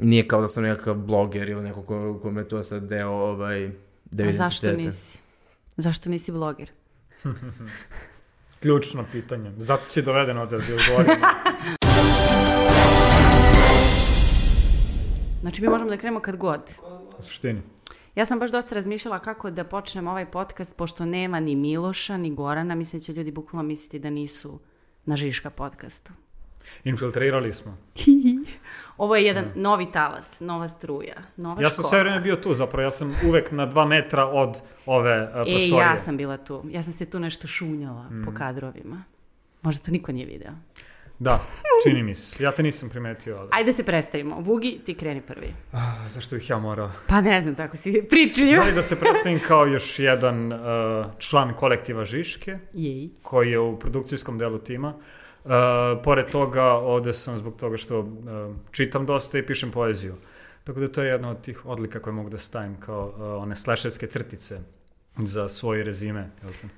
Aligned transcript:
nije 0.00 0.28
kao 0.28 0.40
da 0.40 0.48
sam 0.48 0.62
nekakav 0.62 0.94
bloger 0.94 1.48
ili 1.48 1.62
neko 1.62 1.82
ko, 1.82 2.18
kome 2.22 2.40
je 2.40 2.48
to 2.48 2.62
sad 2.62 2.82
deo 2.82 3.10
ovaj, 3.10 3.70
deo 4.04 4.28
A 4.28 4.32
zašto 4.32 4.72
nisi? 4.72 5.18
Zašto 5.76 6.10
nisi 6.10 6.32
bloger? 6.32 6.70
Ključno 8.62 9.04
pitanje. 9.12 9.52
Zato 9.56 9.84
si 9.84 10.02
doveden 10.02 10.38
ovde 10.38 10.56
da 10.56 10.62
ti 10.62 10.72
odgovorim. 10.72 11.20
Znači, 15.40 15.62
mi 15.62 15.68
možemo 15.68 15.90
da 15.90 15.96
krenemo 15.96 16.20
kad 16.20 16.36
god. 16.36 16.60
U 17.18 17.22
suštini. 17.22 17.62
Ja 18.14 18.26
sam 18.26 18.38
baš 18.38 18.50
dosta 18.50 18.74
razmišljala 18.74 19.18
kako 19.18 19.50
da 19.50 19.64
počnem 19.64 20.08
ovaj 20.08 20.30
podcast, 20.30 20.76
pošto 20.76 21.04
nema 21.04 21.40
ni 21.40 21.56
Miloša, 21.56 22.16
ni 22.16 22.34
Gorana. 22.34 22.74
Mislim 22.74 23.00
da 23.00 23.04
će 23.04 23.12
ljudi 23.12 23.30
bukvalno 23.30 23.68
misliti 23.68 23.98
da 23.98 24.10
nisu 24.10 24.58
na 25.04 25.16
Žiška 25.16 25.50
podcastu. 25.50 26.12
Infiltrirali 26.84 27.52
smo. 27.52 27.76
Ovo 28.96 29.16
je 29.16 29.24
jedan 29.24 29.44
novi 29.54 29.92
talas, 29.92 30.40
nova 30.40 30.68
struja, 30.68 31.14
nova 31.36 31.62
Ja 31.62 31.70
sam 31.70 31.82
škola. 31.82 31.88
sve 31.90 32.00
vreme 32.00 32.20
bio 32.20 32.36
tu 32.36 32.54
zapravo. 32.54 32.82
Ja 32.82 32.90
sam 32.90 33.14
uvek 33.26 33.52
na 33.52 33.66
dva 33.66 33.84
metra 33.84 34.26
od 34.26 34.56
ove 34.86 35.22
uh, 35.22 35.28
E, 35.28 35.32
prostorije. 35.32 35.78
ja 35.80 35.96
sam 35.96 36.16
bila 36.16 36.36
tu. 36.36 36.64
Ja 36.70 36.82
sam 36.82 36.92
se 36.92 37.10
tu 37.10 37.20
nešto 37.20 37.46
šunjala 37.46 38.10
po 38.24 38.32
kadrovima. 38.34 39.04
Možda 39.62 39.82
to 39.84 39.90
niko 39.90 40.12
nije 40.12 40.26
video. 40.26 40.52
Da, 41.18 41.40
čini 41.84 42.02
mi 42.02 42.14
se. 42.14 42.44
Ja 42.44 42.52
te 42.52 42.62
nisam 42.62 42.88
primetio. 42.88 43.36
Ali... 43.36 43.48
Ajde 43.52 43.72
se 43.72 43.84
predstavimo. 43.84 44.40
Vugi, 44.40 44.80
ti 44.86 44.94
kreni 44.94 45.20
prvi. 45.20 45.54
A, 45.72 46.08
zašto 46.08 46.36
bih 46.36 46.50
ja 46.50 46.58
morao? 46.58 46.90
Pa 47.08 47.20
ne 47.20 47.40
znam, 47.40 47.54
tako 47.54 47.76
si 47.76 48.06
pričaju. 48.10 48.60
Daj 48.60 48.72
da 48.72 48.82
se 48.82 49.00
predstavim 49.00 49.40
kao 49.48 49.66
još 49.66 49.98
jedan 49.98 50.52
uh, 50.52 50.58
član 51.18 51.54
kolektiva 51.54 52.04
Žiške, 52.04 52.58
Jej. 52.74 53.08
koji 53.22 53.50
je 53.50 53.58
u 53.58 53.78
produkcijskom 53.78 54.38
delu 54.38 54.58
tima. 54.58 54.88
Uh, 54.88 55.02
pored 56.04 56.26
toga, 56.30 56.64
ovde 56.64 57.12
sam 57.12 57.36
zbog 57.36 57.56
toga 57.56 57.76
što 57.76 57.98
uh, 58.00 58.06
čitam 58.70 59.06
dosta 59.06 59.38
i 59.38 59.46
pišem 59.46 59.70
poeziju. 59.70 60.14
Tako 60.64 60.80
da 60.80 60.92
to 60.92 61.02
je 61.02 61.10
jedna 61.10 61.30
od 61.30 61.40
tih 61.40 61.66
odlika 61.66 62.00
koje 62.00 62.12
mogu 62.12 62.30
da 62.30 62.38
stavim 62.38 62.76
kao 62.80 63.06
uh, 63.06 63.42
one 63.42 63.56
slasherske 63.56 64.06
crtice 64.06 64.58
za 65.16 65.48
svoje 65.48 65.84
rezime. 65.84 66.30
Jel 66.42 66.52
te? 66.52 66.68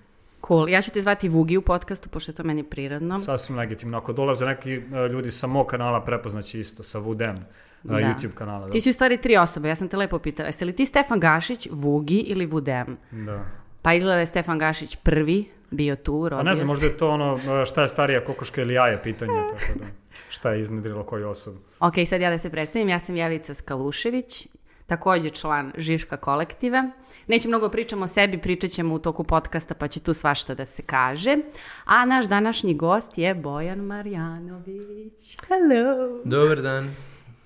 Cool. 0.48 0.68
Ja 0.68 0.82
ću 0.82 0.90
te 0.90 1.00
zvati 1.00 1.28
Vugi 1.28 1.56
u 1.56 1.62
podcastu, 1.62 2.08
pošto 2.08 2.32
je 2.32 2.36
to 2.36 2.44
meni 2.44 2.62
prirodno. 2.62 3.20
Sasvim 3.20 3.58
legitimno. 3.58 3.98
Ako 3.98 4.12
dolaze 4.12 4.46
neki 4.46 4.78
uh, 4.78 4.84
ljudi 5.12 5.30
sa 5.30 5.46
mog 5.46 5.66
kanala, 5.66 6.04
prepoznaći 6.04 6.60
isto, 6.60 6.82
sa 6.82 6.98
Vudem, 6.98 7.34
uh, 7.34 7.42
Da. 7.82 7.96
YouTube 7.96 8.34
kanala. 8.34 8.66
Da. 8.66 8.72
Ti 8.72 8.80
si 8.80 8.90
u 8.90 8.92
stvari 8.92 9.16
tri 9.16 9.36
osobe, 9.36 9.68
ja 9.68 9.76
sam 9.76 9.88
te 9.88 9.96
lepo 9.96 10.18
pitala. 10.18 10.46
Jeste 10.46 10.64
li 10.64 10.76
ti 10.76 10.86
Stefan 10.86 11.20
Gašić, 11.20 11.68
Vugi 11.70 12.18
ili 12.18 12.46
Vudem? 12.46 12.96
da. 13.10 13.44
Pa 13.82 13.94
izgleda 13.94 14.14
da 14.14 14.20
je 14.20 14.26
Stefan 14.26 14.58
Gašić 14.58 14.96
prvi 14.96 15.48
bio 15.70 15.96
tu, 15.96 16.28
rodio 16.28 16.38
Pa 16.38 16.42
ne 16.42 16.54
znam, 16.54 16.66
možda 16.66 16.86
je 16.86 16.96
to 16.96 17.10
ono 17.10 17.38
šta 17.64 17.82
je 17.82 17.88
starija 17.88 18.24
kokoška 18.24 18.62
ili 18.62 18.74
jaje 18.74 19.02
pitanje, 19.02 19.32
tako 19.52 19.78
da 19.78 19.84
šta 20.28 20.50
je 20.50 20.60
iznedrilo 20.60 21.04
koju 21.04 21.28
osobu. 21.28 21.58
Ok, 21.80 21.94
sad 22.06 22.20
ja 22.20 22.30
da 22.30 22.38
se 22.38 22.50
predstavim, 22.50 22.88
ja 22.88 22.98
sam 22.98 23.16
Jelica 23.16 23.54
Skalušević, 23.54 24.46
takođe 24.86 25.30
član 25.30 25.72
Žiška 25.76 26.16
kolektiva. 26.16 26.90
Neću 27.26 27.48
mnogo 27.48 27.68
pričamo 27.68 28.04
o 28.04 28.08
sebi, 28.08 28.38
pričat 28.38 28.70
ćemo 28.70 28.94
u 28.94 28.98
toku 28.98 29.24
podcasta 29.24 29.74
pa 29.74 29.88
će 29.88 30.00
tu 30.00 30.14
svašta 30.14 30.54
da 30.54 30.64
se 30.64 30.82
kaže. 30.82 31.36
A 31.84 32.04
naš 32.04 32.26
današnji 32.26 32.74
gost 32.74 33.18
je 33.18 33.34
Bojan 33.34 33.78
Marjanović. 33.78 35.36
Hello! 35.48 36.20
Dobar 36.24 36.62
dan. 36.62 36.94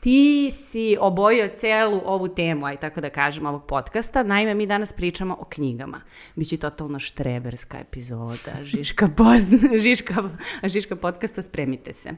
Ti 0.04 0.50
si 0.50 0.96
obojio 1.00 1.48
celu 1.54 2.00
ovu 2.04 2.28
temu, 2.28 2.66
aj 2.66 2.76
tako 2.76 3.00
da 3.00 3.10
kažem, 3.10 3.46
ovog 3.46 3.66
podcasta. 3.66 4.22
Naime, 4.22 4.54
mi 4.54 4.66
danas 4.66 4.92
pričamo 4.92 5.36
o 5.40 5.44
knjigama. 5.44 6.00
Biće 6.36 6.56
totalno 6.56 6.98
štreberska 6.98 7.78
epizoda, 7.78 8.52
Žiška, 8.76 9.08
pozna, 9.16 9.58
Žiška, 9.78 10.14
Žiška 10.62 10.96
podcasta, 10.96 11.42
spremite 11.42 11.92
se. 11.92 12.10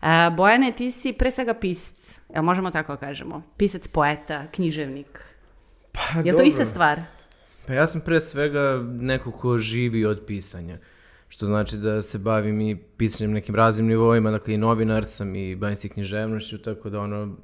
A, 0.00 0.30
Bojane, 0.30 0.72
ti 0.72 0.90
si 0.90 1.12
pre 1.12 1.30
svega 1.30 1.54
pisac, 1.54 2.20
jel 2.34 2.42
možemo 2.42 2.70
tako 2.70 2.92
da 2.92 2.98
kažemo? 2.98 3.42
Pisac, 3.56 3.88
poeta, 3.88 4.46
književnik. 4.52 5.20
Pa, 5.92 6.20
Je 6.24 6.32
li 6.32 6.38
to 6.38 6.42
ista 6.42 6.64
stvar? 6.64 7.02
Pa 7.66 7.72
ja 7.72 7.86
sam 7.86 8.02
pre 8.04 8.20
svega 8.20 8.80
neko 9.00 9.32
ko 9.32 9.58
živi 9.58 10.04
od 10.04 10.24
pisanja. 10.26 10.78
Što 11.34 11.46
znači 11.46 11.76
da 11.76 12.02
se 12.02 12.18
bavim 12.18 12.60
i 12.60 12.76
pisanjem 12.96 13.32
nekim 13.32 13.54
raznim 13.54 13.88
nivoima, 13.88 14.30
dakle 14.30 14.54
i 14.54 14.56
novinar 14.56 15.04
sam 15.04 15.34
i 15.34 15.56
bavim 15.56 15.76
se 15.76 15.88
književnošću, 15.88 16.58
tako 16.58 16.90
da 16.90 17.00
ono, 17.00 17.36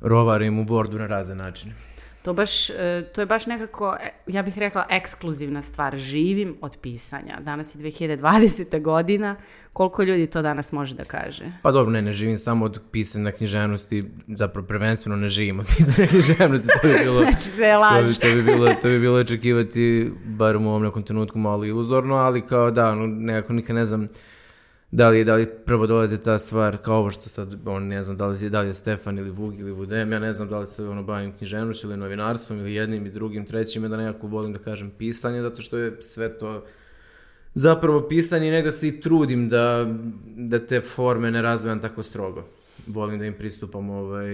rovarim 0.00 0.58
u 0.58 0.64
bordu 0.64 0.98
na 0.98 1.06
razne 1.06 1.34
načine. 1.34 1.74
To, 2.24 2.32
baš, 2.32 2.70
e, 2.70 3.10
to 3.14 3.20
je 3.20 3.26
baš 3.26 3.46
nekako, 3.46 3.96
e, 4.00 4.10
ja 4.26 4.42
bih 4.42 4.58
rekla, 4.58 4.86
ekskluzivna 4.90 5.62
stvar. 5.62 5.96
Živim 5.96 6.56
od 6.60 6.76
pisanja. 6.76 7.40
Danas 7.40 7.74
je 7.74 7.78
2020. 7.78 8.82
godina. 8.82 9.36
Koliko 9.72 10.02
ljudi 10.02 10.26
to 10.26 10.42
danas 10.42 10.72
može 10.72 10.94
da 10.94 11.04
kaže? 11.04 11.44
Pa 11.62 11.72
dobro, 11.72 11.92
ne, 11.92 12.02
ne 12.02 12.12
živim 12.12 12.36
samo 12.38 12.64
od 12.64 12.80
pisanja 12.90 13.32
književnosti, 13.32 14.04
zapravo 14.28 14.66
prvenstveno 14.66 15.16
ne 15.16 15.28
živim 15.28 15.60
od 15.60 15.66
pisanja 15.76 16.08
književnosti, 16.08 16.68
to 16.82 16.88
bi 16.88 16.94
bilo... 17.04 17.20
Znači, 17.20 17.50
To 17.58 17.78
laž. 17.78 18.08
bi, 18.08 18.14
to, 18.14 18.26
bi 18.34 18.42
bilo, 18.42 18.74
to 18.82 18.88
bi 18.88 19.00
bilo 19.00 19.18
očekivati, 19.18 20.10
bar 20.24 20.56
u 20.56 20.60
ovom 20.60 20.82
nekom 20.82 21.02
trenutku, 21.02 21.38
malo 21.38 21.64
iluzorno, 21.64 22.14
ali 22.14 22.46
kao 22.46 22.70
da, 22.70 22.90
ono, 22.90 23.06
nekako 23.06 23.52
nikad 23.52 23.76
ne 23.76 23.84
znam 23.84 24.06
da 24.94 25.08
li, 25.08 25.24
da 25.24 25.34
li 25.34 25.46
prvo 25.66 25.86
dolazi 25.86 26.22
ta 26.22 26.38
stvar, 26.38 26.76
kao 26.76 26.98
ovo 26.98 27.10
što 27.10 27.28
sad, 27.28 27.56
on 27.66 27.82
ne 27.88 28.02
znam 28.02 28.16
da 28.16 28.26
li, 28.26 28.44
je- 28.44 28.50
da 28.50 28.60
li 28.60 28.68
je 28.68 28.74
Stefan 28.74 29.18
ili 29.18 29.30
Vuk 29.30 29.54
ili 29.58 29.72
Vudem, 29.72 30.12
ja 30.12 30.18
ne 30.18 30.32
znam 30.32 30.48
da 30.48 30.58
li 30.58 30.66
se 30.66 30.84
ono, 30.84 31.02
bavim 31.02 31.32
književnošću 31.36 31.86
ili 31.86 31.96
novinarstvom 31.96 32.58
ili 32.58 32.74
jednim 32.74 33.06
i 33.06 33.10
drugim, 33.10 33.46
trećim, 33.46 33.82
da 33.90 33.96
nekako 33.96 34.26
volim 34.26 34.52
da 34.52 34.58
kažem 34.58 34.90
pisanje, 34.98 35.42
zato 35.42 35.62
što 35.62 35.78
je 35.78 35.96
sve 36.00 36.38
to 36.38 36.64
zapravo 37.54 38.08
pisanje 38.08 38.48
i 38.48 38.50
negde 38.50 38.72
se 38.72 38.88
i 38.88 39.00
trudim 39.00 39.48
da, 39.48 39.86
da 40.36 40.66
te 40.66 40.80
forme 40.80 41.30
ne 41.30 41.42
razvijam 41.42 41.80
tako 41.80 42.02
strogo. 42.02 42.44
Volim 42.86 43.18
da 43.18 43.24
im 43.26 43.34
pristupam 43.34 43.90
ovaj, 43.90 44.26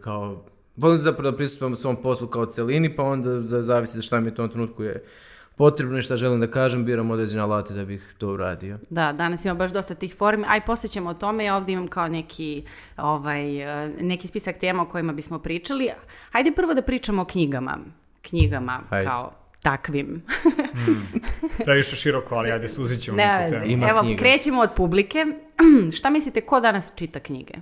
kao... 0.00 0.44
Volim 0.76 0.98
zapravo 0.98 1.30
da 1.30 1.36
pristupam 1.36 1.76
svom 1.76 2.02
poslu 2.02 2.26
kao 2.28 2.46
celini, 2.46 2.96
pa 2.96 3.02
onda 3.02 3.42
za, 3.42 3.62
zavisi 3.62 3.96
za 3.96 4.02
šta 4.02 4.20
mi 4.20 4.28
u 4.28 4.34
tom 4.34 4.48
trenutku 4.48 4.84
je 4.84 5.02
potrebno 5.58 5.98
i 5.98 6.02
šta 6.02 6.16
želim 6.16 6.40
da 6.40 6.50
kažem, 6.50 6.84
biram 6.84 7.10
određene 7.10 7.42
alate 7.42 7.74
da 7.74 7.84
bih 7.84 8.14
to 8.18 8.28
uradio. 8.28 8.78
Da, 8.90 9.12
danas 9.12 9.44
ima 9.44 9.54
baš 9.54 9.70
dosta 9.72 9.94
tih 9.94 10.14
formi, 10.14 10.44
aj 10.48 10.64
posle 10.64 10.88
ćemo 10.88 11.10
o 11.10 11.14
tome, 11.14 11.44
ja 11.44 11.56
ovdje 11.56 11.72
imam 11.72 11.88
kao 11.88 12.08
neki, 12.08 12.64
ovaj, 12.96 13.62
eh, 13.86 13.90
neki 14.00 14.28
spisak 14.28 14.58
tema 14.58 14.82
o 14.82 14.86
kojima 14.86 15.12
bismo 15.12 15.38
pričali. 15.38 15.90
Hajde 16.30 16.52
prvo 16.52 16.74
da 16.74 16.82
pričamo 16.82 17.22
o 17.22 17.24
knjigama, 17.24 17.78
knjigama 18.22 18.80
Hajde. 18.90 19.08
kao 19.10 19.32
takvim. 19.62 20.22
Previše 21.64 21.96
široko, 21.96 22.34
ali 22.34 22.52
ajde 22.52 22.68
suzit 22.68 23.00
ćemo 23.00 23.16
Ne 23.16 23.46
tu 23.48 23.54
temu. 23.54 23.66
Ima 23.66 23.88
Evo, 23.88 24.00
knjiga. 24.00 24.18
krećemo 24.18 24.60
od 24.60 24.70
publike. 24.76 25.24
Šta 25.96 26.10
mislite, 26.10 26.40
ko 26.40 26.60
danas 26.60 26.92
čita 26.96 27.20
knjige? 27.20 27.54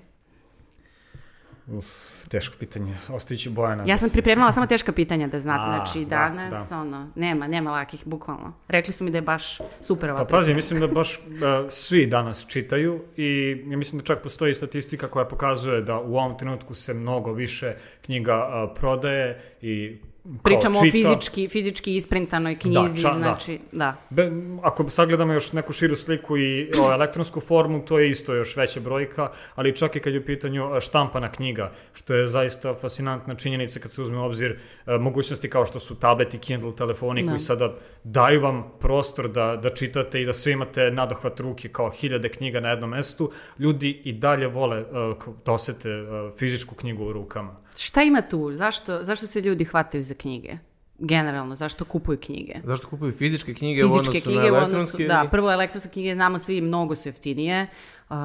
Uf, 1.66 1.86
teško 2.28 2.56
pitanje. 2.58 2.94
Ostavit 3.08 3.42
ću 3.42 3.50
Bojana. 3.50 3.82
Ja 3.82 3.94
da 3.94 3.96
sam 3.96 4.10
pripremala 4.10 4.52
samo 4.52 4.66
teška 4.66 4.92
pitanja 4.92 5.26
da 5.26 5.38
znate, 5.38 5.70
A, 5.70 5.74
znači 5.74 6.04
da, 6.04 6.16
danas, 6.16 6.72
ono, 6.72 7.10
nema, 7.14 7.46
nema 7.46 7.70
lakih, 7.72 8.02
bukvalno. 8.04 8.52
Rekli 8.68 8.92
su 8.92 9.04
mi 9.04 9.10
da 9.10 9.18
je 9.18 9.22
baš 9.22 9.58
super 9.80 10.10
ova 10.10 10.24
Pa 10.24 10.36
pazi, 10.36 10.54
mislim 10.54 10.80
da 10.80 10.86
baš 10.86 11.18
uh, 11.18 11.22
svi 11.82 12.06
danas 12.06 12.46
čitaju 12.48 13.02
i 13.16 13.62
ja 13.66 13.76
mislim 13.76 13.98
da 13.98 14.04
čak 14.04 14.22
postoji 14.22 14.54
statistika 14.54 15.08
koja 15.08 15.24
pokazuje 15.24 15.80
da 15.82 16.00
u 16.00 16.16
ovom 16.16 16.38
trenutku 16.38 16.74
se 16.74 16.94
mnogo 16.94 17.32
više 17.32 17.74
knjiga 18.04 18.34
uh, 18.34 18.76
prodaje 18.76 19.40
i 19.62 19.96
Pričamo 20.42 20.78
o 20.78 20.82
čita. 20.82 20.92
fizički, 20.92 21.48
fizički 21.48 21.96
isprintanoj 21.96 22.56
knjizi, 22.56 22.78
ča- 22.98 23.02
da. 23.04 23.18
znači, 23.18 23.58
da. 23.72 23.96
Be, 24.10 24.30
ako 24.62 24.88
sagledamo 24.88 25.32
još 25.32 25.52
neku 25.52 25.72
širu 25.72 25.96
sliku 25.96 26.36
i 26.36 26.70
o, 26.80 26.92
elektronsku 26.92 27.40
formu, 27.40 27.80
to 27.80 27.98
je 27.98 28.10
isto 28.10 28.34
još 28.34 28.56
veća 28.56 28.80
brojka, 28.80 29.28
ali 29.54 29.76
čak 29.76 29.96
i 29.96 30.00
kad 30.00 30.12
je 30.12 30.20
u 30.20 30.24
pitanju 30.24 30.64
a, 30.66 30.80
štampana 30.80 31.32
knjiga, 31.32 31.72
što 31.92 32.14
je 32.14 32.28
zaista 32.28 32.74
fascinantna 32.74 33.34
činjenica 33.34 33.80
kad 33.80 33.90
se 33.90 34.02
uzme 34.02 34.18
u 34.18 34.24
obzir 34.24 34.56
a, 34.86 34.98
mogućnosti 34.98 35.50
kao 35.50 35.66
što 35.66 35.80
su 35.80 35.94
tableti, 35.96 36.38
Kindle, 36.38 36.76
telefoni 36.76 37.22
Da. 37.22 37.28
koji 37.28 37.38
sada 37.38 37.74
daju 38.04 38.40
vam 38.40 38.64
prostor 38.80 39.28
da, 39.28 39.56
da 39.56 39.70
čitate 39.70 40.22
i 40.22 40.26
da 40.26 40.32
sve 40.32 40.52
imate 40.52 40.90
nadohvat 40.90 41.40
ruke 41.40 41.68
kao 41.68 41.90
hiljade 41.90 42.28
knjiga 42.28 42.60
na 42.60 42.70
jednom 42.70 42.90
mestu, 42.90 43.30
ljudi 43.58 44.00
i 44.04 44.12
dalje 44.12 44.46
vole 44.48 44.84
k- 45.14 45.30
da 45.44 45.52
osete 45.52 45.90
a, 45.90 46.30
fizičku 46.38 46.74
knjigu 46.74 47.04
u 47.04 47.12
rukama. 47.12 47.56
Šta 47.76 48.02
ima 48.02 48.22
tu? 48.22 48.52
Zašto, 48.52 49.02
zašto 49.02 49.26
se 49.26 49.40
ljudi 49.40 49.64
hvataju 49.64 50.02
za 50.02 50.14
knjige? 50.16 50.58
Generalno, 50.98 51.56
zašto 51.56 51.84
kupuju 51.84 52.18
knjige? 52.18 52.54
Zašto 52.64 52.88
kupuju 52.88 53.12
fizičke 53.12 53.54
knjige 53.54 53.84
u 53.84 53.88
Fizičke 53.88 54.08
odnosu 54.08 54.24
knjige 54.24 54.50
na 54.50 54.52
u 54.52 54.56
odnosu, 54.56 54.74
elektronske? 54.74 55.04
da, 55.04 55.28
prvo 55.30 55.52
elektronske 55.52 55.90
knjige 55.90 56.14
znamo 56.14 56.38
svi 56.38 56.60
mnogo 56.60 56.94
su 56.94 57.08
jeftinije, 57.08 57.66
uh, 58.08 58.16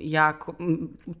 jako, 0.00 0.54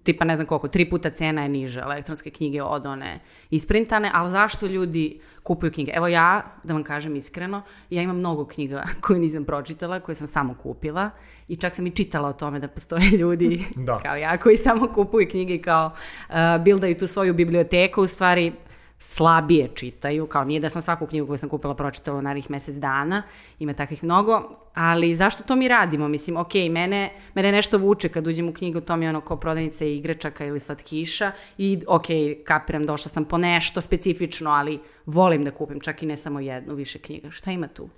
tipa 0.02 0.24
ne 0.24 0.36
znam 0.36 0.46
koliko, 0.46 0.68
tri 0.68 0.90
puta 0.90 1.10
cena 1.10 1.42
je 1.42 1.48
niža 1.48 1.80
elektronske 1.80 2.30
knjige 2.30 2.62
od 2.62 2.86
one 2.86 3.20
isprintane, 3.50 4.10
ali 4.14 4.30
zašto 4.30 4.66
ljudi 4.66 5.20
kupuju 5.42 5.72
knjige? 5.72 5.92
Evo 5.94 6.06
ja, 6.06 6.54
da 6.64 6.72
vam 6.72 6.82
kažem 6.84 7.16
iskreno, 7.16 7.62
ja 7.90 8.02
imam 8.02 8.16
mnogo 8.16 8.44
knjiga 8.46 8.84
koje 9.02 9.18
nisam 9.18 9.44
pročitala, 9.44 10.00
koje 10.00 10.14
sam 10.14 10.26
samo 10.26 10.54
kupila 10.62 11.10
i 11.48 11.56
čak 11.56 11.74
sam 11.74 11.86
i 11.86 11.90
čitala 11.90 12.28
o 12.28 12.32
tome 12.32 12.58
da 12.60 12.68
postoje 12.68 13.10
ljudi 13.20 13.64
Da. 13.76 13.98
kao 13.98 14.16
ja 14.16 14.38
koji 14.38 14.56
samo 14.56 14.92
kupuju 14.94 15.28
knjige 15.28 15.54
i 15.54 15.62
kao 15.62 15.90
uh, 16.28 16.34
bildaju 16.64 16.94
tu 16.98 17.06
svoju 17.06 17.34
biblioteku, 17.34 18.02
u 18.02 18.06
stvari 18.06 18.52
slabije 18.98 19.68
čitaju, 19.74 20.26
kao 20.26 20.44
nije 20.44 20.60
da 20.60 20.68
sam 20.68 20.82
svaku 20.82 21.06
knjigu 21.06 21.26
koju 21.26 21.38
sam 21.38 21.48
kupila 21.48 21.74
pročitala 21.74 22.18
u 22.18 22.22
narednih 22.22 22.50
mesec 22.50 22.76
dana, 22.76 23.22
ima 23.58 23.72
takvih 23.72 24.04
mnogo, 24.04 24.50
ali 24.74 25.14
zašto 25.14 25.42
to 25.42 25.56
mi 25.56 25.68
radimo? 25.68 26.08
Mislim, 26.08 26.36
ok, 26.36 26.54
mene, 26.54 27.12
mene 27.34 27.52
nešto 27.52 27.78
vuče 27.78 28.08
kad 28.08 28.26
uđem 28.26 28.48
u 28.48 28.52
knjigu, 28.52 28.80
to 28.80 28.96
mi 28.96 29.04
je 29.04 29.08
ono 29.08 29.20
kao 29.20 29.36
prodavnice 29.36 29.94
igračaka 29.94 30.46
ili 30.46 30.60
slatkiša 30.60 31.32
i 31.58 31.80
ok, 31.86 32.06
kapiram, 32.44 32.82
došla 32.82 33.08
sam 33.08 33.24
po 33.24 33.38
nešto 33.38 33.80
specifično, 33.80 34.50
ali 34.50 34.80
volim 35.06 35.44
da 35.44 35.50
kupim 35.50 35.80
čak 35.80 36.02
i 36.02 36.06
ne 36.06 36.16
samo 36.16 36.40
jednu, 36.40 36.74
više 36.74 36.98
knjiga. 36.98 37.30
Šta 37.30 37.50
ima 37.50 37.68
tu? 37.68 37.88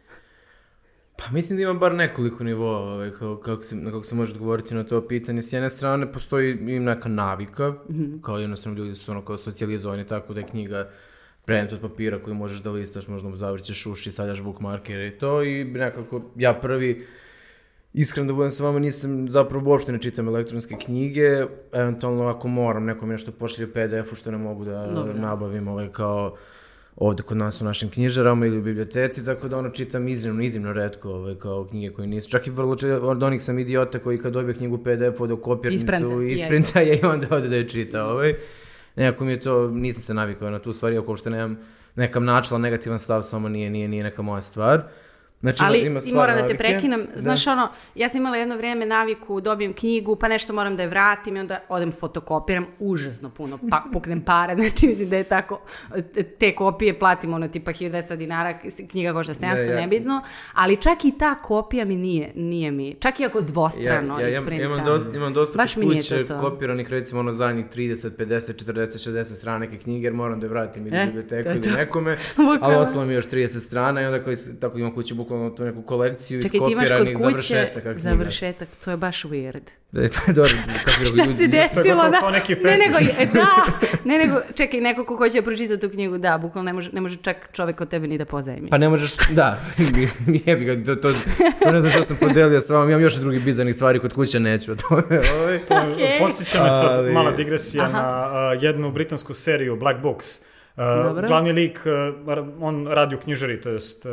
Pa 1.20 1.32
mislim 1.32 1.56
da 1.56 1.62
ima 1.62 1.74
bar 1.74 1.94
nekoliko 1.94 2.44
nivoa 2.44 2.78
ovaj, 2.78 3.10
kao, 3.10 3.36
kako, 3.36 3.62
se, 3.62 3.76
kako 3.84 4.04
se 4.04 4.14
može 4.14 4.32
odgovoriti 4.32 4.74
na 4.74 4.84
to 4.84 5.08
pitanje. 5.08 5.42
S 5.42 5.52
jedne 5.52 5.70
strane 5.70 6.12
postoji 6.12 6.52
i 6.52 6.78
neka 6.78 7.08
navika, 7.08 7.70
mm 7.70 7.94
-hmm. 7.94 8.20
kao 8.22 8.38
jednostavno 8.38 8.78
ljudi 8.78 8.94
su 8.94 9.10
ono 9.10 9.24
kao 9.24 9.38
socijalizovani 9.38 10.06
tako 10.06 10.34
da 10.34 10.40
je 10.40 10.46
knjiga 10.46 10.90
predmet 11.44 11.72
od 11.72 11.80
papira 11.80 12.22
koji 12.22 12.36
možeš 12.36 12.62
da 12.62 12.70
listaš, 12.70 13.08
možda 13.08 13.36
zavrćeš 13.36 13.86
uši, 13.86 14.12
sadjaš 14.12 14.42
bookmarkere 14.42 15.06
i 15.06 15.18
to 15.18 15.42
i 15.42 15.64
nekako 15.64 16.22
ja 16.36 16.54
prvi 16.54 17.06
Iskreno 17.92 18.26
da 18.26 18.34
budem 18.34 18.50
sa 18.50 18.64
vama, 18.64 18.78
nisam 18.78 19.28
zapravo 19.28 19.70
uopšte 19.70 19.92
ne 19.92 19.98
čitam 19.98 20.28
elektronske 20.28 20.76
knjige, 20.84 21.46
eventualno 21.72 22.26
ako 22.26 22.48
moram, 22.48 22.84
neko 22.84 23.06
mi 23.06 23.12
nešto 23.12 23.32
pošalje 23.32 23.72
PDF-u 23.72 24.14
što 24.14 24.30
ne 24.30 24.38
mogu 24.38 24.64
da 24.64 24.86
Dobre. 24.86 25.14
nabavim 25.14 25.68
ovaj, 25.68 25.88
kao 25.88 26.36
ovde 27.00 27.22
kod 27.22 27.36
nas 27.36 27.60
u 27.60 27.64
našim 27.64 27.88
knjižarama 27.88 28.46
ili 28.46 28.58
u 28.58 28.62
biblioteci, 28.62 29.24
tako 29.24 29.48
da 29.48 29.58
ono 29.58 29.70
čitam 29.70 30.08
iznimno, 30.08 30.42
iznimno 30.42 30.72
redko 30.72 31.10
ovaj, 31.10 31.34
kao 31.34 31.64
knjige 31.64 31.94
koje 31.94 32.06
nisu. 32.08 32.30
Čak 32.30 32.46
i 32.46 32.50
vrlo 32.50 32.76
često, 32.76 33.08
od 33.08 33.22
onih 33.22 33.42
sam 33.42 33.58
idiota 33.58 33.98
koji 33.98 34.18
kad 34.18 34.32
dobije 34.32 34.56
knjigu 34.56 34.78
PDF 34.78 35.20
od 35.20 35.40
kopirnicu 35.42 36.22
isprinta 36.22 36.80
je 36.80 36.98
i 36.98 37.04
onda 37.04 37.26
ode 37.30 37.48
da 37.48 37.56
je 37.56 37.68
čita. 37.68 38.04
Ovaj. 38.04 38.34
Nekako 38.96 39.24
mi 39.24 39.32
je 39.32 39.40
to, 39.40 39.70
nisam 39.70 40.02
se 40.02 40.14
navikao 40.14 40.50
na 40.50 40.58
tu 40.58 40.72
stvar, 40.72 40.92
iako 40.92 41.10
uopšte 41.10 41.30
nemam 41.30 41.58
nekam 41.96 42.24
načela 42.24 42.58
negativan 42.58 42.98
stav, 42.98 43.22
samo 43.22 43.48
nije, 43.48 43.70
nije, 43.70 43.88
nije 43.88 44.04
neka 44.04 44.22
moja 44.22 44.42
stvar. 44.42 44.78
Uh, 44.78 44.84
Znači, 45.40 45.62
Ali 45.64 45.78
ima 45.78 46.00
i 46.06 46.12
moram 46.12 46.36
da 46.36 46.46
te 46.46 46.54
prekinem, 46.54 47.06
da. 47.14 47.20
znaš 47.20 47.46
ono, 47.46 47.68
ja 47.94 48.08
sam 48.08 48.20
imala 48.20 48.36
jedno 48.36 48.56
vrijeme 48.56 48.86
naviku, 48.86 49.40
dobijem 49.40 49.72
knjigu, 49.72 50.16
pa 50.16 50.28
nešto 50.28 50.52
moram 50.52 50.76
da 50.76 50.82
je 50.82 50.88
vratim 50.88 51.36
i 51.36 51.40
onda 51.40 51.60
odem 51.68 51.92
fotokopiram, 51.92 52.66
užasno 52.78 53.30
puno, 53.30 53.58
pa, 53.70 53.84
puknem 53.92 54.20
pare, 54.20 54.54
znači 54.60 54.86
mislim 54.86 55.10
da 55.10 55.16
je 55.16 55.24
tako, 55.24 55.60
te 56.38 56.54
kopije 56.54 56.98
platim 56.98 57.34
ono 57.34 57.48
tipa 57.48 57.72
1200 57.72 58.16
dinara, 58.16 58.58
knjiga 58.90 59.12
košta 59.12 59.34
700, 59.34 59.40
ne, 59.40 59.72
ja, 59.72 59.80
nebitno, 59.80 60.22
ali 60.52 60.76
čak 60.76 61.04
i 61.04 61.12
ta 61.18 61.34
kopija 61.34 61.84
mi 61.84 61.96
nije, 61.96 62.32
nije 62.34 62.70
mi, 62.70 62.94
čak 63.00 63.20
i 63.20 63.24
ako 63.24 63.40
dvostrano 63.40 64.14
ja, 64.14 64.20
ja, 64.20 64.28
isprintam. 64.28 64.58
Ja 64.58 64.64
imam 64.64 64.84
dosta, 64.84 65.16
imam 65.16 65.32
dosta 65.32 65.56
Baš 65.56 65.74
kuće 65.74 66.24
to 66.24 66.34
to. 66.34 66.40
kopiranih 66.40 66.90
recimo 66.90 67.20
ono 67.20 67.32
zadnjih 67.32 67.66
30, 67.66 68.10
50, 68.18 68.64
40, 68.64 69.10
60 69.10 69.24
strana 69.24 69.58
neke 69.58 69.78
knjige, 69.78 70.06
jer 70.06 70.12
moram 70.12 70.40
da 70.40 70.46
je 70.46 70.50
vratim 70.50 70.86
ili 70.86 70.96
e, 70.96 71.06
biblioteku 71.06 71.48
ili 71.48 71.76
nekome, 71.76 72.16
ali 72.62 72.76
ostalo 72.76 73.04
mi 73.04 73.14
još 73.14 73.28
30 73.28 73.66
strana 73.66 74.02
i 74.02 74.04
onda 74.04 74.24
koji, 74.24 74.36
tako 74.60 74.78
imam 74.78 74.94
kuće 74.94 75.14
bukvalno 75.30 75.50
tu 75.50 75.64
neku 75.64 75.82
kolekciju 75.82 76.42
Čekaj, 76.42 76.58
iskopiranih 76.58 77.18
završetaka 77.18 77.94
knjiga. 77.94 78.10
Završetak, 78.10 78.68
to 78.84 78.90
je 78.90 78.96
baš 78.96 79.24
weird. 79.24 79.70
Da, 79.92 80.08
to 80.08 80.20
je 80.26 80.32
dobro. 80.40 80.52
Šta 81.06 81.36
se 81.36 81.46
desilo? 81.46 82.10
Da, 82.10 82.30
neki 82.30 82.54
ne, 82.64 82.78
nego, 82.78 82.98
da, 83.32 83.46
ne, 84.08 84.18
nego, 84.18 84.40
čekaj, 84.54 84.80
neko 84.80 85.04
ko 85.04 85.16
hoće 85.16 85.40
da 85.40 85.44
pročita 85.44 85.76
tu 85.76 85.88
knjigu, 85.88 86.18
da, 86.18 86.38
bukvalno 86.38 86.66
ne 86.66 86.72
može, 86.72 86.90
ne 86.92 87.00
može 87.00 87.16
čak 87.16 87.36
čovek 87.52 87.80
od 87.80 87.88
tebe 87.88 88.06
ni 88.06 88.18
da 88.18 88.24
pozajmi. 88.24 88.70
Pa 88.70 88.78
ne 88.78 88.88
možeš, 88.88 89.12
da, 89.30 89.60
jebi 90.46 90.64
ga, 90.64 90.84
to, 90.84 90.96
to, 90.96 91.08
to 91.64 91.72
ne 91.72 91.80
znam 91.80 91.92
što 91.92 92.02
sam 92.02 92.16
podelio 92.16 92.60
sa 92.60 92.74
vama, 92.74 92.90
imam 92.90 93.02
još 93.02 93.14
drugih 93.14 93.44
bizarnih 93.44 93.74
stvari 93.74 93.98
kod 93.98 94.14
kuće, 94.14 94.40
neću 94.40 94.72
o 94.72 94.74
tome. 94.74 95.20
Ovaj. 95.40 95.60
okay. 95.68 96.18
Podsjeća 96.18 96.64
me 96.64 96.70
sad, 96.70 96.98
Ali... 96.98 97.12
mala 97.12 97.30
digresija 97.30 97.84
Aha. 97.84 97.92
na 97.92 98.30
uh, 98.56 98.62
jednu 98.62 98.92
britansku 98.92 99.34
seriju 99.34 99.76
Black 99.76 100.00
Books. 100.00 100.40
Uh, 100.76 101.26
glavni 101.26 101.52
lik, 101.52 101.80
uh, 102.26 102.46
on 102.60 102.86
radi 102.86 103.14
u 103.14 103.18
knjižari, 103.18 103.60
to 103.60 103.70
jest 103.70 104.06
uh, 104.06 104.12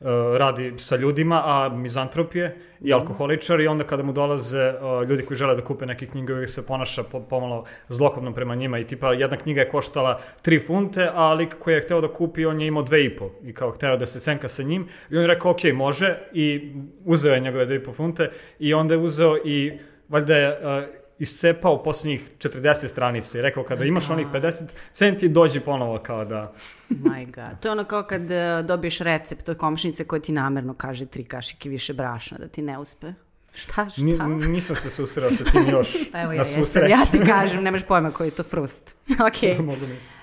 Uh, 0.00 0.06
radi 0.36 0.72
sa 0.76 0.96
ljudima, 0.96 1.42
a 1.44 1.68
mizantrop 1.68 2.34
je 2.34 2.56
i 2.80 2.84
mhm. 2.84 2.94
alkoholičar 2.94 3.60
i 3.60 3.66
onda 3.66 3.84
kada 3.84 4.02
mu 4.02 4.12
dolaze 4.12 4.68
uh, 4.68 5.08
ljudi 5.08 5.24
koji 5.24 5.36
žele 5.38 5.56
da 5.56 5.64
kupe 5.64 5.86
neke 5.86 6.06
knjige 6.06 6.32
uvijek 6.32 6.50
se 6.50 6.66
ponaša 6.66 7.02
po, 7.02 7.20
pomalo 7.20 7.64
zlokobno 7.88 8.32
prema 8.34 8.54
njima 8.54 8.78
i 8.78 8.86
tipa 8.86 9.12
jedna 9.12 9.36
knjiga 9.36 9.60
je 9.60 9.68
koštala 9.68 10.20
3 10.44 10.66
funte, 10.66 11.10
a 11.14 11.32
lik 11.32 11.54
koji 11.58 11.74
je 11.74 11.80
hteo 11.80 12.00
da 12.00 12.08
kupi 12.08 12.46
on 12.46 12.60
je 12.60 12.66
imao 12.66 12.82
2,5 12.82 13.28
i 13.44 13.52
kao 13.52 13.70
hteo 13.70 13.96
da 13.96 14.06
se 14.06 14.20
cenka 14.20 14.48
sa 14.48 14.62
njim 14.62 14.88
i 15.10 15.16
on 15.16 15.22
je 15.22 15.26
rekao 15.26 15.50
ok, 15.50 15.60
može 15.74 16.18
i 16.32 16.72
uzeo 17.04 17.34
je 17.34 17.40
njegove 17.40 17.66
2,5 17.66 17.94
funte 17.94 18.30
i 18.58 18.74
onda 18.74 18.94
je 18.94 19.00
uzeo 19.00 19.36
i 19.44 19.78
valjda 20.08 20.36
je 20.36 20.50
uh, 20.50 20.99
iscepao 21.20 21.82
poslednjih 21.82 22.30
40 22.38 22.88
stranica 22.88 23.38
i 23.38 23.42
rekao 23.42 23.64
kada 23.64 23.84
imaš 23.84 24.10
onih 24.10 24.26
50 24.26 24.64
centi 24.92 25.28
dođi 25.28 25.60
ponovo 25.60 25.98
kao 25.98 26.24
da... 26.24 26.52
My 26.88 27.24
god. 27.34 27.60
To 27.60 27.68
je 27.68 27.72
ono 27.72 27.84
kao 27.84 28.02
kad 28.02 28.22
uh, 28.22 28.66
dobiješ 28.66 28.98
recept 28.98 29.48
od 29.48 29.56
komšnice 29.56 30.04
koja 30.04 30.22
ti 30.22 30.32
namerno 30.32 30.74
kaže 30.74 31.06
tri 31.06 31.24
kašike 31.24 31.68
više 31.68 31.94
brašna 31.94 32.38
da 32.38 32.48
ti 32.48 32.62
ne 32.62 32.78
uspe. 32.78 33.12
Šta, 33.52 33.88
šta? 33.90 34.02
Ni, 34.02 34.46
nisam 34.48 34.76
se 34.76 34.90
susreo 34.90 35.30
sa 35.30 35.44
tim 35.44 35.68
još. 35.68 35.94
Evo 36.22 36.32
ja, 36.32 36.42
na 36.42 36.58
jesam, 36.58 36.88
ja 36.88 36.98
ti 37.12 37.20
kažem, 37.26 37.62
nemaš 37.62 37.82
pojma 37.82 38.10
koji 38.10 38.28
je 38.28 38.30
to 38.30 38.42
frust. 38.42 38.96
ok. 39.28 39.58
Mogu 39.64 39.80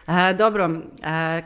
Uh, 0.07 0.37
dobro, 0.37 0.65
uh, 0.65 0.79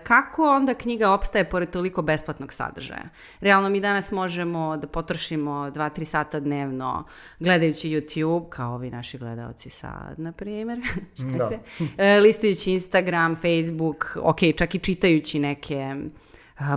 kako 0.04 0.50
onda 0.50 0.74
knjiga 0.74 1.12
opstaje 1.12 1.50
pored 1.50 1.70
toliko 1.70 2.02
besplatnog 2.02 2.54
sadržaja? 2.54 3.10
Realno 3.40 3.70
mi 3.70 3.82
danas 3.82 4.12
možemo 4.12 4.78
da 4.78 4.88
potrošimo 4.88 5.52
2-3 5.52 6.06
sata 6.06 6.40
dnevno 6.40 7.08
gledajući 7.40 7.90
YouTube, 7.90 8.50
kao 8.50 8.74
ovi 8.74 8.90
naši 8.90 9.18
gledalci 9.18 9.70
sad, 9.70 10.20
na 10.20 10.32
primjer, 10.32 10.80
da. 11.38 11.50
se, 11.50 11.60
uh, 11.80 11.88
listujući 12.24 12.72
Instagram, 12.72 13.36
Facebook, 13.36 14.18
ok, 14.22 14.40
čak 14.58 14.76
i 14.76 14.80
čitajući 14.80 15.40
neke 15.40 15.96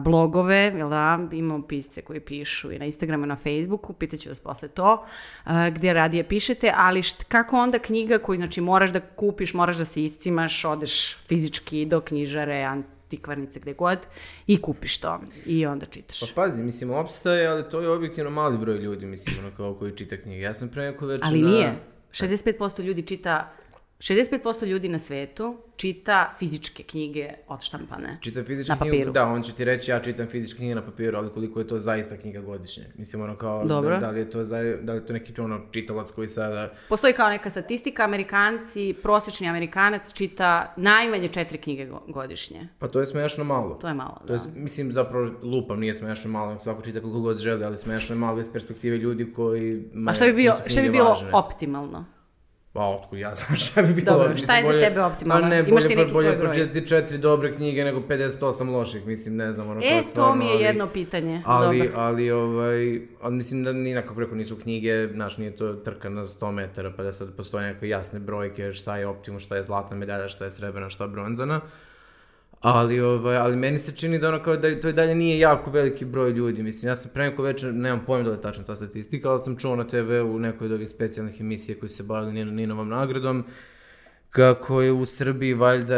blogove, 0.00 0.72
jel 0.76 0.90
da, 0.90 1.28
imamo 1.32 1.66
pisce 1.66 2.02
koji 2.02 2.20
pišu 2.20 2.72
i 2.72 2.78
na 2.78 2.84
Instagramu 2.84 3.24
i 3.24 3.28
na 3.28 3.36
Facebooku, 3.36 3.92
pitaću 3.92 4.28
vas 4.28 4.40
posle 4.40 4.68
to, 4.68 5.04
gdje 5.72 5.92
radije 5.92 6.28
pišete, 6.28 6.72
ali 6.76 7.02
št, 7.02 7.24
kako 7.24 7.56
onda 7.56 7.78
knjiga 7.78 8.18
koju, 8.18 8.36
znači, 8.36 8.60
moraš 8.60 8.90
da 8.90 9.00
kupiš, 9.00 9.54
moraš 9.54 9.76
da 9.76 9.84
se 9.84 10.04
iscimaš, 10.04 10.64
odeš 10.64 11.16
fizički 11.16 11.86
do 11.86 12.00
knjižare, 12.00 12.62
antikvarnice, 12.62 13.60
gde 13.60 13.72
god, 13.72 13.98
i 14.46 14.62
kupiš 14.62 14.98
to. 14.98 15.20
I 15.46 15.66
onda 15.66 15.86
čitaš. 15.86 16.20
Pa 16.20 16.26
pazi, 16.34 16.62
mislim, 16.62 16.90
opstaje, 16.90 17.46
ali 17.46 17.68
to 17.70 17.80
je 17.80 17.90
objektivno 17.90 18.30
mali 18.30 18.58
broj 18.58 18.78
ljudi, 18.78 19.06
mislim, 19.06 19.36
ono 19.38 19.56
kao 19.56 19.74
koji 19.74 19.96
čita 19.96 20.16
knjige. 20.16 20.42
Ja 20.42 20.54
sam 20.54 20.68
pre 20.68 20.82
neko 20.90 21.06
večer 21.06 21.28
Ali 21.28 21.42
nije. 21.42 21.74
65% 22.10 22.82
ljudi 22.82 23.02
čita 23.02 23.52
65% 23.98 24.66
ljudi 24.66 24.88
na 24.88 24.98
svetu 24.98 25.56
čita 25.76 26.34
fizičke 26.38 26.82
knjige 26.82 27.30
odštampane. 27.48 28.18
Čita 28.20 28.44
fizičke 28.44 28.74
knjige, 28.80 29.04
da, 29.04 29.26
on 29.26 29.42
će 29.42 29.52
ti 29.52 29.64
reći 29.64 29.90
ja 29.90 30.00
čitam 30.00 30.26
fizičke 30.26 30.56
knjige 30.56 30.74
na 30.74 30.84
papiru, 30.84 31.18
ali 31.18 31.30
koliko 31.30 31.58
je 31.60 31.66
to 31.66 31.78
zaista 31.78 32.16
knjiga 32.16 32.40
godišnje. 32.40 32.84
Mislim, 32.98 33.22
ono 33.22 33.36
kao, 33.36 33.64
Dobro. 33.64 33.94
Da, 33.94 34.00
da, 34.00 34.10
li 34.10 34.18
je 34.18 34.30
to, 34.30 34.44
za, 34.44 34.62
da 34.82 34.92
li 34.92 34.98
je 34.98 35.06
to 35.06 35.12
neki 35.12 35.40
ono 35.40 35.60
čitalac 35.70 36.10
koji 36.10 36.28
sada... 36.28 36.72
Postoji 36.88 37.12
kao 37.12 37.28
neka 37.28 37.50
statistika, 37.50 38.04
Amerikanci, 38.04 38.94
prosječni 39.02 39.48
Amerikanac 39.48 40.12
čita 40.14 40.74
najmanje 40.76 41.28
četiri 41.28 41.58
knjige 41.58 41.88
godišnje. 42.08 42.68
Pa 42.78 42.88
to 42.88 43.00
je 43.00 43.06
smešno 43.06 43.44
malo. 43.44 43.74
To 43.74 43.88
je 43.88 43.94
malo, 43.94 44.20
da. 44.20 44.26
To 44.26 44.34
je, 44.34 44.40
mislim, 44.54 44.92
zapravo 44.92 45.30
lupam, 45.42 45.80
nije 45.80 45.94
smešno 45.94 46.30
malo, 46.30 46.58
svako 46.58 46.82
čita 46.82 47.00
koliko 47.00 47.20
god 47.20 47.38
želi, 47.38 47.64
ali 47.64 47.78
smešno 47.78 48.14
je 48.14 48.18
malo 48.18 48.40
iz 48.40 48.52
perspektive 48.52 48.96
ljudi 48.96 49.32
koji... 49.32 49.84
A 50.08 50.14
šta 50.14 50.24
bi, 50.24 50.32
bio, 50.32 50.54
šta 50.66 50.82
bi 50.82 50.90
bilo 50.90 51.08
važne. 51.08 51.30
optimalno? 51.32 52.04
Pa, 52.74 52.80
otkud 52.80 53.18
ja 53.18 53.34
znam 53.38 53.58
šta 53.58 53.82
bi 53.82 53.94
bilo. 53.94 54.18
Dobro, 54.18 54.36
šta 54.36 54.56
je 54.56 54.62
bolje, 54.62 54.78
za 54.78 54.84
tebe 54.84 55.02
optimalno? 55.02 55.48
Ne, 55.48 55.64
Imaš 55.68 55.82
ti 55.82 55.96
neki 55.96 56.12
bolje, 56.12 56.24
svoj 56.26 56.36
broj? 56.36 56.46
Bolje 56.46 56.64
pročitati 56.64 56.86
četiri 56.86 57.18
dobre 57.18 57.54
knjige 57.54 57.84
nego 57.84 58.00
58 58.00 58.70
loših, 58.70 59.06
mislim, 59.06 59.36
ne 59.36 59.52
znam. 59.52 59.70
Ono, 59.70 59.80
e, 59.84 59.96
to 59.96 60.02
stvarno, 60.02 60.34
mi 60.34 60.44
je 60.44 60.52
ali, 60.52 60.62
jedno 60.62 60.86
pitanje. 60.86 61.42
Ali, 61.46 61.78
Dobar. 61.78 62.00
ali, 62.00 62.30
ovaj, 62.30 63.00
ali 63.22 63.34
mislim 63.34 63.64
da 63.64 63.72
ni 63.72 63.94
nakon 63.94 64.16
preko 64.16 64.34
nisu 64.34 64.56
knjige, 64.56 65.08
znaš, 65.12 65.38
nije 65.38 65.56
to 65.56 65.74
trka 65.74 66.08
na 66.08 66.22
100 66.26 66.50
metara, 66.50 66.92
pa 66.96 67.02
da 67.02 67.12
sad 67.12 67.36
postoje 67.36 67.72
neke 67.72 67.88
jasne 67.88 68.20
brojke, 68.20 68.72
šta 68.72 68.96
je 68.96 69.06
optimum, 69.06 69.40
šta 69.40 69.56
je 69.56 69.62
zlatna 69.62 69.96
medalja, 69.96 70.28
šta 70.28 70.44
je 70.44 70.50
srebrna, 70.50 70.90
šta 70.90 71.04
je 71.04 71.10
bronzana. 71.10 71.60
Ali, 72.64 73.00
ovaj, 73.00 73.36
ali 73.36 73.56
meni 73.56 73.78
se 73.78 73.92
čini 73.96 74.18
da 74.18 74.28
ono 74.28 74.42
kao 74.42 74.56
da 74.56 74.80
to 74.80 74.88
i 74.88 74.92
dalje 74.92 75.14
nije 75.14 75.38
jako 75.38 75.70
veliki 75.70 76.04
broj 76.04 76.30
ljudi. 76.30 76.62
Mislim, 76.62 76.88
ja 76.88 76.96
sam 76.96 77.10
pre 77.14 77.24
neko 77.24 77.42
večer, 77.42 77.74
nemam 77.74 78.04
pojma 78.06 78.24
da 78.24 78.34
je 78.34 78.40
tačna 78.40 78.64
ta 78.64 78.76
statistika, 78.76 79.30
ali 79.30 79.40
sam 79.40 79.56
čuo 79.56 79.76
na 79.76 79.86
TV 79.86 80.10
u 80.24 80.38
nekoj 80.38 80.64
od 80.64 80.72
ovih 80.72 80.88
specijalnih 80.88 81.40
emisija 81.40 81.76
koji 81.80 81.90
se 81.90 82.02
bavili 82.02 82.44
Ninovom 82.44 82.88
nagradom, 82.88 83.44
kako 84.34 84.82
je 84.82 84.92
u 84.92 85.06
Srbiji 85.06 85.54
valjda 85.54 85.94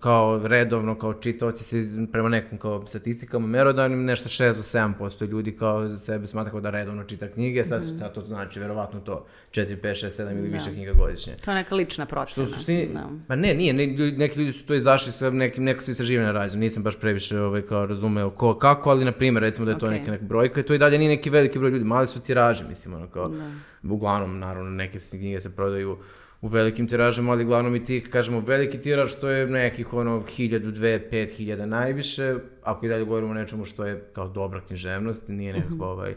kao 0.00 0.40
redovno, 0.44 0.98
kao 0.98 1.14
čitaoci 1.14 1.64
se 1.64 2.06
prema 2.12 2.28
nekom 2.28 2.58
kao 2.58 2.86
statistikama 2.86 3.46
merodanim, 3.46 4.04
nešto 4.04 4.28
6 4.28 4.56
do 4.56 4.62
7% 4.98 5.28
ljudi 5.28 5.52
kao 5.52 5.88
za 5.88 5.96
sebe 5.96 6.26
smatra 6.26 6.50
kao 6.50 6.60
da 6.60 6.70
redovno 6.70 7.04
čita 7.04 7.28
knjige, 7.28 7.64
sad 7.64 7.82
mm. 7.82 7.96
šta 7.96 8.08
to 8.08 8.20
znači, 8.20 8.60
verovatno 8.60 9.00
to 9.00 9.26
4, 9.50 9.80
5, 9.82 10.06
6, 10.06 10.22
7 10.22 10.32
ili 10.32 10.48
da. 10.48 10.54
više 10.54 10.70
knjiga 10.70 10.92
godišnje. 10.92 11.32
To 11.44 11.50
je 11.50 11.54
neka 11.54 11.74
lična 11.74 12.06
procena. 12.06 12.46
Što, 12.46 12.56
suštini, 12.56 12.88
da. 12.92 13.08
Pa 13.28 13.36
ne, 13.36 13.54
nije, 13.54 13.72
ne, 13.72 13.86
neki 14.16 14.38
ljudi 14.38 14.52
su 14.52 14.66
to 14.66 14.74
izašli 14.74 15.12
sa 15.12 15.30
nekim, 15.30 15.64
neko 15.64 15.82
su 15.82 15.90
istraživanja 15.90 16.32
rađene, 16.32 16.60
nisam 16.60 16.82
baš 16.82 17.00
previše 17.00 17.40
ovaj, 17.40 17.62
kao 17.62 17.86
razumeo 17.86 18.30
ko, 18.30 18.58
kako, 18.58 18.90
ali 18.90 19.04
na 19.04 19.12
primjer 19.12 19.42
recimo 19.42 19.64
da 19.64 19.72
je 19.72 19.78
to 19.78 19.86
okay. 19.86 19.90
neka, 19.90 20.10
neka 20.10 20.24
brojka, 20.24 20.62
to 20.62 20.74
i 20.74 20.78
dalje 20.78 20.98
nije 20.98 21.08
neki 21.08 21.30
veliki 21.30 21.58
broj 21.58 21.70
ljudi, 21.70 21.84
mali 21.84 22.06
su 22.08 22.20
tiraže, 22.20 22.64
mislim, 22.68 22.94
ono 22.94 23.06
kao, 23.06 23.28
da. 23.28 23.50
uglavnom, 23.90 24.38
naravno, 24.38 24.70
neke 24.70 24.98
knjige 25.18 25.40
se 25.40 25.56
prodaju 25.56 25.98
u 26.40 26.48
velikim 26.48 26.88
tiražima, 26.88 27.32
ali 27.32 27.44
glavnom 27.44 27.76
i 27.76 27.84
ti, 27.84 28.00
kažemo, 28.10 28.40
veliki 28.40 28.80
tiraž, 28.80 29.12
to 29.20 29.28
je 29.28 29.46
nekih 29.46 29.92
ono, 29.94 30.24
hiljadu, 30.28 30.70
dve, 30.70 31.10
pet 31.10 31.32
hiljada 31.32 31.66
najviše, 31.66 32.36
ako 32.62 32.86
i 32.86 32.88
dalje 32.88 33.04
govorimo 33.04 33.30
o 33.30 33.34
nečemu 33.34 33.64
što 33.64 33.84
je 33.86 34.04
kao 34.12 34.28
dobra 34.28 34.60
književnost, 34.60 35.28
nije 35.28 35.52
nekako 35.52 35.74
Mhm. 35.74 35.82
ovaj, 35.82 36.14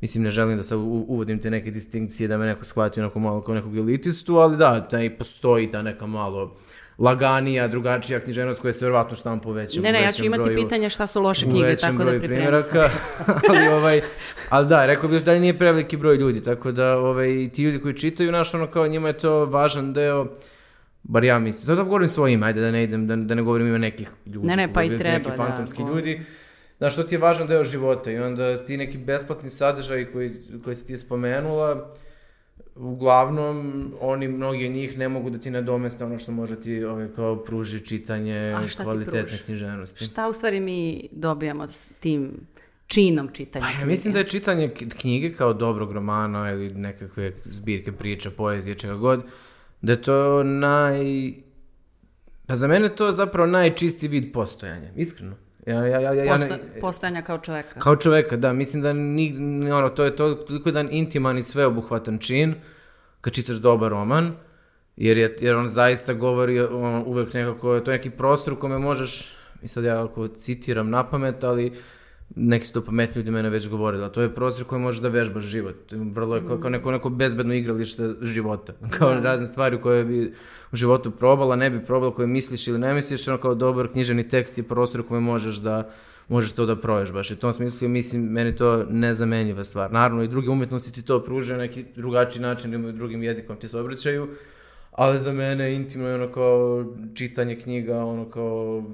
mislim, 0.00 0.24
ne 0.24 0.30
želim 0.30 0.56
da 0.56 0.62
sad 0.62 0.78
uvodim 0.78 1.38
te 1.40 1.50
neke 1.50 1.70
distinkcije, 1.70 2.28
da 2.28 2.38
me 2.38 2.46
neko 2.46 2.64
shvati 2.64 3.00
onako 3.00 3.18
malo 3.18 3.42
kao 3.42 3.54
nekog 3.54 3.76
elitistu, 3.76 4.36
ali 4.36 4.56
da, 4.56 4.88
taj 4.88 5.18
postoji 5.18 5.70
ta 5.70 5.82
neka 5.82 6.06
malo 6.06 6.56
laganija, 6.98 7.68
drugačija 7.68 8.20
književnost 8.20 8.60
koja 8.60 8.72
se 8.72 8.84
verovatno 8.84 9.16
štampa 9.16 9.48
u 9.48 9.52
većem 9.52 9.82
Ne, 9.82 9.92
ne, 9.92 10.02
ja 10.02 10.12
ću 10.12 10.24
imati 10.24 10.42
broju- 10.42 10.56
pitanja 10.56 10.88
šta 10.88 11.06
su 11.06 11.20
loše 11.20 11.46
knjige, 11.46 11.76
tako 11.76 11.96
da 11.96 12.04
broju 12.04 12.20
pripremim 12.20 12.58
se. 12.58 12.70
ali, 13.48 13.68
ovaj, 13.68 14.00
ali 14.48 14.66
da, 14.66 14.86
rekao 14.86 15.08
bih 15.08 15.24
da 15.24 15.38
nije 15.38 15.58
preveliki 15.58 15.96
broj 15.96 16.16
ljudi, 16.16 16.42
tako 16.42 16.72
da 16.72 16.96
ovaj, 16.96 17.48
ti 17.52 17.62
ljudi 17.62 17.80
koji 17.80 17.94
čitaju 17.94 18.32
naš, 18.32 18.54
ono 18.54 18.66
kao 18.66 18.86
njima 18.86 19.08
je 19.08 19.18
to 19.18 19.44
važan 19.44 19.92
deo, 19.92 20.26
bar 21.02 21.24
ja 21.24 21.38
mislim, 21.38 21.66
sad 21.66 21.76
da 21.76 21.82
govorim 21.82 22.08
svoje 22.08 22.32
ime, 22.32 22.46
ajde 22.46 22.60
da 22.60 22.70
ne 22.70 22.84
idem, 22.84 23.06
da, 23.06 23.16
da 23.16 23.34
ne 23.34 23.42
govorim 23.42 23.66
ime 23.66 23.78
nekih 23.78 24.08
ljudi. 24.26 24.46
Ne, 24.46 24.56
ne, 24.56 24.72
pa 24.72 24.82
i 24.82 24.98
treba, 24.98 25.18
Neki 25.18 25.30
da, 25.30 25.36
fantomski 25.36 25.82
go- 25.82 25.88
ljudi, 25.88 26.20
Znaš, 26.78 26.96
to 26.96 27.02
ti 27.02 27.14
je 27.14 27.18
važan 27.18 27.46
deo 27.46 27.64
života 27.64 28.10
i 28.10 28.18
onda 28.18 28.56
ti 28.56 28.76
neki 28.76 28.98
besplatni 28.98 29.50
sadržaj 29.50 30.04
koji, 30.04 30.32
koji 30.64 30.76
si 30.76 30.86
ti 30.86 30.96
spomenula, 30.96 31.94
uglavnom, 32.78 33.86
oni, 34.00 34.28
mnogi 34.28 34.66
od 34.66 34.72
njih 34.72 34.98
ne 34.98 35.08
mogu 35.08 35.30
da 35.30 35.38
ti 35.38 35.50
nadomeste 35.50 36.04
ono 36.04 36.18
što 36.18 36.32
može 36.32 36.60
ti 36.60 36.84
ovaj, 36.84 37.08
kao 37.16 37.44
pruži 37.44 37.86
čitanje 37.86 38.56
kvalitetne 38.82 39.38
književnosti. 39.44 40.04
Šta 40.04 40.28
u 40.28 40.32
stvari 40.32 40.60
mi 40.60 41.08
dobijamo 41.12 41.68
s 41.68 41.88
tim 42.00 42.32
činom 42.86 43.28
čitanja 43.32 43.64
Pa 43.64 43.80
ja 43.80 43.86
mislim 43.86 44.12
da 44.12 44.18
je 44.18 44.28
čitanje 44.28 44.70
knjige 45.00 45.32
kao 45.32 45.52
dobrog 45.52 45.92
romana 45.92 46.50
ili 46.50 46.74
nekakve 46.74 47.32
zbirke 47.42 47.92
priča, 47.92 48.30
poezije, 48.30 48.78
čega 48.78 48.94
god, 48.94 49.22
da 49.82 49.92
je 49.92 50.02
to 50.02 50.42
naj... 50.42 50.98
Pa 52.46 52.56
za 52.56 52.68
mene 52.68 52.88
to 52.88 53.06
je 53.06 53.12
zapravo 53.12 53.46
najčistiji 53.46 54.08
vid 54.08 54.32
postojanja, 54.32 54.92
iskreno. 54.96 55.36
Ja, 55.68 55.86
ja, 55.86 56.00
ja, 56.00 56.12
ja, 56.12 56.24
ja 56.24 56.32
Posta- 56.32 56.48
ne, 56.48 56.80
postojanja 56.80 57.22
kao 57.22 57.38
čoveka. 57.38 57.80
kao 57.80 57.96
čoveka, 57.96 58.36
da, 58.36 58.52
mislim 58.52 58.82
da 58.82 58.92
ni, 58.92 59.30
ni 59.30 59.72
ono, 59.72 59.88
to 59.88 60.04
je 60.04 60.16
to 60.16 60.34
toliko 60.34 60.68
jedan 60.68 60.88
intiman 60.90 61.38
i 61.38 61.42
sveobuhvatan 61.42 62.18
čin, 62.18 62.54
kad 63.20 63.32
čitaš 63.32 63.56
dobar 63.56 63.90
roman, 63.90 64.32
jer, 64.96 65.16
je, 65.18 65.36
jer 65.40 65.56
on 65.56 65.68
zaista 65.68 66.12
govori 66.12 66.60
on, 66.60 67.02
uvek 67.06 67.34
nekako, 67.34 67.80
to 67.80 67.90
je 67.90 67.96
neki 67.96 68.10
prostor 68.10 68.52
u 68.52 68.58
kome 68.58 68.78
možeš, 68.78 69.30
i 69.62 69.68
sad 69.68 69.84
ja 69.84 70.04
ako 70.04 70.28
citiram 70.28 70.90
na 70.90 71.04
pamet, 71.10 71.44
ali 71.44 71.72
neki 72.36 72.66
su 72.66 72.72
to 72.72 72.84
pametni 72.84 73.18
ljudi 73.18 73.30
mene 73.30 73.50
već 73.50 73.68
govorili, 73.68 74.04
a 74.04 74.08
to 74.08 74.22
je 74.22 74.34
prostor 74.34 74.66
koji 74.66 74.80
možeš 74.80 75.00
da 75.00 75.08
vežbaš 75.08 75.44
život. 75.44 75.92
Vrlo 75.92 76.36
je 76.36 76.46
kao, 76.46 76.58
kao 76.58 76.70
neko, 76.70 76.90
neko 76.90 77.10
bezbedno 77.10 77.54
igralište 77.54 78.08
života. 78.22 78.72
Kao 78.98 79.14
Da. 79.14 79.20
razne 79.20 79.46
stvari 79.46 79.80
koje 79.80 80.04
bi 80.04 80.34
u 80.72 80.76
životu 80.76 81.10
probala, 81.10 81.56
ne 81.56 81.70
bi 81.70 81.84
probala, 81.84 82.14
koje 82.14 82.26
misliš 82.26 82.68
ili 82.68 82.78
ne 82.78 82.94
misliš, 82.94 83.28
ono 83.28 83.38
kao 83.38 83.54
dobar 83.54 83.88
književni 83.88 84.28
tekst 84.28 84.58
je 84.58 84.64
prostor 84.64 85.00
u 85.00 85.04
kome 85.04 85.20
možeš 85.20 85.56
da 85.56 85.90
možeš 86.28 86.52
to 86.52 86.66
da 86.66 86.76
provežbaš. 86.76 87.30
I 87.30 87.34
u 87.34 87.36
tom 87.36 87.52
smislu, 87.52 87.88
mislim, 87.88 88.22
meni 88.22 88.56
to 88.56 88.84
nezamenjiva 88.90 89.64
stvar. 89.64 89.92
Naravno, 89.92 90.22
i 90.22 90.28
druge 90.28 90.50
umetnosti 90.50 90.92
ti 90.92 91.02
to 91.02 91.24
pružaju 91.24 91.58
na 91.58 91.64
neki 91.64 91.84
drugačiji 91.96 92.42
način, 92.42 92.74
imaju 92.74 92.92
drugim 92.92 93.22
jezikom 93.22 93.56
ti 93.56 93.68
se 93.68 93.78
obraćaju, 93.78 94.28
ali 94.92 95.18
za 95.18 95.32
mene 95.32 95.74
intimno 95.74 96.08
je 96.08 96.14
ono 96.14 96.32
kao 96.32 96.84
čitanje 97.14 97.56
knjiga, 97.56 98.04
ono 98.04 98.30
kao 98.30 98.84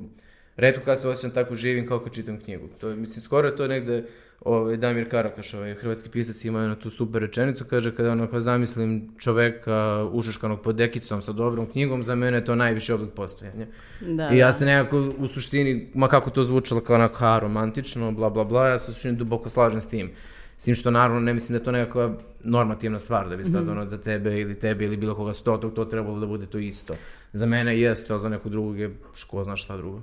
redko 0.57 0.85
kad 0.85 1.01
se 1.01 1.09
osjećam 1.09 1.31
tako 1.31 1.55
živim 1.55 1.89
kao 1.89 2.01
kad 2.01 2.13
čitam 2.13 2.41
knjigu. 2.41 2.69
To 2.81 2.89
je, 2.89 2.97
mislim, 2.97 3.23
skoro 3.23 3.49
je 3.49 3.57
to 3.57 3.69
negde 3.69 4.05
ovaj, 4.45 4.77
Damir 4.77 5.11
Karakaš, 5.11 5.55
ovaj, 5.55 5.75
hrvatski 5.75 6.09
pisac, 6.09 6.45
ima 6.45 6.61
jednu 6.61 6.77
tu 6.77 6.91
super 6.91 7.23
rečenicu, 7.23 7.65
kaže 7.65 7.95
kada 7.95 8.11
ono, 8.11 8.27
kao 8.27 8.41
zamislim 8.41 9.09
čoveka 9.19 10.09
ušuškanog 10.13 10.61
pod 10.63 10.77
dekicom 10.77 11.23
sa 11.23 11.33
dobrom 11.33 11.67
knjigom, 11.67 12.03
za 12.03 12.15
mene 12.15 12.37
je 12.37 12.45
to 12.45 12.55
najviši 12.55 12.93
oblik 12.93 13.11
postojanja. 13.11 13.67
Da, 14.01 14.31
I 14.33 14.39
ja 14.39 14.47
da. 14.47 14.53
se 14.53 14.67
nekako 14.67 15.13
u 15.19 15.29
suštini, 15.29 15.91
ma 15.95 16.09
kako 16.09 16.31
to 16.31 16.45
zvučalo 16.45 16.81
kao 16.81 16.97
onako 16.97 17.17
ha, 17.17 17.39
romantično, 17.39 18.13
bla 18.13 18.31
bla 18.31 18.45
bla, 18.45 18.69
ja 18.69 18.79
se 18.79 18.91
u 18.91 18.95
suštini 18.95 19.17
duboko 19.17 19.49
slažem 19.49 19.81
s 19.81 19.89
tim. 19.89 20.11
S 20.59 20.65
tim 20.65 20.75
što 20.75 20.91
naravno 20.91 21.21
ne 21.21 21.35
mislim 21.35 21.53
da 21.53 21.61
je 21.61 21.65
to 21.65 21.73
nekakva 21.73 22.15
normativna 22.41 22.99
stvar, 22.99 23.29
da 23.29 23.37
bi 23.37 23.45
sad 23.45 23.69
ono 23.69 23.87
za 23.87 23.99
tebe 23.99 24.41
ili 24.41 24.55
tebe 24.55 24.85
ili 24.85 24.97
bilo 24.97 25.15
koga 25.15 25.35
stotog 25.35 25.75
to 25.75 25.85
trebalo 25.85 26.21
da 26.21 26.27
bude 26.27 26.47
to 26.47 26.59
isto. 26.59 26.97
Za 27.33 27.47
mene 27.47 27.81
jeste, 27.81 28.13
ali 28.13 28.23
za 28.23 28.29
nekog 28.29 28.53
drugog 28.53 28.79
je 28.79 28.97
ško 29.15 29.45
zna 29.45 29.57
šta 29.57 29.77
drugo. 29.77 30.01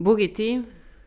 Bugi 0.00 0.32
ti? 0.32 0.62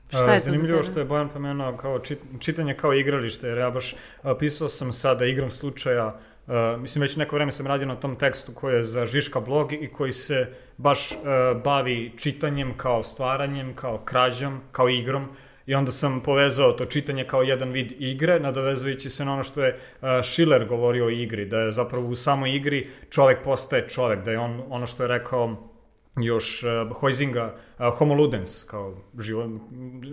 Šta 0.07 0.33
je 0.33 0.39
to 0.39 0.45
za 0.45 0.51
Zanimljivo 0.51 0.81
tebe? 0.81 0.91
što 0.91 0.99
je 0.99 1.05
Bojan 1.05 1.29
pomenuo 1.29 1.77
kao 1.77 1.99
čit, 1.99 2.19
čitanje 2.39 2.73
kao 2.73 2.93
igralište, 2.93 3.47
jer 3.47 3.57
ja 3.57 3.69
baš 3.71 3.95
pisao 4.39 4.69
sam 4.69 4.93
sada 4.93 5.25
igram 5.25 5.51
slučaja, 5.51 6.19
a, 6.47 6.77
mislim 6.79 7.01
već 7.01 7.15
neko 7.15 7.35
vreme 7.35 7.51
sam 7.51 7.67
radio 7.67 7.87
na 7.87 7.95
tom 7.95 8.15
tekstu 8.15 8.51
koji 8.51 8.75
je 8.75 8.83
za 8.83 9.05
Žiška 9.05 9.39
blog 9.39 9.73
i 9.73 9.87
koji 9.87 10.11
se 10.11 10.47
baš 10.77 11.11
a, 11.11 11.53
bavi 11.63 12.11
čitanjem 12.17 12.73
kao 12.77 13.03
stvaranjem, 13.03 13.75
kao 13.75 13.97
krađom, 13.97 14.59
kao 14.71 14.89
igrom. 14.89 15.27
I 15.65 15.75
onda 15.75 15.91
sam 15.91 16.19
povezao 16.19 16.71
to 16.71 16.85
čitanje 16.85 17.27
kao 17.27 17.41
jedan 17.41 17.71
vid 17.71 17.91
igre, 17.99 18.39
nadovezujući 18.39 19.09
se 19.09 19.25
na 19.25 19.33
ono 19.33 19.43
što 19.43 19.63
je 19.63 19.79
a, 20.01 20.23
Schiller 20.23 20.65
govorio 20.67 21.05
o 21.05 21.09
igri, 21.09 21.45
da 21.45 21.59
je 21.59 21.71
zapravo 21.71 22.07
u 22.07 22.15
samoj 22.15 22.55
igri 22.55 22.89
čovek 23.09 23.43
postaje 23.43 23.89
čovek, 23.89 24.23
da 24.23 24.31
je 24.31 24.39
on 24.39 24.61
ono 24.69 24.85
što 24.85 25.03
je 25.03 25.07
rekao 25.07 25.72
još 26.17 26.63
uh, 26.63 26.97
Hojzinga, 26.97 27.55
uh, 27.79 27.97
homo 27.97 28.13
ludens, 28.13 28.63
kao 28.63 28.95
živo, 29.19 29.59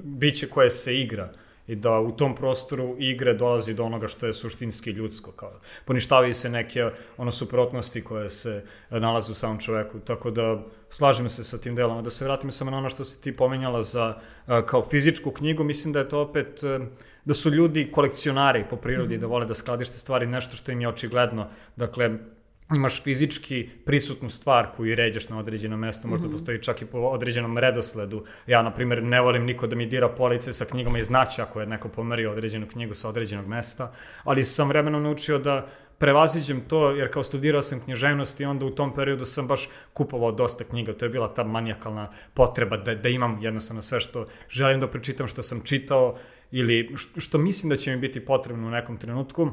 biće 0.04 0.48
koje 0.48 0.70
se 0.70 0.96
igra 1.00 1.32
i 1.66 1.74
da 1.76 2.00
u 2.00 2.12
tom 2.12 2.34
prostoru 2.34 2.96
igre 2.98 3.34
dolazi 3.34 3.74
do 3.74 3.84
onoga 3.84 4.08
što 4.08 4.26
je 4.26 4.34
suštinski 4.34 4.90
ljudsko, 4.90 5.32
kao 5.32 5.52
poništavaju 5.84 6.34
se 6.34 6.50
neke 6.50 6.90
ono 7.16 7.32
suprotnosti 7.32 8.04
koje 8.04 8.30
se 8.30 8.64
eh, 8.90 9.00
nalaze 9.00 9.32
u 9.32 9.34
samom 9.34 9.58
čoveku, 9.58 9.98
tako 10.00 10.30
da 10.30 10.62
slažem 10.88 11.30
se 11.30 11.44
sa 11.44 11.58
tim 11.58 11.74
delom. 11.74 11.98
A 11.98 12.02
Da 12.02 12.10
se 12.10 12.24
vratim 12.24 12.52
samo 12.52 12.70
na 12.70 12.78
ono 12.78 12.90
što 12.90 13.04
si 13.04 13.20
ti 13.20 13.36
pomenjala 13.36 13.82
za 13.82 14.18
kao 14.66 14.82
fizičku 14.82 15.30
knjigu, 15.30 15.64
mislim 15.64 15.92
da 15.92 15.98
je 15.98 16.08
to 16.08 16.20
opet 16.20 16.60
da 17.24 17.34
su 17.34 17.50
ljudi 17.50 17.90
kolekcionari 17.92 18.64
po 18.70 18.76
prirodi, 18.76 19.18
da 19.18 19.26
vole 19.26 19.46
da 19.46 19.54
skladište 19.54 19.98
stvari, 19.98 20.26
nešto 20.26 20.56
što 20.56 20.72
im 20.72 20.80
je 20.80 20.88
očigledno. 20.88 21.46
Dakle, 21.76 22.18
imaš 22.74 23.02
fizički 23.02 23.68
prisutnu 23.84 24.30
stvar 24.30 24.66
koju 24.76 24.94
ređaš 24.94 25.28
na 25.28 25.38
određeno 25.38 25.76
mesto, 25.76 26.08
možda 26.08 26.28
postoji 26.28 26.62
čak 26.62 26.82
i 26.82 26.86
po 26.86 26.98
određenom 26.98 27.58
redosledu. 27.58 28.24
Ja, 28.46 28.62
na 28.62 28.74
primjer, 28.74 29.02
ne 29.02 29.20
volim 29.20 29.44
niko 29.44 29.66
da 29.66 29.76
mi 29.76 29.86
dira 29.86 30.08
police 30.08 30.52
sa 30.52 30.64
knjigama 30.64 30.98
i 30.98 31.04
znaće 31.04 31.42
ako 31.42 31.60
je 31.60 31.66
neko 31.66 31.88
pomerio 31.88 32.32
određenu 32.32 32.66
knjigu 32.66 32.94
sa 32.94 33.08
određenog 33.08 33.46
mesta, 33.46 33.92
ali 34.24 34.44
sam 34.44 34.68
vremenom 34.68 35.02
naučio 35.02 35.38
da 35.38 35.66
prevaziđem 35.98 36.60
to, 36.68 36.90
jer 36.90 37.10
kao 37.12 37.22
studirao 37.22 37.62
sam 37.62 37.80
književnost 37.80 38.40
i 38.40 38.44
onda 38.44 38.66
u 38.66 38.70
tom 38.70 38.94
periodu 38.94 39.24
sam 39.24 39.48
baš 39.48 39.68
kupovao 39.92 40.32
dosta 40.32 40.64
knjiga. 40.64 40.92
To 40.92 41.04
je 41.04 41.08
bila 41.08 41.34
ta 41.34 41.44
manijakalna 41.44 42.12
potreba 42.34 42.76
da, 42.76 42.94
da 42.94 43.08
imam 43.08 43.38
jednostavno 43.42 43.82
sve 43.82 44.00
što 44.00 44.26
želim 44.48 44.80
da 44.80 44.88
pročitam, 44.88 45.26
što 45.26 45.42
sam 45.42 45.60
čitao 45.60 46.16
ili 46.50 46.92
što, 46.96 47.20
što 47.20 47.38
mislim 47.38 47.70
da 47.70 47.76
će 47.76 47.90
mi 47.90 48.00
biti 48.00 48.24
potrebno 48.24 48.68
u 48.68 48.70
nekom 48.70 48.96
trenutku. 48.96 49.50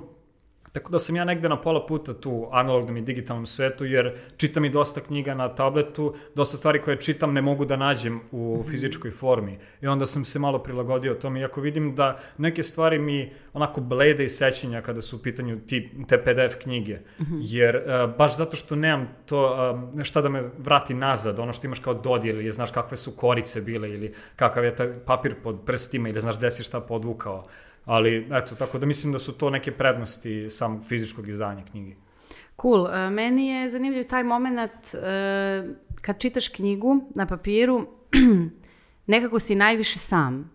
Tako 0.71 0.91
da 0.91 0.99
sam 0.99 1.15
ja 1.15 1.25
negde 1.25 1.49
na 1.49 1.61
pola 1.61 1.85
puta 1.85 2.13
tu 2.13 2.47
analognom 2.51 2.97
i 2.97 3.01
digitalnom 3.01 3.45
svetu, 3.45 3.85
jer 3.85 4.17
čitam 4.37 4.65
i 4.65 4.69
dosta 4.69 5.01
knjiga 5.01 5.33
na 5.33 5.55
tabletu, 5.55 6.15
dosta 6.35 6.57
stvari 6.57 6.81
koje 6.81 7.01
čitam 7.01 7.33
ne 7.33 7.41
mogu 7.41 7.65
da 7.65 7.75
nađem 7.75 8.19
u 8.31 8.63
fizičkoj 8.69 9.11
formi. 9.11 9.57
I 9.81 9.87
onda 9.87 10.05
sam 10.05 10.25
se 10.25 10.39
malo 10.39 10.59
prilagodio 10.63 11.13
tome, 11.13 11.39
iako 11.39 11.61
vidim 11.61 11.95
da 11.95 12.17
neke 12.37 12.63
stvari 12.63 12.99
mi 12.99 13.33
onako 13.53 13.81
blede 13.81 14.25
iz 14.25 14.31
sećanja 14.31 14.81
kada 14.81 15.01
su 15.01 15.15
u 15.15 15.19
pitanju 15.19 15.59
ti, 15.67 15.89
te 16.07 16.17
PDF 16.17 16.55
knjige. 16.63 16.99
Jer 17.41 17.75
uh, 17.75 18.15
baš 18.17 18.37
zato 18.37 18.57
što 18.57 18.75
nemam 18.75 19.09
to, 19.25 19.73
uh, 19.95 20.03
šta 20.03 20.21
da 20.21 20.29
me 20.29 20.49
vrati 20.57 20.93
nazad, 20.93 21.39
ono 21.39 21.53
što 21.53 21.67
imaš 21.67 21.79
kao 21.79 21.93
dodijel, 21.93 22.39
ili 22.39 22.51
znaš 22.51 22.71
kakve 22.71 22.97
su 22.97 23.11
korice 23.11 23.61
bile, 23.61 23.89
ili 23.89 24.13
kakav 24.35 24.65
je 24.65 24.75
taj 24.75 24.93
papir 25.05 25.35
pod 25.43 25.59
prstima, 25.65 26.09
ili 26.09 26.21
znaš 26.21 26.37
gde 26.37 26.51
si 26.51 26.63
šta 26.63 26.81
podvukao. 26.81 27.45
Ali, 27.87 28.27
eto, 28.31 28.55
tako 28.55 28.77
da 28.77 28.85
mislim 28.85 29.13
da 29.13 29.19
su 29.19 29.37
to 29.37 29.49
neke 29.49 29.71
prednosti 29.71 30.49
samog 30.49 30.83
fizičkog 30.87 31.27
izdanja 31.27 31.63
knjige. 31.71 31.95
Cool. 32.61 32.87
E, 32.87 33.09
Meni 33.09 33.47
je 33.47 33.69
zanimljiv 33.69 34.03
taj 34.03 34.23
moment 34.23 34.93
e, 34.93 35.63
kad 36.01 36.19
čitaš 36.19 36.49
knjigu 36.49 36.99
na 37.15 37.25
papiru, 37.25 37.87
nekako 39.13 39.39
si 39.39 39.55
najviše 39.55 39.99
sam. 39.99 40.39
E, 40.41 40.45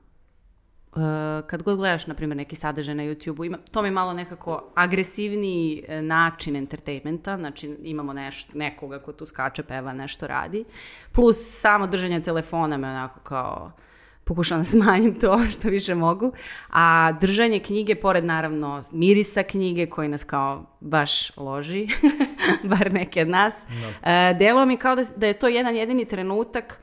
kad 1.46 1.62
god 1.62 1.76
gledaš, 1.76 2.06
na 2.06 2.14
primjer, 2.14 2.36
neki 2.36 2.56
sadržaj 2.56 2.94
na 2.94 3.02
YouTube-u, 3.02 3.56
to 3.70 3.82
mi 3.82 3.88
je 3.88 3.92
malo 3.92 4.12
nekako 4.12 4.72
agresivniji 4.74 5.84
način 6.02 6.56
entertainmenta, 6.56 7.36
znači 7.36 7.76
imamo 7.82 8.12
neš, 8.12 8.48
nekoga 8.54 8.98
ko 8.98 9.12
tu 9.12 9.26
skače, 9.26 9.62
peva, 9.62 9.92
nešto 9.92 10.26
radi, 10.26 10.64
plus 11.12 11.36
samo 11.60 11.86
držanje 11.86 12.20
telefona 12.20 12.76
me 12.76 12.88
onako 12.88 13.20
kao 13.20 13.72
pokušam 14.34 14.58
da 14.58 14.64
smanjim 14.64 15.20
to 15.20 15.40
što 15.54 15.68
više 15.68 15.94
mogu, 15.94 16.32
a 16.70 17.12
držanje 17.20 17.58
knjige, 17.58 17.94
pored 17.94 18.24
naravno 18.24 18.82
mirisa 18.92 19.42
knjige 19.42 19.86
koji 19.86 20.08
nas 20.08 20.24
kao 20.24 20.64
baš 20.80 21.36
loži, 21.36 21.88
bar 22.70 22.92
neke 22.92 23.22
od 23.22 23.28
nas, 23.28 23.66
e, 24.02 24.34
delo 24.38 24.66
mi 24.66 24.76
kao 24.76 24.96
da, 24.96 25.02
da 25.16 25.26
je 25.26 25.38
to 25.38 25.48
jedan 25.48 25.76
jedini 25.76 26.04
trenutak 26.04 26.78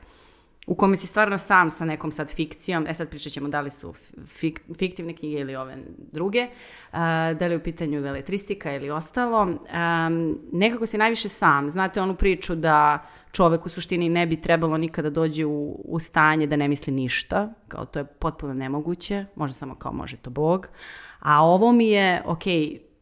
u 0.66 0.74
kome 0.74 0.96
si 0.96 1.06
stvarno 1.06 1.38
sam 1.38 1.70
sa 1.70 1.84
nekom 1.84 2.12
sad 2.12 2.30
fikcijom, 2.30 2.86
e 2.86 2.94
sad 2.94 3.08
pričat 3.08 3.32
ćemo 3.32 3.48
da 3.48 3.60
li 3.60 3.70
su 3.70 3.94
fik, 4.26 4.60
fiktivne 4.78 5.16
knjige 5.16 5.40
ili 5.40 5.56
ove 5.56 5.76
druge, 6.12 6.42
uh, 6.42 6.98
da 7.38 7.46
li 7.46 7.52
je 7.52 7.56
u 7.56 7.62
pitanju 7.62 8.00
veletristika 8.00 8.72
ili 8.72 8.90
ostalo, 8.90 9.42
um, 9.42 10.38
nekako 10.52 10.86
si 10.86 10.98
najviše 10.98 11.28
sam. 11.28 11.70
Znate 11.70 12.02
onu 12.02 12.14
priču 12.14 12.54
da 12.54 13.06
čovek 13.32 13.66
u 13.66 13.68
suštini 13.68 14.08
ne 14.08 14.26
bi 14.26 14.40
trebalo 14.40 14.78
nikada 14.78 15.10
dođe 15.10 15.44
u, 15.44 15.80
u 15.84 15.98
stanje 15.98 16.46
da 16.46 16.56
ne 16.56 16.68
misli 16.68 16.92
ništa, 16.92 17.54
kao 17.68 17.84
to 17.84 17.98
je 17.98 18.04
potpuno 18.04 18.54
nemoguće, 18.54 19.24
može 19.34 19.52
samo 19.52 19.74
kao 19.74 19.92
može 19.92 20.16
to 20.16 20.30
Bog, 20.30 20.68
a 21.18 21.44
ovo 21.44 21.72
mi 21.72 21.88
je, 21.88 22.22
ok, 22.26 22.42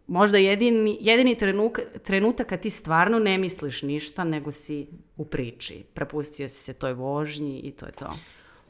možda 0.07 0.39
jedini, 0.39 0.99
jedini 1.01 1.35
trenuk, 1.35 1.79
trenutak 2.05 2.47
kad 2.47 2.61
ti 2.61 2.71
stvarno 2.71 3.19
ne 3.19 3.39
misliš 3.39 3.83
ništa, 3.83 4.25
nego 4.25 4.53
si 4.53 4.87
u 5.17 5.25
priči. 5.25 5.85
Prepustio 5.95 6.49
si 6.49 6.65
se 6.65 6.75
toj 6.75 6.93
vožnji 6.93 7.61
i 7.61 7.71
to 7.71 7.87
je 7.87 7.93
to. 7.93 8.11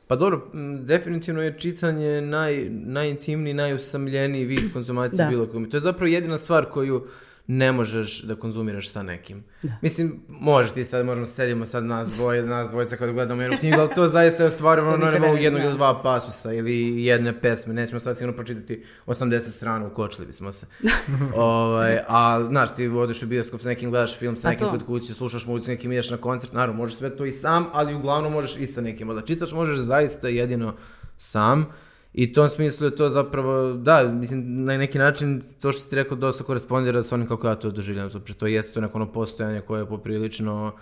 Pa 0.07 0.17
dobro, 0.17 0.50
definitivno 0.85 1.43
je 1.43 1.59
čitanje 1.59 2.21
naj, 2.21 2.69
najintimniji, 2.71 3.55
najusamljeniji 3.55 4.45
vid 4.45 4.73
konzumacije 4.73 5.25
da. 5.25 5.31
bilo 5.31 5.47
kome. 5.47 5.69
To 5.69 5.77
je 5.77 5.81
zapravo 5.81 6.07
jedina 6.07 6.37
stvar 6.37 6.65
koju 6.71 7.07
ne 7.50 7.73
možeš 7.73 8.23
da 8.23 8.37
konzumiraš 8.37 8.88
sa 8.88 9.02
nekim. 9.02 9.45
Da. 9.62 9.73
Mislim, 9.83 10.21
možeš 10.28 10.73
ti 10.73 10.85
sad, 10.85 11.07
možemo 11.07 11.26
sedimo 11.26 11.67
sad 11.67 11.85
nas 11.85 12.11
dvoje, 12.11 12.43
nas 12.43 12.69
dvojica 12.71 12.97
kada 12.97 13.12
gledamo 13.12 13.43
jednu 13.43 13.59
knjigu, 13.59 13.81
ali 13.81 13.95
to 13.95 14.09
zaista 14.09 14.43
je 14.43 14.47
ostvarivano 14.47 14.97
na 15.05 15.11
nivou 15.11 15.37
jednog 15.37 15.62
ili 15.62 15.75
dva 15.75 16.02
pasusa 16.02 16.52
ili 16.52 17.05
jedne 17.05 17.40
pesme. 17.40 17.75
Nećemo 17.75 18.00
sad 18.00 18.17
sigurno 18.17 18.37
pročitati 18.37 18.85
80 19.07 19.40
strana, 19.40 19.87
ukočili 19.87 20.26
bismo 20.26 20.52
se. 20.52 20.67
ovaj, 21.37 21.99
a, 22.09 22.45
znaš, 22.49 22.75
ti 22.75 22.88
odeš 22.88 23.23
u 23.23 23.26
bioskop 23.26 23.61
sa 23.61 23.69
nekim, 23.69 23.90
gledaš 23.90 24.19
film 24.19 24.37
sa 24.37 24.49
nekim 24.49 24.71
kod 24.71 24.87
kuće, 24.87 25.14
slušaš 25.14 25.47
muziku, 25.47 25.71
nekim 25.71 25.93
ideš 25.93 26.11
na 26.11 26.17
koncert, 26.17 26.52
naravno, 26.52 26.76
možeš 26.76 26.97
sve 26.97 27.17
to 27.17 27.25
i 27.25 27.33
sam, 27.33 27.67
ali 27.73 27.95
uglavnom 27.95 28.33
možeš 28.33 28.57
i 28.57 28.67
sa 28.67 28.81
nekim. 28.81 29.09
Da 29.09 29.23
čitaš 29.23 29.52
možeš 29.52 29.78
zaista 29.78 30.28
jedino 30.28 30.75
sam. 31.17 31.67
I 32.15 32.31
u 32.31 32.35
tom 32.35 32.49
smislu 32.49 32.87
je 32.87 32.97
to 32.97 33.09
zapravo, 33.09 33.73
da, 33.73 34.03
mislim, 34.03 34.65
na 34.65 34.77
neki 34.77 34.99
način 34.99 35.43
to 35.61 35.73
što 35.73 35.81
si 35.83 35.91
ti 35.91 35.97
rekao 35.97 36.17
dosta 36.17 36.45
korespondira 36.45 37.03
sa 37.03 37.15
onim 37.15 37.29
kako 37.29 37.49
ja 37.49 37.55
to 37.55 37.71
doživljam. 37.71 38.11
Zapravo, 38.11 38.38
to 38.38 38.47
jeste 38.47 38.75
to 38.75 38.81
neko 38.81 38.99
ono 38.99 39.12
postojanje 39.12 39.61
koje 39.61 39.81
je 39.81 39.87
poprilično 39.87 40.73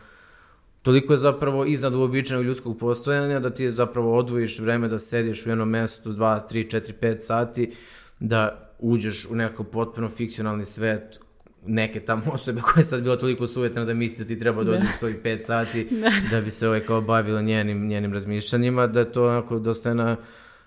toliko 0.86 1.12
je 1.12 1.16
zapravo 1.16 1.64
iznad 1.64 1.94
uobičajenog 1.94 2.46
ljudskog 2.46 2.78
postojanja 2.78 3.40
da 3.40 3.50
ti 3.50 3.70
zapravo 3.70 4.18
odvojiš 4.18 4.58
vreme 4.58 4.88
da 4.88 4.98
sediš 4.98 5.46
u 5.46 5.48
jednom 5.48 5.68
mestu 5.68 6.12
2, 6.12 6.40
3, 6.52 6.76
4, 6.76 6.92
5 7.02 7.16
sati, 7.18 7.72
da 8.20 8.72
uđeš 8.78 9.26
u 9.30 9.34
nekako 9.34 9.64
potpuno 9.64 10.08
fikcionalni 10.08 10.64
svet 10.64 11.20
neke 11.66 12.00
tamo 12.00 12.22
osobe 12.38 12.60
koja 12.60 12.80
je 12.80 12.84
sad 12.84 13.02
bila 13.02 13.16
toliko 13.16 13.46
suvetna 13.46 13.84
da 13.84 13.94
misli 13.94 14.24
da 14.24 14.28
ti 14.28 14.38
treba 14.38 14.64
da 14.64 14.70
da. 14.70 14.78
5 15.00 15.42
sati 15.42 15.84
da. 16.02 16.12
da 16.30 16.40
bi 16.40 16.50
se 16.50 16.68
ovaj 16.68 16.80
kao 16.80 17.00
bavila 17.00 17.42
njenim, 17.42 17.88
njenim 17.88 18.12
razmišljanjima, 18.12 18.86
da 18.86 19.00
je 19.00 19.12
to 19.12 19.28
onako 19.28 19.58
dosta 19.58 19.88
jedna 19.88 20.16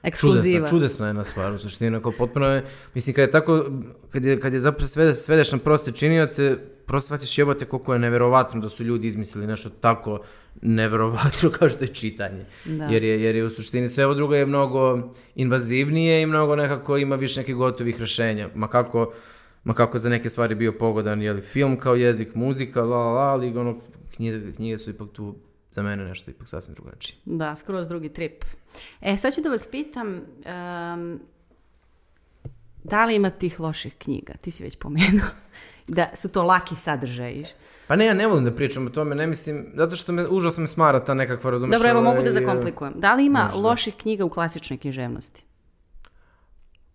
Ekskluziva. 0.03 0.59
Čudesna, 0.59 0.69
čudesna 0.69 1.07
jedna 1.07 1.23
stvar, 1.23 1.53
u 1.53 1.57
suštini, 1.57 1.87
onako 1.87 2.11
potpuno 2.11 2.45
je, 2.47 2.65
mislim, 2.95 3.15
kad 3.15 3.21
je 3.21 3.31
tako, 3.31 3.65
kad 4.09 4.25
je, 4.25 4.39
kad 4.39 4.53
je 4.53 4.59
zapravo 4.59 4.87
svede, 4.87 5.15
svedeš 5.15 5.51
na 5.51 5.57
proste 5.57 5.91
činioce, 5.91 6.57
prosto 6.85 7.07
shvatiš 7.07 7.37
jebote 7.37 7.65
koliko 7.65 7.93
je 7.93 7.99
neverovatno 7.99 8.61
da 8.61 8.69
su 8.69 8.83
ljudi 8.83 9.07
izmislili 9.07 9.47
nešto 9.47 9.69
tako 9.69 10.19
neverovatno 10.61 11.49
kao 11.59 11.69
što 11.69 11.83
je 11.83 11.93
čitanje. 11.93 12.45
Da. 12.65 12.85
Jer, 12.85 13.03
je, 13.03 13.23
jer 13.23 13.35
je 13.35 13.45
u 13.45 13.49
suštini 13.49 13.89
sve 13.89 14.05
ovo 14.05 14.15
drugo 14.15 14.35
je 14.35 14.45
mnogo 14.45 15.11
invazivnije 15.35 16.21
i 16.21 16.25
mnogo 16.25 16.55
nekako 16.55 16.97
ima 16.97 17.15
više 17.15 17.39
nekih 17.39 17.55
gotovih 17.55 17.99
rešenja. 17.99 18.49
Ma 18.55 18.67
kako, 18.67 19.13
ma 19.63 19.73
kako 19.73 19.99
za 19.99 20.09
neke 20.09 20.29
stvari 20.29 20.55
bio 20.55 20.71
pogodan, 20.71 21.21
je 21.21 21.33
li 21.33 21.41
film 21.41 21.79
kao 21.79 21.95
jezik, 21.95 22.35
muzika, 22.35 22.81
la 22.81 22.97
la 22.97 23.11
la, 23.13 23.29
ali 23.31 23.57
ono, 23.57 23.77
knjige, 24.15 24.51
knjige 24.51 24.77
su 24.77 24.89
ipak 24.89 25.07
tu 25.11 25.35
za 25.71 25.83
mene 25.83 26.05
nešto 26.05 26.31
ipak 26.31 26.47
sasvim 26.47 26.75
drugačije. 26.75 27.17
Da, 27.25 27.55
skroz 27.55 27.87
drugi 27.87 28.09
trip. 28.09 28.43
E, 29.01 29.17
sad 29.17 29.35
ću 29.35 29.41
da 29.41 29.49
vas 29.49 29.67
pitam, 29.71 30.07
um, 30.15 31.19
da 32.83 33.05
li 33.05 33.15
ima 33.15 33.29
tih 33.29 33.59
loših 33.59 33.95
knjiga? 33.97 34.33
Ti 34.33 34.51
si 34.51 34.63
već 34.63 34.77
pomenuo 34.79 35.27
da 35.87 36.09
su 36.15 36.31
to 36.31 36.43
laki 36.43 36.75
sadržaji. 36.75 37.45
Pa 37.87 37.95
ne, 37.95 38.05
ja 38.05 38.13
ne 38.13 38.27
volim 38.27 38.45
da 38.45 38.55
pričam 38.55 38.87
o 38.87 38.89
tome, 38.89 39.15
ne 39.15 39.27
mislim, 39.27 39.65
zato 39.75 39.95
što 39.95 40.11
me 40.11 40.27
užasno 40.27 40.61
me 40.61 40.67
smara 40.67 41.05
ta 41.05 41.13
nekakva, 41.13 41.51
razumeš? 41.51 41.77
Dobro, 41.77 41.89
evo 41.89 42.01
mogu 42.01 42.23
da 42.23 42.31
zakomplikujem. 42.31 42.93
Da 42.95 43.13
li 43.13 43.25
ima 43.25 43.49
možda. 43.53 43.67
loših 43.67 43.95
knjiga 43.95 44.25
u 44.25 44.29
klasičnoj 44.29 44.77
književnosti? 44.77 45.43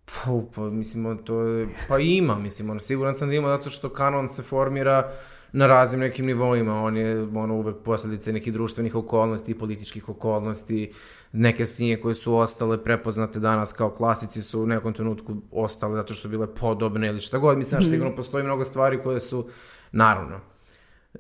Pa, 0.05 0.31
pa 0.55 0.61
mislim, 0.63 1.19
to 1.25 1.41
je, 1.41 1.69
pa 1.89 1.99
ima, 1.99 2.39
mislim, 2.39 2.71
ono, 2.71 2.81
siguran 2.81 3.15
sam 3.15 3.29
da 3.29 3.35
ima 3.35 3.49
zato 3.49 3.71
što 3.71 3.89
kanon 3.89 4.29
se 4.29 4.43
formira 4.43 5.13
na 5.53 5.67
raznim 5.67 6.01
nekim 6.01 6.27
nivoima. 6.27 6.83
On 6.83 6.97
je 6.97 7.23
ono, 7.23 7.55
uvek 7.55 7.77
posledice 7.85 8.33
nekih 8.33 8.53
društvenih 8.53 8.95
okolnosti 8.95 9.59
političkih 9.59 10.09
okolnosti. 10.09 10.93
Neke 11.37 11.67
snije 11.67 12.01
koje 12.01 12.15
su 12.15 12.37
ostale 12.37 12.85
prepoznate 12.85 13.41
danas 13.41 13.73
kao 13.73 13.91
klasici 13.91 14.43
su 14.43 14.63
u 14.63 14.67
nekom 14.67 14.93
trenutku 14.93 15.37
ostale 15.53 15.97
zato 15.97 16.15
što 16.15 16.23
su 16.23 16.29
bile 16.29 16.55
podobne 16.55 17.09
ili 17.09 17.21
šta 17.21 17.39
god. 17.39 17.59
Mislim, 17.59 17.81
mm. 17.81 17.83
što 17.83 18.17
postoji 18.17 18.45
mnogo 18.45 18.65
stvari 18.65 19.03
koje 19.03 19.21
su, 19.21 19.49
naravno, 19.93 20.41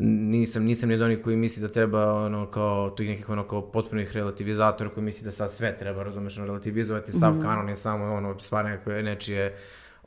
nisam, 0.00 0.64
nisam 0.64 0.88
ni 0.88 0.94
od 0.94 1.03
onih 1.03 1.22
koji 1.24 1.37
misli 1.37 1.61
da 1.62 1.68
treba 1.68 2.14
ono 2.14 2.50
kao 2.50 2.90
tih 2.90 3.09
nekih 3.09 3.29
ono 3.29 3.48
kao 3.48 3.70
potpunih 3.72 4.12
relativizatora 4.12 4.90
koji 4.90 5.05
misli 5.05 5.24
da 5.24 5.33
sad 5.33 5.50
sve 5.53 5.79
treba 5.79 6.03
razumeš 6.03 6.37
relativizovati, 6.37 7.12
sav 7.12 7.35
mm. 7.35 7.42
kanon 7.42 7.68
je 7.68 7.77
samo 7.77 8.05
ono 8.05 8.40
stvar 8.40 8.64
nekakve 8.64 9.03
nečije 9.03 9.57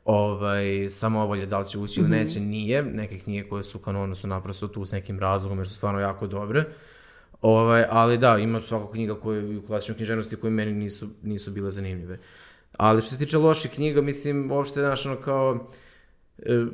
ovaj, 0.04 0.86
samovolje 0.90 1.46
da 1.46 1.58
li 1.58 1.66
će 1.66 1.78
ući 1.78 2.00
ili 2.00 2.08
mm 2.08 2.12
-hmm. 2.12 2.18
neće, 2.18 2.40
nije. 2.40 2.82
Neke 2.82 3.18
knjige 3.18 3.48
koje 3.48 3.64
su 3.64 3.78
kanonu 3.78 4.14
su 4.14 4.26
naprosto 4.26 4.68
tu 4.68 4.86
s 4.86 4.92
nekim 4.92 5.18
razlogom 5.20 5.58
jer 5.58 5.68
su 5.68 5.74
stvarno 5.74 6.00
jako 6.00 6.26
dobre. 6.26 6.64
Ovaj, 7.42 7.84
ali 7.90 8.18
da, 8.18 8.38
ima 8.38 8.60
svaka 8.60 8.92
knjiga 8.92 9.20
koje 9.20 9.58
u 9.58 9.66
klasičnoj 9.66 9.96
književnosti 9.96 10.36
koje 10.36 10.50
meni 10.50 10.72
nisu, 10.72 11.08
nisu 11.22 11.50
bile 11.50 11.70
zanimljive. 11.70 12.18
Ali 12.76 13.02
što 13.02 13.10
se 13.10 13.18
tiče 13.18 13.38
loših 13.38 13.70
knjiga, 13.70 14.00
mislim, 14.00 14.50
uopšte, 14.52 14.80
znaš, 14.80 15.06
ono 15.06 15.16
kao... 15.16 15.68
E, 16.38 16.66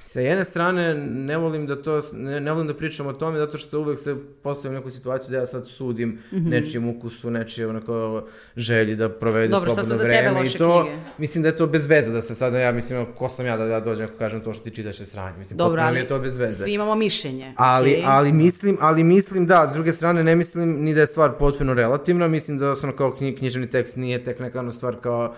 sa 0.00 0.20
jedne 0.20 0.44
strane 0.44 0.94
ne 0.94 1.36
volim 1.36 1.66
da 1.66 1.82
to 1.82 2.00
ne, 2.14 2.40
ne 2.40 2.52
volim 2.52 2.66
da 2.66 2.74
pričam 2.74 3.06
o 3.06 3.12
tome 3.12 3.38
zato 3.38 3.58
što 3.58 3.80
uvek 3.80 3.98
se 3.98 4.16
postavim 4.42 4.76
u 4.76 4.78
neku 4.78 4.90
situaciju 4.90 5.30
da 5.30 5.36
ja 5.36 5.46
sad 5.46 5.68
sudim 5.68 6.08
mm 6.08 6.36
-hmm. 6.36 6.48
nečijem 6.48 6.88
ukusu, 6.88 7.30
nečije 7.30 7.66
onako 7.66 8.26
želji 8.56 8.96
da 8.96 9.08
provede 9.08 9.48
Dobro, 9.48 9.70
slobodno 9.70 9.94
vreme 9.96 10.42
i 10.46 10.58
to 10.58 10.82
knjige? 10.82 10.98
mislim 11.18 11.42
da 11.42 11.48
je 11.48 11.56
to 11.56 11.66
bez 11.66 11.86
veze 11.86 12.12
da 12.12 12.22
se 12.22 12.34
sad 12.34 12.54
ja 12.54 12.72
mislim 12.72 13.06
ko 13.14 13.28
sam 13.28 13.46
ja 13.46 13.56
da 13.56 13.64
ja 13.64 13.80
dođem 13.80 14.06
ako 14.06 14.18
kažem 14.18 14.40
to 14.40 14.54
što 14.54 14.64
ti 14.64 14.70
čitaš 14.70 15.00
je 15.00 15.06
sranje 15.06 15.38
mislim 15.38 15.58
Dobro, 15.58 15.82
ali, 15.82 15.98
je 15.98 16.06
to 16.06 16.18
bez 16.18 16.36
veze. 16.36 16.62
Svi 16.62 16.72
imamo 16.72 16.94
mišljenje. 16.94 17.54
Ali 17.56 17.90
okay. 17.90 18.02
ali 18.06 18.32
mislim 18.32 18.78
ali 18.80 19.04
mislim 19.04 19.46
da 19.46 19.68
s 19.70 19.74
druge 19.74 19.92
strane 19.92 20.24
ne 20.24 20.36
mislim 20.36 20.84
ni 20.84 20.94
da 20.94 21.00
je 21.00 21.06
stvar 21.06 21.32
potpuno 21.38 21.74
relativna, 21.74 22.28
mislim 22.28 22.58
da 22.58 22.74
ono 22.82 22.96
kao 22.96 23.12
knjig, 23.12 23.38
književni 23.38 23.70
tekst 23.70 23.96
nije 23.96 24.24
tek 24.24 24.40
neka 24.40 24.70
stvar 24.70 24.96
kao 25.00 25.34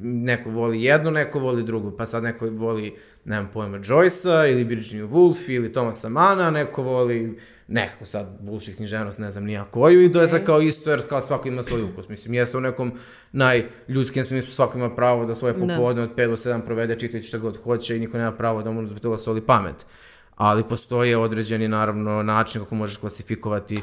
neko 0.00 0.50
voli 0.50 0.82
jedno, 0.82 1.10
neko 1.10 1.38
voli 1.38 1.62
drugo, 1.62 1.96
pa 1.96 2.06
sad 2.06 2.22
neko 2.22 2.46
voli 2.46 2.94
nemam 3.24 3.50
pojma, 3.52 3.78
Joyce-a 3.78 4.46
ili 4.46 4.64
Virginia 4.64 5.06
Woolf 5.06 5.50
ili 5.50 5.72
Thomasa 5.72 6.08
Mana, 6.08 6.50
neko 6.50 6.82
voli 6.82 7.38
nekako 7.68 8.04
sad 8.04 8.26
bullshit 8.40 8.76
književnost, 8.76 9.18
ne 9.18 9.30
znam 9.30 9.44
nija 9.44 9.64
koju 9.64 10.04
i 10.04 10.12
to 10.12 10.20
je 10.20 10.28
sad 10.28 10.44
kao 10.44 10.60
isto 10.60 10.90
jer 10.90 11.08
kao 11.08 11.20
svako 11.20 11.48
ima 11.48 11.62
svoj 11.62 11.82
ukus. 11.82 12.08
Mislim, 12.08 12.34
jeste 12.34 12.56
u 12.56 12.60
nekom 12.60 12.92
najljudskim 13.32 14.24
smislu 14.24 14.52
svako 14.52 14.78
ima 14.78 14.94
pravo 14.94 15.26
da 15.26 15.34
svoje 15.34 15.54
da. 15.54 15.60
popodne 15.60 16.02
od 16.02 16.14
5 16.16 16.26
do 16.26 16.36
7 16.36 16.64
provede 16.64 16.98
čitajući 16.98 17.28
šta 17.28 17.38
god 17.38 17.62
hoće 17.64 17.96
i 17.96 18.00
niko 18.00 18.18
nema 18.18 18.32
pravo 18.32 18.62
da 18.62 18.70
mu 18.70 18.86
zbog 18.86 19.00
toga 19.00 19.18
soli 19.18 19.40
pamet. 19.40 19.86
Ali 20.36 20.64
postoje 20.64 21.16
određeni, 21.16 21.68
naravno, 21.68 22.22
način 22.22 22.62
kako 22.62 22.74
možeš 22.74 22.96
klasifikovati 22.96 23.76
uh, 23.76 23.82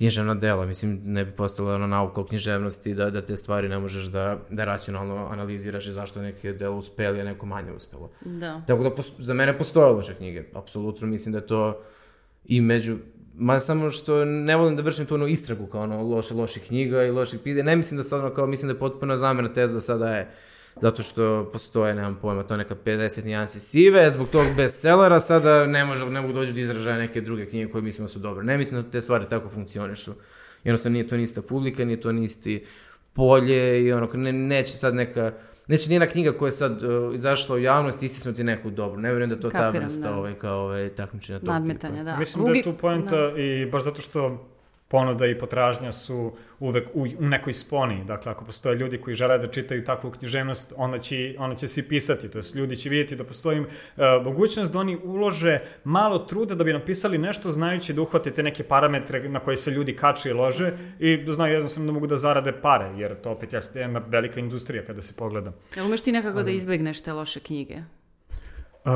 književna 0.00 0.34
dela. 0.34 0.66
Mislim, 0.66 1.00
ne 1.04 1.24
bi 1.24 1.32
postala 1.32 1.74
ona 1.74 1.86
nauka 1.86 2.20
o 2.20 2.24
književnosti 2.24 2.94
da, 2.94 3.10
da 3.10 3.20
te 3.22 3.36
stvari 3.36 3.68
ne 3.68 3.78
možeš 3.78 4.04
da, 4.04 4.38
da 4.50 4.64
racionalno 4.64 5.28
analiziraš 5.30 5.86
i 5.86 5.92
zašto 5.92 6.22
neke 6.22 6.52
delo 6.52 6.76
uspeli, 6.76 7.20
a 7.20 7.24
neko 7.24 7.46
manje 7.46 7.72
uspelo. 7.72 8.10
Da. 8.20 8.62
Tako 8.66 8.82
da 8.82 8.94
pos, 8.94 9.12
za 9.18 9.34
mene 9.34 9.58
postoje 9.58 9.92
loše 9.92 10.14
knjige. 10.14 10.44
Apsolutno 10.54 11.06
mislim 11.06 11.32
da 11.32 11.38
je 11.38 11.46
to 11.46 11.82
i 12.44 12.60
među 12.60 12.96
Ma 13.34 13.60
samo 13.60 13.90
što 13.90 14.24
ne 14.24 14.56
volim 14.56 14.76
da 14.76 14.82
vršim 14.82 15.06
tu 15.06 15.14
ono 15.14 15.26
istragu 15.26 15.66
kao 15.66 15.82
ono 15.82 16.02
loše, 16.02 16.34
loših 16.34 16.62
knjiga 16.62 17.04
i 17.04 17.10
loših 17.10 17.40
pide. 17.44 17.62
Ne 17.62 17.76
mislim 17.76 17.96
da 17.96 18.02
sad 18.02 18.20
ono 18.20 18.34
kao, 18.34 18.46
mislim 18.46 18.68
da 18.68 18.74
je 18.74 18.78
potpuno 18.78 19.16
zamena 19.16 19.52
teza 19.52 19.74
da 19.74 19.80
sada 19.80 20.16
je 20.16 20.30
zato 20.80 21.02
što 21.02 21.50
postoje, 21.52 21.94
nemam 21.94 22.18
pojma, 22.22 22.42
to 22.42 22.56
neka 22.56 22.74
50 22.84 23.24
nijansi 23.24 23.60
sive, 23.60 24.10
zbog 24.10 24.28
tog 24.28 24.46
bestsellera 24.56 25.20
sada 25.20 25.66
ne, 25.66 25.84
može, 25.84 26.06
ne 26.06 26.20
mogu 26.20 26.32
dođu 26.32 26.52
da 26.52 26.60
izražaja 26.60 26.98
neke 26.98 27.20
druge 27.20 27.46
knjige 27.46 27.72
koje 27.72 27.82
mislimo 27.82 28.04
da 28.04 28.08
su 28.08 28.18
dobre. 28.18 28.44
Ne 28.44 28.58
mislim 28.58 28.82
da 28.82 28.90
te 28.90 29.02
stvari 29.02 29.24
tako 29.30 29.48
funkcionišu. 29.48 30.12
Jednostavno 30.64 30.92
nije 30.92 31.08
to 31.08 31.16
nista 31.16 31.42
publika, 31.42 31.84
nije 31.84 32.00
to 32.00 32.12
nisti 32.12 32.64
polje 33.12 33.84
i 33.84 33.92
ono, 33.92 34.08
ne, 34.14 34.32
neće 34.32 34.76
sad 34.76 34.94
neka, 34.94 35.32
neće 35.66 35.88
nijena 35.88 36.06
knjiga 36.06 36.32
koja 36.32 36.48
je 36.48 36.52
sad 36.52 36.82
uh, 36.82 37.14
izašla 37.14 37.56
u 37.56 37.58
javnost 37.58 38.02
istisnuti 38.02 38.44
neku 38.44 38.70
dobru. 38.70 39.00
Ne 39.00 39.08
vjerujem 39.08 39.30
da 39.30 39.40
to 39.40 39.50
ta 39.50 39.70
vrsta 39.70 40.08
da. 40.08 40.16
ovaj, 40.16 40.34
kao 40.34 40.60
ovaj, 40.60 40.88
takmičenja 40.88 41.38
tog 41.38 41.48
Nadmetanja, 41.48 41.94
tipa. 41.94 42.04
da. 42.04 42.16
Mislim 42.16 42.44
Ugi... 42.44 42.52
da 42.52 42.58
je 42.58 42.62
tu 42.62 42.80
poenta 42.80 43.16
da. 43.16 43.40
i 43.40 43.66
baš 43.66 43.84
zato 43.84 44.00
što 44.00 44.50
ponuda 44.90 45.26
i 45.26 45.38
potražnja 45.38 45.92
su 45.92 46.32
uvek 46.58 46.88
u, 46.94 47.06
u 47.18 47.28
nekoj 47.28 47.52
sponi. 47.52 48.04
Dakle, 48.04 48.32
ako 48.32 48.44
postoje 48.44 48.76
ljudi 48.76 48.98
koji 48.98 49.16
žele 49.16 49.38
da 49.38 49.48
čitaju 49.48 49.84
takvu 49.84 50.10
književnost, 50.10 50.72
onda 50.76 50.98
će, 50.98 51.34
onda 51.38 51.56
će 51.56 51.68
se 51.68 51.88
pisati. 51.88 52.28
To 52.28 52.38
jest, 52.38 52.54
ljudi 52.54 52.76
će 52.76 52.88
vidjeti 52.88 53.16
da 53.16 53.24
postoji 53.24 53.60
uh, 53.60 53.66
mogućnost 54.24 54.72
da 54.72 54.78
oni 54.78 54.98
ulože 55.04 55.58
malo 55.84 56.18
truda 56.18 56.54
da 56.54 56.64
bi 56.64 56.72
napisali 56.72 57.18
nešto 57.18 57.52
znajući 57.52 57.92
da 57.92 58.02
uhvate 58.02 58.30
te 58.30 58.42
neke 58.42 58.62
parametre 58.62 59.28
na 59.28 59.40
koje 59.40 59.56
se 59.56 59.70
ljudi 59.70 59.96
kače 59.96 60.30
i 60.30 60.32
lože 60.32 60.72
i 60.98 61.16
da 61.16 61.32
znaju 61.32 61.54
jednostavno 61.54 61.86
da 61.86 61.92
mogu 61.92 62.06
da 62.06 62.16
zarade 62.16 62.52
pare, 62.52 62.90
jer 62.98 63.20
to 63.20 63.30
opet 63.30 63.52
jeste 63.52 63.80
jedna 63.80 64.02
velika 64.08 64.40
industrija 64.40 64.84
kada 64.84 65.02
se 65.02 65.14
pogleda. 65.16 65.52
Jel 65.76 65.86
umeš 65.86 66.00
ti 66.00 66.12
nekako 66.12 66.42
da 66.42 66.50
izbegneš 66.50 67.02
te 67.02 67.12
loše 67.12 67.40
knjige? 67.40 67.82
Uh, 68.84 68.92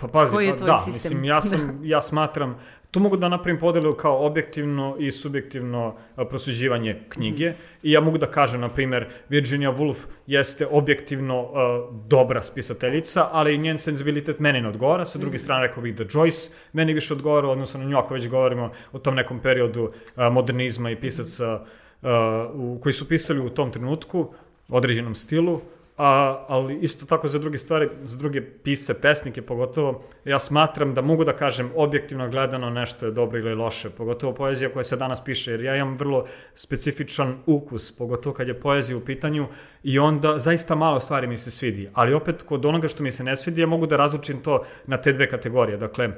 pa 0.00 0.08
pazi, 0.08 0.32
Koji 0.32 0.46
je 0.46 0.50
pa, 0.50 0.56
tvoj 0.56 0.66
da, 0.66 0.78
sistem? 0.78 0.92
mislim, 1.12 1.24
ja, 1.24 1.40
sam, 1.40 1.80
ja 1.84 2.02
smatram, 2.02 2.58
tu 2.90 3.00
mogu 3.00 3.16
da 3.16 3.28
napravim 3.28 3.60
podelu 3.60 3.94
kao 3.94 4.26
objektivno 4.26 4.96
i 4.98 5.10
subjektivno 5.10 5.94
a, 6.16 6.24
prosuđivanje 6.24 7.00
knjige 7.08 7.50
Mhm. 7.50 7.58
i 7.82 7.92
ja 7.92 8.00
mogu 8.00 8.18
da 8.18 8.26
kažem, 8.26 8.60
na 8.60 8.68
primer, 8.68 9.06
Virginia 9.28 9.72
Woolf 9.72 9.94
jeste 10.26 10.66
objektivno 10.66 11.40
a, 11.44 11.88
dobra 12.06 12.42
spisateljica, 12.42 13.28
ali 13.32 13.58
njen 13.58 13.78
senzibilitet 13.78 14.38
meni 14.38 14.60
ne 14.60 14.68
odgovara, 14.68 15.04
sa 15.04 15.18
Mhm. 15.18 15.22
druge 15.24 15.38
strane 15.38 15.66
rekao 15.66 15.82
bih 15.82 15.94
da 15.94 16.04
Joyce 16.04 16.50
meni 16.72 16.92
više 16.92 17.14
odgovara, 17.14 17.48
odnosno 17.48 17.80
na 17.80 17.86
nju 17.86 17.98
ako 17.98 18.14
već 18.14 18.28
govorimo 18.28 18.70
o 18.92 18.98
tom 18.98 19.14
nekom 19.14 19.38
periodu 19.38 19.92
a, 20.16 20.30
modernizma 20.30 20.90
i 20.90 20.96
pisaca 20.96 21.64
a, 22.02 22.50
u, 22.54 22.78
koji 22.82 22.92
su 22.92 23.08
pisali 23.08 23.40
u 23.40 23.50
tom 23.50 23.70
trenutku, 23.70 24.28
određenom 24.68 25.14
stilu, 25.14 25.60
a, 25.96 26.44
ali 26.48 26.78
isto 26.80 27.06
tako 27.06 27.28
za 27.28 27.38
druge 27.38 27.58
stvari, 27.58 27.88
za 28.02 28.18
druge 28.18 28.40
pise, 28.40 29.00
pesnike 29.00 29.42
pogotovo, 29.42 30.02
ja 30.24 30.38
smatram 30.38 30.94
da 30.94 31.02
mogu 31.02 31.24
da 31.24 31.36
kažem 31.36 31.70
objektivno 31.74 32.28
gledano 32.28 32.70
nešto 32.70 33.06
je 33.06 33.12
dobro 33.12 33.38
ili 33.38 33.54
loše, 33.54 33.90
pogotovo 33.90 34.34
poezija 34.34 34.70
koja 34.70 34.84
se 34.84 34.96
danas 34.96 35.24
piše, 35.24 35.50
jer 35.50 35.60
ja 35.60 35.76
imam 35.76 35.96
vrlo 35.96 36.26
specifičan 36.54 37.38
ukus, 37.46 37.96
pogotovo 37.96 38.34
kad 38.34 38.48
je 38.48 38.60
poezija 38.60 38.96
u 38.96 39.04
pitanju 39.04 39.46
i 39.82 39.98
onda 39.98 40.38
zaista 40.38 40.74
malo 40.74 41.00
stvari 41.00 41.26
mi 41.26 41.38
se 41.38 41.50
svidi, 41.50 41.88
ali 41.92 42.14
opet 42.14 42.42
kod 42.42 42.66
onoga 42.66 42.88
što 42.88 43.02
mi 43.02 43.12
se 43.12 43.24
ne 43.24 43.36
svidi, 43.36 43.60
ja 43.60 43.66
mogu 43.66 43.86
da 43.86 43.96
razlučim 43.96 44.42
to 44.42 44.64
na 44.86 44.96
te 44.96 45.12
dve 45.12 45.28
kategorije, 45.28 45.76
dakle, 45.76 46.10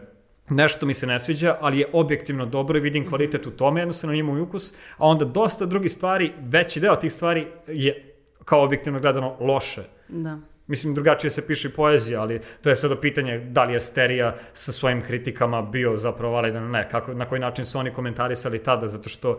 nešto 0.50 0.86
mi 0.86 0.94
se 0.94 1.06
ne 1.06 1.18
sviđa, 1.18 1.56
ali 1.60 1.78
je 1.78 1.90
objektivno 1.92 2.46
dobro 2.46 2.78
i 2.78 2.80
vidim 2.80 3.08
kvalitet 3.08 3.46
u 3.46 3.50
tome, 3.50 3.80
jednostavno 3.80 4.16
ima 4.16 4.38
i 4.38 4.40
ukus, 4.40 4.72
a 4.96 5.06
onda 5.06 5.24
dosta 5.24 5.66
drugih 5.66 5.92
stvari, 5.92 6.32
veći 6.40 6.80
deo 6.80 6.96
tih 6.96 7.12
stvari 7.12 7.46
je 7.66 8.13
kao 8.44 8.64
objektivno 8.64 9.00
gledano 9.00 9.36
loše. 9.40 9.82
Da. 10.08 10.38
Mislim, 10.66 10.94
drugačije 10.94 11.30
se 11.30 11.46
piše 11.46 11.68
i 11.68 11.70
poezija, 11.70 12.20
ali 12.20 12.40
to 12.62 12.68
je 12.68 12.76
sada 12.76 13.00
pitanje 13.00 13.38
da 13.38 13.64
li 13.64 13.72
je 13.72 13.80
Sterija 13.80 14.34
sa 14.52 14.72
svojim 14.72 15.00
kritikama 15.00 15.62
bio 15.62 15.96
zapravo 15.96 16.32
validan, 16.32 16.70
ne, 16.70 16.88
kako, 16.88 17.14
na 17.14 17.28
koji 17.28 17.40
način 17.40 17.64
su 17.64 17.78
oni 17.78 17.92
komentarisali 17.92 18.62
tada, 18.62 18.88
zato 18.88 19.08
što 19.08 19.30
uh, 19.30 19.38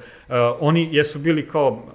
oni 0.60 0.90
jesu 0.92 1.20
bili 1.20 1.48
kao 1.48 1.86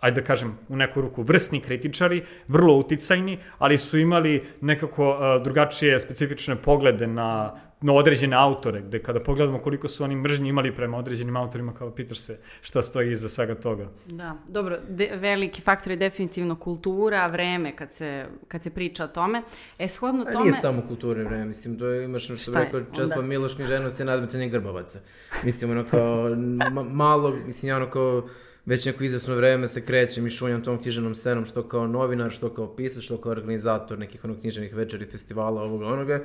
ajde 0.00 0.20
da 0.20 0.26
kažem, 0.26 0.58
u 0.68 0.76
neku 0.76 1.00
ruku 1.00 1.22
vrsni 1.22 1.60
kritičari, 1.60 2.24
vrlo 2.48 2.74
uticajni, 2.74 3.38
ali 3.58 3.78
su 3.78 3.98
imali 3.98 4.44
nekako 4.60 5.10
uh, 5.10 5.42
drugačije 5.44 6.00
specifične 6.00 6.56
poglede 6.56 7.06
na, 7.06 7.54
na 7.82 7.92
određene 7.92 8.36
autore, 8.36 8.82
gde 8.82 9.02
kada 9.02 9.20
pogledamo 9.20 9.58
koliko 9.58 9.88
su 9.88 10.04
oni 10.04 10.16
mržnji 10.16 10.48
imali 10.48 10.74
prema 10.74 10.98
određenim 10.98 11.36
autorima, 11.36 11.74
kao 11.74 11.90
pitaš 11.90 12.18
se 12.18 12.38
šta 12.60 12.82
stoji 12.82 13.12
iza 13.12 13.28
svega 13.28 13.54
toga. 13.54 13.88
Da, 14.06 14.36
dobro, 14.48 14.78
de, 14.88 15.10
veliki 15.14 15.62
faktor 15.62 15.90
je 15.90 15.96
definitivno 15.96 16.56
kultura, 16.56 17.26
vreme 17.26 17.76
kad 17.76 17.92
se, 17.92 18.26
kad 18.48 18.62
se 18.62 18.70
priča 18.70 19.04
o 19.04 19.08
tome. 19.08 19.42
E, 19.78 19.88
shodno 19.88 20.22
A 20.28 20.32
tome... 20.32 20.44
nije 20.44 20.52
samo 20.52 20.82
kulturno 20.88 21.24
vreme, 21.24 21.44
mislim, 21.44 21.78
to 21.78 21.86
je, 21.86 22.04
imaš 22.04 22.24
što 22.24 22.52
bi 22.52 22.58
je 22.58 22.64
rekao 22.64 22.80
onda? 22.80 22.94
Česlav 22.94 23.24
Miloš 23.24 23.54
književnost 23.54 24.00
je 24.00 24.06
nadmetanje 24.06 24.48
grbavaca. 24.48 24.98
Mislim, 25.44 25.70
ono 25.70 25.84
kao, 25.84 26.36
ma, 26.72 26.82
malo, 26.82 27.36
mislim, 27.46 27.68
ja 27.70 27.76
ono 27.76 27.90
kao, 27.90 28.28
već 28.66 28.86
neko 28.86 29.04
izvesno 29.04 29.34
vreme 29.34 29.68
se 29.68 29.84
krećem 29.84 30.26
i 30.26 30.30
šunjam 30.30 30.62
tom 30.62 30.82
književnom 30.82 31.14
scenom, 31.14 31.46
što 31.46 31.68
kao 31.68 31.86
novinar, 31.86 32.30
što 32.30 32.54
kao 32.54 32.76
pisac, 32.76 33.02
što 33.02 33.16
kao 33.20 33.32
organizator 33.32 33.98
nekih 33.98 34.24
ono 34.24 34.34
književnih 34.40 34.74
večeri, 34.74 35.06
festivala, 35.06 35.62
ovoga, 35.62 35.86
onoga. 35.86 36.20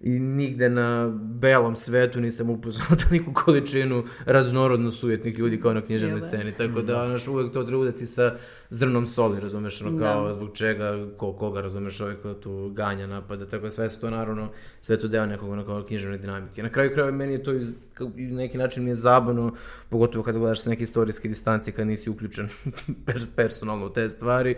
I 0.00 0.18
nigde 0.18 0.68
na 0.68 1.08
belom 1.22 1.76
svetu 1.76 2.20
nisam 2.20 2.50
upoznao 2.50 2.86
toliku 3.08 3.32
količinu 3.32 4.04
raznorodno 4.26 4.90
sujetnih 4.90 5.38
ljudi 5.38 5.60
kao 5.60 5.74
na 5.74 5.80
književnoj 5.80 6.20
da? 6.20 6.26
sceni. 6.26 6.52
Tako 6.52 6.82
da, 6.82 7.06
znaš, 7.06 7.28
uvek 7.28 7.52
to 7.52 7.62
treba 7.62 7.82
udati 7.82 8.06
sa 8.06 8.36
zrnom 8.70 9.06
soli, 9.06 9.40
razumeš, 9.40 9.82
ono 9.82 9.98
kao, 9.98 10.26
Da. 10.26 10.32
zbog 10.34 10.56
čega, 10.56 11.06
ko, 11.16 11.32
koga, 11.32 11.60
razumeš, 11.60 12.00
ovaj 12.00 12.14
ko 12.14 12.34
tu 12.34 12.70
ganja, 12.74 13.06
napada, 13.06 13.48
tako 13.48 13.64
da 13.64 13.70
sve 13.70 13.90
su 13.90 14.00
to 14.00 14.10
naravno, 14.10 14.48
sve 14.80 14.98
to 14.98 15.08
deo 15.08 15.26
nekog 15.26 15.50
ono 15.50 15.64
kao 15.64 15.82
književne 15.82 16.18
dinamike. 16.18 16.62
Na 16.62 16.68
kraju 16.68 16.90
krajeva 16.92 17.16
meni 17.16 17.32
je 17.32 17.42
to 17.42 17.52
iz, 17.52 17.74
kao, 17.94 18.10
na 18.16 18.36
neki 18.36 18.58
način 18.58 18.84
mi 18.84 18.90
je 18.90 18.94
zabavno, 18.94 19.54
pogotovo 19.88 20.24
kada 20.24 20.38
gledaš 20.38 20.60
sa 20.60 20.70
neke 20.70 20.82
istorijske 20.82 21.28
distancije, 21.28 21.74
kad 21.74 21.86
nisi 21.86 22.10
uključen 22.10 22.48
per, 23.06 23.26
personalno 23.36 23.86
u 23.86 23.90
te 23.90 24.08
stvari, 24.08 24.56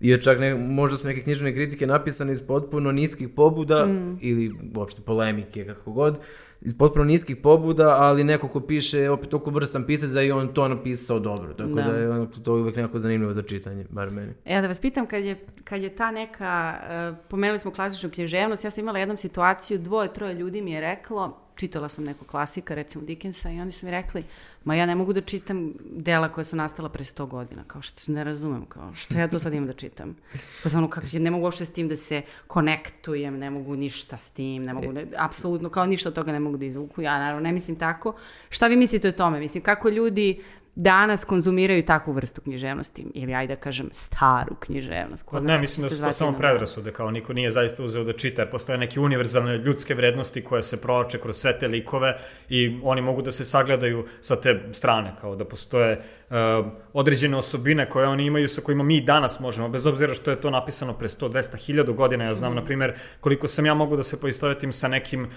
I 0.00 0.22
čak 0.22 0.40
ne, 0.40 0.54
možda 0.54 0.98
su 0.98 1.06
neke 1.06 1.22
književne 1.22 1.54
kritike 1.54 1.86
napisane 1.86 2.32
iz 2.32 2.46
potpuno 2.46 2.92
niskih 2.92 3.28
pobuda 3.28 3.86
mm. 3.86 4.18
ili 4.20 4.54
uopšte 4.76 5.02
polemike, 5.02 5.66
kako 5.66 5.92
god, 5.92 6.20
iz 6.60 6.78
potpuno 6.78 7.04
niskih 7.04 7.36
pobuda, 7.36 7.96
ali 7.98 8.24
neko 8.24 8.48
ko 8.48 8.60
piše 8.60 9.10
opet 9.10 9.30
toliko 9.30 9.50
vrsan 9.50 9.84
pisac 9.86 10.10
da 10.10 10.20
je 10.20 10.34
on 10.34 10.54
to 10.54 10.68
napisao 10.68 11.18
dobro. 11.18 11.54
Tako 11.54 11.70
da, 11.70 11.82
Da. 11.82 11.96
je 11.96 12.10
ono, 12.10 12.26
to 12.26 12.54
uvek 12.54 12.76
nekako 12.76 12.98
zanimljivo 12.98 13.34
za 13.34 13.42
čitanje, 13.42 13.86
bar 13.90 14.10
meni. 14.10 14.32
E, 14.44 14.60
da 14.60 14.68
vas 14.68 14.80
pitam, 14.80 15.06
kad 15.06 15.24
je, 15.24 15.46
kad 15.64 15.82
je 15.82 15.96
ta 15.96 16.10
neka, 16.10 16.78
uh, 16.80 17.28
pomenuli 17.28 17.58
smo 17.58 17.70
klasičnu 17.70 18.10
književnost, 18.10 18.64
ja 18.64 18.70
sam 18.70 18.84
imala 18.84 18.98
jednom 18.98 19.16
situaciju, 19.16 19.78
dvoje, 19.78 20.12
troje 20.12 20.34
ljudi 20.34 20.60
mi 20.60 20.72
je 20.72 20.80
reklo, 20.80 21.40
čitala 21.54 21.88
sam 21.88 22.04
nekog 22.04 22.26
klasika, 22.26 22.74
recimo 22.74 23.04
Dickensa, 23.04 23.50
i 23.50 23.60
oni 23.60 23.72
su 23.72 23.86
mi 23.86 23.92
rekli, 23.92 24.22
ma 24.66 24.74
ja 24.74 24.86
ne 24.86 24.94
mogu 24.94 25.12
da 25.12 25.20
čitam 25.20 25.72
dela 25.90 26.28
koja 26.28 26.44
su 26.44 26.56
nastala 26.56 26.88
pre 26.88 27.04
100 27.04 27.26
godina, 27.28 27.64
kao 27.66 27.82
što 27.82 28.12
ne 28.12 28.24
razumem, 28.24 28.64
kao 28.66 28.94
što 28.94 29.14
ja 29.18 29.28
to 29.28 29.38
sad 29.38 29.54
imam 29.54 29.66
da 29.66 29.72
čitam. 29.72 30.16
Pa 30.62 30.78
ono, 30.78 30.90
kako, 30.90 31.06
ne 31.12 31.30
mogu 31.30 31.44
uopšte 31.44 31.64
s 31.64 31.72
tim 31.72 31.88
da 31.88 31.96
se 31.96 32.22
konektujem, 32.46 33.38
ne 33.38 33.50
mogu 33.50 33.76
ništa 33.76 34.16
s 34.16 34.28
tim, 34.30 34.62
ne 34.62 34.74
mogu, 34.74 34.92
ne, 34.92 35.06
apsolutno, 35.16 35.68
kao 35.68 35.86
ništa 35.86 36.08
od 36.08 36.14
toga 36.14 36.32
ne 36.32 36.40
mogu 36.40 36.56
da 36.56 36.64
izvuku, 36.64 37.02
ja 37.02 37.18
naravno 37.18 37.40
ne 37.40 37.52
mislim 37.52 37.78
tako. 37.78 38.14
Šta 38.48 38.66
vi 38.66 38.76
mislite 38.76 39.08
o 39.08 39.12
tome? 39.12 39.40
Mislim, 39.40 39.62
kako 39.62 39.88
ljudi 39.88 40.42
danas 40.76 41.24
konzumiraju 41.24 41.84
takvu 41.84 42.12
vrstu 42.12 42.40
književnosti, 42.40 43.06
ili 43.14 43.34
ajde 43.34 43.54
da 43.54 43.60
kažem 43.60 43.88
staru 43.92 44.54
književnost. 44.60 45.26
Pa 45.30 45.40
zna 45.40 45.52
ne, 45.52 45.58
mislim 45.58 45.88
da 45.88 45.94
su 45.94 46.02
to 46.02 46.12
samo 46.12 46.38
predrasude, 46.38 46.92
kao 46.92 47.10
niko 47.10 47.32
nije 47.32 47.50
zaista 47.50 47.82
uzeo 47.82 48.04
da 48.04 48.12
čita, 48.12 48.42
jer 48.42 48.50
postoje 48.50 48.78
neke 48.78 49.00
univerzalne 49.00 49.56
ljudske 49.58 49.94
vrednosti 49.94 50.44
koje 50.44 50.62
se 50.62 50.80
proče 50.80 51.18
kroz 51.18 51.36
sve 51.36 51.58
te 51.58 51.68
likove 51.68 52.18
i 52.48 52.80
oni 52.82 53.00
mogu 53.00 53.22
da 53.22 53.32
se 53.32 53.44
sagledaju 53.44 54.06
sa 54.20 54.40
te 54.40 54.68
strane, 54.72 55.12
kao 55.20 55.36
da 55.36 55.44
postoje 55.44 56.02
uh, 56.30 56.66
određene 56.92 57.36
osobine 57.36 57.90
koje 57.90 58.08
oni 58.08 58.26
imaju 58.26 58.48
sa 58.48 58.60
kojima 58.60 58.84
mi 58.84 59.00
danas 59.00 59.40
možemo, 59.40 59.68
bez 59.68 59.86
obzira 59.86 60.14
što 60.14 60.30
je 60.30 60.40
to 60.40 60.50
napisano 60.50 60.92
pre 60.92 61.08
100, 61.08 61.32
200, 61.32 61.72
1000 61.72 61.94
godina, 61.94 62.24
ja 62.24 62.34
znam, 62.34 62.54
na 62.54 62.64
primjer, 62.64 62.94
koliko 63.20 63.48
sam 63.48 63.66
ja 63.66 63.74
mogu 63.74 63.96
da 63.96 64.02
se 64.02 64.20
poistovetim 64.20 64.72
sa 64.72 64.88
nekim 64.88 65.22
uh, 65.22 65.28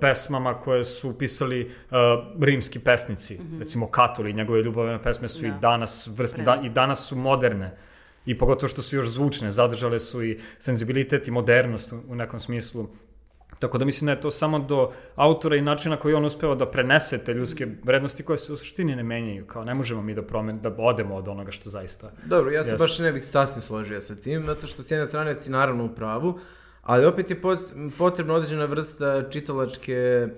pesmama 0.00 0.54
koje 0.54 0.84
su 0.84 1.18
pisali 1.18 1.64
uh, 1.64 1.96
rimski 2.42 2.78
pesnici, 2.78 3.40
recimo 3.58 3.86
Katuli, 3.86 4.32
njegove 4.32 4.62
ljubavne 4.62 5.02
pesme 5.02 5.28
su 5.28 5.42
Da. 5.42 5.48
i 5.48 5.52
danas 5.60 6.10
vrsne, 6.16 6.44
da, 6.44 6.60
i 6.64 6.68
danas 6.68 7.08
su 7.08 7.16
moderne 7.16 7.76
i 8.26 8.38
pogotovo 8.38 8.68
što 8.68 8.82
su 8.82 8.96
još 8.96 9.08
zvučne, 9.08 9.52
zadržale 9.52 10.00
su 10.00 10.24
i 10.24 10.38
senzibilitet 10.58 11.28
i 11.28 11.30
modernost 11.30 11.92
u 12.08 12.14
nekom 12.14 12.40
smislu. 12.40 12.88
Tako 13.58 13.78
da 13.78 13.84
mislim 13.84 14.06
da 14.06 14.12
je 14.12 14.20
to 14.20 14.30
samo 14.30 14.58
do 14.58 14.92
autora 15.14 15.56
i 15.56 15.62
načina 15.62 15.96
koji 15.96 16.14
on 16.14 16.24
uspeva 16.24 16.54
da 16.54 16.70
prenese 16.70 17.18
te 17.18 17.34
ljudske 17.34 17.66
vrednosti 17.84 18.22
koje 18.22 18.38
se 18.38 18.52
u 18.52 18.56
suštini 18.56 18.96
ne 18.96 19.02
menjaju. 19.02 19.46
Kao 19.46 19.64
ne 19.64 19.74
možemo 19.74 20.02
mi 20.02 20.14
da, 20.14 20.22
promen, 20.22 20.60
da 20.60 20.74
odemo 20.78 21.14
od 21.14 21.28
onoga 21.28 21.50
što 21.52 21.70
zaista... 21.70 22.10
Dobro, 22.24 22.50
ja 22.50 22.64
se 22.64 22.76
baš 22.78 22.98
ne 22.98 23.12
bih 23.12 23.24
sasvim 23.24 23.62
složio 23.62 24.00
sa 24.00 24.14
tim, 24.14 24.44
zato 24.46 24.66
što 24.66 24.82
s 24.82 24.90
jedne 24.90 25.06
strane 25.06 25.34
si 25.34 25.50
naravno 25.50 25.84
u 25.84 25.94
pravu, 25.94 26.38
ali 26.82 27.06
opet 27.06 27.30
je 27.30 27.40
potrebna 27.98 28.34
određena 28.34 28.64
vrsta 28.64 29.30
čitalačke 29.30 30.28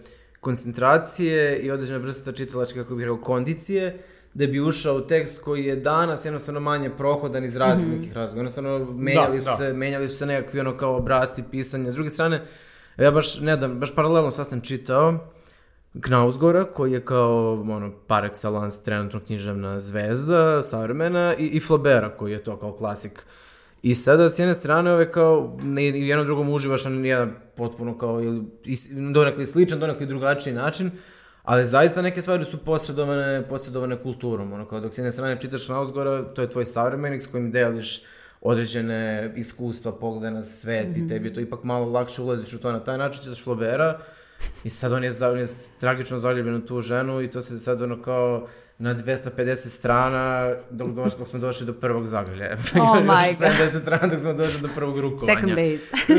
koncentracije 0.41 1.59
i 1.59 1.71
određena 1.71 1.99
vrsta 1.99 2.33
čitalačke, 2.33 2.79
kako 2.79 2.95
bih 2.95 3.05
rekao, 3.05 3.21
kondicije, 3.21 3.99
da 4.35 4.47
bi 4.47 4.61
ušao 4.61 4.97
u 4.97 5.01
tekst 5.01 5.43
koji 5.43 5.65
je 5.65 5.77
danas 5.77 6.25
jednostavno 6.25 6.61
manje 6.61 6.91
prohodan 6.91 7.45
iz 7.45 7.57
raznih 7.57 7.89
nekih 7.89 8.13
razloga. 8.13 8.39
Jednostavno, 8.39 8.93
menjali, 8.93 9.39
Da, 9.39 9.41
su 9.41 9.51
da. 9.51 9.57
se, 9.57 9.73
menjali 9.73 10.09
su 10.09 10.17
se 10.17 10.27
nekakvi 10.27 10.61
ono 10.61 10.77
kao 10.77 10.97
obrasci 10.97 11.45
pisanja. 11.51 11.91
S 11.91 11.95
druge 11.95 12.11
strane, 12.11 12.43
ja 12.99 13.11
baš, 13.11 13.41
ne 13.41 13.57
znam, 13.57 13.81
baš 13.81 13.95
paralelno 13.95 14.31
sad 14.31 14.49
sam 14.49 14.61
čitao 14.61 15.19
Knausgora, 16.01 16.65
koji 16.65 16.93
je 16.93 17.05
kao 17.05 17.53
ono, 17.53 17.93
par 18.07 18.25
excellence 18.25 18.85
trenutno 18.85 19.21
književna 19.27 19.81
zvezda, 19.81 20.63
savremena, 20.63 21.35
i, 21.39 21.47
i 21.47 21.61
Flaubera, 21.61 22.17
koji 22.17 22.33
je 22.33 22.45
to 22.45 22.57
kao 22.57 22.73
klasik. 22.73 23.27
I 23.83 23.95
sada, 23.95 24.29
s 24.29 24.39
jedne 24.39 24.55
strane, 24.55 24.93
ove 24.93 25.13
kao, 25.13 25.59
ne, 25.63 25.85
jednom 25.85 26.27
drugom 26.27 26.49
uživaš 26.49 26.85
na 26.85 26.91
jedan 26.91 27.35
potpuno 27.57 27.99
kao, 27.99 28.21
ili, 28.21 28.43
donekli 29.13 29.47
sličan, 29.47 29.81
donekli 29.81 30.07
drugačiji 30.07 30.55
način, 30.55 30.91
ali 31.43 31.67
zaista 31.67 32.03
neke 32.03 32.23
stvari 32.23 32.45
su 32.45 32.59
posredovane, 32.59 33.49
posredovane 33.49 34.03
kulturom. 34.03 34.53
Ono, 34.53 34.69
kao 34.69 34.81
dok 34.81 34.95
s 34.95 34.99
jedne 34.99 35.13
strane 35.13 35.41
čitaš 35.41 35.67
Knausgora, 35.67 36.23
to 36.23 36.43
je 36.43 36.51
tvoj 36.51 36.65
savremenik 36.65 37.23
s 37.23 37.27
kojim 37.27 37.51
deliš 37.51 38.03
određene 38.41 39.33
iskustva, 39.37 39.93
poglede 39.93 40.31
na 40.31 40.43
svet 40.43 40.97
i 40.97 41.09
tebi 41.09 41.29
je 41.29 41.35
to 41.35 41.41
ipak 41.41 41.65
malo 41.65 41.87
lakše 41.87 42.23
ulaziš 42.23 42.53
u 42.53 42.61
to 42.61 42.73
na 42.73 42.85
taj 42.85 42.99
način, 42.99 43.23
čitaš 43.23 43.45
Flaubera, 43.45 43.99
I 44.65 44.71
sad 44.71 44.93
on 44.93 45.05
je, 45.05 45.13
za, 45.13 45.31
on 45.31 45.39
je 45.39 45.47
tragično 45.81 46.19
zaljubljen 46.19 46.57
u 46.57 46.67
tu 46.67 46.81
ženu 46.81 47.23
i 47.23 47.31
to 47.31 47.43
se 47.43 47.59
sad 47.59 47.83
ono 47.83 48.03
kao 48.03 48.47
na 48.79 48.95
250 48.95 49.55
strana 49.57 50.55
dok, 50.71 50.91
došli, 50.91 51.19
dok 51.19 51.29
smo 51.29 51.39
došli 51.39 51.67
do 51.67 51.73
prvog 51.73 52.07
zagrljaja. 52.07 52.57
Oh 52.75 52.97
my 52.97 53.39
god. 53.39 53.71
70 53.73 53.81
strana 53.81 54.07
dok 54.07 54.21
smo 54.21 54.33
došli 54.33 54.61
do 54.61 54.69
prvog 54.75 54.99
rukovanja. 54.99 55.39
Second. 55.39 55.59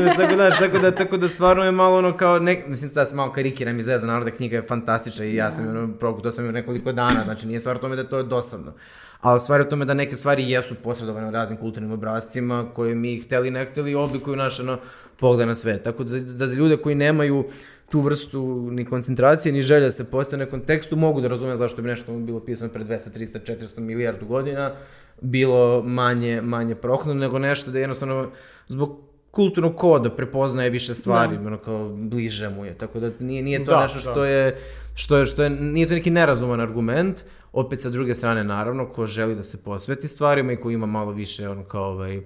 Znaš, 0.08 0.18
tako, 0.18 0.36
da, 0.36 0.50
tako, 0.50 0.78
da, 0.78 0.90
tako 0.90 1.16
da 1.16 1.28
stvarno 1.28 1.64
je 1.64 1.72
malo 1.72 1.98
ono 1.98 2.16
kao, 2.16 2.38
nek, 2.38 2.66
mislim 2.66 2.90
sad 2.90 3.08
se 3.08 3.16
malo 3.16 3.32
karikiram 3.32 3.78
i 3.78 3.82
zezam, 3.82 4.06
naravno 4.06 4.30
da 4.30 4.36
knjiga 4.36 4.56
je 4.56 4.62
fantastična 4.62 5.24
i 5.24 5.34
ja 5.34 5.52
sam 5.52 5.68
ono, 5.68 5.94
prokutao 5.98 6.32
sam 6.32 6.46
ju 6.46 6.52
nekoliko 6.52 6.92
dana, 6.92 7.24
znači 7.24 7.46
nije 7.46 7.60
stvar 7.60 7.78
tome 7.78 7.96
da 7.96 8.08
to 8.08 8.18
je 8.18 8.24
dosadno. 8.24 8.72
Ali 9.20 9.40
stvar 9.40 9.60
je 9.60 9.66
u 9.66 9.70
tome 9.70 9.84
da 9.84 9.94
neke 9.94 10.16
stvari 10.16 10.50
jesu 10.50 10.74
posredovane 10.74 11.28
u 11.28 11.30
raznim 11.30 11.58
kulturnim 11.58 11.92
obrazcima 11.92 12.70
koje 12.74 12.94
mi 12.94 13.20
hteli 13.20 13.50
ne 13.50 13.64
hteli 13.64 13.94
oblikuju 13.94 14.36
naš 14.36 14.60
ono, 14.60 14.78
pogled 15.18 15.48
na 15.48 15.54
sve. 15.54 15.82
Tako 15.82 16.04
da 16.04 16.18
za, 16.18 16.48
za 16.48 16.54
ljude 16.54 16.76
koji 16.76 16.94
nemaju 16.94 17.44
tu 17.90 18.00
vrstu 18.00 18.68
ni 18.70 18.84
koncentracije, 18.84 19.52
ni 19.52 19.62
želje 19.62 19.84
da 19.84 19.90
se 19.90 20.10
postane 20.10 20.46
kontekstu, 20.46 20.96
mogu 20.96 21.20
da 21.20 21.28
razume 21.28 21.56
zašto 21.56 21.82
bi 21.82 21.88
nešto 21.88 22.12
bilo 22.12 22.40
pisano 22.40 22.72
pre 22.72 22.84
200, 22.84 23.18
300, 23.18 23.56
400 23.56 23.80
milijardu 23.80 24.26
godina, 24.26 24.72
bilo 25.20 25.82
manje, 25.82 26.40
manje 26.40 26.74
prohodno, 26.74 27.14
nego 27.14 27.38
nešto 27.38 27.70
da 27.70 27.78
jednostavno 27.78 28.30
zbog 28.68 29.00
kulturnog 29.30 29.76
koda 29.76 30.10
prepoznaje 30.10 30.70
više 30.70 30.94
stvari, 30.94 31.36
da. 31.36 31.46
ono 31.46 31.58
kao 31.58 31.88
bliže 31.88 32.48
mu 32.48 32.64
je. 32.64 32.74
Tako 32.74 33.00
da 33.00 33.10
nije, 33.18 33.42
nije 33.42 33.64
to 33.64 33.70
Da, 33.70 33.82
nešto 33.82 33.98
što 33.98 34.20
da. 34.20 34.26
je, 34.26 34.56
što 34.94 35.16
je, 35.16 35.26
što 35.26 35.42
je, 35.42 35.50
nije 35.50 35.86
to 35.88 35.94
neki 35.94 36.10
nerazuman 36.10 36.60
argument, 36.60 37.24
opet 37.52 37.80
sa 37.80 37.90
druge 37.90 38.14
strane 38.14 38.44
naravno, 38.44 38.92
ko 38.92 39.06
želi 39.06 39.34
da 39.34 39.42
se 39.42 39.64
posveti 39.64 40.08
stvarima 40.08 40.52
i 40.52 40.56
ko 40.56 40.70
ima 40.70 40.86
malo 40.86 41.12
više 41.12 41.48
ono 41.48 41.64
kao 41.64 41.84
ovaj, 41.84 42.20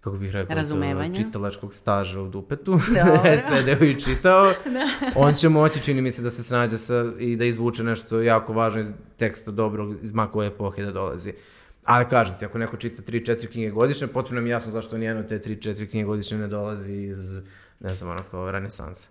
kako 0.00 0.16
bih 0.16 0.30
rekao, 0.30 0.56
to, 0.56 1.14
čitalačkog 1.14 1.74
staža 1.74 2.20
u 2.20 2.28
dupetu, 2.28 2.78
sedeo 3.48 3.84
i 3.88 4.00
čitao, 4.00 4.52
on 5.16 5.34
će 5.34 5.48
moći, 5.48 5.82
čini 5.82 6.02
mi 6.02 6.10
se, 6.10 6.22
da 6.22 6.30
se 6.30 6.42
snađe 6.42 6.78
sa, 6.78 7.12
i 7.18 7.36
da 7.36 7.44
izvuče 7.44 7.84
nešto 7.84 8.20
jako 8.20 8.52
važno 8.52 8.80
iz 8.80 8.92
teksta 9.16 9.50
dobrog, 9.50 9.94
iz 10.02 10.12
makove 10.12 10.46
epohe 10.46 10.82
da 10.82 10.92
dolazi. 10.92 11.32
Ali 11.84 12.08
kažem 12.08 12.38
ti, 12.38 12.44
ako 12.44 12.58
neko 12.58 12.76
čita 12.76 13.02
3-4 13.02 13.46
knjige 13.46 13.70
godišnje, 13.70 14.06
potpuno 14.06 14.40
mi 14.40 14.50
jasno 14.50 14.72
zašto 14.72 14.98
nijedno 14.98 15.22
te 15.22 15.38
3-4 15.38 15.90
knjige 15.90 16.04
godišnje 16.04 16.38
ne 16.38 16.48
dolazi 16.48 16.92
iz, 16.92 17.36
ne 17.80 17.94
znam, 17.94 18.10
ono 18.10 18.22
kao 18.30 18.50
renesansa. 18.50 19.08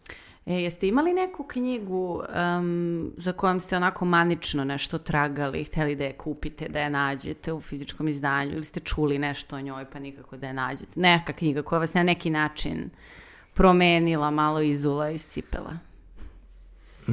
E, 0.47 0.53
jeste 0.53 0.87
imali 0.87 1.13
neku 1.13 1.43
knjigu 1.43 2.23
um, 2.59 3.11
za 3.17 3.31
kojom 3.31 3.59
ste 3.59 3.75
onako 3.75 4.05
manično 4.05 4.63
nešto 4.63 4.97
tragali, 4.97 5.63
hteli 5.63 5.95
da 5.95 6.03
je 6.03 6.13
kupite, 6.13 6.67
da 6.69 6.79
je 6.79 6.89
nađete 6.89 7.53
u 7.53 7.61
fizičkom 7.61 8.07
izdanju 8.07 8.53
ili 8.53 8.65
ste 8.65 8.79
čuli 8.79 9.19
nešto 9.19 9.55
o 9.55 9.61
njoj 9.61 9.85
pa 9.85 9.99
nikako 9.99 10.37
da 10.37 10.47
je 10.47 10.53
nađete? 10.53 10.91
Neka 10.95 11.33
knjiga 11.33 11.61
koja 11.61 11.79
vas 11.79 11.93
na 11.93 12.03
neki 12.03 12.29
način 12.29 12.89
promenila, 13.53 14.31
malo 14.31 14.61
izula 14.61 15.09
iz 15.09 15.25
cipela. 15.25 15.77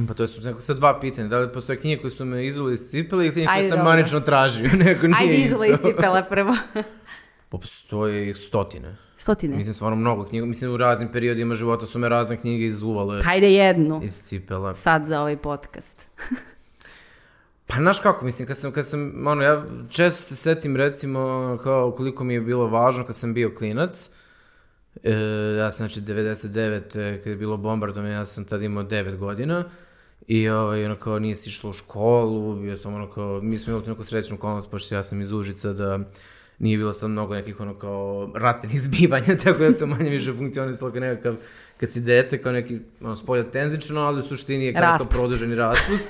Pa 0.07 0.13
to 0.13 0.27
su 0.27 0.41
neko 0.41 0.61
sad 0.61 0.77
dva 0.77 0.99
pitanja, 0.99 1.27
da 1.27 1.39
li 1.39 1.53
postoje 1.53 1.79
knjige 1.79 2.01
koje 2.01 2.11
su 2.11 2.25
me 2.25 2.45
izuli 2.45 2.73
iz 2.73 2.79
cipele 2.79 3.25
ili 3.25 3.33
knjige 3.33 3.47
koje 3.47 3.63
sam 3.63 3.83
manično 3.83 4.19
tražio, 4.19 4.69
neko 4.85 5.07
nije 5.07 5.19
Ajde 5.19 5.35
izula 5.35 5.65
iz 5.65 5.77
cipela 5.83 6.23
prvo. 6.23 6.55
Pa 7.49 7.57
postoje 7.57 8.29
ih 8.29 8.37
stotine. 8.37 9.04
Stotine. 9.17 9.55
Mislim, 9.55 9.73
stvarno 9.73 9.95
mnogo 9.95 10.23
knjiga. 10.23 10.45
Mislim, 10.45 10.73
u 10.73 10.77
raznim 10.77 11.09
periodima 11.11 11.55
života 11.55 11.85
su 11.85 11.99
me 11.99 12.09
razne 12.09 12.37
knjige 12.37 12.65
izuvale 12.65 13.23
Hajde 13.23 13.53
jednu. 13.53 14.01
iz. 14.03 14.33
Sad 14.75 15.07
za 15.07 15.21
ovaj 15.21 15.37
podcast. 15.37 16.07
Pa 17.67 17.75
znaš 17.75 17.99
kako, 17.99 18.25
mislim, 18.25 18.47
kad 18.47 18.57
sam, 18.57 18.71
kad 18.71 18.87
sam, 18.87 19.27
ono, 19.27 19.41
ja 19.41 19.65
često 19.89 20.21
se 20.21 20.35
setim, 20.35 20.75
recimo, 20.75 21.19
kao 21.63 21.91
koliko 21.91 22.23
mi 22.23 22.33
je 22.33 22.41
bilo 22.41 22.67
važno 22.67 23.03
kad 23.03 23.15
sam 23.15 23.33
bio 23.33 23.55
klinac, 23.57 24.09
e, 25.03 25.13
ja 25.57 25.71
sam, 25.71 25.89
znači, 25.89 26.01
99. 26.01 26.99
e, 26.99 27.17
kad 27.17 27.27
je 27.27 27.35
bilo 27.35 27.57
bombardovanje, 27.57 28.13
ja 28.13 28.25
sam 28.25 28.45
tad 28.45 28.63
imao 28.63 28.83
9 28.83 29.17
godina, 29.17 29.63
i, 30.27 30.49
ovaj, 30.49 30.85
ono, 30.85 30.95
kao, 30.95 31.19
nije 31.19 31.35
se 31.35 31.49
išlo 31.49 31.69
u 31.69 31.73
školu, 31.73 32.55
bio 32.55 32.77
sam, 32.77 32.93
ono, 32.93 33.11
kao, 33.11 33.39
mi 33.41 33.57
smo 33.57 33.73
imali 33.73 33.87
neku 33.87 34.03
srećnu 34.03 34.35
okolnost, 34.35 34.71
pošto 34.71 34.95
ja 34.95 35.03
sam 35.03 35.21
iz 35.21 35.31
Užica, 35.31 35.73
da 35.73 35.99
nije 36.59 36.77
bilo 36.77 36.93
sad 36.93 37.09
mnogo 37.09 37.35
nekih, 37.35 37.59
ono, 37.59 37.73
kao, 37.73 38.31
ratnih 38.35 38.81
zbivanja, 38.85 39.37
tako 39.43 39.59
da 39.59 39.65
je 39.65 39.77
to 39.77 39.85
manje 39.85 40.09
više 40.09 40.33
funkcionisalo 40.33 40.91
kao 40.91 40.99
nekakav, 40.99 41.35
kad 41.77 41.89
si 41.89 42.01
dete, 42.01 42.41
kao 42.41 42.51
neki, 42.51 42.79
ono, 43.01 43.15
spolja 43.15 43.43
tenzično, 43.43 44.01
ali 44.01 44.19
u 44.19 44.23
suštini 44.23 44.65
je 44.65 44.73
kao 44.73 44.81
to 44.81 44.85
Raspust. 44.87 45.11
produženi 45.21 45.55
raspust. 45.65 46.09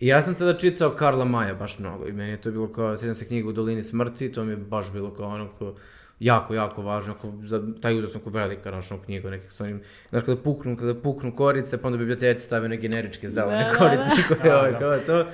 I 0.00 0.06
ja 0.06 0.22
sam 0.22 0.34
tada 0.34 0.58
čitao 0.58 0.90
Karla 0.90 1.24
Maja 1.24 1.54
baš 1.54 1.78
mnogo 1.78 2.06
i 2.06 2.12
meni 2.12 2.30
je 2.30 2.40
to 2.40 2.50
bilo 2.50 2.72
kao, 2.72 2.96
sjećam 2.96 3.14
se 3.14 3.26
knjigu 3.26 3.48
u 3.48 3.52
Dolini 3.52 3.82
smrti, 3.82 4.32
to 4.32 4.44
mi 4.44 4.52
je 4.52 4.56
baš 4.56 4.92
bilo 4.92 5.14
kao 5.14 5.28
ono 5.28 5.48
kao, 5.58 5.74
jako, 6.20 6.54
jako 6.54 6.82
važno, 6.82 7.12
ako, 7.18 7.32
za 7.44 7.62
taj 7.82 7.98
uzasno 7.98 8.20
ko 8.20 8.30
velika 8.30 8.70
našom 8.70 8.98
knjigu, 9.04 9.30
nekih 9.30 9.52
svojim, 9.52 9.82
znaš, 10.10 10.24
kada 10.24 10.40
puknu, 10.40 10.76
kada 10.76 10.94
puknu 10.94 11.34
korice, 11.36 11.82
pa 11.82 11.88
onda 11.88 11.98
biblioteci 11.98 12.46
stave 12.46 12.64
one 12.64 12.76
generičke 12.76 13.28
zelene 13.28 13.64
Da, 13.64 13.70
da, 13.70 13.76
korice, 13.78 14.10
koje, 14.28 14.50
Da, 14.50 14.58
ovaj, 14.58 14.72
da. 14.72 14.78
kao 14.78 14.98
to. 14.98 15.26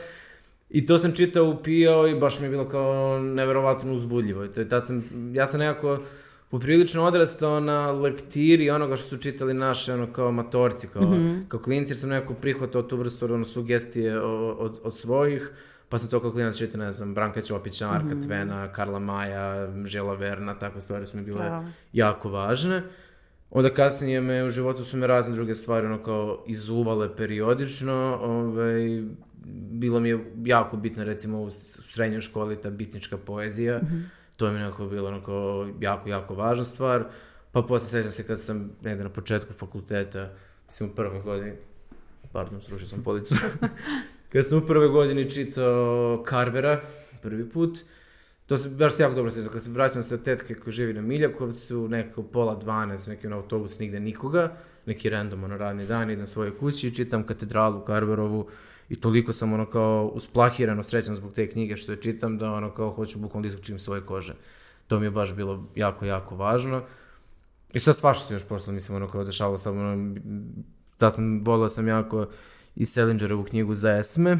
I 0.70 0.86
to 0.86 0.98
sam 0.98 1.12
čitao, 1.12 1.50
upijao 1.50 2.08
i 2.08 2.14
baš 2.14 2.40
mi 2.40 2.46
je 2.46 2.50
bilo 2.50 2.68
kao 2.68 3.20
neverovatno 3.20 3.94
uzbudljivo. 3.94 4.44
I 4.44 4.52
to 4.52 4.60
je 4.60 4.68
tad 4.68 4.86
sam, 4.86 5.04
ja 5.34 5.46
sam 5.46 5.60
nekako 5.60 5.98
poprilično 6.50 7.04
odrastao 7.04 7.60
na 7.60 7.90
lektiri 7.90 8.70
onoga 8.70 8.96
što 8.96 9.08
su 9.08 9.16
čitali 9.16 9.54
naše 9.54 9.94
ono 9.94 10.12
kao 10.12 10.32
matorci, 10.32 10.88
kao, 10.88 11.16
kao 11.48 11.60
klinci, 11.60 11.92
jer 11.92 11.98
sam 11.98 12.10
nekako 12.10 12.34
prihvatao 12.34 12.82
tu 12.82 12.96
vrstu 12.96 13.24
ono, 13.24 13.44
sugestije 13.44 14.20
od, 14.20 14.80
od 14.82 14.96
svojih, 14.96 15.50
pa 15.88 15.98
sam 15.98 16.10
to 16.10 16.20
kao 16.20 16.32
klinac 16.32 16.58
čitao, 16.58 16.80
ne 16.80 16.92
znam, 16.92 17.14
Branka 17.14 17.42
Ćopića, 17.42 17.88
Marka 17.88 18.20
Tvena, 18.26 18.72
Karla 18.72 18.98
Maja, 18.98 19.68
Žela 19.84 20.14
Verna, 20.14 20.58
takve 20.58 20.80
stvari 20.80 21.06
su 21.06 21.16
mi 21.16 21.24
bile 21.24 21.36
Strava. 21.36 21.70
jako 21.92 22.28
važne. 22.28 22.82
Onda 23.50 23.70
kasnije 23.70 24.20
me 24.20 24.44
u 24.44 24.50
životu 24.50 24.84
su 24.84 24.96
me 24.96 25.06
razne 25.06 25.34
druge 25.34 25.54
stvari 25.54 25.86
ono 25.86 26.02
kao 26.02 26.44
izuvale 26.46 27.16
periodično, 27.16 28.18
ovaj, 28.22 29.02
bilo 29.54 30.00
mi 30.00 30.08
je 30.08 30.32
jako 30.44 30.76
bitno 30.76 31.04
recimo 31.04 31.40
u 31.40 31.50
srednjoj 31.50 32.20
školi 32.20 32.60
ta 32.60 32.70
bitnička 32.70 33.16
poezija, 33.18 33.80
to 34.36 34.50
mi 34.50 34.58
je 34.58 34.64
nekako 34.64 34.86
bilo 34.86 35.08
ono 35.08 35.22
kao 35.22 35.68
jako, 35.80 36.08
jako 36.08 36.34
važna 36.34 36.64
stvar, 36.64 37.04
pa 37.52 37.62
posle 37.62 37.88
sećam 37.88 38.10
se 38.10 38.26
kad 38.26 38.40
sam 38.40 38.70
negde 38.82 39.04
na 39.04 39.10
početku 39.10 39.52
fakulteta, 39.52 40.32
mislim 40.66 40.90
u 40.90 40.94
prvoj 40.94 41.20
godini, 41.20 41.52
pardon, 42.32 42.62
srušio 42.62 42.86
sam 42.86 43.02
policu, 43.02 43.34
kad 44.32 44.48
sam 44.48 44.58
u 44.58 44.66
prvoj 44.66 44.88
godini 44.88 45.30
čitao 45.30 46.24
Carvera, 46.28 46.80
prvi 47.22 47.50
put, 47.50 47.78
to 48.46 48.58
se 48.58 48.68
baš 48.68 49.00
jako 49.00 49.14
dobro 49.14 49.32
sjećam, 49.32 49.52
kad 49.52 49.62
se 49.62 49.70
vraćam 49.70 50.02
sa 50.02 50.16
tetke 50.16 50.54
koja 50.54 50.72
živi 50.72 50.92
na 50.92 51.00
Miljakovcu, 51.00 51.88
nekako 51.88 52.22
pola 52.22 52.60
12, 52.60 53.08
neki 53.08 53.26
ono 53.26 53.36
autobus, 53.36 53.78
nigde 53.78 54.00
nikoga, 54.00 54.56
neki 54.86 55.10
random 55.10 55.44
ono 55.44 55.56
radni 55.56 55.86
dan, 55.86 56.10
idem 56.10 56.26
svojoj 56.26 56.58
kući 56.58 56.88
i 56.88 56.94
čitam 56.94 57.26
katedralu 57.26 57.84
Carverovu 57.86 58.48
i 58.88 59.00
toliko 59.00 59.32
sam 59.32 59.52
ono 59.52 59.66
kao 59.66 60.10
usplahirano 60.14 60.82
srećan 60.82 61.14
zbog 61.14 61.32
te 61.32 61.50
knjige 61.50 61.76
što 61.76 61.92
je 61.92 62.02
čitam 62.02 62.38
da 62.38 62.52
ono 62.52 62.74
kao 62.74 62.90
hoću 62.90 63.18
bukvalno 63.18 63.42
da 63.42 63.48
isključim 63.48 63.78
svoje 63.78 64.00
kože. 64.00 64.34
To 64.86 65.00
mi 65.00 65.06
je 65.06 65.10
baš 65.10 65.34
bilo 65.34 65.64
jako, 65.74 66.04
jako 66.04 66.36
važno. 66.36 66.82
I 67.72 67.80
sad 67.80 67.96
svašta 67.96 68.24
se 68.24 68.34
još 68.34 68.44
posle, 68.44 68.72
mislim, 68.72 68.96
ono 68.96 69.10
kao 69.10 69.24
dešavalo 69.24 69.58
samo, 69.58 69.80
ono, 69.80 70.14
da 70.98 71.10
sam, 71.10 71.44
volao 71.44 71.68
sam 71.68 71.88
jako 71.88 72.26
i 72.76 72.86
Selingerovu 72.86 73.44
knjigu 73.44 73.74
za 73.74 73.96
Esme. 73.96 74.38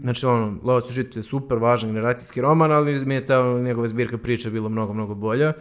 Znači, 0.00 0.26
ono, 0.26 0.58
Lovac 0.62 0.90
u 0.90 0.92
žitu 0.92 1.18
je 1.18 1.22
super, 1.22 1.58
važan 1.58 1.90
generacijski 1.90 2.40
roman, 2.40 2.72
ali 2.72 3.04
mi 3.06 3.14
je 3.14 3.26
ta 3.26 3.60
njegova 3.60 3.88
zbirka 3.88 4.18
priča 4.18 4.50
bila 4.50 4.68
mnogo, 4.68 4.92
mnogo 4.92 5.14
bolja. 5.14 5.52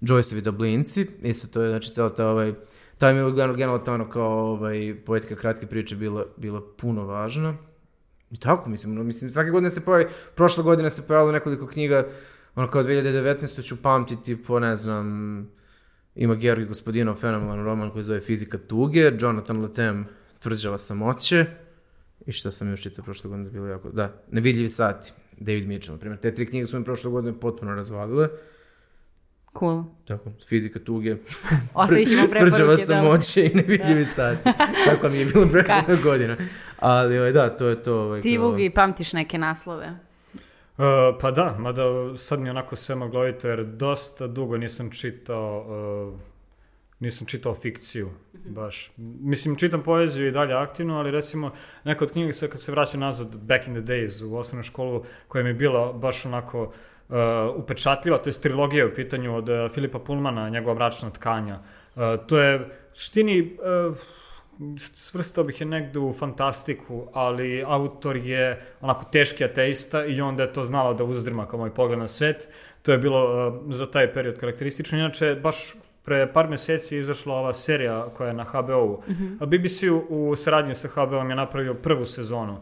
Joyceovi 0.00 0.40
Dublinci, 0.40 1.06
isto 1.22 1.48
to 1.48 1.62
je, 1.62 1.70
znači, 1.70 1.90
celo 1.90 2.10
ta 2.10 2.28
ovaj, 2.28 2.54
ta 3.02 3.12
mi 3.12 3.18
je 3.18 3.32
generalno, 3.32 3.78
ta 3.78 3.94
ono 3.94 4.10
kao 4.10 4.52
ovaj, 4.52 4.96
poetika 5.06 5.34
kratke 5.34 5.66
priče 5.66 5.96
bila, 5.96 6.26
bila 6.36 6.62
puno 6.78 7.06
važna. 7.06 7.54
I 8.30 8.36
tako, 8.36 8.70
mislim, 8.70 8.92
ono, 8.92 9.04
mislim, 9.04 9.30
svake 9.30 9.50
godine 9.50 9.70
se 9.70 9.84
pojavi, 9.84 10.06
prošle 10.34 10.64
godine 10.64 10.90
se 10.90 11.06
pojavilo 11.06 11.32
nekoliko 11.32 11.66
knjiga, 11.66 12.06
ono 12.54 12.70
kao 12.70 12.82
2019. 12.82 13.62
ću 13.62 13.82
pamtiti 13.82 14.42
po, 14.42 14.60
ne 14.60 14.76
znam, 14.76 15.06
ima 16.14 16.34
Georgi 16.34 16.64
Gospodinov 16.64 17.14
fenomenalan 17.14 17.64
roman 17.64 17.90
koji 17.90 18.04
zove 18.04 18.20
Fizika 18.20 18.58
tuge, 18.58 19.12
Jonathan 19.20 19.62
Latem 19.62 20.06
Tvrđava 20.38 20.78
samoće, 20.78 21.46
i 22.26 22.32
šta 22.32 22.50
sam 22.50 22.70
još 22.70 22.82
čitao 22.82 23.04
prošle 23.04 23.30
godine, 23.30 23.50
bilo 23.50 23.66
jako, 23.66 23.90
da, 23.90 24.22
Nevidljivi 24.30 24.68
sati, 24.68 25.12
David 25.36 25.68
Mitchell, 25.68 25.94
na 25.94 26.00
primjer, 26.00 26.20
te 26.20 26.34
tri 26.34 26.46
knjige 26.46 26.66
su 26.66 26.78
mi 26.78 26.84
prošle 26.84 27.10
godine 27.10 27.40
potpuno 27.40 27.74
razvalile, 27.74 28.28
Cool. 29.58 29.84
tako, 30.04 30.30
Fizika 30.48 30.78
tuge, 30.78 31.16
Ostavit 31.74 32.08
ćemo 32.08 32.26
Tvrđava 32.26 32.50
preporuke. 32.50 32.70
da. 32.70 32.76
samoće 32.76 33.46
i 33.46 33.54
Nevidljivi 33.54 34.06
sati, 34.06 34.42
tako 34.86 35.08
mi 35.08 35.18
je 35.18 35.24
bilo 35.24 35.46
prethodna 35.52 35.96
godina, 36.10 36.36
ali 36.78 37.18
ovaj, 37.18 37.32
da, 37.32 37.56
to 37.56 37.68
je 37.68 37.82
to. 37.82 37.94
Ovaj, 37.94 38.20
Ti, 38.20 38.38
Vugi, 38.38 38.70
pamtiš 38.70 39.12
neke 39.12 39.38
naslove? 39.38 39.86
Uh, 40.78 40.84
pa 41.20 41.30
da, 41.30 41.56
mada 41.58 41.82
sad 42.16 42.40
mi 42.40 42.50
onako 42.50 42.76
sve 42.76 42.94
maglovito 42.94 43.48
jer 43.48 43.64
dosta 43.64 44.26
dugo 44.26 44.56
nisam 44.56 44.90
čitao 44.90 45.66
uh, 46.12 46.20
nisam 47.00 47.26
čitao 47.26 47.54
fikciju 47.54 48.10
baš. 48.44 48.92
Mislim, 49.20 49.56
čitam 49.56 49.82
poeziju 49.82 50.28
i 50.28 50.30
dalje 50.30 50.54
aktivno, 50.54 50.98
ali 50.98 51.10
recimo 51.10 51.52
neka 51.84 52.04
od 52.04 52.12
knjiga 52.12 52.32
sad 52.32 52.48
kad 52.50 52.60
se 52.60 52.72
vraćam 52.72 53.00
nazad 53.00 53.36
back 53.36 53.66
in 53.66 53.74
the 53.74 53.82
days 53.82 54.24
u 54.24 54.36
osnovnu 54.36 54.62
školu 54.62 55.04
koja 55.28 55.44
mi 55.44 55.50
je 55.50 55.54
bila 55.54 55.92
baš 55.92 56.26
onako 56.26 56.62
uh, 56.62 56.70
upečatljiva, 57.56 58.18
to 58.18 58.28
je 58.28 58.40
trilogija 58.40 58.86
u 58.86 58.94
pitanju 58.94 59.36
od 59.36 59.48
uh, 59.48 59.70
Filipa 59.70 59.98
Pullmana, 59.98 60.48
njegova 60.48 60.74
mračna 60.74 61.10
tkanja. 61.10 61.58
Uh, 61.94 62.02
to 62.26 62.38
je 62.38 62.60
u 62.60 62.64
suštini 62.92 63.56
uh, 63.88 63.96
svrstao 64.78 65.44
bih 65.44 65.60
je 65.60 65.66
negde 65.66 65.98
u 65.98 66.12
fantastiku, 66.12 67.06
ali 67.12 67.64
autor 67.66 68.16
je 68.16 68.62
onako 68.80 69.04
teški 69.12 69.44
ateista 69.44 70.04
i 70.04 70.20
onda 70.20 70.42
je 70.42 70.52
to 70.52 70.64
znalo 70.64 70.94
da 70.94 71.04
uzdrma 71.04 71.46
kao 71.46 71.58
moj 71.58 71.74
pogled 71.74 71.98
na 71.98 72.08
svet. 72.08 72.48
To 72.82 72.92
je 72.92 72.98
bilo 72.98 73.48
uh, 73.48 73.74
za 73.74 73.90
taj 73.90 74.12
period 74.12 74.38
karakteristično. 74.38 74.98
Inače, 74.98 75.34
baš 75.34 75.74
pre 76.04 76.32
par 76.32 76.48
meseci 76.48 76.94
je 76.94 77.00
izašla 77.00 77.34
ova 77.34 77.52
serija 77.52 78.08
koja 78.14 78.28
je 78.28 78.34
na 78.34 78.44
HBO-u. 78.44 79.02
Mm 79.08 79.12
-hmm. 79.12 79.46
BBC 79.46 79.82
u, 79.82 80.28
u 80.30 80.36
saradnji 80.36 80.74
sa 80.74 80.88
HBO-om 80.88 81.30
je 81.30 81.36
napravio 81.36 81.74
prvu 81.74 82.06
sezonu 82.06 82.52
uh, 82.52 82.58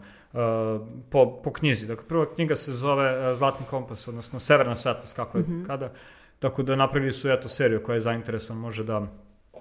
po, 1.11 1.41
po 1.45 1.53
knjizi. 1.53 1.87
Dakle, 1.87 2.09
prva 2.09 2.35
knjiga 2.35 2.57
se 2.57 2.73
zove 2.73 3.31
uh, 3.31 3.37
Zlatni 3.37 3.67
kompas, 3.71 4.09
odnosno 4.09 4.41
Severna 4.41 4.77
svetlost, 4.77 5.17
kako 5.17 5.39
je, 5.39 5.45
mm 5.45 5.47
-hmm. 5.47 5.67
kada. 5.67 5.93
Tako 6.39 6.63
da 6.63 6.77
napravili 6.77 7.13
su 7.13 7.31
eto 7.31 7.49
seriju 7.49 7.83
koja 7.83 7.95
je 7.95 8.01
zainteresovan, 8.01 8.61
može 8.61 8.85
da 8.85 9.07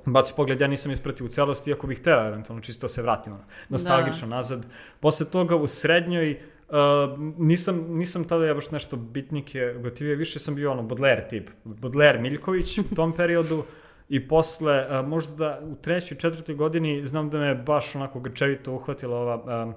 baci 0.05 0.33
pogled, 0.37 0.61
ja 0.61 0.67
nisam 0.67 0.91
ispratio 0.91 1.25
u 1.25 1.29
celosti, 1.29 1.69
iako 1.69 1.87
bih 1.87 1.99
teo 1.99 2.27
eventualno 2.27 2.61
čisto 2.61 2.83
da 2.83 2.89
se 2.89 3.01
vratim 3.01 3.33
nostalgično 3.69 4.27
da. 4.27 4.35
nazad. 4.35 4.65
Posle 4.99 5.25
toga 5.25 5.55
u 5.55 5.67
srednjoj 5.67 6.39
Uh, 6.69 6.75
nisam, 7.37 7.85
nisam 7.89 8.23
tada 8.23 8.45
ja 8.45 8.53
baš 8.53 8.71
nešto 8.71 8.95
bitnike 8.95 9.75
gotivije, 9.83 10.15
više 10.15 10.39
sam 10.39 10.55
bio 10.55 10.71
ono 10.71 10.83
Baudelaire 10.83 11.27
tip, 11.27 11.49
Baudelaire 11.63 12.19
Miljković 12.19 12.77
u 12.77 12.83
tom 12.95 13.13
periodu 13.17 13.63
i 14.09 14.27
posle, 14.27 14.99
uh, 14.99 15.07
možda 15.07 15.59
u 15.63 15.75
trećoj, 15.75 16.17
četvrtoj 16.17 16.55
godini 16.55 17.05
znam 17.05 17.29
da 17.29 17.39
me 17.39 17.55
baš 17.55 17.95
onako 17.95 18.19
grčevito 18.19 18.73
uhvatila 18.73 19.17
ova 19.17 19.65
uh, 19.67 19.73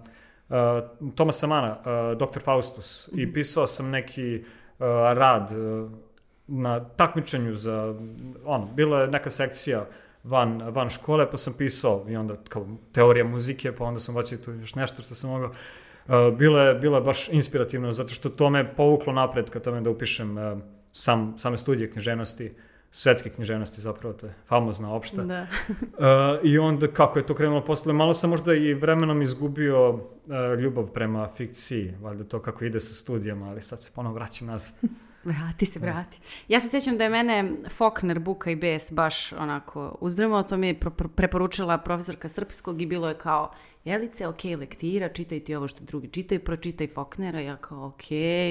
uh, 0.53 1.15
Tomasa 1.15 1.47
Mana, 1.47 1.77
uh, 1.79 2.19
Dr. 2.19 2.41
Faustus 2.41 3.09
mm 3.09 3.17
-hmm. 3.17 3.23
i 3.23 3.27
mhm. 3.27 3.35
pisao 3.35 3.67
sam 3.67 3.91
neki 3.91 4.45
uh, 4.79 4.87
rad 4.89 5.51
uh, 5.51 5.91
na 6.47 6.85
takmičenju 6.85 7.55
za, 7.55 7.95
ono, 8.45 8.67
bila 8.67 9.01
je 9.01 9.09
neka 9.09 9.31
sekcija 9.31 9.87
van, 10.25 10.63
van 10.63 10.89
škole, 10.89 11.31
pa 11.31 11.37
sam 11.37 11.53
pisao 11.59 12.07
i 12.09 12.17
onda 12.17 12.37
kao 12.49 12.67
teorija 12.93 13.25
muzike, 13.25 13.73
pa 13.73 13.85
onda 13.85 14.01
sam 14.01 14.15
bacio 14.15 14.39
tu 14.39 14.53
još 14.53 14.75
nešto 14.75 15.03
što 15.03 15.15
sam 15.15 15.31
mogao. 15.31 15.49
Uh, 15.51 16.39
bilo, 16.39 16.59
je, 16.59 16.75
bilo 16.75 16.97
je 16.97 17.03
baš 17.03 17.29
inspirativno, 17.29 17.93
zato 17.93 18.09
što 18.09 18.29
to 18.29 18.51
me 18.51 18.75
povuklo 18.77 19.13
napred 19.13 19.51
kad 19.51 19.63
tome 19.63 19.81
da 19.81 19.91
upišem 19.91 20.39
uh, 20.39 20.59
sam, 20.93 21.39
same 21.39 21.59
studije 21.59 21.91
književnosti, 21.91 22.53
svetske 22.95 23.31
književnosti 23.31 23.81
zapravo, 23.81 24.15
to 24.15 24.27
je 24.27 24.35
famozna 24.47 24.95
opšta. 24.95 25.23
Da. 25.23 25.43
uh, 25.49 26.41
I 26.43 26.59
onda 26.59 26.87
kako 26.87 27.19
je 27.19 27.27
to 27.27 27.35
krenulo 27.35 27.65
posle, 27.65 27.93
malo 27.93 28.15
sam 28.15 28.31
možda 28.31 28.55
i 28.55 28.75
vremenom 28.75 29.23
izgubio 29.23 29.91
uh, 29.91 30.01
ljubav 30.61 30.87
prema 30.87 31.29
fikciji, 31.37 31.95
valjda 32.01 32.25
to 32.25 32.43
kako 32.43 32.65
ide 32.65 32.81
sa 32.81 32.95
studijama, 32.95 33.49
ali 33.49 33.61
sad 33.61 33.83
se 33.83 33.91
ponovo 33.95 34.15
vraćam 34.15 34.47
nazad. 34.47 34.75
Vrati 35.25 35.67
se, 35.67 35.79
vrati. 35.79 36.19
Ja 36.49 36.61
se 36.61 36.69
sjećam 36.69 36.99
da 36.99 37.05
je 37.05 37.11
mene 37.11 37.53
Faulkner, 37.71 38.19
Buka 38.19 38.51
i 38.51 38.57
Bes 38.57 38.93
baš 38.93 39.33
onako 39.33 39.97
uzdrmao, 40.01 40.43
to 40.43 40.57
mi 40.57 40.67
je 40.67 40.81
preporučila 41.17 41.79
profesorka 41.79 42.29
srpskog 42.29 42.83
i 42.83 42.87
bilo 42.87 43.09
je 43.09 43.19
kao, 43.19 43.51
Jelice, 43.85 44.27
ok, 44.27 44.45
lektira, 44.45 45.09
čitaj 45.09 45.41
ti 45.41 45.55
ovo 45.55 45.69
što 45.69 45.85
drugi 45.85 46.09
čitaj, 46.09 46.39
pročitaj 46.39 46.89
Faulknera, 46.95 47.41
ja 47.41 47.57
kao, 47.57 47.87
ok, 47.87 48.03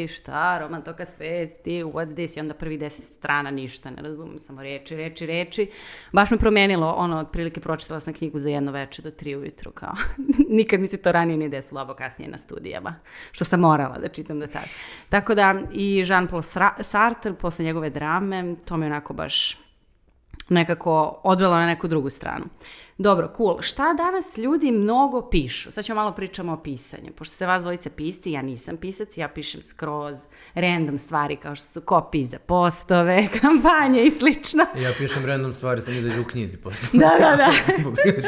šta, 0.09 0.59
roman 0.59 0.83
toka 0.83 1.05
svesti, 1.05 1.83
what's 1.83 2.15
this, 2.15 2.37
i 2.37 2.39
onda 2.39 2.53
prvi 2.53 2.77
deset 2.77 3.05
strana, 3.05 3.51
ništa, 3.51 3.89
ne 3.89 4.01
razumem, 4.01 4.39
samo 4.39 4.61
reči, 4.61 4.95
reči, 4.95 5.25
reči. 5.25 5.69
Baš 6.11 6.31
me 6.31 6.37
promenilo, 6.37 6.93
ono, 6.97 7.19
otprilike 7.19 7.61
pročitala 7.61 7.99
sam 7.99 8.13
knjigu 8.13 8.39
za 8.39 8.49
jedno 8.49 8.71
veče 8.71 9.01
do 9.01 9.11
tri 9.11 9.35
ujutru, 9.35 9.71
kao, 9.71 9.93
nikad 10.57 10.79
mi 10.79 10.87
se 10.87 11.01
to 11.01 11.11
ranije 11.11 11.37
ni 11.37 11.49
desilo, 11.49 11.81
ovo 11.81 11.93
kasnije 11.93 12.31
na 12.31 12.37
studijama, 12.37 12.95
što 13.31 13.45
sam 13.45 13.59
morala 13.59 13.97
da 13.97 14.07
čitam 14.07 14.39
do 14.39 14.47
tada. 14.47 14.67
Tako 15.09 15.35
da, 15.35 15.61
i 15.71 16.03
Jean-Paul 16.03 16.83
Sartre, 16.83 17.33
posle 17.33 17.65
njegove 17.65 17.89
drame, 17.89 18.55
to 18.65 18.77
me 18.77 18.85
onako 18.85 19.13
baš 19.13 19.57
nekako 20.49 21.21
odvelo 21.23 21.55
na 21.55 21.65
neku 21.65 21.87
drugu 21.87 22.09
stranu. 22.09 22.45
Dobro, 22.97 23.33
cool. 23.37 23.61
Šta 23.61 23.93
danas 23.93 24.37
ljudi 24.37 24.71
mnogo 24.71 25.29
pišu? 25.29 25.71
Sad 25.71 25.85
ćemo 25.85 26.01
malo 26.01 26.11
pričamo 26.11 26.53
o 26.53 26.57
pisanju. 26.57 27.11
Pošto 27.15 27.35
se 27.35 27.45
vas 27.45 27.61
dvojice 27.61 27.89
pisci, 27.89 28.31
ja 28.31 28.41
nisam 28.41 28.77
pisac, 28.77 29.17
ja 29.17 29.27
pišem 29.27 29.61
skroz 29.61 30.17
random 30.53 30.97
stvari 30.97 31.35
kao 31.35 31.55
što 31.55 31.65
su 31.65 31.81
kopije 31.81 32.25
za 32.25 32.39
postove, 32.39 33.27
kampanje 33.41 34.03
i 34.03 34.11
slično. 34.11 34.65
Ja 34.81 34.91
pišem 34.97 35.25
random 35.25 35.53
stvari, 35.53 35.81
sam 35.81 35.93
izađu 35.93 36.21
u 36.21 36.25
knjizi 36.25 36.57
posle. 36.57 36.99
Da, 36.99 37.11
da, 37.19 37.35
da. 37.35 37.51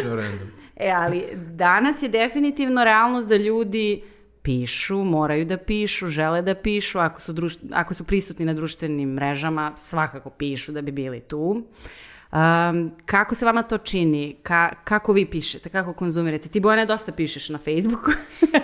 random. 0.22 0.48
E, 0.76 0.90
ali 0.90 1.24
danas 1.36 2.04
je 2.04 2.10
definitivno 2.10 2.84
realnost 2.84 3.30
da 3.30 3.36
ljudi 3.36 4.04
pišu, 4.42 5.04
moraju 5.04 5.46
da 5.46 5.58
pišu, 5.58 6.08
žele 6.08 6.42
da 6.42 6.56
pišu, 6.56 7.00
ako 7.00 7.22
su, 7.22 7.34
društ... 7.34 7.60
ako 7.72 7.94
su 7.94 8.04
prisutni 8.04 8.46
na 8.46 8.54
društvenim 8.54 9.10
mrežama, 9.10 9.74
svakako 9.78 10.30
pišu 10.30 10.72
da 10.72 10.82
bi 10.82 10.92
bili 10.92 11.20
tu. 11.20 11.38
Uh, 11.40 11.64
Um, 12.34 12.92
kako 13.06 13.36
se 13.36 13.46
vama 13.46 13.64
to 13.64 13.78
čini? 13.78 14.36
Ka, 14.44 14.70
kako 14.84 15.14
vi 15.14 15.26
pišete? 15.26 15.70
Kako 15.70 15.94
konzumirate? 15.94 16.50
Ti, 16.50 16.60
Bojane, 16.60 16.86
dosta 16.86 17.12
pišeš 17.12 17.50
na 17.50 17.58
Facebooku. 17.58 18.12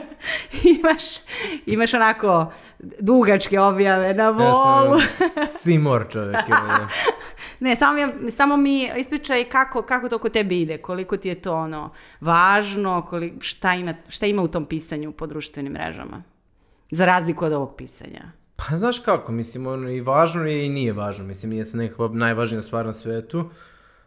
imaš, 0.79 1.03
imaš 1.65 1.93
onako 1.93 2.51
dugačke 2.79 3.59
objave 3.59 4.13
na 4.13 4.29
volu. 4.29 4.99
Ja 4.99 5.07
sam 5.07 5.47
simor 5.47 6.05
čovjek. 6.11 6.39
ne, 7.59 7.75
samo 7.75 7.93
mi, 7.93 8.31
samo 8.31 8.57
mi 8.57 8.91
ispričaj 8.97 9.43
kako, 9.43 9.81
kako 9.81 10.09
to 10.09 10.17
kod 10.17 10.31
tebi 10.31 10.61
ide, 10.61 10.77
koliko 10.77 11.17
ti 11.17 11.29
je 11.29 11.41
to 11.41 11.55
ono 11.55 11.91
važno, 12.21 13.05
koliko, 13.09 13.35
šta, 13.41 13.73
ima, 13.73 13.93
šta 14.07 14.25
ima 14.25 14.41
u 14.41 14.47
tom 14.47 14.65
pisanju 14.65 15.11
po 15.11 15.27
društvenim 15.27 15.73
mrežama, 15.73 16.23
za 16.91 17.05
razliku 17.05 17.45
od 17.45 17.53
ovog 17.53 17.75
pisanja. 17.77 18.38
Pa 18.59 18.77
znaš 18.77 18.99
kako, 18.99 19.31
mislim, 19.31 19.67
ono 19.67 19.89
i 19.89 20.01
važno 20.01 20.45
je 20.45 20.65
i 20.65 20.69
nije 20.69 20.93
važno, 20.93 21.25
mislim, 21.25 21.51
nije 21.51 21.65
se 21.65 21.77
nekakva 21.77 22.07
najvažnija 22.07 22.61
stvar 22.61 22.85
na 22.85 22.93
svetu, 22.93 23.49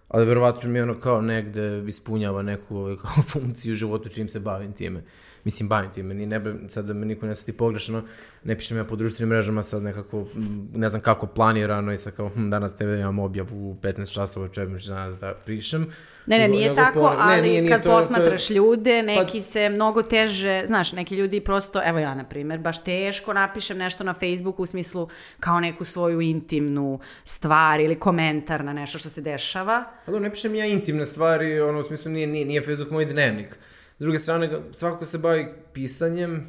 ali 0.09 0.27
verovatno 0.27 0.71
mi 0.71 0.81
ono 0.81 1.01
kao 1.01 1.21
negde 1.21 1.85
ispunjava 1.87 2.43
neku 2.43 2.77
ovaj, 2.77 2.97
kao 2.97 3.23
funkciju 3.33 3.73
u 3.73 3.77
životu 3.77 4.09
čim 4.09 4.29
se 4.29 4.41
bavim 4.41 4.73
time. 4.73 5.03
Mislim, 5.45 5.69
bavim 5.69 5.93
time, 5.93 6.15
ni 6.15 6.27
ne 6.27 6.41
be, 6.41 6.55
sad 6.69 6.85
da 6.87 6.93
me 6.93 7.07
niko 7.07 7.27
ne 7.27 7.35
sati 7.35 7.53
pogrešno, 7.53 8.03
ne 8.45 8.57
pišem 8.57 8.77
ja 8.77 8.85
po 8.85 8.97
društvenim 8.97 9.29
mrežama 9.29 9.62
sad 9.62 9.83
nekako, 9.83 10.27
ne 10.75 10.88
znam 10.88 11.03
kako 11.03 11.27
planirano 11.27 11.93
i 11.93 11.99
sad 11.99 12.17
kao, 12.17 12.29
hm, 12.29 12.51
danas 12.51 12.77
tebe 12.77 13.01
imam 13.01 13.19
objavu 13.19 13.71
u 13.71 13.77
15 13.83 14.15
časova, 14.15 14.49
čebim 14.49 14.79
danas 14.88 15.19
da 15.19 15.35
pišem. 15.47 15.87
Ne, 16.27 16.39
ne, 16.39 16.49
nije 16.49 16.75
tako, 16.75 17.01
ali 17.19 17.37
ne, 17.37 17.43
nije, 17.43 17.63
nije, 17.63 17.73
kad 17.73 17.83
to, 17.83 17.91
posmatraš 17.91 18.47
to 18.47 18.53
je... 18.53 18.57
ljude, 18.57 19.03
neki 19.03 19.39
pa... 19.39 19.41
se 19.41 19.69
mnogo 19.69 20.03
teže, 20.03 20.63
znaš, 20.67 20.93
neki 20.93 21.15
ljudi 21.15 21.41
prosto, 21.41 21.81
evo 21.85 21.99
ja 21.99 22.15
na 22.15 22.25
primjer, 22.25 22.61
baš 22.61 22.85
teško 22.85 23.33
napišem 23.33 23.79
nešto 23.79 24.05
na 24.05 24.15
Facebooku 24.15 24.63
u 24.63 24.67
smislu 24.67 25.09
kao 25.41 25.61
neku 25.61 25.85
svoju 25.85 26.21
intimnu 26.21 27.01
stvar 27.25 27.81
ili 27.81 27.95
komentar 27.95 28.65
na 28.65 28.73
nešto 28.73 28.99
što 28.99 29.09
se 29.09 29.21
dešava. 29.21 29.85
Pa 30.07 30.13
da, 30.13 30.19
ne 30.19 30.31
pišem 30.31 30.55
ja 30.55 30.67
intimne 30.67 31.07
stvari, 31.07 31.61
ono 31.61 31.81
u 31.81 31.85
smislu 31.85 32.13
nije, 32.13 32.27
nije, 32.27 32.45
nije 32.45 32.63
Facebook 32.63 32.91
moj 32.91 33.05
dnevnik. 33.05 33.59
S 33.99 34.03
druge 34.03 34.19
strane, 34.19 34.51
svako 34.73 34.99
ko 34.99 35.07
se 35.07 35.19
bavi 35.19 35.49
pisanjem, 35.73 36.49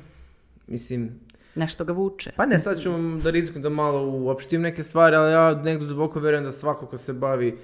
mislim, 0.68 1.20
nešto 1.56 1.86
ga 1.86 1.94
vuče. 1.94 2.32
Pa 2.36 2.46
ne, 2.46 2.60
sad 2.60 2.82
ću 2.82 2.92
da 3.24 3.30
rizikujem 3.30 3.64
da 3.64 3.70
malo 3.70 4.10
uopštim 4.10 4.62
neke 4.62 4.84
stvari, 4.84 5.16
ali 5.16 5.32
ja 5.32 5.56
negdje 5.56 5.88
duboko 5.88 6.20
verujem 6.20 6.44
da 6.44 6.52
svako 6.52 6.86
ko 6.86 6.98
se 6.98 7.14
bavi 7.14 7.58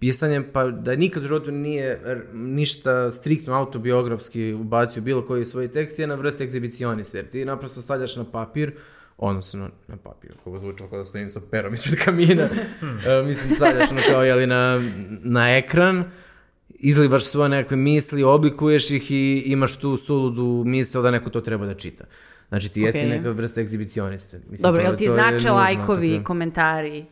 pisanjem, 0.00 0.44
pa 0.52 0.70
da 0.70 0.96
nikad 0.96 1.24
u 1.24 1.26
životu 1.26 1.50
nije 1.50 2.00
ništa 2.32 3.10
striktno 3.10 3.54
autobiografski 3.54 4.52
ubacio 4.52 5.02
bilo 5.02 5.26
koji 5.26 5.44
svoj 5.44 5.68
tekst, 5.68 5.98
je 5.98 6.06
na 6.06 6.14
vrst 6.14 6.40
egzibicionista, 6.40 7.18
jer 7.18 7.28
ti 7.28 7.44
naprosto 7.44 7.80
stavljaš 7.80 8.16
na 8.16 8.24
papir, 8.24 8.72
odnosno 9.18 9.70
na, 9.88 9.96
papir, 9.96 10.32
kako 10.44 10.58
zvučao 10.58 10.88
kao 10.88 10.98
da 10.98 11.04
stojim 11.04 11.30
sa 11.30 11.40
perom 11.50 11.74
ispred 11.74 11.98
kamina, 12.04 12.44
uh, 12.44 13.26
mislim 13.26 13.54
stavljaš 13.54 13.90
na 13.90 14.00
kao, 14.10 14.22
jeli, 14.22 14.46
na, 14.46 14.90
na 15.22 15.56
ekran, 15.56 16.04
izlivaš 16.68 17.24
svoje 17.24 17.48
nekakve 17.48 17.76
misli, 17.76 18.22
oblikuješ 18.22 18.90
ih 18.90 19.10
i 19.10 19.42
imaš 19.46 19.80
tu 19.80 19.96
suludu 19.96 20.62
misel 20.66 21.02
da 21.02 21.10
neko 21.10 21.30
to 21.30 21.40
treba 21.40 21.66
da 21.66 21.74
čita. 21.74 22.04
Znači 22.48 22.72
ti 22.72 22.80
okay. 22.80 22.84
jesi 22.84 23.06
neka 23.06 23.30
vrsta 23.30 23.60
egzibicionista. 23.60 24.36
Mislim, 24.36 24.62
Dobro, 24.62 24.82
to, 24.82 24.88
jel 24.88 24.96
ti 24.96 25.08
znače 25.08 25.50
lajkovi, 25.50 26.12
tako... 26.12 26.26
komentari? 26.26 27.04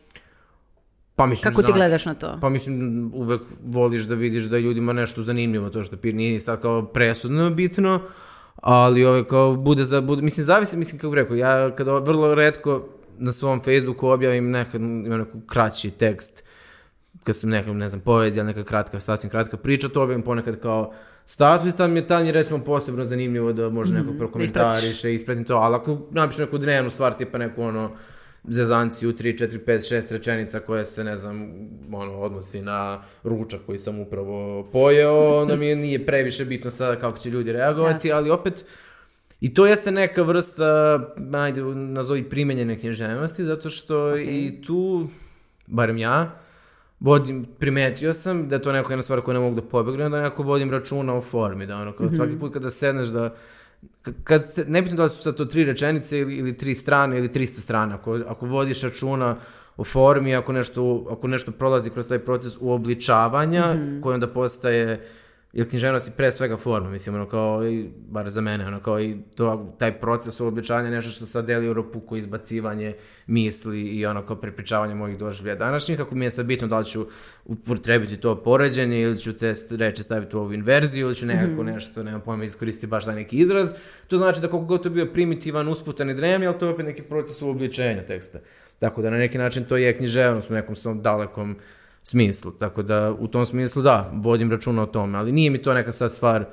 Pa 1.19 1.25
mislim, 1.25 1.51
Kako 1.51 1.63
ti 1.63 1.73
gledaš 1.73 2.05
na 2.05 2.13
to? 2.13 2.37
Pa 2.41 2.49
mislim, 2.49 3.11
uvek 3.13 3.41
voliš 3.63 4.01
da 4.01 4.15
vidiš 4.15 4.43
da 4.43 4.57
je 4.57 4.61
ljudima 4.61 4.93
nešto 4.93 5.21
zanimljivo, 5.21 5.69
to 5.69 5.83
što 5.83 5.97
pir 5.97 6.15
nije 6.15 6.39
sad 6.39 6.61
kao 6.61 6.85
presudno 6.85 7.49
bitno, 7.49 8.01
ali 8.55 9.05
ove 9.05 9.27
kao 9.27 9.55
bude 9.55 9.83
za, 9.83 10.01
bude, 10.01 10.21
mislim, 10.21 10.43
zavisi, 10.43 10.77
mislim, 10.77 10.99
kako 10.99 11.15
rekao, 11.15 11.35
ja 11.35 11.75
kada 11.75 11.91
vrlo 11.91 12.35
redko 12.35 12.87
na 13.17 13.31
svom 13.31 13.61
Facebooku 13.61 14.07
objavim 14.07 14.51
nekad, 14.51 14.81
ima 14.81 15.17
neku 15.17 15.41
kraći 15.47 15.91
tekst, 15.91 16.43
kad 17.23 17.35
sam 17.35 17.49
neka, 17.49 17.73
ne 17.73 17.89
znam, 17.89 18.01
poezija, 18.01 18.43
neka 18.43 18.63
kratka, 18.63 18.99
sasvim 18.99 19.29
kratka 19.29 19.57
priča, 19.57 19.89
to 19.89 20.03
objavim 20.03 20.23
ponekad 20.23 20.61
kao 20.61 20.93
status, 21.25 21.75
tam 21.75 21.95
je 21.95 22.07
tam 22.07 22.25
je 22.25 22.31
recimo 22.31 22.63
posebno 22.63 23.05
zanimljivo 23.05 23.53
da 23.53 23.69
može 23.69 23.93
neko 23.93 24.11
mm, 24.11 24.17
prokomentariše, 24.17 25.13
ispratim 25.13 25.43
to, 25.43 25.55
ali 25.55 25.75
ako 25.75 25.97
napišem 26.11 26.45
neku 26.45 26.57
dnevnu 26.57 26.89
stvar, 26.89 27.13
tipa 27.13 27.37
neku 27.37 27.63
ono, 27.63 27.91
zezanciju 28.43 29.13
3, 29.13 29.43
4, 29.47 29.65
5, 29.65 29.95
6 29.95 30.11
rečenica 30.11 30.59
koje 30.59 30.85
se, 30.85 31.03
ne 31.03 31.15
znam, 31.15 31.51
ono, 31.91 32.19
odnosi 32.19 32.61
na 32.61 33.03
ručak 33.23 33.61
koji 33.65 33.79
sam 33.79 33.99
upravo 33.99 34.63
pojeo, 34.71 35.41
onda 35.41 35.55
mi 35.55 35.75
nije 35.75 36.05
previše 36.05 36.45
bitno 36.45 36.71
sada 36.71 36.99
kako 36.99 37.17
će 37.17 37.29
ljudi 37.29 37.51
reagovati, 37.51 38.07
yes. 38.07 38.15
ali 38.15 38.29
opet, 38.29 38.65
I 39.41 39.53
to 39.53 39.65
jeste 39.65 39.91
neka 39.91 40.21
vrsta, 40.21 40.99
ajde, 41.33 41.61
nazovi 41.75 42.23
primenjene 42.29 42.79
književnosti, 42.79 43.45
zato 43.45 43.69
što 43.69 43.95
okay. 43.95 44.27
i 44.27 44.61
tu, 44.61 45.07
barem 45.67 45.97
ja, 45.97 46.31
vodim, 46.99 47.45
primetio 47.59 48.13
sam 48.13 48.49
da 48.49 48.55
je 48.55 48.61
to 48.61 48.71
neko 48.71 48.91
jedna 48.91 49.01
stvar 49.01 49.21
koju 49.21 49.33
ne 49.33 49.39
mogu 49.39 49.55
da 49.55 49.61
pobegnem, 49.61 50.11
da 50.11 50.21
nekako 50.21 50.43
vodim 50.43 50.71
računa 50.71 51.15
o 51.15 51.21
formi, 51.21 51.65
da 51.67 51.77
ono, 51.77 51.93
kao 51.93 52.05
Mhm. 52.05 52.15
svaki 52.15 52.39
put 52.39 52.53
kada 52.53 52.69
sedneš 52.69 53.07
da, 53.07 53.35
kad 54.23 54.53
se, 54.53 54.65
nebitno 54.67 54.97
da 54.97 55.03
li 55.03 55.09
su 55.09 55.21
sad 55.21 55.35
to 55.35 55.45
tri 55.45 55.63
rečenice 55.63 56.19
ili, 56.19 56.35
ili 56.35 56.57
tri 56.57 56.75
strane 56.75 57.17
ili 57.17 57.27
300 57.27 57.45
strana, 57.45 57.95
ako, 57.95 58.19
ako 58.27 58.45
vodiš 58.45 58.81
računa 58.81 59.37
o 59.77 59.83
formi, 59.83 60.35
ako 60.35 60.53
nešto, 60.53 61.07
ako 61.11 61.27
nešto 61.27 61.51
prolazi 61.51 61.89
kroz 61.89 62.07
taj 62.07 62.19
proces 62.19 62.57
uobličavanja, 62.59 63.73
Mhm. 63.73 64.01
koji 64.01 64.13
onda 64.13 64.27
postaje 64.27 65.07
jer 65.53 65.69
književnost 65.69 66.07
je 66.07 66.13
pre 66.17 66.31
svega 66.31 66.57
forma, 66.57 66.89
mislim, 66.89 67.15
ono 67.15 67.27
kao, 67.29 67.67
i, 67.67 67.89
bar 68.07 68.29
za 68.29 68.41
mene, 68.41 68.67
ono 68.67 68.79
kao 68.79 69.01
i 69.01 69.17
to, 69.35 69.75
taj 69.79 69.99
proces 69.99 70.39
uobličavanja 70.39 70.87
je 70.87 70.95
nešto 70.95 71.11
što 71.11 71.25
sad 71.25 71.45
deli 71.45 71.65
Europuku, 71.65 72.17
izbacivanje 72.17 72.95
misli 73.27 73.81
i 73.81 74.05
ono 74.05 74.25
kao 74.25 74.35
prepričavanje 74.35 74.95
mojih 74.95 75.17
doživlja 75.17 75.55
današnjih, 75.55 75.97
kako 75.97 76.15
mi 76.15 76.25
je 76.25 76.31
sad 76.31 76.45
bitno 76.45 76.67
da 76.67 76.79
li 76.79 76.85
ću 76.85 77.05
upotrebiti 77.45 78.17
to 78.17 78.43
poređenje 78.43 79.01
ili 79.01 79.19
ću 79.19 79.33
te 79.33 79.53
reči 79.71 80.03
staviti 80.03 80.35
u 80.35 80.39
ovu 80.39 80.53
inverziju 80.53 81.05
ili 81.05 81.15
ću 81.15 81.25
nekako 81.25 81.63
nešto, 81.63 82.03
nemam 82.03 82.21
pojma, 82.21 82.43
iskoristiti 82.43 82.87
baš 82.87 83.05
taj 83.05 83.15
neki 83.15 83.37
izraz. 83.37 83.73
To 84.07 84.17
znači 84.17 84.41
da 84.41 84.47
koliko 84.47 84.67
god 84.67 84.83
to 84.83 84.89
bio 84.89 85.05
primitivan, 85.05 85.67
usputan 85.67 86.09
i 86.09 86.13
drevni, 86.13 86.47
ali 86.47 86.59
to 86.59 86.65
je 86.65 86.73
opet 86.73 86.85
neki 86.85 87.01
proces 87.01 87.41
uobličenja 87.41 88.01
teksta. 88.01 88.39
Tako 88.79 89.01
da 89.01 89.09
na 89.09 89.17
neki 89.17 89.37
način 89.37 89.63
to 89.63 89.77
je 89.77 89.97
književnost 89.97 90.49
u 90.49 90.53
nekom 90.53 90.75
svom 90.75 91.01
dalekom 91.01 91.55
smislu. 92.03 92.51
Tako 92.51 92.83
da 92.83 93.11
u 93.11 93.27
tom 93.27 93.45
smislu 93.45 93.81
da, 93.81 94.11
vodim 94.13 94.51
računa 94.51 94.83
o 94.83 94.87
tome, 94.87 95.17
ali 95.17 95.31
nije 95.31 95.49
mi 95.49 95.57
to 95.57 95.73
neka 95.73 95.91
sad 95.91 96.11
stvar, 96.11 96.45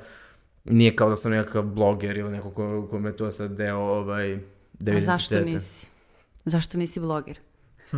nije 0.65 0.95
kao 0.95 1.09
da 1.09 1.15
sam 1.15 1.31
nekakav 1.31 1.63
bloger 1.63 2.17
ili 2.17 2.31
neko 2.31 2.49
ko, 2.51 2.87
kome 2.87 3.09
je 3.09 3.17
to 3.17 3.31
sad 3.31 3.51
deo 3.51 3.77
ovaj, 3.77 4.39
deo 4.73 4.95
A 4.95 4.99
zašto 4.99 5.35
identiteta. 5.35 5.55
nisi? 5.55 5.87
Zašto 6.45 6.77
nisi 6.77 6.99
bloger? 6.99 7.39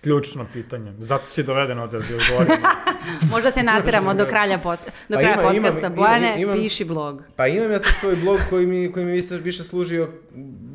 Ključno 0.00 0.46
pitanje. 0.52 0.94
Zato 0.98 1.24
si 1.26 1.42
doveden 1.42 1.78
ovde 1.78 1.98
da 1.98 2.04
ti 2.04 2.14
odgovorim. 2.14 2.62
Možda 3.32 3.50
te 3.50 3.62
nateramo 3.62 4.14
do 4.14 4.26
kralja, 4.26 4.58
pod, 4.58 4.78
do 5.08 5.14
Pa 5.14 5.20
kraja 5.20 5.34
ima- 5.34 5.42
podcasta. 5.42 5.80
imam- 5.80 5.94
Bojane, 5.94 6.34
imam- 6.38 6.54
piši 6.54 6.84
blog. 6.84 7.22
Pa 7.36 7.46
imam 7.46 7.72
ja 7.72 7.78
taj 7.78 7.92
svoj 7.92 8.16
blog 8.16 8.38
koji 8.50 8.66
mi, 8.66 8.92
koji 8.92 9.06
mi 9.06 9.12
više, 9.12 9.36
više 9.36 9.64
služio, 9.64 10.08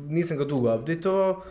nisam 0.08 0.38
ga 0.38 0.44
dugo 0.44 0.74
updateovao, 0.74 1.42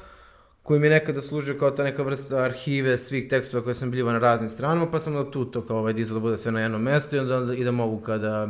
koji 0.65 0.79
mi 0.79 0.87
je 0.87 0.91
nekada 0.91 1.21
služio 1.21 1.55
kao 1.55 1.71
ta 1.71 1.83
neka 1.83 2.03
vrsta 2.03 2.37
arhive 2.37 2.97
svih 2.97 3.27
tekstova 3.29 3.63
koje 3.63 3.75
sam 3.75 3.91
bili 3.91 4.13
na 4.13 4.19
raznim 4.19 4.49
stranama, 4.49 4.91
pa 4.91 4.99
sam 4.99 5.13
da 5.13 5.31
tu 5.31 5.45
to 5.45 5.61
kao 5.61 5.77
ovaj 5.77 5.93
dizao 5.93 6.13
da 6.13 6.19
bude 6.19 6.37
sve 6.37 6.51
na 6.51 6.61
jednom 6.61 6.81
mestu 6.81 7.15
i 7.15 7.19
onda 7.19 7.53
i 7.53 7.63
da 7.63 7.71
mogu 7.71 7.99
kada 7.99 8.47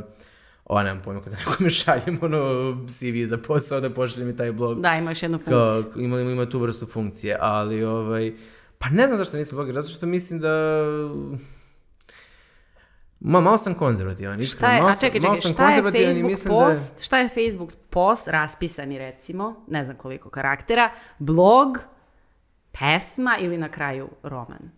o, 0.65 0.83
nemam 0.83 1.01
pojma, 1.03 1.21
kada 1.21 1.35
nekome 1.37 1.69
šaljem 1.69 2.19
ono 2.21 2.39
CV 2.87 3.25
za 3.25 3.37
posao 3.37 3.79
da 3.79 3.89
pošalje 3.89 4.25
mi 4.25 4.35
taj 4.35 4.51
blog. 4.51 4.81
Da, 4.81 4.95
ima 4.95 5.11
još 5.11 5.23
jednu 5.23 5.39
Kao, 5.39 5.67
funkciju. 5.67 6.03
ima, 6.03 6.21
ima 6.21 6.45
tu 6.45 6.59
vrstu 6.59 6.85
funkcije, 6.85 7.37
ali 7.41 7.83
ovaj, 7.83 8.33
pa 8.77 8.89
ne 8.89 9.03
znam 9.03 9.17
zašto 9.17 9.37
nisam 9.37 9.55
bloger, 9.55 9.75
zato 9.75 9.87
što 9.87 10.05
mislim 10.05 10.39
da 10.39 10.83
Ma, 13.19 13.39
malo 13.39 13.57
sam 13.57 13.73
konzervativan, 13.73 14.33
Šta 14.35 14.43
iskreno. 14.43 14.73
je, 14.73 14.79
malo 14.79 14.91
a 14.91 14.95
čekaj, 14.95 15.21
čekaj, 15.21 15.37
sam 15.37 15.53
šta 15.53 15.69
je 15.69 15.79
i 15.79 15.81
Facebook 15.83 16.23
mislim 16.23 16.49
da 16.49 16.59
je- 16.59 16.69
post, 16.69 17.01
šta 17.01 17.19
je 17.19 17.29
Facebook 17.29 17.71
post, 17.89 18.27
raspisani 18.27 18.97
recimo, 18.97 19.65
ne 19.67 19.85
znam 19.85 19.97
koliko 19.97 20.29
karaktera, 20.29 20.89
blog, 21.19 21.77
pesma 22.79 23.37
ili 23.39 23.57
na 23.57 23.69
kraju 23.69 24.09
roman? 24.23 24.71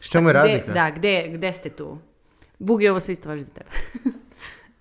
Čemu 0.00 0.28
je 0.28 0.32
razlika? 0.32 0.64
Gde, 0.64 0.72
da, 0.74 0.90
gde, 0.90 1.28
gde 1.34 1.52
ste 1.52 1.70
tu? 1.70 1.98
Vugi, 2.58 2.88
ovo 2.88 3.00
sve 3.00 3.12
isto 3.12 3.28
važi 3.28 3.42
za 3.42 3.52
tebe. 3.52 3.70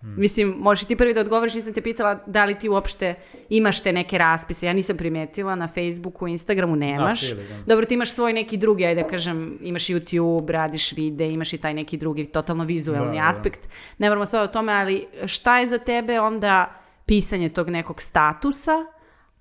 Hmm. 0.02 0.16
Mislim, 0.18 0.56
možeš 0.58 0.86
ti 0.88 0.96
prvi 0.96 1.14
da 1.14 1.22
odgovoriš, 1.22 1.56
nisam 1.56 1.74
te 1.74 1.82
pitala 1.82 2.24
da 2.26 2.46
li 2.46 2.60
ti 2.60 2.70
uopšte 2.70 3.16
imaš 3.50 3.84
te 3.84 3.94
neke 3.94 4.18
raspise. 4.18 4.66
Ja 4.66 4.74
nisam 4.74 4.98
primetila 4.98 5.56
na 5.56 5.68
Facebooku, 5.68 6.28
Instagramu 6.28 6.76
nemaš. 6.76 7.32
ili 7.32 7.44
da. 7.48 7.56
Dobro, 7.66 7.86
ti 7.86 7.94
imaš 7.94 8.12
svoj 8.12 8.34
neki 8.34 8.58
drugi, 8.58 8.86
ajde 8.86 9.04
da 9.04 9.08
kažem, 9.08 9.58
imaš 9.62 9.84
YouTube, 9.84 10.50
radiš 10.50 10.92
vide, 10.92 11.30
imaš 11.30 11.54
i 11.54 11.58
taj 11.58 11.74
neki 11.74 11.98
drugi 11.98 12.26
totalno 12.26 12.64
vizualni 12.64 13.18
Da, 13.18 13.24
da. 13.24 13.30
aspekt. 13.30 13.70
Ne 13.98 14.10
moramo 14.10 14.26
sad 14.26 14.44
o 14.44 14.54
tome, 14.54 14.74
ali 14.74 15.08
šta 15.26 15.60
je 15.60 15.68
za 15.68 15.78
tebe 15.78 16.20
onda 16.20 16.76
pisanje 17.06 17.50
tog 17.50 17.70
nekog 17.70 18.02
statusa, 18.02 18.86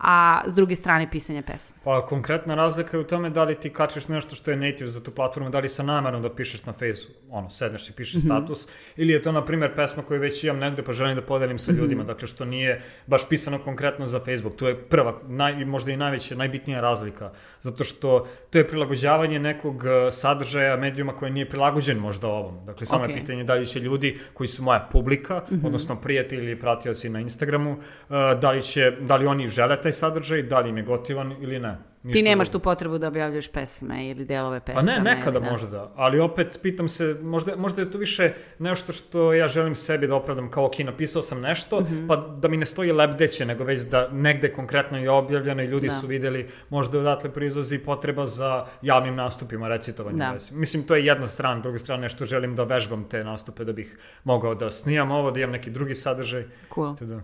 a 0.01 0.42
s 0.46 0.55
druge 0.55 0.76
strane 0.76 1.11
pisanje 1.11 1.42
pesme? 1.42 1.76
Pa 1.84 2.07
konkretna 2.07 2.55
razlika 2.55 2.96
je 2.96 3.01
u 3.01 3.07
tome 3.07 3.30
da 3.30 3.44
li 3.44 3.55
ti 3.55 3.70
kačeš 3.70 4.09
nešto 4.09 4.34
što 4.34 4.51
je 4.51 4.57
native 4.57 4.88
za 4.88 5.03
tu 5.03 5.11
platformu, 5.11 5.51
da 5.51 5.61
li 5.61 5.68
sa 5.68 5.82
namerom 5.82 6.22
da 6.22 6.34
pišeš 6.34 6.64
na 6.64 6.72
Facebooku, 6.72 7.20
ono, 7.30 7.51
sedneš 7.51 7.88
i 7.88 7.92
pišeš 7.92 8.22
status, 8.22 8.68
ili 8.96 9.12
je 9.12 9.22
to, 9.22 9.32
na 9.32 9.44
primjer, 9.44 9.74
pesma 9.76 10.03
koju 10.03 10.20
već 10.20 10.44
imam 10.44 10.59
negde 10.59 10.82
pa 10.82 10.92
želim 10.92 11.16
da 11.16 11.22
podelim 11.22 11.59
sa 11.59 11.72
ljudima, 11.72 12.05
dakle, 12.05 12.28
što 12.28 12.44
nije 12.44 12.82
baš 13.07 13.28
pisano 13.28 13.59
konkretno 13.59 14.07
za 14.07 14.20
Facebook. 14.20 14.57
To 14.57 14.68
je 14.68 14.82
prva, 14.82 15.20
naj, 15.28 15.64
možda 15.64 15.92
i 15.92 15.96
najveća, 15.96 16.34
najbitnija 16.34 16.80
razlika, 16.80 17.32
zato 17.61 17.84
što 17.84 18.26
to 18.51 18.59
je 18.59 18.68
prilagođavanje 18.68 19.38
nekog 19.38 19.84
eh, 19.84 20.11
sadržaja 20.11 20.76
medijuma 20.76 21.12
koji 21.12 21.30
nije 21.30 21.48
prilagođen 21.48 21.98
možda 21.98 22.28
ovom. 22.28 22.64
Dakle, 22.66 22.86
samo 22.86 23.05
Ok. 23.05 23.11
je 23.11 23.16
pitanje 23.16 23.44
da 23.44 23.55
li 23.55 23.66
će 23.66 23.80
ljudi 23.80 24.18
koji 24.34 24.48
su 24.48 24.62
moja 24.62 24.88
publika, 24.92 25.42
odnosno 25.64 25.96
prijatelji 26.01 26.44
ili 26.44 26.61
pratioci 26.61 27.09
na 27.09 27.20
Instagramu, 27.20 27.72
eh, 27.72 28.14
da 28.40 28.51
li, 28.51 28.62
će, 28.62 28.90
da 29.01 29.16
li 29.16 29.26
oni 29.26 29.48
žele 29.48 29.82
taj 29.91 29.99
sadržaj, 30.01 30.43
da 30.45 30.61
li 30.61 30.68
im 30.68 30.76
je 30.76 30.82
gotivan 30.84 31.34
ili 31.41 31.59
ne. 31.61 31.78
Ti 32.03 32.07
Ništa 32.07 32.24
nemaš 32.24 32.49
drugo. 32.49 32.59
tu 32.59 32.64
potrebu 32.64 32.99
da 32.99 33.09
objavljaš 33.09 33.49
pesme 33.49 34.07
ili 34.07 34.24
delove 34.24 34.61
Pa 34.61 34.64
pesama. 34.66 34.82
ne, 34.95 35.01
nekada 35.07 35.36
ili 35.36 35.45
da. 35.45 35.51
možda, 35.51 35.93
ali 35.97 36.20
opet 36.20 36.59
pitam 36.62 36.88
se, 36.88 37.16
možda, 37.22 37.57
možda 37.57 37.82
je 37.82 37.91
to 37.91 37.99
više 37.99 38.30
nešto 38.59 38.93
što 38.93 39.34
ja 39.34 39.49
želim 39.49 39.74
sebi 39.76 40.07
da 40.07 40.14
opravdam 40.14 40.51
kao 40.51 40.64
ok, 40.66 40.78
napisao 40.80 41.22
sam 41.22 41.41
nešto, 41.41 41.80
Mhm. 41.80 42.07
pa 42.07 42.16
da 42.16 42.49
mi 42.49 42.57
ne 42.57 42.64
stoji 42.64 42.93
lebdeće, 42.93 43.47
nego 43.47 43.64
već 43.64 43.80
da 43.82 44.09
negde 44.11 44.49
konkretno 44.51 44.99
je 44.99 45.11
objavljeno 45.11 45.62
i 45.62 45.66
ljudi 45.66 45.86
Da. 45.86 45.93
su 45.93 46.07
videli, 46.07 46.49
možda 46.70 46.99
odatle 46.99 47.30
proizlazi 47.30 47.78
potreba 47.80 48.26
za 48.26 48.66
javnim 48.82 49.16
nastupima, 49.16 49.68
recitovanjem. 49.68 50.18
Da. 50.18 50.36
Mislim, 50.53 50.82
to 50.82 50.95
je 50.95 51.07
jedna 51.07 51.26
strana, 51.28 51.61
druga 51.61 51.78
strana 51.78 52.03
je 52.03 52.09
što 52.09 52.26
želim 52.26 52.57
da 52.57 52.64
vežbam 52.64 53.05
te 53.05 53.24
nastupe 53.24 53.64
da 53.64 53.72
bih 53.72 53.93
mogao 54.24 54.55
da 54.55 54.70
snijam 54.70 55.11
ovo, 55.11 55.30
da 55.30 55.41
imam 55.41 55.53
neki 55.53 55.70
drugi 55.70 55.95
sadržaj. 55.97 56.45
Cool. 56.70 56.97
te 56.97 57.05
Da. 57.07 57.20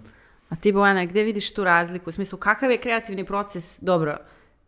A 0.48 0.56
ti, 0.56 0.72
Bojana, 0.72 1.04
gde 1.04 1.22
vidiš 1.22 1.54
tu 1.54 1.64
razliku? 1.64 2.10
U 2.10 2.12
smislu, 2.12 2.38
kakav 2.38 2.70
je 2.70 2.78
kreativni 2.80 3.24
proces? 3.24 3.78
Dobro, 3.82 4.16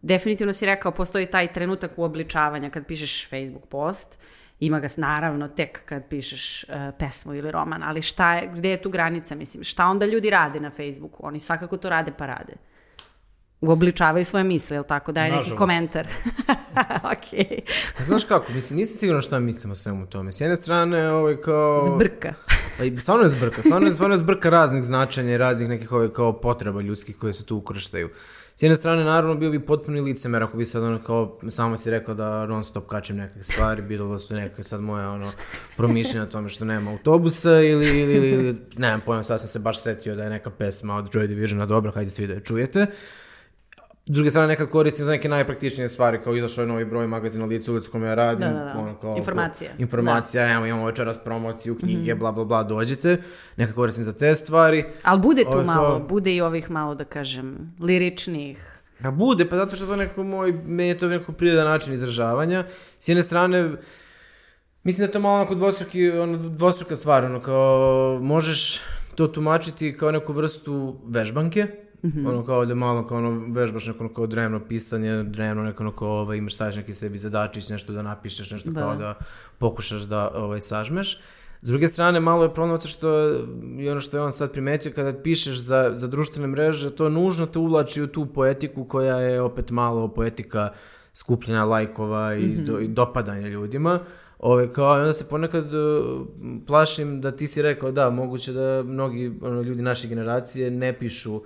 definitivno 0.02 0.52
si 0.52 0.66
rekao, 0.66 0.92
postoji 0.92 1.26
taj 1.26 1.52
trenutak 1.52 1.90
uobličavanja 1.96 2.70
kad 2.70 2.86
pišeš 2.86 3.28
Facebook 3.30 3.66
post, 3.66 4.18
ima 4.60 4.80
ga 4.80 4.88
naravno 4.96 5.48
tek 5.48 5.84
kad 5.84 6.08
pišeš 6.08 6.64
uh, 6.64 6.74
pesmu 6.98 7.34
ili 7.34 7.50
roman, 7.50 7.82
ali 7.82 8.02
šta 8.02 8.34
je, 8.34 8.50
gde 8.54 8.70
je 8.70 8.82
tu 8.82 8.90
granica, 8.90 9.34
mislim, 9.34 9.64
šta 9.64 9.86
onda 9.86 10.06
ljudi 10.06 10.30
rade 10.30 10.60
na 10.60 10.70
Facebooku? 10.70 11.26
Oni 11.26 11.40
svakako 11.40 11.76
to 11.76 11.88
rade 11.88 12.12
pa 12.18 12.26
rade. 12.26 12.52
Uobličavaju 13.60 14.24
svoje 14.24 14.44
misle, 14.44 14.76
jel 14.76 14.84
tako? 14.84 15.12
Daj 15.12 15.24
neki 15.24 15.36
Nažalost. 15.36 15.58
komentar. 15.58 16.06
ok. 17.14 17.56
Znaš 18.06 18.24
kako, 18.24 18.52
mislim, 18.52 18.76
nisam 18.76 18.96
siguran 18.96 19.22
šta 19.22 19.38
mislim 19.38 19.72
o 19.72 19.76
svemu 19.76 20.06
tome. 20.06 20.32
S 20.32 20.40
jedne 20.40 20.56
strane, 20.56 21.10
ovaj, 21.10 21.36
kao... 21.36 21.80
Zbrka. 21.80 22.34
Pa 22.78 22.84
i 22.84 22.98
stvarno 22.98 23.24
je 23.24 23.30
zbrka, 23.30 23.62
stvarno 23.62 23.86
je, 23.86 23.92
stvarno 23.92 24.14
je 24.14 24.18
zbrka 24.18 24.50
raznih 24.50 24.84
značenja 24.84 25.34
i 25.34 25.38
raznih 25.38 25.68
nekih 25.68 25.92
ovaj, 25.92 26.08
kao 26.08 26.40
potreba 26.40 26.80
ljudskih 26.80 27.16
koje 27.16 27.32
se 27.32 27.46
tu 27.46 27.56
ukrštaju. 27.56 28.10
S 28.56 28.62
jedne 28.62 28.76
strane, 28.76 29.04
naravno, 29.04 29.34
bio 29.34 29.50
bi 29.50 29.66
potpuni 29.66 30.00
licemer 30.00 30.42
ako 30.42 30.56
bi 30.56 30.66
sad 30.66 30.82
ono 30.82 31.02
kao, 31.02 31.38
samo 31.48 31.76
si 31.76 31.90
rekao 31.90 32.14
da 32.14 32.46
non 32.46 32.64
stop 32.64 32.86
kačem 32.86 33.16
neke 33.16 33.42
stvari, 33.42 33.82
bilo 33.82 34.08
da 34.08 34.18
su 34.18 34.34
neke 34.34 34.62
sad 34.62 34.80
moje 34.80 35.06
ono, 35.06 35.32
promišljenja 35.76 36.22
o 36.22 36.26
tome 36.26 36.48
što 36.48 36.64
nema 36.64 36.90
autobusa 36.90 37.52
ili, 37.52 38.00
ili, 38.00 38.14
ili, 38.14 38.30
ili 38.30 38.56
nemam 38.76 39.00
pojma, 39.00 39.24
sad 39.24 39.40
sam 39.40 39.48
se 39.48 39.58
baš 39.58 39.82
setio 39.82 40.14
da 40.14 40.24
je 40.24 40.30
neka 40.30 40.50
pesma 40.50 40.96
od 40.96 41.10
Joy 41.10 41.26
Divisiona 41.26 41.66
dobra, 41.66 41.92
hajde 41.92 42.10
svi 42.10 42.26
da 42.26 42.34
je 42.34 42.40
čujete. 42.40 42.86
S 44.08 44.10
druge 44.10 44.30
strane, 44.30 44.48
nekad 44.48 44.68
koristim 44.68 45.06
za 45.06 45.12
neke 45.12 45.28
najpraktičnije 45.28 45.88
stvari, 45.88 46.20
kao 46.24 46.36
izašao 46.36 46.62
je 46.62 46.68
novi 46.68 46.84
broj 46.84 47.06
magazina 47.06 47.44
Lice 47.44 47.70
ulicu 47.70 47.88
u 47.88 47.92
kome 47.92 48.06
ja 48.06 48.14
radim. 48.14 48.48
Da, 48.48 48.54
da, 48.54 48.64
da. 48.64 48.74
Ono, 48.78 48.94
kao, 49.00 49.16
Informacija. 49.16 49.70
Informacija, 49.78 50.54
evo 50.54 50.66
imamo 50.66 50.86
večeras 50.86 51.18
promociju, 51.24 51.78
knjige, 51.78 52.14
bla, 52.14 52.32
bla, 52.32 52.44
bla, 52.44 52.62
dođite. 52.62 53.16
Nekad 53.56 53.74
koristim 53.74 54.04
za 54.04 54.12
te 54.12 54.34
stvari. 54.34 54.84
Ali 55.02 55.20
bude 55.20 55.42
tu 55.42 55.48
Ovo 55.48 55.58
je 55.58 55.64
malo, 55.66 55.98
kao- 55.98 56.06
bude 56.08 56.34
i 56.34 56.40
ovih 56.40 56.70
malo, 56.70 56.94
da 56.94 57.04
kažem, 57.04 57.74
liričnih. 57.80 58.80
A 59.02 59.10
bude, 59.10 59.48
pa 59.48 59.56
zato 59.56 59.76
što 59.76 59.86
to 59.86 59.96
neko 59.96 60.22
moj, 60.24 60.52
meni 60.52 60.88
je 60.88 60.98
to 60.98 61.08
neko 61.08 61.32
prirodan 61.32 61.66
način 61.66 61.94
izražavanja. 61.94 62.64
S 62.98 63.08
jedne 63.08 63.22
strane, 63.22 63.72
mislim 64.84 64.98
da 65.02 65.08
je 65.08 65.12
to 65.12 65.20
malo 65.20 65.34
onako 65.36 65.54
dvostruki, 65.54 66.10
ono, 66.10 66.38
dvostruka 66.38 66.96
stvar, 66.96 67.24
ono 67.24 67.40
kao, 67.42 68.18
možeš 68.22 68.80
to 69.14 69.26
tumačiti 69.26 69.96
kao 69.96 70.10
neku 70.10 70.32
vrstu 70.32 71.00
vežbanke, 71.04 71.66
ono 72.02 72.44
kao 72.44 72.66
da 72.66 72.74
malo 72.74 73.06
kao 73.06 73.18
ono 73.18 73.52
vežbaš 73.54 73.86
neko 73.86 74.04
ono 74.04 74.14
kao 74.14 74.26
drevno 74.26 74.60
pisanje, 74.68 75.22
drevno 75.22 75.62
neko 75.62 75.82
ono 75.82 75.92
kao 75.92 76.08
ovaj, 76.08 76.36
imaš 76.36 76.56
sađeš 76.56 76.76
neki 76.76 76.94
sebi 76.94 77.18
zadačić, 77.18 77.68
nešto 77.68 77.92
da 77.92 78.02
napišeš, 78.02 78.50
nešto 78.50 78.70
Da. 78.70 78.80
kao 78.80 78.96
da 78.96 79.14
pokušaš 79.58 80.02
da 80.02 80.30
ovaj, 80.34 80.60
sažmeš. 80.60 81.20
S 81.62 81.68
druge 81.68 81.88
strane, 81.88 82.20
malo 82.20 82.42
je 82.42 82.54
problem 82.54 82.76
zato 82.76 82.88
što 82.88 83.08
i 83.78 83.90
ono 83.90 84.00
što 84.00 84.16
je 84.16 84.22
on 84.22 84.32
sad 84.32 84.52
primetio, 84.52 84.92
kada 84.94 85.22
pišeš 85.22 85.58
za, 85.58 85.90
za 85.92 86.08
društvene 86.08 86.48
mreže, 86.48 86.90
to 86.90 87.08
nužno 87.08 87.46
te 87.46 87.58
uvlači 87.58 88.02
u 88.02 88.06
tu 88.06 88.26
poetiku 88.26 88.84
koja 88.84 89.16
je 89.16 89.40
opet 89.42 89.70
malo 89.70 90.08
poetika 90.08 90.72
skupljena 91.14 91.64
lajkova 91.64 92.34
i, 92.34 92.56
do, 92.56 92.78
i 92.78 92.88
dopadanja 92.88 93.48
ljudima. 93.48 94.00
Ove, 94.38 94.72
kao, 94.72 94.92
onda 94.92 95.12
se 95.12 95.28
ponekad 95.28 95.74
uh, 95.74 96.26
plašim 96.66 97.20
da 97.20 97.30
ti 97.30 97.46
si 97.46 97.62
rekao 97.62 97.92
da, 97.92 98.10
moguće 98.10 98.52
da 98.52 98.82
mnogi 98.82 99.32
ono, 99.42 99.62
ljudi 99.62 99.82
naše 99.82 100.08
generacije 100.08 100.70
ne 100.70 100.98
pišu 100.98 101.40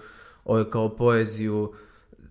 ove, 0.44 0.70
kao 0.70 0.96
poeziju 0.96 1.72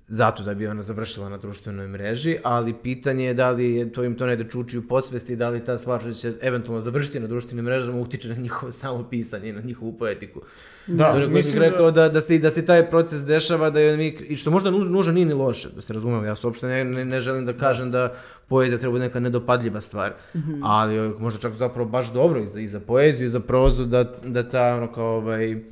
zato 0.07 0.43
da 0.43 0.53
bi 0.53 0.67
ona 0.67 0.81
završila 0.81 1.29
na 1.29 1.37
društvenoj 1.37 1.87
mreži, 1.87 2.37
ali 2.43 2.73
pitanje 2.73 3.25
je 3.25 3.33
da 3.33 3.51
li 3.51 3.75
je 3.75 3.91
to 3.91 4.03
im 4.03 4.17
to 4.17 4.25
negde 4.25 4.49
čuči 4.49 4.77
u 4.77 4.87
podsvesti, 4.87 5.35
da 5.35 5.49
li 5.49 5.65
ta 5.65 5.77
stvar 5.77 6.01
što 6.01 6.13
će 6.13 6.33
eventualno 6.41 6.81
završiti 6.81 7.19
na 7.19 7.27
društvenim 7.27 7.65
mrežama 7.65 7.99
utiče 7.99 8.29
na 8.29 8.35
njihovo 8.35 8.71
samo 8.81 9.07
pisanje 9.09 9.49
i 9.49 9.53
na 9.53 9.61
njihovu 9.61 9.93
poetiku. 9.93 10.41
Da, 10.87 11.11
Donekle 11.11 11.33
mislim 11.33 11.59
bih 11.59 11.69
rekao 11.69 11.91
da, 11.91 12.09
da, 12.09 12.21
se, 12.21 12.37
da 12.37 12.51
se 12.51 12.65
taj 12.65 12.89
proces 12.89 13.25
dešava, 13.25 13.69
da 13.69 13.79
je 13.79 13.97
mi, 13.97 14.07
i 14.07 14.37
što 14.37 14.51
možda 14.51 14.71
nu- 14.71 14.85
nužno 14.85 15.13
nije 15.13 15.25
ni 15.25 15.33
loše, 15.33 15.69
da 15.75 15.81
se 15.81 15.93
razumemo, 15.93 16.25
ja 16.25 16.35
se 16.35 16.47
uopšte 16.47 16.67
ne, 16.67 16.83
ne, 16.83 17.05
ne 17.05 17.19
želim 17.19 17.45
da 17.45 17.53
kažem 17.53 17.91
da 17.91 18.13
poezija 18.47 18.77
treba 18.77 18.93
biti 18.93 19.07
neka 19.07 19.19
nedopadljiva 19.19 19.81
stvar, 19.81 20.13
ali 20.63 20.99
ovaj, 20.99 21.19
možda 21.19 21.39
čak 21.39 21.53
zapravo 21.53 21.89
baš 21.89 22.13
dobro 22.13 22.39
i 22.39 22.47
za, 22.47 22.59
i 22.59 22.67
za 22.67 22.79
poeziju 22.79 23.25
i 23.25 23.29
za 23.29 23.39
prozu 23.39 23.85
da, 23.85 24.03
da 24.25 24.49
ta 24.49 24.75
ono 24.75 24.93
kao 24.93 25.17
ovaj, 25.17 25.63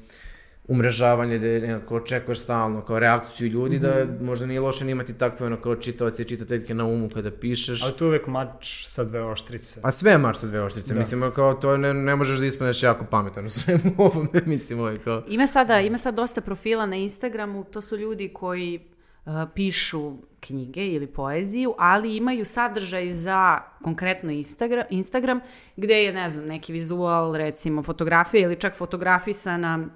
umrežavanje, 0.69 1.39
da 1.39 1.47
je 1.47 1.61
nekako 1.61 1.95
očekuješ 1.95 2.39
stalno 2.39 2.81
kao 2.81 2.99
reakciju 2.99 3.47
ljudi, 3.47 3.79
da 3.79 4.05
možda 4.21 4.45
nije 4.45 4.59
loše 4.59 4.85
ni 4.85 4.91
imati 4.91 5.17
takve 5.17 5.45
ono 5.45 5.57
kao 5.57 5.75
čitaoce 5.75 6.21
i 6.21 6.25
čitateljke 6.25 6.73
na 6.73 6.85
umu 6.85 7.09
kada 7.09 7.31
pišeš. 7.31 7.83
Ali 7.83 7.93
tu 7.93 8.05
je 8.05 8.07
uvek 8.07 8.27
mač 8.27 8.85
sa 8.85 9.03
dve 9.03 9.21
oštrice. 9.21 9.79
A 9.83 9.91
sve 9.91 10.11
je 10.11 10.17
mač 10.17 10.37
sa 10.37 10.47
dve 10.47 10.61
oštrice, 10.61 10.93
Da. 10.93 10.99
mislim, 10.99 11.31
kao 11.35 11.53
to 11.53 11.77
ne, 11.77 11.93
ne 11.93 12.15
možeš 12.15 12.39
da 12.39 12.45
ispaneš 12.45 12.83
jako 12.83 13.05
pametan 13.05 13.45
u 13.45 13.49
svemu 13.49 13.93
ovome, 13.97 14.41
mislim, 14.45 14.79
ovaj, 14.79 14.97
kao... 14.97 15.23
Ima 15.27 15.47
sada, 15.47 15.79
ima 15.79 15.97
sad 15.97 16.15
dosta 16.15 16.41
profila 16.41 16.85
na 16.85 16.95
Instagramu, 16.95 17.63
to 17.63 17.81
su 17.81 17.97
ljudi 17.97 18.29
koji 18.33 18.79
uh, 19.25 19.33
pišu 19.55 20.13
knjige 20.39 20.87
ili 20.87 21.07
poeziju, 21.07 21.73
ali 21.77 22.15
imaju 22.15 22.45
sadržaj 22.45 23.09
za 23.09 23.59
konkretno 23.83 24.31
Instagram, 24.31 24.85
Instagram 24.89 25.39
gde 25.77 26.03
je, 26.03 26.13
ne 26.13 26.29
znam, 26.29 26.45
neki 26.45 26.73
vizual, 26.73 27.35
recimo 27.35 27.83
fotografija 27.83 28.43
ili 28.43 28.55
čak 28.59 28.75
fotografisana 28.75 29.87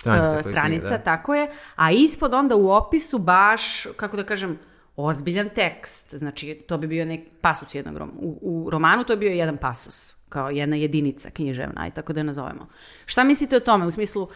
Stranica 0.00 0.38
uh, 0.38 0.52
stranica, 0.52 0.88
da. 0.90 0.98
tako 0.98 1.34
je, 1.34 1.50
a 1.76 1.92
ispod 1.92 2.34
onda 2.34 2.56
u 2.56 2.70
opisu 2.70 3.18
baš, 3.18 3.86
kako 3.96 4.16
da 4.16 4.24
kažem, 4.24 4.58
ozbiljan 4.96 5.48
tekst, 5.54 6.14
znači 6.14 6.54
to 6.54 6.78
bi 6.78 6.86
bio 6.86 7.04
nek 7.04 7.20
pasus 7.40 7.74
jednog 7.74 7.96
rom 7.96 8.10
u, 8.20 8.38
u 8.42 8.70
romanu 8.70 9.04
to 9.04 9.12
je 9.12 9.16
bio 9.16 9.30
jedan 9.30 9.56
pasus, 9.56 10.16
kao 10.28 10.50
jedna 10.50 10.76
jedinica 10.76 11.30
književna, 11.30 11.80
aj 11.80 11.90
tako 11.90 12.12
da 12.12 12.20
je 12.20 12.24
nazovemo. 12.24 12.68
Šta 13.06 13.24
mislite 13.24 13.56
o 13.56 13.60
tome, 13.60 13.86
u 13.86 13.90
smislu 13.90 14.28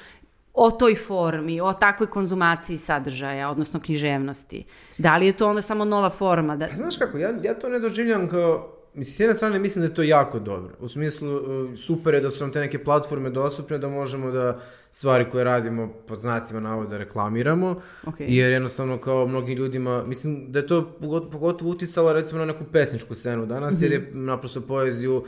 o 0.55 0.71
toj 0.71 0.95
formi, 0.95 1.61
o 1.61 1.73
takvoj 1.73 2.11
konzumaciji 2.11 2.77
sadržaja, 2.77 3.51
odnosno 3.51 3.81
književnosti? 3.81 4.65
Da 4.99 5.17
li 5.17 5.27
je 5.27 5.33
to 5.33 5.49
onda 5.49 5.63
samo 5.63 5.85
nova 5.85 6.11
forma? 6.11 6.57
Da... 6.57 6.69
Pa 6.69 6.77
Znaš 6.77 6.97
kako, 6.97 7.19
ja, 7.19 7.35
ja 7.43 7.55
to 7.55 7.69
ne 7.69 7.79
doživljam 7.79 8.29
kao... 8.29 8.79
Mislim, 8.95 9.15
s 9.15 9.21
jedne 9.21 9.35
strane 9.35 9.59
mislim 9.59 9.83
da 9.83 9.91
je 9.91 9.95
to 9.95 10.03
jako 10.03 10.39
dobro. 10.39 10.75
U 10.81 10.89
smislu, 10.89 11.35
uh, 11.35 11.43
super 11.79 12.15
je 12.15 12.21
da 12.21 12.31
su 12.31 12.45
nam 12.45 12.53
te 12.53 12.61
neke 12.61 12.85
platforme 12.85 13.31
dostupne, 13.31 13.79
da 13.79 13.89
možemo 13.89 14.31
da 14.31 14.61
stvari 14.95 15.31
koje 15.31 15.45
radimo 15.45 15.89
pod 16.09 16.19
znacima 16.19 16.61
navoda 16.61 16.97
reklamiramo, 16.99 17.81
Ok. 18.07 18.15
jer 18.19 18.53
jednostavno 18.53 18.99
kao 18.99 19.27
mnogim 19.27 19.59
ljudima, 19.59 20.05
mislim 20.05 20.53
da 20.53 20.59
je 20.59 20.67
to 20.67 20.97
pogot- 21.01 21.31
pogotovo 21.31 21.71
uticalo 21.71 22.13
recimo 22.13 22.39
na 22.39 22.47
neku 22.47 22.65
pesničku 22.65 23.15
scenu 23.15 23.47
danas, 23.47 23.83
jer 23.83 23.93
je 23.93 24.11
naprosto 24.13 24.61
poeziju 24.61 25.25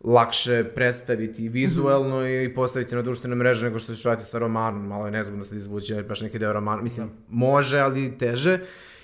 lakše 0.00 0.64
predstaviti 0.64 1.48
vizuelno 1.48 2.28
i 2.28 2.54
postaviti 2.54 2.94
na 2.94 3.02
društvene 3.02 3.36
mreže 3.36 3.66
nego 3.66 3.78
što 3.78 3.94
ćeš 3.94 4.04
raditi 4.04 4.28
sa 4.28 4.38
romanom, 4.38 4.86
malo 4.86 5.04
je 5.06 5.12
nezgodno 5.12 5.44
sad 5.44 5.58
izvući 5.58 5.92
jer 5.92 6.04
baš 6.04 6.20
neki 6.20 6.38
deo 6.38 6.52
romana, 6.52 6.82
mislim, 6.82 7.08
može, 7.28 7.78
ali 7.78 8.18
teže. 8.18 8.58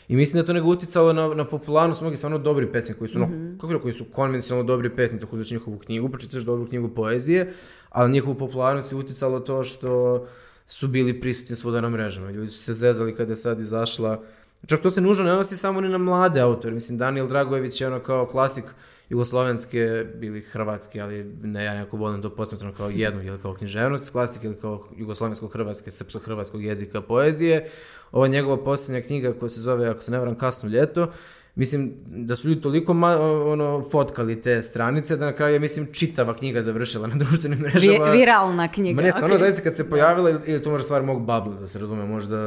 I 0.08 0.16
mislim 0.16 0.42
da 0.42 0.46
to 0.46 0.52
nego 0.52 0.68
uticalo 0.68 1.12
na, 1.12 1.28
na 1.28 1.44
popularnost 1.44 2.00
mnogih 2.00 2.18
stvarno 2.18 2.38
dobri 2.38 2.72
pesnika 2.72 2.98
koji 2.98 3.08
su, 3.08 3.18
no, 3.18 3.28
kako 3.60 3.78
koji 3.78 3.94
su 3.94 4.04
konvencionalno 4.04 4.66
dobri 4.66 4.90
pesnici, 4.90 5.24
ako 5.24 5.36
uzmeš 5.36 5.50
njihovu 5.50 5.78
knjigu, 5.78 6.08
pročitaš 6.08 6.42
dobru 6.42 6.68
knjigu 6.68 6.88
poezije, 6.88 7.52
ali 7.92 8.12
njihovu 8.12 8.34
popularnost 8.34 8.92
je 8.92 8.98
uticalo 8.98 9.40
to 9.40 9.64
što 9.64 10.26
su 10.66 10.88
bili 10.88 11.20
prisutni 11.20 11.56
svuda 11.56 11.80
na 11.80 11.88
mrežama. 11.88 12.30
Ljudi 12.30 12.48
su 12.48 12.64
se 12.64 12.72
zezali 12.72 13.16
kada 13.16 13.32
je 13.32 13.36
sad 13.36 13.60
izašla 13.60 14.22
Čak 14.66 14.82
to 14.82 14.90
se 14.90 15.00
nužno 15.00 15.24
ne 15.24 15.32
odnosi 15.32 15.56
samo 15.56 15.80
ni 15.80 15.88
na 15.88 15.98
mlade 15.98 16.40
autore. 16.40 16.74
Mislim, 16.74 16.98
Daniel 16.98 17.28
Dragojević 17.28 17.80
je 17.80 17.86
ono 17.86 18.00
kao 18.00 18.26
klasik 18.26 18.64
jugoslovenske, 19.08 20.06
bili 20.14 20.40
hrvatski, 20.40 21.00
ali 21.00 21.24
ne, 21.42 21.64
ja 21.64 21.74
nekako 21.74 21.96
volim 21.96 22.22
to 22.22 22.30
posmetno 22.30 22.72
kao 22.76 22.90
jednu, 22.90 23.22
ili 23.22 23.38
kao 23.38 23.54
književnost, 23.54 24.12
klasik, 24.12 24.44
ili 24.44 24.56
kao 24.60 24.84
jugoslovensko-hrvatske, 24.96 25.90
srpsko-hrvatskog 25.90 26.62
jezika 26.62 27.00
poezije. 27.00 27.68
Ova 28.12 28.28
njegova 28.28 28.64
posljednja 28.64 29.06
knjiga 29.06 29.32
koja 29.32 29.48
se 29.48 29.60
zove, 29.60 29.88
ako 29.88 30.02
se 30.02 30.12
ne 30.12 30.18
varam, 30.18 30.34
Kasno 30.34 30.68
ljeto, 30.68 31.12
Mislim 31.54 31.92
da 32.06 32.36
su 32.36 32.48
ljudi 32.48 32.60
toliko 32.60 32.94
ma, 32.94 33.20
ono, 33.46 33.84
fotkali 33.90 34.40
te 34.40 34.62
stranice 34.62 35.16
da 35.16 35.26
na 35.26 35.32
kraju 35.32 35.54
je, 35.54 35.60
mislim, 35.60 35.88
čitava 35.92 36.36
knjiga 36.36 36.62
završila 36.62 37.06
na 37.06 37.14
društvenim 37.16 37.58
mrežama. 37.58 38.04
Vi, 38.04 38.18
viralna 38.18 38.68
knjiga. 38.68 38.96
Ma 38.96 39.02
ne, 39.02 39.12
stvarno, 39.12 39.36
ok. 39.36 39.42
zaista 39.42 39.62
kad 39.62 39.76
se 39.76 39.90
pojavila, 39.90 40.30
ili, 40.30 40.40
ili 40.46 40.62
to 40.62 40.70
možda 40.70 40.84
stvar 40.84 41.02
mog 41.02 41.24
babla, 41.24 41.54
da 41.54 41.66
se 41.66 41.78
razume, 41.78 42.04
možda 42.04 42.38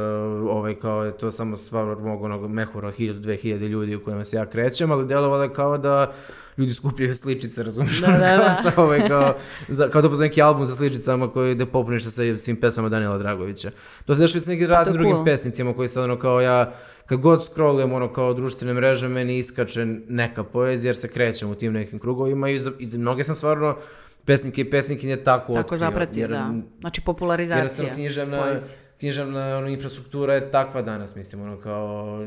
ovaj, 0.50 0.74
kao 0.74 1.04
je 1.04 1.10
to 1.10 1.30
samo 1.30 1.56
stvar 1.56 1.98
mog 1.98 2.22
onog 2.22 2.50
mehura 2.50 2.88
od 2.88 2.96
1000-2000 2.98 3.68
ljudi 3.68 3.94
u 3.94 4.04
kojima 4.04 4.24
se 4.24 4.36
ja 4.36 4.46
krećem, 4.46 4.90
ali 4.90 5.06
delovalo 5.06 5.42
je 5.42 5.52
kao 5.52 5.78
da 5.78 6.12
ljudi 6.56 6.74
skupljaju 6.74 7.14
sličice, 7.14 7.62
razumiješ? 7.62 8.00
Da, 8.00 8.06
da, 8.06 8.18
da. 8.36 8.58
sa, 8.62 8.82
ovaj, 8.82 9.08
kao, 9.08 9.36
za, 9.68 9.88
kao 9.88 10.02
da 10.02 10.08
poznaje 10.08 10.28
neki 10.28 10.42
album 10.42 10.66
sa 10.66 10.74
sličicama 10.74 11.30
koji 11.30 11.54
da 11.54 11.66
popuniš 11.66 12.04
sa 12.04 12.36
svim 12.36 12.56
pesama 12.56 12.88
Daniela 12.88 13.18
Dragovića. 13.18 13.70
To 14.04 14.14
se 14.14 14.20
dešava 14.20 14.40
sa 14.40 14.50
nekim 14.50 14.66
raznim 14.66 14.94
je 14.94 14.98
drugim 14.98 15.14
cool. 15.14 15.24
pesnicima 15.24 15.74
koji 15.74 15.88
sad 15.88 16.04
ono 16.04 16.18
kao 16.18 16.40
ja, 16.40 16.74
kad 17.06 17.20
god 17.20 17.44
scrollujem 17.44 17.92
ono 17.92 18.12
kao 18.12 18.34
društvene 18.34 18.74
mreže, 18.74 19.08
meni 19.08 19.38
iskače 19.38 19.86
neka 20.08 20.44
poezija 20.44 20.88
jer 20.88 20.96
se 20.96 21.08
krećem 21.08 21.50
u 21.50 21.54
tim 21.54 21.72
nekim 21.72 21.98
krugovima 21.98 22.50
i 22.50 22.58
za, 22.58 22.72
i 22.78 22.86
za 22.86 22.98
mnoge 22.98 23.24
sam 23.24 23.34
stvarno 23.34 23.76
pesnike 24.24 24.60
i 24.60 24.70
pesnikinje 24.70 25.16
tako 25.16 25.46
Tako 25.46 25.60
otkrio, 25.60 25.78
zapratio, 25.78 26.20
jer- 26.20 26.30
da. 26.30 26.54
Znači 26.80 27.00
jer 27.00 27.04
popularizacija. 27.04 27.68
sam 27.68 27.86
književna, 27.94 28.42
poezije. 28.42 28.78
književna 28.98 29.58
ono, 29.58 29.68
infrastruktura 29.68 30.34
je 30.34 30.50
takva 30.50 30.82
danas, 30.82 31.16
mislim, 31.16 31.42
ono 31.42 31.60
kao, 31.60 32.18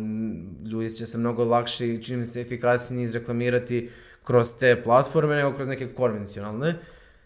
ljudi 0.72 0.90
će 0.90 1.06
se 1.06 1.18
mnogo 1.18 1.44
lakše 1.46 1.88
i 1.90 2.04
čini 2.04 2.26
se 2.26 2.42
efikasnije 2.42 3.04
izreklamirati 3.04 3.90
kroz 4.24 4.60
te 4.60 4.82
platforme 4.84 5.36
nego 5.36 5.54
kroz 5.54 5.68
neke 5.68 5.88
konvencionalne. 5.88 6.76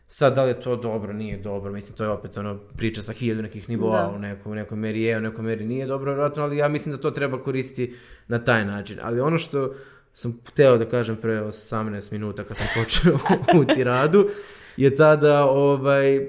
Sad, 0.07 0.35
da 0.35 0.43
li 0.43 0.49
je 0.49 0.61
to 0.61 0.75
dobro, 0.75 1.13
nije 1.13 1.37
dobro, 1.37 1.71
mislim, 1.71 1.97
to 1.97 2.03
je 2.03 2.09
opet 2.09 2.37
ono 2.37 2.59
priča 2.77 3.01
sa 3.01 3.13
hiljadu 3.13 3.41
nekih 3.41 3.69
nivoa, 3.69 4.01
Da. 4.01 4.15
u, 4.15 4.19
nekoj, 4.19 4.51
u 4.51 4.55
nekoj 4.55 4.77
meri 4.77 5.01
je, 5.01 5.17
u 5.17 5.21
nekoj 5.21 5.43
meri 5.43 5.65
nije 5.65 5.85
dobro, 5.85 6.11
vjerojatno, 6.11 6.43
ali 6.43 6.57
ja 6.57 6.67
mislim 6.67 6.95
da 6.95 7.01
to 7.01 7.11
treba 7.11 7.43
koristiti 7.43 7.95
na 8.27 8.43
taj 8.43 8.65
način. 8.65 8.97
Ali 9.01 9.19
ono 9.19 9.37
što 9.37 9.73
sam 10.13 10.39
hteo 10.47 10.77
da 10.77 10.85
kažem 10.85 11.15
pre 11.15 11.41
18 11.41 12.11
minuta 12.11 12.43
kad 12.43 12.57
sam 12.57 12.67
počeo 12.75 13.17
u 13.61 13.65
tiradu, 13.75 14.29
je 14.77 14.95
ta 14.95 15.15
da, 15.15 15.45
ovaj, 15.45 16.19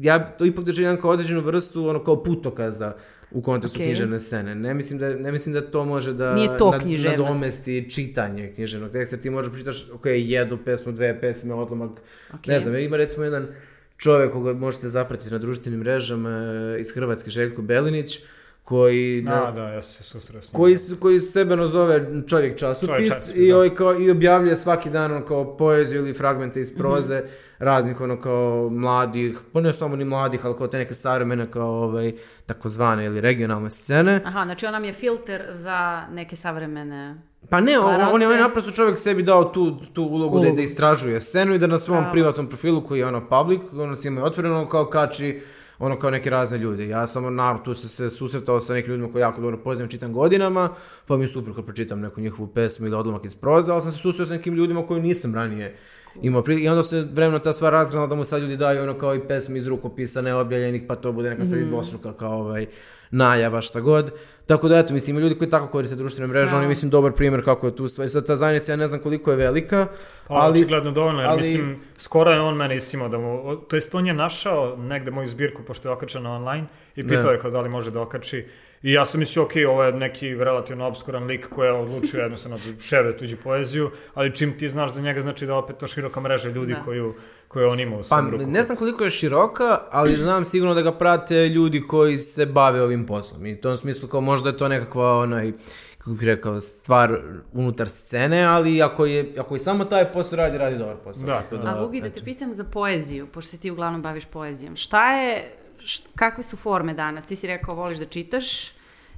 ja 0.00 0.36
to 0.36 0.44
ipak 0.44 0.64
doživljam 0.64 1.00
kao 1.00 1.10
određenu 1.10 1.40
vrstu, 1.40 1.88
ono, 1.88 2.04
kao 2.04 2.22
putokaza 2.22 2.92
u 3.34 3.42
kontekstu 3.42 3.76
Okej. 3.76 3.86
književne 3.86 4.18
scene. 4.18 4.54
Ne 4.54 4.74
mislim, 4.74 4.98
da, 4.98 5.08
ne 5.10 5.32
mislim 5.32 5.52
da 5.52 5.60
to 5.60 5.84
može 5.84 6.12
da 6.12 6.34
Nije 6.34 6.58
to 6.58 6.70
nad- 6.70 6.82
nadomesti 7.04 7.90
čitanje 7.90 8.52
književnog 8.54 8.90
teksta. 8.90 9.16
Ti 9.16 9.30
možeš 9.30 9.50
pročitaš, 9.50 9.90
ok, 9.90 10.06
jednu 10.06 10.58
pesmu, 10.64 10.92
dve 10.92 11.20
pesme, 11.20 11.54
odlomak, 11.54 11.90
Ok. 12.34 12.46
ne 12.46 12.60
znam, 12.60 12.76
ima 12.76 12.96
recimo 12.96 13.24
jedan 13.24 13.46
čovjek 13.96 14.32
koga 14.32 14.52
možete 14.52 14.88
zapratiti 14.88 15.30
na 15.30 15.38
društvenim 15.38 15.80
mrežama 15.80 16.30
e, 16.30 16.80
iz 16.80 16.94
Hrvatske, 16.94 17.30
Željko 17.30 17.62
Belinić, 17.62 18.18
koji... 18.64 19.24
A, 19.28 19.50
da, 19.50 19.68
ja 19.68 19.82
se 19.82 20.02
susreo 20.02 20.42
s 20.42 20.52
njim. 20.52 20.56
koji, 20.56 20.76
koji 21.00 21.20
sebe 21.20 21.56
nazove 21.56 22.06
čovjek 22.28 22.56
časopis, 22.58 22.88
Čovjek 22.88 23.08
časopis, 23.08 23.36
i, 23.36 23.48
da. 23.48 23.56
ovaj 23.56 23.74
kao, 23.74 24.00
i 24.00 24.10
objavljuje 24.10 24.56
svaki 24.56 24.90
dan 24.90 25.12
ono 25.12 25.26
kao 25.26 25.56
poeziju 25.56 26.00
ili 26.00 26.14
fragmente 26.14 26.60
iz 26.60 26.76
proze 26.78 27.22
raznih 27.64 28.00
ono 28.00 28.20
kao 28.20 28.68
mladih, 28.72 29.38
pa 29.52 29.60
ne 29.60 29.72
samo 29.72 29.96
ni 29.96 30.04
mladih, 30.04 30.46
ali 30.46 30.56
kao 30.56 30.66
te 30.66 30.78
neke 30.78 30.94
savremene 30.94 31.50
kao 31.50 31.70
ovaj, 31.70 32.12
takozvane 32.46 33.04
ili 33.06 33.20
regionalne 33.20 33.70
scene. 33.70 34.20
Aha, 34.24 34.44
znači 34.44 34.66
on 34.66 34.72
nam 34.72 34.84
je 34.84 34.92
filter 34.92 35.46
za 35.50 36.06
neke 36.10 36.36
savremene... 36.36 37.16
Pa 37.50 37.60
ne, 37.60 37.78
on, 37.78 37.94
on, 37.94 38.22
je, 38.22 38.28
on 38.28 38.34
je 38.34 38.40
naprosto 38.40 38.70
čovjek 38.70 38.98
sebi 38.98 39.22
dao 39.22 39.44
tu, 39.44 39.76
tu 39.92 40.02
ulogu, 40.02 40.40
Da, 40.40 40.50
da 40.50 40.62
istražuje 40.62 41.20
scenu 41.20 41.54
i 41.54 41.58
da 41.58 41.66
na 41.66 41.78
svom 41.78 41.98
Pravo. 41.98 42.12
privatnom 42.12 42.46
profilu 42.46 42.86
koji 42.86 42.98
je 42.98 43.06
ono 43.06 43.28
public, 43.28 43.60
ono 43.72 43.96
svima 43.96 44.20
je 44.20 44.24
otvoreno, 44.24 44.68
kao 44.68 44.86
kači 44.86 45.40
ono 45.78 45.98
kao 45.98 46.10
neke 46.10 46.30
razne 46.30 46.58
ljude. 46.58 46.88
Ja 46.88 47.06
sam 47.06 47.34
naravno 47.36 47.62
tu 47.62 47.74
se, 47.74 47.88
se 47.88 48.10
susretao 48.10 48.60
sa 48.60 48.74
nekim 48.74 48.90
ljudima 48.90 49.12
koji 49.12 49.20
jako 49.20 49.40
dobro 49.40 49.58
poznajem, 49.58 49.90
čitam 49.90 50.12
godinama, 50.12 50.68
pa 51.06 51.16
mi 51.16 51.24
je 51.24 51.28
super 51.28 51.54
kad 51.54 51.64
pročitam 51.64 52.00
neku 52.00 52.20
njihovu 52.20 52.46
pesmu 52.46 52.86
ili 52.86 52.96
odlomak 52.96 53.24
iz 53.24 53.34
proze, 53.34 53.72
ali 53.72 53.82
sam 53.82 53.92
se 53.92 53.98
susretao 53.98 54.26
sa 54.26 54.34
nekim 54.34 54.54
ljudima 54.54 54.86
koji 54.86 55.02
nisam 55.02 55.34
ranije 55.34 55.76
imao 56.22 56.42
pri... 56.42 56.62
I 56.62 56.68
onda 56.68 56.82
se 56.82 57.00
vremeno 57.12 57.38
ta 57.38 57.52
stvar 57.52 57.72
razgranala 57.72 58.06
da 58.06 58.14
mu 58.14 58.24
sad 58.24 58.42
ljudi 58.42 58.56
daju 58.56 58.82
ono 58.82 58.98
kao 58.98 59.14
i 59.14 59.28
pesmi 59.28 59.58
iz 59.58 59.66
rukopisa 59.66 60.22
neobjavljenih, 60.22 60.82
pa 60.88 60.96
to 60.96 61.12
bude 61.12 61.30
neka 61.30 61.44
sad 61.44 61.58
i 61.58 61.64
dvostruka 61.64 62.12
kao 62.12 62.38
ovaj 62.38 62.66
najava 63.10 63.60
šta 63.60 63.80
god. 63.80 64.10
Tako 64.46 64.68
da 64.68 64.78
eto, 64.78 64.94
mislim, 64.94 65.16
ima 65.16 65.22
ljudi 65.22 65.38
koji 65.38 65.50
tako 65.50 65.66
koriste 65.68 65.96
društvene 65.96 66.32
mreže, 66.32 66.46
Znam. 66.48 66.58
oni 66.58 66.68
mislim 66.68 66.90
dobar 66.90 67.12
primjer 67.12 67.44
kako 67.44 67.66
je 67.66 67.76
tu 67.76 67.88
sve. 67.88 68.08
Sad 68.08 68.26
ta 68.26 68.36
zajednica, 68.36 68.72
ja 68.72 68.76
ne 68.76 68.86
znam 68.86 69.00
koliko 69.00 69.30
je 69.30 69.36
velika, 69.36 69.86
Pa, 70.28 70.34
ali... 70.34 70.58
očigledno 70.60 70.90
dovoljno, 70.90 71.20
jer 71.20 71.28
ali- 71.30 71.36
mislim, 71.36 71.76
skoro 71.98 72.30
je 72.30 72.40
on 72.40 72.56
mene 72.56 72.76
istimao 72.76 73.08
da 73.08 73.18
mu, 73.18 73.56
to 73.56 73.76
jest 73.76 73.94
on 73.94 74.06
je 74.06 74.14
našao 74.14 74.76
negde 74.76 75.10
moju 75.10 75.26
zbirku, 75.26 75.62
pošto 75.62 75.88
je 75.88 75.92
okačena 75.92 76.34
online, 76.36 76.66
i 76.96 77.08
pitao 77.08 77.30
je 77.32 77.40
kao 77.40 77.50
da 77.50 77.60
li 77.60 77.68
može 77.68 77.90
da 77.90 78.00
okači, 78.00 78.46
I 78.84 78.92
ja 78.92 79.04
sam 79.04 79.20
mislio, 79.20 79.44
ok, 79.44 79.52
ovo 79.68 79.84
je 79.84 79.92
neki 79.92 80.34
relativno 80.34 80.86
obskuran 80.86 81.24
lik 81.24 81.48
koji 81.48 81.66
je 81.66 81.72
odlučio 81.72 82.20
jednostavno 82.20 82.56
da 82.58 82.80
šeruje 82.80 83.16
tuđu 83.16 83.36
poeziju, 83.36 83.90
ali 84.14 84.34
čim 84.34 84.58
ti 84.58 84.68
znaš 84.68 84.90
za 84.92 85.00
njega, 85.00 85.22
znači 85.22 85.46
da 85.46 85.54
opet 85.56 85.76
to 85.78 85.86
široka 85.86 86.20
mreža 86.20 86.48
ljudi 86.50 86.72
Da. 86.72 86.80
koju, 86.80 87.14
koju 87.54 87.68
on 87.68 87.80
ima 87.80 87.94
u 87.94 87.98
Pa 87.98 88.02
svom 88.04 88.30
ruku. 88.30 88.44
ne 88.46 88.62
znam 88.62 88.76
koliko 88.76 89.04
je 89.04 89.10
široka, 89.10 89.64
ali 89.90 90.16
znam 90.16 90.44
sigurno 90.44 90.74
da 90.74 90.82
ga 90.82 90.92
prate 90.92 91.48
ljudi 91.48 91.80
koji 91.80 92.16
se 92.16 92.46
bave 92.46 92.82
ovim 92.82 93.06
poslom. 93.06 93.46
I 93.46 93.54
u 93.54 93.60
tom 93.60 93.76
smislu 93.76 94.08
kao 94.08 94.20
možda 94.20 94.48
je 94.48 94.56
to 94.56 94.68
nekakva 94.68 95.18
onaj, 95.18 95.52
kako 95.98 96.10
bih 96.10 96.26
rekao, 96.26 96.60
stvar 96.60 97.20
unutar 97.52 97.88
scene, 97.88 98.42
ali 98.42 98.82
ako 98.82 99.06
je, 99.06 99.34
ako 99.38 99.54
je 99.54 99.60
samo 99.60 99.84
taj 99.84 100.04
posao 100.04 100.36
radi, 100.36 100.58
radi 100.58 100.78
dobar 100.78 100.96
posao. 100.96 101.26
Da. 101.26 101.42
Tako 101.42 101.66
A 101.68 101.80
Gugi, 101.80 102.00
da 102.00 102.10
te 102.10 102.20
pitam 102.22 102.54
za 102.54 102.64
poeziju, 102.64 103.26
pošto 103.26 103.50
se 103.50 103.56
ti 103.56 103.70
uglavnom 103.70 104.02
baviš 104.02 104.24
poezijom. 104.24 104.76
Šta 104.76 105.12
je, 105.12 105.54
š- 105.80 106.02
kakve 106.16 106.42
su 106.42 106.56
forme 106.56 106.94
danas? 106.94 107.26
Ti 107.26 107.36
si 107.36 107.46
rekao 107.46 107.74
voliš 107.74 107.98
da 107.98 108.04
čitaš 108.04 108.68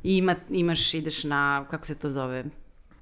i 0.03 0.17
ima, 0.17 0.35
imaš, 0.51 0.95
ideš 0.95 1.25
na, 1.25 1.67
kako 1.71 1.87
se 1.87 1.95
to 1.95 2.09
zove, 2.09 2.45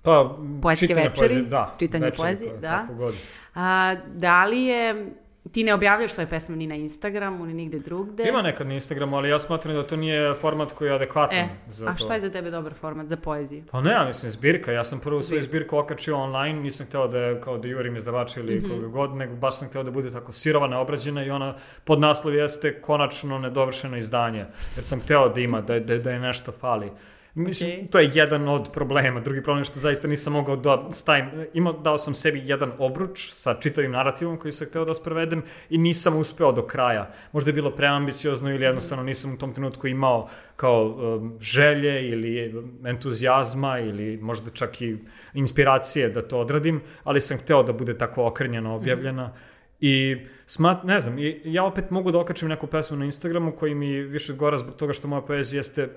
Pa, 0.02 0.36
Poetske 0.62 0.86
čitanje 0.86 1.08
večeri, 1.08 1.28
poezije, 1.28 1.42
da, 1.42 1.74
čitanje 1.78 2.04
večeri, 2.04 2.16
poezije, 2.18 2.50
pa, 2.52 2.56
da. 2.58 2.86
God. 2.90 3.14
A, 3.54 3.94
da 4.06 4.44
li 4.44 4.60
je, 4.60 5.12
ti 5.52 5.64
ne 5.64 5.74
objavljaš 5.74 6.12
svoje 6.12 6.26
pesme 6.26 6.56
ni 6.56 6.66
na 6.66 6.74
Instagramu, 6.74 7.46
ni 7.46 7.54
nigde 7.54 7.78
drugde? 7.78 8.24
Ima 8.24 8.42
nekad 8.42 8.66
na 8.66 8.74
Instagramu, 8.74 9.16
ali 9.16 9.28
ja 9.28 9.38
smatram 9.38 9.74
da 9.74 9.82
to 9.82 9.96
nije 9.96 10.34
format 10.34 10.72
koji 10.72 10.88
je 10.88 10.94
adekvatan 10.94 11.38
E, 11.38 11.48
za 11.68 11.86
a 11.86 11.92
to. 11.92 11.98
šta 11.98 12.14
je 12.14 12.20
za 12.20 12.30
tebe 12.30 12.50
dobar 12.50 12.74
format 12.74 13.06
za 13.08 13.16
poeziju? 13.16 13.62
Pa 13.70 13.80
ne, 13.80 13.90
ja 13.90 14.04
mislim, 14.04 14.30
zbirka. 14.30 14.72
Ja 14.72 14.84
sam 14.84 15.00
prvo 15.00 15.22
svoju 15.22 15.42
zbirku 15.42 15.76
okačio 15.78 16.16
online, 16.18 16.60
nisam 16.60 16.86
hteo 16.86 17.08
da 17.08 17.18
je 17.18 17.40
kao 17.40 17.58
da 17.58 17.68
jurim 17.68 17.96
izdavača 17.96 18.40
ili 18.40 18.54
Mhm. 18.56 18.70
koga 18.70 18.86
god, 18.88 19.14
nego 19.14 19.34
baš 19.36 19.58
sam 19.58 19.68
hteo 19.68 19.82
da 19.82 19.90
bude 19.90 20.10
tako 20.10 20.32
sirovana, 20.32 20.80
obrađena 20.80 21.24
i 21.24 21.30
ona 21.30 21.54
pod 21.84 22.00
naslov 22.00 22.34
jeste 22.34 22.80
konačno 22.80 23.38
nedovršeno 23.38 23.96
izdanje. 23.96 24.44
Jer 24.76 24.84
sam 24.84 25.00
hteo 25.00 25.28
da 25.28 25.40
ima, 25.40 25.60
da, 25.60 25.80
da, 25.80 25.98
da 25.98 26.10
je 26.10 26.18
nešto 26.20 26.52
fali. 26.52 26.90
Mislim, 27.34 27.70
Okej. 27.70 27.86
to 27.86 27.98
je 27.98 28.10
jedan 28.14 28.48
od 28.48 28.68
problema. 28.72 29.20
Drugi 29.20 29.42
problem 29.42 29.60
je 29.60 29.64
što 29.64 29.80
zaista 29.80 30.08
nisam 30.08 30.32
mogao 30.32 30.56
da 30.56 30.88
stavim, 30.90 31.26
imao, 31.54 31.72
dao 31.72 31.98
sam 31.98 32.14
sebi 32.14 32.42
jedan 32.44 32.72
obruč 32.78 33.30
sa 33.32 33.54
čitavim 33.60 33.90
narativom 33.90 34.38
koji 34.38 34.52
sam 34.52 34.66
hteo 34.66 34.84
da 34.84 34.94
sprovedem 34.94 35.42
i 35.70 35.78
nisam 35.78 36.16
uspeo 36.16 36.52
do 36.52 36.66
kraja. 36.66 37.10
Možda 37.32 37.48
je 37.48 37.54
bilo 37.54 37.70
preambiciozno 37.70 38.50
ili 38.50 38.64
jednostavno 38.64 39.04
nisam 39.04 39.34
u 39.34 39.38
tom 39.38 39.52
trenutku 39.52 39.86
imao 39.86 40.28
kao 40.56 40.86
um, 40.86 41.36
želje 41.40 42.08
ili 42.08 42.54
entuzijazma 42.84 43.78
ili 43.78 44.16
možda 44.16 44.50
čak 44.50 44.82
i 44.82 44.96
inspiracije 45.34 46.08
da 46.08 46.22
to 46.28 46.38
odradim, 46.38 46.80
ali 47.04 47.20
sam 47.20 47.38
hteo 47.38 47.62
da 47.62 47.72
bude 47.72 47.98
tako 47.98 48.26
okrnjeno 48.26 48.74
objavljena. 48.74 49.32
I 49.80 50.16
smat, 50.46 50.84
ne 50.84 51.00
znam, 51.00 51.16
ja 51.44 51.64
opet 51.64 51.90
mogu 51.90 52.10
da 52.10 52.18
okačim 52.18 52.48
neku 52.48 52.66
pesmu 52.66 52.96
na 52.96 53.04
Instagramu 53.04 53.52
koji 53.52 53.74
mi 53.74 54.02
više 54.02 54.32
gora 54.32 54.58
zbog 54.58 54.76
toga 54.76 54.92
što 54.92 55.08
moja 55.08 55.22
poezija 55.22 55.58
jeste 55.58 55.88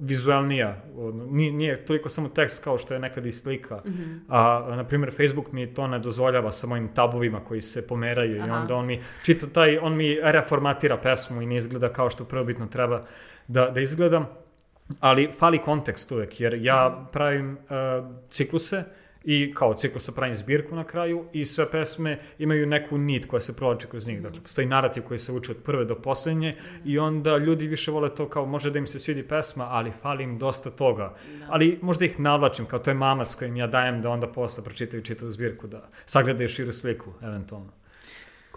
vizualnija. 0.00 0.82
Nije, 1.30 1.52
nije 1.52 1.84
toliko 1.84 2.08
samo 2.08 2.28
tekst 2.28 2.64
kao 2.64 2.78
što 2.78 2.94
je 2.94 3.00
nekad 3.00 3.26
i 3.26 3.32
slika. 3.32 3.82
A, 4.28 4.66
na 4.76 4.84
primjer, 4.84 5.10
Facebook 5.16 5.52
mi 5.52 5.74
to 5.74 5.86
ne 5.86 5.98
dozvoljava 5.98 6.50
sa 6.50 6.66
mojim 6.66 6.88
tabovima 6.88 7.44
koji 7.44 7.60
se 7.60 7.86
pomeraju 7.86 8.36
i 8.36 8.40
Aha. 8.40 8.54
onda 8.54 8.74
on 8.74 8.86
mi 8.86 9.00
čita 9.24 9.46
taj, 9.46 9.78
on 9.78 9.96
mi 9.96 10.18
reformatira 10.22 10.96
pesmu 10.96 11.42
i 11.42 11.46
ne 11.46 11.56
izgleda 11.56 11.92
kao 11.92 12.10
što 12.10 12.24
prvobitno 12.24 12.66
treba 12.66 13.04
da, 13.48 13.70
da 13.70 13.80
izgleda. 13.80 14.24
Ali 15.00 15.32
fali 15.38 15.58
kontekst 15.58 16.12
uvek, 16.12 16.40
jer 16.40 16.54
ja 16.54 17.08
pravim 17.12 17.52
uh, 17.52 17.58
cikluse 18.28 18.84
i 19.24 19.52
kao 19.54 19.74
ciklusa 19.74 20.12
pravim 20.12 20.34
zbirku 20.34 20.76
na 20.76 20.84
kraju 20.84 21.24
i 21.32 21.44
sve 21.44 21.70
pesme 21.70 22.18
imaju 22.38 22.66
neku 22.66 22.98
nit 22.98 23.26
koja 23.26 23.40
se 23.40 23.56
provlači 23.56 23.86
kroz 23.86 24.06
njih. 24.06 24.22
Dakle, 24.22 24.40
postoji 24.40 24.66
narativ 24.66 25.02
koji 25.02 25.18
se 25.18 25.32
uči 25.32 25.50
od 25.50 25.56
prve 25.64 25.84
do 25.84 25.94
poslednje 25.94 26.56
i 26.84 26.98
onda 26.98 27.36
ljudi 27.36 27.66
više 27.66 27.90
vole 27.90 28.14
to 28.14 28.28
kao 28.28 28.46
može 28.46 28.70
da 28.70 28.78
im 28.78 28.86
se 28.86 28.98
svidi 28.98 29.22
pesma, 29.22 29.66
ali 29.70 29.92
fali 30.02 30.24
im 30.24 30.38
dosta 30.38 30.70
toga. 30.70 31.14
Ali 31.48 31.78
možda 31.82 32.04
ih 32.04 32.20
navlačim, 32.20 32.66
kao 32.66 32.78
to 32.78 32.90
je 32.90 32.94
mamac 32.94 33.34
kojim 33.34 33.56
ja 33.56 33.66
dajem 33.66 34.02
da 34.02 34.10
onda 34.10 34.26
posle 34.26 34.64
pročitaju 34.64 35.02
čitavu 35.02 35.30
zbirku, 35.30 35.66
da 35.66 35.88
sagledaju 36.04 36.48
širu 36.48 36.72
sliku, 36.72 37.12
eventualno. 37.22 37.72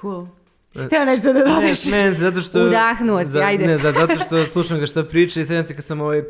Cool. 0.02 0.28
Htio 0.86 1.06
nešto 1.06 1.34
da 1.34 1.40
dodaš? 1.40 1.86
Ne, 1.86 2.14
se, 2.14 2.20
zato 2.20 2.42
što... 2.42 2.64
Udahnuo 2.64 3.26
si, 3.26 3.40
ajde. 3.40 3.66
Ne, 3.66 3.78
za, 3.78 3.92
zato 3.92 4.14
što 4.26 4.46
slušam 4.46 4.80
ga 4.80 4.86
šta 4.86 5.04
priča 5.04 5.42
i 5.42 5.46
sjećam 5.46 5.64
se 5.64 5.76
kad 5.76 5.84
sam 5.84 6.02
ovaj... 6.02 6.24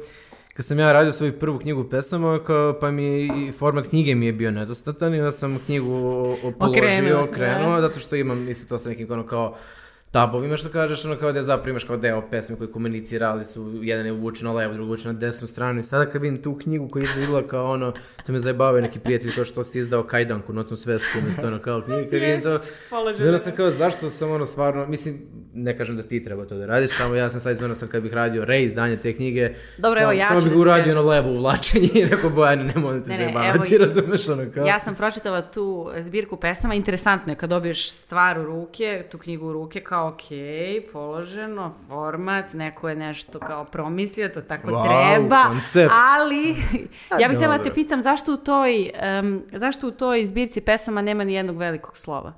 Kad 0.54 0.66
sam 0.66 0.80
ja 0.80 0.92
radio 0.92 1.12
svoju 1.12 1.40
prvu 1.40 1.60
knjigu 1.60 1.84
pesama, 1.90 2.40
kao, 2.44 2.78
pa 2.82 2.92
mi 2.92 3.04
je 3.04 3.26
i 3.26 3.52
format 3.52 3.88
knjige 3.88 4.16
mi 4.16 4.26
je 4.26 4.34
bio 4.34 4.52
nedostatan 4.52 5.16
i 5.16 5.20
onda 5.20 5.32
sam 5.32 5.60
knjigu 5.66 5.90
položio, 6.60 6.84
Okrenuo, 6.84 7.24
okrenuo, 7.24 7.76
da. 7.76 7.82
zato 7.82 8.00
što 8.00 8.16
imam 8.16 8.50
isto 8.50 8.70
to 8.70 8.78
sa 8.78 8.90
nekim 8.90 9.12
ono 9.12 9.28
kao 9.28 9.58
tabovima 10.14 10.58
što 10.58 10.70
kažeš, 10.70 11.06
ono 11.06 11.18
kao 11.18 11.32
da 11.32 11.40
je 11.40 11.44
zapravo 11.44 11.70
imaš 11.70 11.84
kao 11.84 11.98
deo 11.98 12.22
pesme 12.30 12.58
koji 12.58 12.72
komunicira, 12.72 13.30
ali 13.30 13.46
su 13.46 13.80
jedan 13.82 14.06
je 14.06 14.12
uvučen 14.12 14.48
na 14.48 14.54
levo, 14.54 14.74
drugi 14.74 14.88
uvučen 14.88 15.14
na 15.14 15.20
desnu 15.20 15.48
stranu. 15.48 15.80
I 15.80 15.84
sada 15.84 16.12
kad 16.12 16.22
vidim 16.22 16.42
tu 16.42 16.58
knjigu 16.58 16.90
koja 16.90 17.02
je 17.02 17.04
izgledala 17.04 17.48
kao 17.48 17.72
ono, 17.72 17.94
to 18.26 18.32
me 18.32 18.40
zajebavaju 18.40 18.82
neki 18.82 19.00
prijatelji 19.00 19.34
kao 19.34 19.46
što 19.46 19.64
si 19.64 19.80
izdao 19.80 20.04
kajdanku, 20.04 20.54
notnu 20.54 20.76
svesku, 20.76 21.10
umjesto 21.22 21.48
ono 21.48 21.60
kao 21.60 21.82
knjige, 21.82 22.10
kad 22.10 22.20
vidim 22.20 22.42
to, 22.42 22.60
I 23.20 23.26
onda 23.26 23.38
sam 23.38 23.56
kao, 23.56 23.70
zašto 23.70 24.10
sam 24.10 24.32
ono 24.32 24.46
stvarno, 24.46 24.88
mislim, 24.88 25.22
ne 25.54 25.78
kažem 25.78 25.98
da 25.98 26.04
ti 26.04 26.24
treba 26.24 26.46
to 26.46 26.56
da 26.56 26.66
radiš, 26.66 26.90
samo 26.90 27.16
ja 27.16 27.30
sam 27.30 27.40
sad 27.40 27.52
izvrno 27.52 27.76
sam 27.76 27.88
kad 27.88 28.04
bih 28.04 28.14
radio 28.14 28.46
reizdanje 28.46 28.98
te 28.98 29.16
knjige, 29.16 29.56
Dobro, 29.78 30.00
samo, 30.00 30.12
evo, 30.12 30.12
ja 30.12 30.28
samo 30.28 30.42
bih 30.42 30.52
da 30.52 30.60
uradio 30.60 31.00
ono 31.00 31.10
levo 31.10 31.30
uvlačenje 31.30 31.90
i 32.02 32.06
rekao, 32.06 32.30
Bojane, 32.30 32.64
ne 32.64 32.74
molim 32.76 33.04
te 33.04 33.10
Ne, 33.10 33.16
se 33.16 33.26
ne, 33.26 33.34
bavati, 33.34 33.76
evo, 33.76 33.84
razumeš 33.84 34.30
ono 34.30 34.46
kao. 34.54 34.66
Ja 34.66 34.80
sam 34.80 34.96
pročitala 34.96 35.42
tu 35.42 35.90
zbirku 36.02 36.38
pesama, 36.38 36.74
interesantno 36.74 37.32
je 37.32 37.38
kad 37.38 37.50
dobiješ 37.50 37.92
stvar 37.92 38.40
u 38.40 38.44
ruke, 38.44 39.06
tu 39.12 39.18
knjigu 39.18 39.48
u 39.48 39.54
ruke, 39.54 39.80
kao 39.80 40.03
ok, 40.04 40.22
položeno, 40.94 41.74
format, 41.88 42.54
neko 42.54 42.90
je 42.90 42.96
nešto 42.96 43.40
kao 43.40 43.66
promislio, 43.66 44.30
to 44.30 44.42
tako 44.42 44.68
Wow, 44.68 44.84
treba, 44.84 45.44
koncept. 45.44 45.92
ali 46.14 46.50
ja 47.22 47.28
bih 47.28 47.38
htjela 47.38 47.58
dobro. 47.58 47.64
te 47.64 47.74
pitam 47.74 48.02
zašto 48.02 48.34
u 48.34 48.38
toj, 48.38 48.92
em, 48.94 49.44
zašto 49.52 49.88
u 49.88 49.92
toj 49.92 50.26
zbirci 50.26 50.62
pesama 50.62 51.02
nema 51.02 51.24
ni 51.24 51.34
jednog 51.34 51.58
velikog 51.58 51.98
slova? 51.98 52.34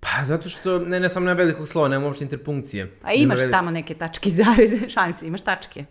Pa, 0.00 0.24
zato 0.24 0.48
što, 0.48 0.78
ne, 0.78 1.00
ne 1.00 1.08
sam 1.08 1.24
na 1.24 1.32
velikog 1.32 1.68
slova, 1.68 1.88
nema 1.88 2.06
uopšte 2.06 2.24
interpunkcije. 2.24 2.98
A 3.02 3.12
imaš 3.12 3.38
velik- 3.38 3.50
tamo 3.50 3.70
neke 3.70 3.94
tačke 3.94 4.30
zareze, 4.38 4.88
šanse, 4.88 5.26
imaš 5.26 5.40
tačke. 5.40 5.84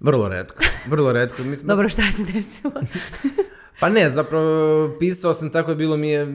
Vrlo 0.00 0.28
redko, 0.28 0.62
vrlo 0.86 1.12
redko. 1.12 1.42
Mislim, 1.42 1.68
Dobro, 1.68 1.88
šta 1.88 2.02
se 2.12 2.24
desilo? 2.24 2.72
Pa 3.80 3.88
ne, 3.88 4.10
zapravo 4.10 4.90
pisao 4.98 5.34
sam 5.34 5.50
tako 5.50 5.70
je 5.70 5.76
bilo 5.76 5.96
mi 5.96 6.10
je 6.10 6.28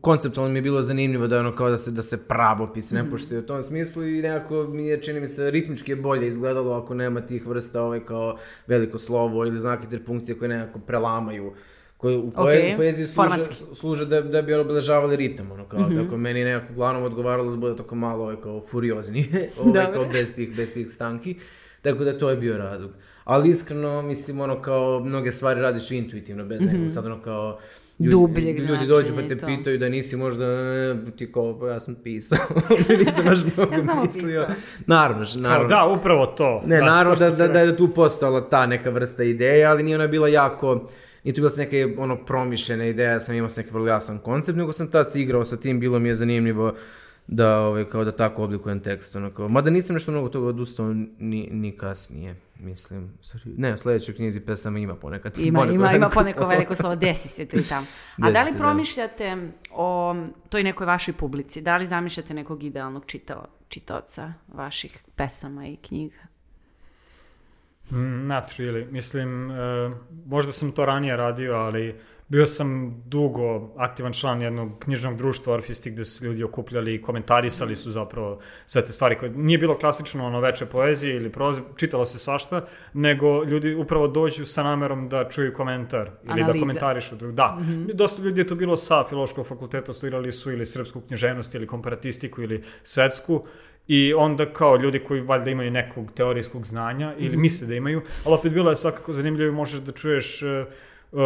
konceptualno 0.00 0.52
mi 0.52 0.58
je 0.58 0.62
bilo 0.62 0.80
zanimljivo 0.80 1.26
da 1.26 1.36
je 1.36 1.40
ono 1.40 1.54
kao 1.54 1.70
da 1.70 1.78
se 1.78 1.90
da 1.90 2.02
se 2.02 2.28
pravopis 2.28 2.90
ne 2.90 3.10
poštuje 3.10 3.40
u 3.40 3.46
tom 3.46 3.62
smislu 3.62 4.04
i 4.04 4.22
nekako 4.22 4.62
mi 4.62 4.86
je 4.86 5.02
čini 5.02 5.20
mi 5.20 5.26
se 5.26 5.50
ritmički 5.50 5.92
je 5.92 5.96
bolje 5.96 6.28
izgledalo 6.28 6.72
ako 6.72 6.94
nema 6.94 7.20
tih 7.20 7.46
vrsta 7.46 7.82
ovaj 7.82 8.00
kao 8.00 8.38
veliko 8.66 8.98
slovo 8.98 9.46
ili 9.46 9.60
znake 9.60 9.84
interpunkcije 9.84 10.38
koje 10.38 10.48
nekako 10.48 10.78
prelamaju 10.78 11.52
koje 11.96 12.16
u, 12.16 12.30
poe, 12.30 12.74
u 12.74 12.76
poeziji 12.76 13.06
služe, 13.06 13.28
formatski. 13.28 13.54
služe 13.74 14.06
da, 14.06 14.20
da 14.20 14.42
bi 14.42 14.54
obeležavali 14.54 15.16
ritam, 15.16 15.52
ono 15.52 15.68
kao, 15.68 15.80
tako 16.02 16.16
meni 16.16 16.44
nekako 16.44 16.72
uglavnom 16.72 17.02
odgovaralo 17.02 17.50
da 17.50 17.56
bude 17.56 17.76
tako 17.76 17.94
malo 17.94 18.22
ovaj, 18.22 18.36
kao 18.42 18.62
furiozni, 18.70 19.28
ovaj, 19.60 19.72
Dobro. 19.72 19.92
kao 19.92 20.12
bez 20.12 20.34
tih, 20.34 20.56
bez 20.56 20.72
tih 20.72 20.90
stanki, 20.90 21.36
tako 21.82 22.04
da 22.04 22.18
to 22.18 22.30
je 22.30 22.36
bio 22.36 22.58
razlog. 22.58 22.90
Ali 23.28 23.48
iskreno, 23.48 24.02
mislim, 24.02 24.40
ono 24.40 24.62
kao, 24.62 25.00
mnoge 25.00 25.32
stvari 25.32 25.60
radiš 25.60 25.90
intuitivno, 25.90 26.44
bez 26.44 26.60
nekog, 26.62 26.90
sad 26.90 27.06
ono 27.06 27.22
kao, 27.22 27.58
ljudi, 27.98 28.10
Dubljeg 28.10 28.58
ljudi 28.60 28.86
dođu 28.86 29.14
pa 29.14 29.22
te 29.22 29.36
to. 29.36 29.46
pitaju 29.46 29.78
da 29.78 29.88
nisi 29.88 30.16
možda, 30.16 30.44
e, 30.44 30.96
ti 31.16 31.32
kao, 31.32 31.58
pa 31.60 31.68
ja 31.68 31.78
sam 31.78 31.94
pisao, 31.94 32.38
nisam 33.04 33.24
baš 33.24 33.38
mnogo 33.46 33.72
Ja 33.74 33.80
sam 33.80 33.98
mislio. 34.04 34.46
pisao. 34.48 34.56
Naravno, 34.86 35.24
Kao, 35.24 35.42
naravno. 35.42 35.68
da, 35.68 35.84
upravo 35.86 36.26
to. 36.26 36.62
Ne, 36.66 36.80
naravno 36.80 37.16
to 37.16 37.24
da, 37.24 37.30
da, 37.30 37.48
da 37.48 37.60
je 37.60 37.76
tu 37.76 37.94
postojala 37.94 38.40
ta 38.40 38.66
neka 38.66 38.90
vrsta 38.90 39.22
ideje, 39.24 39.64
ali 39.64 39.82
nije 39.82 39.96
ona 39.96 40.06
bila 40.06 40.28
jako, 40.28 40.88
nije 41.24 41.34
tu 41.34 41.40
bila 41.40 41.50
sa 41.50 41.60
neke 41.60 41.94
ono 41.98 42.16
promišljena 42.16 42.84
ideja, 42.84 43.12
ja 43.12 43.20
sam 43.20 43.34
imao 43.34 43.50
sa 43.50 43.60
neki 43.60 43.74
vrlo 43.74 43.86
jasan 43.86 44.18
koncept, 44.18 44.58
nego 44.58 44.72
sam 44.72 44.90
tad 44.90 45.12
se 45.12 45.20
igrao 45.20 45.44
sa 45.44 45.56
tim, 45.56 45.80
bilo 45.80 45.98
mi 45.98 46.08
je 46.08 46.14
zanimljivo 46.14 46.74
da, 47.28 47.58
ovaj, 47.60 47.84
kao 47.84 48.04
da 48.04 48.12
tako 48.12 48.44
oblikujem 48.44 48.80
tekst. 48.80 49.16
Ono, 49.16 49.30
kao, 49.30 49.48
mada 49.48 49.70
nisam 49.70 49.94
nešto 49.94 50.12
mnogo 50.12 50.28
toga 50.28 50.46
odustao 50.46 50.94
ni, 51.18 51.48
ni 51.52 51.76
kasnije, 51.76 52.36
mislim. 52.58 53.12
Sorry. 53.22 53.54
Ne, 53.56 53.74
u 53.74 53.76
sledećoj 53.76 54.14
knjizi 54.14 54.40
pesama 54.40 54.78
ima 54.78 54.96
ponekad. 54.96 55.38
Ima, 55.38 55.58
poneko 55.58 55.74
ima, 55.74 55.92
ima 55.92 56.08
poneko 56.08 56.32
slovo. 56.32 56.48
veliko 56.48 56.74
slovo, 56.74 56.96
desi 56.96 57.28
se 57.28 57.46
tu 57.46 57.56
i 57.58 57.62
tamo. 57.62 57.86
A 58.16 58.30
Desi 58.30 58.32
da 58.32 58.42
li 58.42 58.46
se, 58.46 58.52
da. 58.52 58.58
promišljate 58.58 59.50
o 59.70 60.16
toj 60.48 60.62
nekoj 60.62 60.86
vašoj 60.86 61.14
publici? 61.14 61.60
Da 61.60 61.76
li 61.76 61.86
zamišljate 61.86 62.34
nekog 62.34 62.64
idealnog 62.64 63.04
čitao, 63.06 63.46
čitaoca 63.68 64.32
vaših 64.48 64.98
pesama 65.16 65.66
i 65.66 65.76
knjiga? 65.76 66.18
Mm, 67.90 68.26
Not 68.26 68.44
really. 68.44 68.90
Mislim, 68.90 69.50
e, 69.50 69.54
možda 70.26 70.52
sam 70.52 70.72
to 70.72 70.86
ranije 70.86 71.16
radio, 71.16 71.54
ali 71.54 72.00
bio 72.28 72.46
sam 72.46 73.02
dugo 73.06 73.74
aktivan 73.76 74.12
član 74.12 74.42
jednog 74.42 74.78
knjižnog 74.78 75.16
društva 75.16 75.54
Orfisti 75.54 75.90
gde 75.90 76.04
su 76.04 76.24
ljudi 76.24 76.44
okupljali 76.44 76.94
i 76.94 77.02
komentarisali 77.02 77.76
su 77.76 77.90
zapravo 77.90 78.40
sve 78.66 78.84
te 78.84 78.92
stvari 78.92 79.18
koje 79.18 79.30
nije 79.30 79.58
bilo 79.58 79.78
klasično 79.78 80.26
ono 80.26 80.40
veče 80.40 80.66
poezije 80.66 81.16
ili 81.16 81.32
proze, 81.32 81.60
čitalo 81.76 82.06
se 82.06 82.18
svašta, 82.18 82.66
nego 82.92 83.44
ljudi 83.44 83.74
upravo 83.74 84.08
dođu 84.08 84.44
sa 84.46 84.62
namerom 84.62 85.08
da 85.08 85.28
čuju 85.28 85.54
komentar 85.54 86.10
ili 86.22 86.32
Analize. 86.32 86.52
da 86.52 86.60
komentarišu. 86.60 87.16
Da, 87.16 87.58
dosta 87.94 88.22
ljudi 88.22 88.40
je 88.40 88.46
to 88.46 88.54
bilo 88.54 88.76
sa 88.76 89.04
filološkog 89.04 89.46
fakulteta, 89.46 89.92
studirali 89.92 90.32
su 90.32 90.52
ili 90.52 90.66
srpsku 90.66 91.00
književnost 91.00 91.54
ili 91.54 91.66
komparatistiku 91.66 92.42
ili 92.42 92.64
svetsku 92.82 93.44
I 93.88 94.14
onda 94.14 94.52
kao 94.52 94.76
ljudi 94.76 94.98
koji 94.98 95.20
valjda 95.20 95.50
imaju 95.50 95.70
nekog 95.70 96.12
teorijskog 96.14 96.66
znanja 96.66 97.14
ili 97.18 97.28
Mhm. 97.28 97.40
misle 97.40 97.66
da 97.66 97.74
imaju, 97.74 98.02
ali 98.26 98.34
opet 98.34 98.52
bilo 98.52 98.70
je 98.70 98.76
svakako 98.76 99.12
zanimljivo 99.12 99.48
i 99.48 99.52
možeš 99.54 99.80
da 99.80 99.92
čuješ 99.92 100.42
uh, 100.42 100.48
uh, 101.12 101.20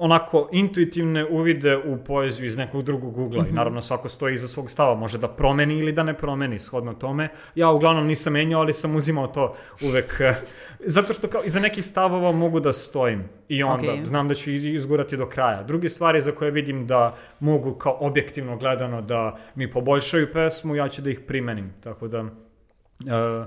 onako 0.00 0.48
intuitivne 0.52 1.26
uvide 1.26 1.76
u 1.76 1.98
poeziju 1.98 2.46
iz 2.46 2.56
nekog 2.56 2.82
drugog 2.82 3.18
ugla 3.18 3.42
Mhm. 3.42 3.50
i 3.50 3.56
naravno 3.56 3.82
svako 3.82 4.08
stoji 4.08 4.34
iza 4.34 4.48
svog 4.48 4.70
stava, 4.70 4.94
može 4.94 5.18
da 5.18 5.28
promeni 5.28 5.74
ili 5.74 5.92
da 5.92 6.02
ne 6.02 6.16
promeni 6.16 6.58
shodno 6.58 6.94
tome. 6.94 7.28
Ja 7.54 7.70
uglavnom 7.70 8.06
nisam 8.06 8.32
menjao, 8.32 8.60
ali 8.60 8.72
sam 8.72 8.96
uzimao 8.96 9.26
to 9.26 9.54
uvek, 9.82 10.16
eh, 10.20 10.34
zato 10.80 11.12
što 11.12 11.28
kao 11.28 11.42
iza 11.44 11.60
nekih 11.60 11.84
stavova 11.84 12.32
mogu 12.32 12.60
da 12.60 12.72
stojim 12.72 13.24
i 13.48 13.62
onda 13.62 13.92
Ok. 13.92 13.98
znam 14.04 14.28
da 14.28 14.34
ću 14.34 14.50
iz- 14.50 14.64
izgurati 14.66 15.16
do 15.16 15.26
kraja. 15.26 15.62
Druge 15.62 15.88
stvari 15.88 16.20
za 16.20 16.32
koje 16.32 16.50
vidim 16.50 16.86
da 16.86 17.14
mogu 17.40 17.74
kao 17.74 17.96
objektivno 18.00 18.56
gledano 18.56 19.02
da 19.02 19.36
mi 19.54 19.70
poboljšaju 19.70 20.32
pesmu, 20.32 20.76
ja 20.76 20.88
ću 20.88 21.02
da 21.02 21.10
ih 21.10 21.20
primenim, 21.20 21.72
tako 21.80 22.08
da... 22.08 22.20
Uh, 22.20 23.46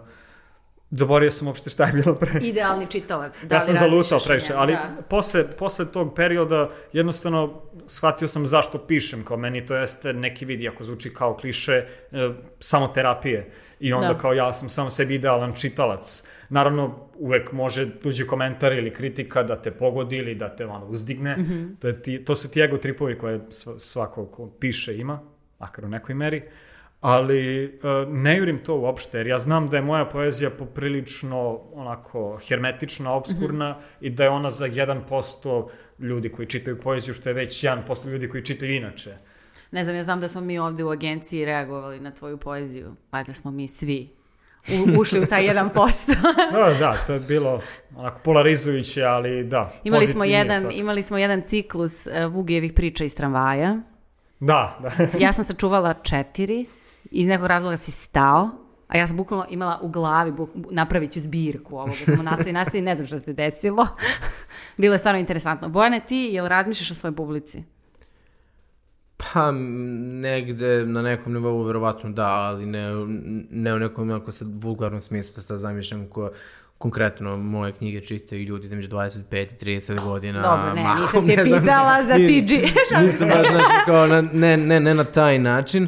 Zaboravio 0.96 1.32
sam 1.32 1.48
uopšte 1.48 1.70
šta 1.70 1.86
je 1.86 1.94
bilo 1.94 2.16
pre. 2.16 2.40
Idealni 2.42 2.88
čitalac. 2.88 3.44
Da 3.44 3.56
ja 3.56 3.62
sam 3.62 3.76
zalutao 3.76 4.20
previše, 4.20 4.54
ali 4.56 4.74
Da. 4.74 4.90
posle, 5.04 5.52
posle 5.52 5.86
tog 5.86 6.16
perioda 6.16 6.70
jednostavno 6.94 7.62
shvatio 7.88 8.28
sam 8.28 8.48
zašto 8.48 8.78
pišem, 8.78 9.24
kao 9.24 9.38
meni 9.38 9.66
to 9.66 9.76
jeste 9.76 10.14
neki 10.14 10.46
vid, 10.46 10.68
ako 10.68 10.84
zvuči 10.84 11.14
kao 11.14 11.38
kliše, 11.38 11.74
e, 12.12 12.30
samo 12.60 12.88
terapije. 12.88 13.52
I 13.80 13.94
onda 13.94 14.08
Da. 14.08 14.18
kao 14.18 14.34
ja 14.34 14.54
sam 14.54 14.70
samo 14.70 14.90
sebi 14.90 15.16
idealan 15.16 15.54
čitalac. 15.54 16.24
Naravno, 16.50 16.96
uvek 17.16 17.52
može 17.52 18.00
tuđi 18.00 18.28
komentar 18.28 18.74
ili 18.74 18.94
kritika 18.94 19.44
da 19.44 19.56
te 19.56 19.72
pogodi 19.72 20.18
ili 20.18 20.36
da 20.36 20.50
te 20.50 20.66
ono, 20.66 20.86
uzdigne. 20.86 21.38
Mhm. 21.38 21.66
to, 21.80 21.88
je 21.88 22.02
ti, 22.02 22.26
to 22.26 22.36
su 22.36 22.52
ti 22.52 22.62
ego 22.62 22.78
tripovi 22.78 23.18
koje 23.18 23.40
sv- 23.40 23.78
svako 23.80 24.26
ko 24.26 24.50
piše 24.50 24.98
ima, 24.98 25.20
makar 25.60 25.86
u 25.86 25.90
nekoj 25.90 26.16
meri. 26.16 26.44
Ali 27.04 27.66
e, 27.66 27.70
ne 28.08 28.38
jurim 28.38 28.64
to 28.64 28.76
uopšte, 28.76 29.18
jer 29.18 29.28
ja 29.28 29.40
znam 29.40 29.70
da 29.70 29.78
je 29.78 29.84
moja 29.84 30.06
poezija 30.06 30.50
poprilično 30.50 31.60
onako 31.74 32.40
hermetična, 32.48 33.14
obskurna 33.14 33.78
i 34.02 34.10
da 34.10 34.24
je 34.24 34.30
ona 34.30 34.50
za 34.50 34.68
1% 34.68 35.68
ljudi 36.00 36.30
koji 36.30 36.48
čitaju 36.48 36.80
poeziju, 36.80 37.14
što 37.14 37.30
je 37.30 37.34
već 37.34 37.64
1% 37.64 38.08
ljudi 38.08 38.30
koji 38.30 38.46
čitaju 38.46 38.76
inače. 38.76 39.18
Ne 39.72 39.84
znam, 39.84 39.96
ja 39.96 40.04
znam 40.04 40.20
da 40.20 40.30
smo 40.30 40.42
mi 40.42 40.60
ovde 40.60 40.84
u 40.84 40.90
agenciji 40.90 41.46
reagovali 41.46 42.00
na 42.00 42.12
tvoju 42.12 42.38
poeziju. 42.38 42.96
Valjda 43.12 43.34
smo 43.34 43.52
mi 43.52 43.68
svi 43.68 44.10
u, 44.68 45.00
ušli 45.00 45.20
u 45.20 45.26
taj 45.26 45.44
1%. 45.44 46.16
Da, 46.52 46.74
da, 46.80 46.98
to 47.08 47.14
je 47.14 47.20
bilo 47.20 47.62
onako 47.96 48.20
polarizujuće, 48.24 49.04
ali 49.04 49.44
da. 49.44 49.72
imali, 49.84 50.08
smo 50.08 50.24
jedan, 50.24 50.62
svakako. 50.62 50.80
imali 50.80 51.04
smo 51.04 51.18
jedan 51.18 51.42
ciklus 51.42 52.08
uh, 52.08 52.34
Vugijevih 52.34 52.74
priča 52.74 53.04
iz 53.04 53.16
tramvaja. 53.16 53.82
Da, 54.40 54.80
da. 54.82 54.92
Ja 55.20 55.34
sam 55.34 55.44
sačuvala 55.44 55.94
četiri, 55.94 56.66
iz 57.14 57.28
nekog 57.28 57.48
razloga 57.48 57.78
si 57.78 57.92
stao, 57.92 58.50
a 58.88 58.98
ja 58.98 59.08
sam 59.08 59.18
bukvalno 59.18 59.46
imala 59.50 59.80
u 59.82 59.90
glavi, 59.90 60.32
buk, 60.32 60.50
napravit 60.72 61.12
ću 61.12 61.20
zbirku 61.20 61.76
ovoga, 61.76 61.94
samo 62.06 62.24
nastavi, 62.24 62.52
nastavi, 62.52 62.82
ne 62.82 62.96
znam 62.96 63.08
šta 63.08 63.20
se 63.20 63.34
desilo. 63.34 63.88
Bilo 64.78 64.94
je 64.94 65.00
stvarno 65.00 65.20
interesantno. 65.20 65.70
Bojane, 65.70 66.00
ti, 66.00 66.16
jel 66.16 66.48
razmišljaš 66.48 66.92
o 66.92 66.96
svojoj 66.96 67.16
publici? 67.16 67.64
Pa, 69.18 69.52
negde 70.22 70.86
na 70.86 71.02
nekom 71.02 71.34
nivou 71.34 71.64
verovatno 71.64 72.10
da, 72.10 72.28
ali 72.28 72.66
ne, 72.66 72.90
ne 73.52 73.74
u 73.74 73.80
nekom 73.80 74.10
jako 74.10 74.32
sad 74.32 74.48
vulgarnom 74.64 75.02
smislu 75.02 75.32
da 75.36 75.42
sad 75.42 75.60
zamišljam 75.60 76.08
ko 76.08 76.30
konkretno 76.78 77.38
moje 77.38 77.72
knjige 77.72 78.02
čitaju 78.02 78.44
ljudi 78.44 78.66
između 78.66 78.90
25 78.90 79.34
i 79.34 79.78
30 79.80 80.04
godina. 80.04 80.42
Dobro, 80.42 80.74
ne, 80.74 80.84
mahom, 80.84 81.02
nisam 81.02 81.28
te 81.28 81.36
ne 81.36 81.46
znam, 81.46 81.60
pitala 81.60 82.04
za 82.04 82.14
TG. 82.14 82.52
Nisam 83.06 83.30
baš, 83.30 83.50
znaš, 83.50 83.66
kao, 83.86 84.08
na, 84.08 84.22
ne, 84.22 84.58
ne, 84.58 84.80
ne 84.80 84.96
na 84.96 85.04
taj 85.04 85.40
način. 85.40 85.88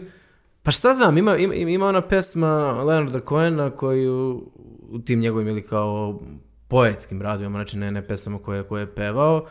Pa 0.65 0.71
šta 0.71 0.93
znam, 0.93 1.17
ima, 1.17 1.37
ima, 1.37 1.53
ima 1.53 1.87
ona 1.87 2.01
pesma 2.01 2.83
Leonarda 2.83 3.19
Cohena 3.19 3.69
koju 3.71 4.43
u 4.89 4.99
tim 4.99 5.19
njegovim 5.19 5.47
ili 5.47 5.61
kao 5.61 6.19
poetskim 6.67 7.21
radovima, 7.21 7.57
znači 7.57 7.77
ne, 7.77 7.91
ne 7.91 8.07
pesama 8.07 8.37
koje, 8.37 8.63
koje 8.63 8.81
je 8.81 8.95
pevao, 8.95 9.45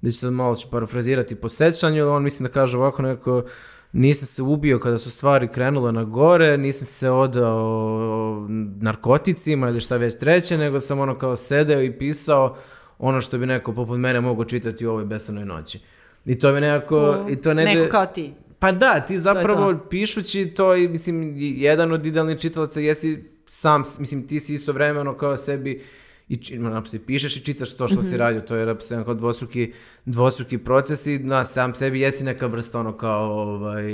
da 0.00 0.10
ću 0.10 0.18
sad 0.18 0.32
malo 0.32 0.56
ću 0.56 0.70
parafrazirati 0.70 1.34
po 1.34 1.48
sećanju, 1.48 2.08
on 2.08 2.22
mislim 2.22 2.46
da 2.46 2.52
kaže 2.52 2.78
ovako 2.78 3.02
neko, 3.02 3.44
nisam 3.92 4.26
se 4.26 4.42
ubio 4.42 4.78
kada 4.78 4.98
su 4.98 5.10
stvari 5.10 5.48
krenule 5.48 5.92
na 5.92 6.04
gore, 6.04 6.58
nisam 6.58 6.86
se 6.86 7.10
odao 7.10 8.46
narkoticima 8.80 9.68
ili 9.68 9.80
šta 9.80 9.96
već 9.96 10.18
treće, 10.18 10.58
nego 10.58 10.80
sam 10.80 11.00
ono 11.00 11.18
kao 11.18 11.36
sedeo 11.36 11.82
i 11.82 11.98
pisao 11.98 12.56
ono 12.98 13.20
što 13.20 13.38
bi 13.38 13.46
neko 13.46 13.74
poput 13.74 13.98
mene 13.98 14.20
mogao 14.20 14.44
čitati 14.44 14.86
u 14.86 14.90
ovoj 14.90 15.04
besanoj 15.04 15.44
noći. 15.44 15.80
I 16.24 16.38
to 16.38 16.52
mi 16.52 16.60
nekako... 16.60 17.26
I 17.30 17.36
to 17.36 17.54
negde, 17.54 17.74
Neko 17.74 17.90
kao 17.90 18.06
ti. 18.06 18.34
Pa 18.64 18.72
da, 18.72 19.00
ti 19.00 19.18
zapravo 19.18 19.72
to. 19.72 19.88
pišući 19.88 20.46
to 20.46 20.76
i 20.76 20.88
mislim 20.88 21.34
jedan 21.36 21.92
od 21.92 22.06
idealnih 22.06 22.38
čitalaca 22.38 22.80
jesi 22.80 23.24
sam, 23.46 23.82
mislim 23.98 24.26
ti 24.26 24.40
si 24.40 24.54
istovremeno 24.54 25.16
kao 25.16 25.36
sebi 25.36 25.82
i 26.28 26.58
naprosto 26.58 26.98
pišeš 27.06 27.36
i 27.36 27.44
čitaš 27.44 27.76
to 27.76 27.88
što 27.88 28.02
si 28.02 28.16
radio, 28.16 28.40
to 28.40 28.56
je 28.56 28.66
naprosto 28.66 29.04
kao 29.04 29.14
dvostruki, 29.14 29.72
dvostruki 30.04 30.58
proces 30.58 31.06
i 31.06 31.18
na 31.18 31.44
sam 31.44 31.74
sebi 31.74 32.00
jesi 32.00 32.24
neka 32.24 32.46
vrsta 32.46 32.80
ono 32.80 32.96
kao 32.96 33.30
ovaj, 33.30 33.84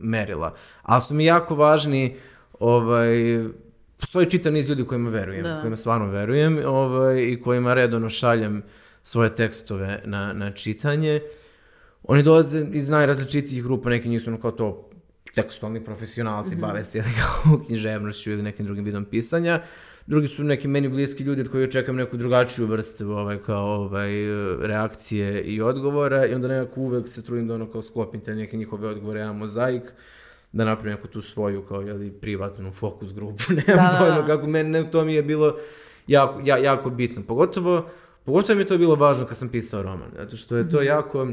merila. 0.00 0.54
Ali 0.82 1.02
su 1.02 1.14
mi 1.14 1.24
jako 1.24 1.54
važni 1.54 2.16
ovaj, 2.60 3.08
postoji 4.00 4.30
čitav 4.30 4.52
niz 4.52 4.68
ljudi 4.68 4.84
kojima 4.84 5.10
verujem, 5.10 5.42
Da. 5.42 5.60
kojima 5.60 5.76
stvarno 5.76 6.06
verujem 6.06 6.58
ovaj, 6.66 7.22
i 7.22 7.40
kojima 7.40 7.74
redovno 7.74 8.10
šaljem 8.10 8.62
svoje 9.02 9.34
tekstove 9.34 10.02
na, 10.04 10.32
na 10.32 10.50
čitanje. 10.50 11.20
Oni 12.08 12.22
dolaze 12.22 12.66
iz 12.72 12.88
najrazličitijih 12.88 13.64
grupa, 13.64 13.90
neki 13.90 14.08
njih 14.08 14.22
su 14.22 14.30
ono 14.30 14.40
kao 14.40 14.50
to 14.50 14.90
tekstualni 15.34 15.84
profesionalci, 15.84 16.56
bave 16.56 16.84
se 16.84 17.02
kao 17.20 17.58
književnošću 17.66 18.30
ili 18.30 18.42
nekim 18.42 18.66
drugim 18.66 18.84
vidom 18.84 19.04
pisanja. 19.04 19.62
Drugi 20.06 20.28
su 20.28 20.44
neki 20.44 20.68
meni 20.68 20.88
bliski 20.88 21.22
ljudi 21.22 21.40
od 21.40 21.48
koji 21.48 21.64
očekam 21.64 21.96
neku 21.96 22.16
drugačiju 22.16 22.66
vrstu 22.66 23.10
ovaj, 23.10 23.38
kao 23.38 23.66
ovaj, 23.66 24.10
reakcije 24.60 25.42
i 25.42 25.60
odgovora 25.60 26.26
i 26.26 26.34
onda 26.34 26.48
nekako 26.48 26.80
uvek 26.80 27.08
se 27.08 27.24
trudim 27.24 27.48
da 27.48 27.54
ono 27.54 27.70
kao 27.70 27.82
sklopim 27.82 28.20
te 28.20 28.34
neke 28.34 28.56
njihove 28.56 28.88
odgovore, 28.88 29.20
ja 29.20 29.32
mozaik, 29.32 29.82
da 30.52 30.64
napravim 30.64 30.96
neku 30.96 31.08
tu 31.08 31.22
svoju 31.22 31.62
kao 31.62 31.80
jeli, 31.80 32.10
privatnu 32.10 32.72
fokus 32.72 33.14
grupu, 33.14 33.42
nemam 33.66 33.84
Da, 33.84 33.92
da, 33.92 33.98
pojma 33.98 34.20
da. 34.20 34.26
kako 34.26 34.46
meni 34.46 34.70
ne, 34.70 34.90
to 34.90 35.04
mi 35.04 35.14
je 35.14 35.22
bilo 35.22 35.56
jako, 36.06 36.40
ja, 36.44 36.56
jako 36.56 36.90
bitno. 36.90 37.22
Pogotovo, 37.22 37.88
pogotovo 38.24 38.56
mi 38.56 38.62
je 38.62 38.66
to 38.66 38.78
bilo 38.78 38.94
važno 38.94 39.26
kad 39.26 39.36
sam 39.36 39.48
pisao 39.48 39.82
roman, 39.82 40.10
zato 40.16 40.36
što 40.36 40.56
je 40.56 40.70
to 40.70 40.82
jako, 40.82 41.32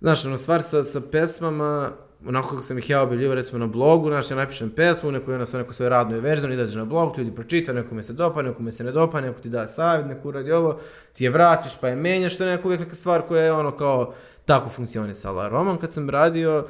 znaš, 0.00 0.24
ono, 0.24 0.36
stvar 0.36 0.62
sa, 0.62 0.82
sa 0.82 1.00
pesmama, 1.12 1.92
onako 2.26 2.48
kako 2.48 2.62
sam 2.62 2.78
ih 2.78 2.90
ja 2.90 3.02
objavljivao 3.02 3.34
recimo 3.34 3.58
na 3.58 3.66
blogu, 3.66 4.08
znaš, 4.08 4.30
ja 4.30 4.36
napišem 4.36 4.70
pesmu, 4.70 5.12
neko 5.12 5.30
je 5.30 5.34
ona 5.34 5.46
sa 5.46 5.58
neko 5.58 5.72
svoje 5.72 5.88
radnoj 5.88 6.20
verziju, 6.20 6.52
izađe 6.52 6.78
na 6.78 6.84
blog, 6.84 7.18
ljudi 7.18 7.34
pročita, 7.34 7.72
nekome 7.72 8.02
se 8.02 8.12
dopa, 8.12 8.42
nekome 8.42 8.72
se 8.72 8.84
ne 8.84 8.92
dopa, 8.92 9.20
neko 9.20 9.40
ti 9.40 9.48
da 9.48 9.66
savjet, 9.66 10.06
neko 10.06 10.28
uradi 10.28 10.52
ovo, 10.52 10.78
ti 11.12 11.24
je 11.24 11.30
vratiš 11.30 11.72
pa 11.80 11.88
je 11.88 11.96
menjaš, 11.96 12.36
to 12.36 12.44
je 12.44 12.50
neka 12.50 12.64
uvijek 12.64 12.80
neka 12.80 12.94
stvar 12.94 13.22
koja 13.22 13.42
je 13.42 13.52
ono 13.52 13.76
kao 13.76 14.14
tako 14.44 14.70
funkcionisala. 14.70 15.48
Roman 15.48 15.78
kad 15.78 15.92
sam 15.92 16.10
radio, 16.10 16.66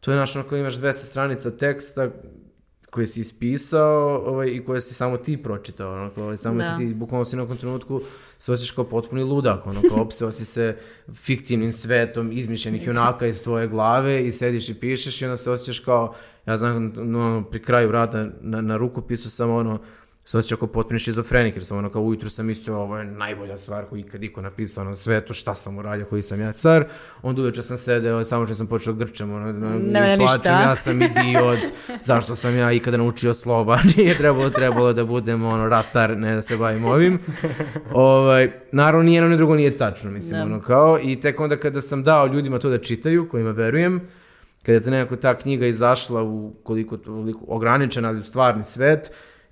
to 0.00 0.10
je 0.10 0.16
znaš, 0.16 0.36
ono 0.36 0.48
kao 0.48 0.58
imaš 0.58 0.74
200 0.74 0.92
stranica 0.92 1.50
teksta 1.50 2.08
koje 2.90 3.06
si 3.06 3.20
ispisao 3.20 4.22
ovaj, 4.26 4.48
i 4.48 4.64
koje 4.64 4.80
si 4.80 4.94
samo 4.94 5.16
ti 5.16 5.36
pročitao. 5.36 5.92
Ono, 5.92 6.10
kao, 6.10 6.36
samo 6.36 6.58
Da. 6.58 6.64
si 6.64 6.78
ti, 6.78 6.94
bukvalno 6.94 7.24
si 7.24 7.36
na 7.36 7.42
nekom 7.42 7.56
trenutku 7.56 8.00
se 8.38 8.52
osjećaš 8.52 8.74
kao 8.74 8.84
potpuni 8.84 9.22
ludak, 9.22 9.66
ono, 9.66 9.80
kao 9.88 10.02
opseo 10.02 10.32
si 10.32 10.44
se 10.44 10.76
fiktivnim 11.14 11.72
svetom 11.72 12.32
izmišljenih 12.32 12.86
junaka 12.86 13.26
iz 13.26 13.38
svoje 13.38 13.68
glave 13.68 14.26
i 14.26 14.30
sediš 14.30 14.68
i 14.68 14.74
pišeš 14.74 15.22
i 15.22 15.24
onda 15.24 15.36
se 15.36 15.50
osjećaš 15.50 15.78
kao, 15.78 16.14
ja 16.46 16.56
znam, 16.56 16.92
no, 16.96 17.44
pri 17.50 17.62
kraju 17.62 17.92
rada 17.92 18.28
na, 18.40 18.60
na 18.60 18.76
rukopisu 18.76 19.30
sam 19.30 19.50
ono, 19.50 19.78
se 20.24 20.38
osjećao 20.38 20.58
kao 20.58 20.68
potpuni 20.68 20.98
šizofrenik, 20.98 21.56
jer 21.56 21.64
sam 21.64 21.78
ono 21.78 21.90
kao 21.90 22.02
ujutru 22.02 22.30
sam 22.30 22.46
mislio 22.46 22.76
ovo 22.76 22.98
je 22.98 23.04
najbolja 23.04 23.56
stvar 23.56 23.84
koju 23.84 24.00
ikad 24.00 24.24
iko 24.24 24.40
napisao 24.40 24.84
na 24.84 24.94
svetu, 24.94 25.34
šta 25.34 25.54
sam 25.54 25.78
uradio, 25.78 26.06
koji 26.06 26.22
sam 26.22 26.40
ja 26.40 26.52
car, 26.52 26.84
onda 27.22 27.42
uveče 27.42 27.62
sam 27.62 27.76
sedeo, 27.76 28.24
samo 28.24 28.46
što 28.46 28.54
sam 28.54 28.66
počeo 28.66 28.92
grčem, 28.92 29.32
ono, 29.32 29.52
Ne, 29.78 30.18
plačem, 30.18 30.52
ja 30.52 30.76
sam 30.76 31.02
idiot, 31.02 31.58
zašto 32.02 32.34
sam 32.36 32.56
ja 32.56 32.72
ikada 32.72 32.96
naučio 32.96 33.34
slova, 33.34 33.80
nije 33.96 34.16
trebalo, 34.16 34.50
trebalo 34.50 34.92
da 34.92 35.04
budem 35.04 35.44
ono, 35.44 35.68
ratar, 35.68 36.16
ne 36.16 36.34
da 36.34 36.42
se 36.42 36.56
bavim 36.56 36.84
ovim. 36.84 37.18
ovaj, 37.92 38.50
naravno, 38.72 39.02
nijedno 39.02 39.28
ni 39.28 39.36
drugo 39.36 39.54
nije 39.54 39.78
tačno, 39.78 40.10
mislim, 40.10 40.38
Da. 40.38 40.44
ono 40.44 40.60
kao, 40.60 40.98
i 41.02 41.20
tek 41.20 41.40
onda 41.40 41.56
kada 41.56 41.80
sam 41.80 42.02
dao 42.04 42.26
ljudima 42.26 42.58
to 42.58 42.70
da 42.70 42.78
čitaju, 42.78 43.28
kojima 43.28 43.50
verujem, 43.50 44.00
kada 44.62 44.72
je 44.72 44.90
nekako 44.90 45.16
ta 45.16 45.34
knjiga 45.34 45.66
izašla 45.66 46.22
u 46.22 46.54
koliko, 46.62 46.98
koliko 46.98 47.44
ograničena, 47.48 48.08
ali 48.08 48.20
u 48.20 48.24
stvarni 48.24 48.64
svet, 48.64 49.10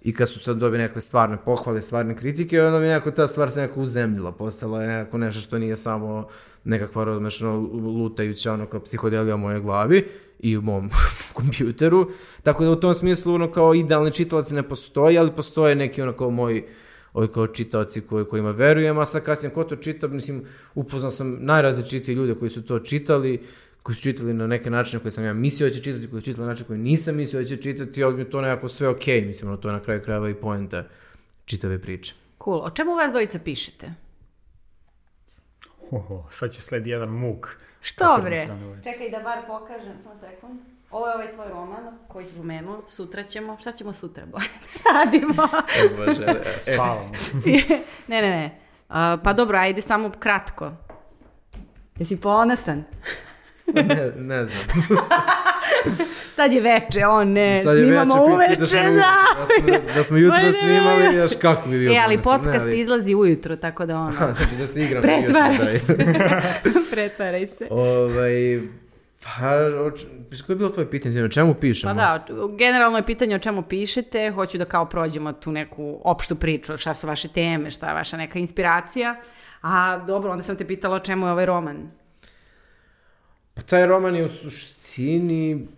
i 0.09 0.15
kad 0.15 0.29
su 0.29 0.41
sad 0.41 0.57
dobili 0.57 0.83
neke 0.83 1.01
stvarne 1.01 1.37
pohvale, 1.45 1.83
stvarne 1.83 2.17
kritike, 2.17 2.63
onda 2.63 2.81
mi 2.81 2.87
nekako 2.87 3.11
ta 3.11 3.27
stvar 3.27 3.51
se 3.51 3.61
nekako 3.61 3.81
uzemljila, 3.81 4.33
postala 4.33 4.83
je 4.83 4.89
nekako 4.89 5.19
nešto 5.19 5.41
što 5.41 5.59
nije 5.59 5.77
samo 5.77 6.29
nekakva 6.65 7.05
rozmešno 7.05 7.59
lutajuća 7.73 8.53
ono 8.53 8.67
kao 8.67 8.81
psihodelija 8.81 9.35
u 9.35 9.39
mojoj 9.39 9.61
glavi 9.61 10.05
i 10.41 10.57
u 10.57 10.63
mom 10.63 10.91
kompjuteru, 11.37 12.11
tako 12.43 12.65
da 12.65 12.71
u 12.71 12.81
tom 12.81 12.95
smislu 12.95 13.35
ono 13.35 13.53
kao 13.53 13.75
idealni 13.75 14.13
čitalac 14.13 14.51
ne 14.51 14.63
postoji, 14.63 15.19
ali 15.19 15.33
postoje 15.37 15.75
neki 15.75 16.03
ono 16.03 16.13
kao 16.13 16.31
moji 16.31 16.65
ovi 17.13 17.29
kao 17.29 17.47
čitaoci 17.47 18.01
koji, 18.01 18.25
kojima 18.25 18.51
verujem, 18.51 18.99
a 18.99 19.07
sad 19.07 19.25
kasnije 19.25 19.55
ko 19.55 19.65
to 19.65 19.77
čita, 19.77 20.09
mislim, 20.09 20.45
upoznao 20.75 21.11
sam 21.11 21.37
najrazličitije 21.41 22.15
ljude 22.15 22.35
koji 22.35 22.51
su 22.51 22.65
to 22.65 22.79
čitali, 22.79 23.43
koji 23.89 23.97
su 23.97 24.03
čitali 24.03 24.35
na 24.35 24.47
neke 24.47 24.71
načine 24.71 25.03
koje 25.03 25.13
sam 25.13 25.25
ja 25.25 25.33
mislio 25.33 25.69
da 25.69 25.75
će 25.75 25.83
čitati, 25.83 26.11
koji 26.11 26.23
su 26.23 26.25
čitali 26.25 26.47
na 26.47 26.53
način 26.53 26.67
koji 26.67 26.79
nisam 26.79 27.17
mislio 27.17 27.43
da 27.43 27.49
će 27.49 27.57
čitati, 27.57 28.05
ali 28.05 28.15
mi 28.15 28.21
je 28.21 28.31
to 28.31 28.41
nekako 28.41 28.69
sve 28.69 28.89
okej, 28.89 29.23
mislim, 29.23 29.51
ono, 29.51 29.57
to 29.57 29.69
je 29.69 29.73
na 29.73 29.81
kraju 29.81 30.03
krajeva 30.03 30.29
i 30.29 30.35
poenta 30.35 30.85
čitave 31.45 31.79
priče. 31.79 32.15
Cool. 32.45 32.61
O 32.65 32.71
čemu 32.71 32.95
vas 32.95 33.11
dvojica 33.11 33.39
pišete? 33.45 33.93
Oho, 35.91 36.27
sad 36.31 36.51
će 36.51 36.63
sledi 36.63 36.91
jedan 36.91 37.09
muk. 37.09 37.57
Što 37.81 38.19
bre? 38.23 38.47
uveče. 38.67 38.91
Čekaj 38.91 39.11
da 39.11 39.19
bar 39.19 39.39
pokažem, 39.47 39.97
samo 40.03 40.17
sekund. 40.17 40.61
Ovo 40.91 41.07
je 41.07 41.15
ovaj 41.15 41.31
tvoj 41.31 41.49
roman 41.49 41.99
koji 42.09 42.27
si 42.27 42.35
pomenuo. 42.37 42.83
Sutra 42.89 43.23
ćemo, 43.23 43.57
šta 43.61 43.73
ćemo 43.73 43.93
sutra 43.93 44.25
radimo? 44.95 45.49
E, 45.85 45.97
bože, 45.97 46.25
e, 46.25 46.43
e, 46.45 46.75
Spavamo. 46.75 47.13
ne, 48.09 48.23
ne, 48.23 48.31
ne. 48.31 48.61
A, 48.89 49.17
pa 49.25 49.33
dobro, 49.33 49.59
ajde 49.59 49.81
samo 49.81 50.11
kratko. 50.11 50.73
Jesi 51.99 52.21
ponosan? 52.21 52.85
Ne, 53.75 54.13
ne 54.17 54.45
znam. 54.45 54.87
Sad 56.35 56.53
je 56.53 56.61
veče, 56.61 57.07
o 57.07 57.25
ne, 57.25 57.59
Sad 57.59 57.77
je 57.77 57.85
snimamo 57.85 58.15
veče, 58.15 58.35
uveče, 58.35 58.77
da! 58.77 59.15
Da 59.39 59.47
smo, 59.47 59.79
da 59.95 60.03
smo 60.05 60.17
jutro 60.17 60.37
Ma 60.37 60.43
ne, 60.43 60.53
snimali, 60.53 61.17
još 61.17 61.31
kako 61.35 61.69
bi 61.69 61.79
bio 61.79 61.93
E, 61.93 61.99
ali 61.99 62.17
podcast 62.17 62.47
ne, 62.47 62.61
ali- 62.63 62.81
izlazi 62.81 63.15
ujutro, 63.15 63.57
tako 63.57 63.87
da 63.87 63.97
ono, 63.97 64.13
Znači 64.13 64.57
da 64.59 64.67
se 64.67 64.81
igram 64.81 65.03
Pretvaraj 65.03 65.75
jutro, 65.75 65.79
se. 65.79 65.97
pretvaraj 66.91 67.47
se. 67.47 67.67
Ovaj, 67.71 68.61
pa, 69.25 69.41
koje 70.47 70.55
je 70.55 70.57
bilo 70.57 70.71
tvoje 70.71 70.91
pitanje? 70.91 71.13
Znači, 71.13 71.25
O 71.25 71.29
čemu 71.31 71.55
pišemo? 71.55 71.95
Pa 71.95 71.97
da, 71.97 72.27
generalno 72.59 72.99
je 72.99 73.07
pitanje 73.07 73.37
o 73.37 73.39
čemu 73.39 73.63
pišete, 73.63 74.31
hoću 74.31 74.59
da 74.59 74.65
kao 74.65 74.87
prođemo 74.87 75.33
tu 75.33 75.53
neku 75.53 76.01
opštu 76.05 76.37
priču, 76.37 76.77
šta 76.77 76.95
su 76.95 77.07
vaše 77.07 77.29
teme, 77.29 77.71
šta 77.71 77.89
je 77.89 77.95
vaša 77.95 78.17
neka 78.17 78.39
inspiracija. 78.39 79.17
A 79.63 79.99
dobro, 79.99 80.31
onda 80.33 80.43
sam 80.43 80.57
te 80.57 80.67
pitala 80.67 80.97
o 80.97 81.01
čemu 81.01 81.27
je 81.27 81.33
ovaj 81.33 81.47
roman. 81.47 81.91
Pa 83.59 83.63
taj 83.63 83.87
roman 83.87 84.17
je 84.17 84.25
u 84.25 84.29
suštini... 84.29 85.69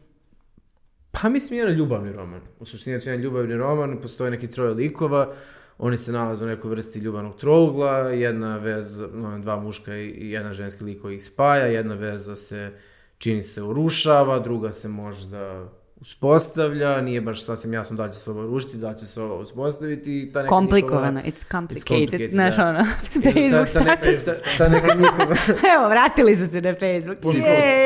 Pa 1.11 1.29
mislim 1.29 1.59
jedan 1.59 1.75
ljubavni 1.75 2.13
roman. 2.13 2.41
U 2.59 2.65
suštini 2.65 2.97
je 2.97 3.01
to 3.01 3.09
jedan 3.09 3.23
ljubavni 3.25 3.57
roman, 3.57 3.99
postoje 4.03 4.31
neki 4.31 4.51
troje 4.51 4.75
likova, 4.75 5.35
oni 5.79 5.97
se 5.97 6.13
nalaze 6.13 6.45
u 6.45 6.49
nekoj 6.49 6.71
vrsti 6.71 6.99
ljubavnog 6.99 7.37
trougla, 7.37 7.99
jedna 7.99 8.57
veza, 8.57 9.09
dva 9.43 9.61
muška 9.61 9.97
i 9.97 10.31
jedan 10.31 10.55
ženski 10.55 10.85
lik 10.85 11.03
koji 11.03 11.17
ih 11.17 11.25
spaja, 11.25 11.67
jedna 11.67 11.95
veza 11.95 12.37
se 12.37 12.73
čini 13.19 13.43
se 13.43 13.63
urušava, 13.63 14.39
druga 14.39 14.73
se 14.73 14.89
možda 14.89 15.73
uspostavlja, 16.01 17.01
nije 17.01 17.21
baš 17.21 17.45
sasvim 17.45 17.73
jasno 17.73 17.97
da 17.97 18.09
će 18.11 18.19
se 18.19 18.31
ovo 18.31 18.43
rušiti, 18.43 18.77
da 18.77 18.95
će 18.95 19.07
se 19.07 19.23
ovo 19.23 19.39
uspostaviti. 19.41 20.23
i 20.23 20.33
Ta 20.33 20.43
neka 20.43 20.49
Komplikovano, 20.49 21.21
njihova- 21.21 21.31
it's 21.31 21.51
complicated, 21.51 22.31
znaš 22.31 22.57
da. 22.57 22.69
ono, 22.69 22.85
Facebook 23.13 23.35
ta, 23.73 23.79
ta, 23.79 23.85
neka, 23.85 24.19
status. 24.19 24.57
ta, 24.57 24.65
ta 24.65 24.71
neka 24.71 24.95
njihova... 24.95 25.35
Evo, 25.77 25.89
vratili 25.89 26.37
su 26.37 26.47
se 26.47 26.61
na 26.61 26.75
Facebook. 26.75 27.19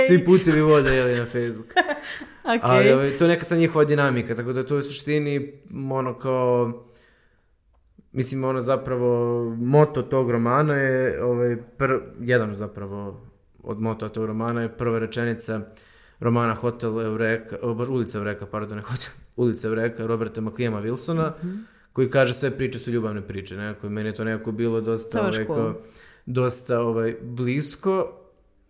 Svi, 0.08 0.24
putevi 0.24 0.60
vode 0.60 0.96
jeli 0.96 1.18
na 1.18 1.24
Facebook. 1.24 1.66
Okej. 2.56 2.60
Ali 2.62 2.92
ovaj, 2.92 3.10
to 3.10 3.24
je 3.24 3.28
neka 3.28 3.44
sad 3.44 3.58
njihova 3.58 3.84
dinamika, 3.84 4.34
tako 4.34 4.52
da 4.52 4.66
to 4.66 4.74
je 4.74 4.80
u 4.80 4.82
suštini 4.82 5.52
ono 5.92 6.18
kao... 6.18 6.72
Mislim, 8.12 8.44
ono 8.44 8.60
zapravo, 8.60 9.44
moto 9.58 10.02
tog 10.02 10.30
romana 10.30 10.74
je, 10.74 11.24
ovaj, 11.24 11.56
pr, 11.78 11.90
jedan 12.20 12.54
zapravo 12.54 13.20
od 13.62 13.80
moto 13.80 14.08
tog 14.08 14.24
romana 14.24 14.62
je 14.62 14.76
prva 14.76 14.98
rečenica 14.98 15.60
romana 16.20 16.54
Hotel 16.54 17.00
Eureka, 17.00 17.56
baš 17.74 17.88
ulica 17.88 18.18
Eureka, 18.18 18.46
pardon, 18.46 18.76
ne 18.76 18.82
Hotel, 18.82 19.10
ulica 19.36 19.68
Eureka, 19.68 20.06
Roberta 20.06 20.40
McLeama 20.40 20.82
Wilsona, 20.82 21.30
koji 21.92 22.10
kaže 22.10 22.34
sve 22.34 22.50
priče 22.50 22.78
su 22.78 22.90
ljubavne 22.90 23.22
priče, 23.22 23.56
nekako, 23.56 23.88
meni 23.88 24.08
je 24.08 24.14
to 24.14 24.24
nekako 24.24 24.52
bilo 24.52 24.80
dosta, 24.80 25.20
ovaj, 25.20 25.46
dosta 26.26 26.80
ovaj, 26.80 27.16
blisko, 27.22 28.20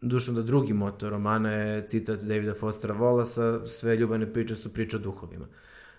dušno 0.01 0.35
da 0.35 0.43
drugi 0.43 0.73
moto 0.73 1.11
romana 1.11 1.53
je 1.53 1.87
citat 1.87 2.21
Davida 2.21 2.55
Fostera 2.55 2.95
Wallace 2.95 3.67
sve 3.67 3.97
ljubavne 3.97 4.33
priče 4.33 4.57
su 4.57 4.73
priče 4.73 4.97
o 4.97 4.99
duhovima. 4.99 5.47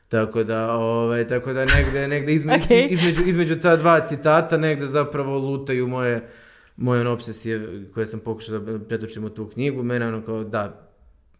Tako 0.09 0.43
da, 0.43 0.73
ovaj, 0.73 1.27
tako 1.27 1.53
da 1.53 1.65
negde, 1.65 2.07
negde 2.07 2.33
između, 2.33 2.63
Okej. 2.65 2.87
između, 2.89 3.21
između 3.25 3.59
ta 3.59 3.75
dva 3.75 3.99
citata 3.99 4.57
negde 4.57 4.85
zapravo 4.85 5.37
lutaju 5.37 5.87
moje, 5.87 6.29
moje 6.77 7.07
obsesije 7.07 7.85
koje 7.93 8.05
sam 8.05 8.19
pokušao 8.19 8.59
da 8.59 8.79
pretočim 8.79 9.23
u 9.23 9.29
tu 9.29 9.47
knjigu. 9.47 9.83
Mene 9.83 10.07
ono 10.07 10.25
kao, 10.25 10.43
da, 10.43 10.84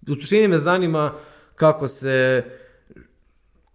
u 0.08 0.16
suštini 0.16 0.48
me 0.48 0.58
zanima 0.58 1.14
kako 1.56 1.88
se 1.88 2.44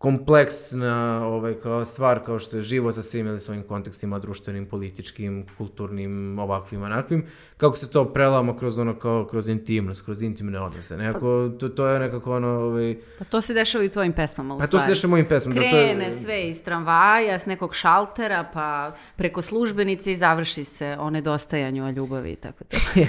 kompleksna 0.00 1.26
ovaj, 1.26 1.54
kao 1.54 1.84
stvar 1.84 2.24
kao 2.24 2.38
što 2.38 2.56
je 2.56 2.62
život 2.62 2.94
sa 2.94 3.02
svim 3.02 3.26
ili 3.26 3.40
svojim 3.40 3.62
kontekstima 3.62 4.18
društvenim, 4.18 4.66
političkim, 4.66 5.46
kulturnim, 5.58 6.38
ovakvim, 6.38 6.82
onakvim, 6.82 7.26
kako 7.56 7.76
se 7.76 7.90
to 7.90 8.04
prelama 8.04 8.56
kroz 8.56 8.78
ono 8.78 8.98
kao 8.98 9.26
kroz 9.30 9.48
intimnost, 9.48 10.04
kroz 10.04 10.22
intimne 10.22 10.60
odnose. 10.60 10.96
Nekako, 10.96 11.50
to, 11.60 11.68
to 11.68 11.86
je 11.86 12.00
nekako 12.00 12.36
ono, 12.36 12.48
ovaj, 12.48 12.96
Pa 13.18 13.24
to 13.24 13.42
se 13.42 13.54
dešava 13.54 13.84
i 13.84 13.86
u 13.86 13.90
tvojim 13.90 14.12
pesmama, 14.12 14.54
u 14.54 14.58
pa 14.58 14.62
to 14.62 14.66
stvari. 14.66 14.84
se 14.84 14.90
dešava 14.90 15.10
mojim 15.10 15.26
pesmama. 15.26 15.60
da, 15.60 15.66
to 15.66 15.70
Krene 15.70 16.04
je, 16.04 16.12
sve 16.12 16.48
iz 16.48 16.62
tramvaja, 16.64 17.38
s 17.38 17.46
nekog 17.46 17.74
šaltera, 17.74 18.50
pa 18.52 18.92
preko 19.16 19.42
službenice 19.42 20.12
i 20.12 20.16
završi 20.16 20.64
se 20.64 20.96
o 21.00 21.10
nedostajanju, 21.10 21.86
o 21.86 21.90
ljubavi 21.90 22.32
i 22.32 22.36
tako 22.36 22.64
to. 22.64 22.76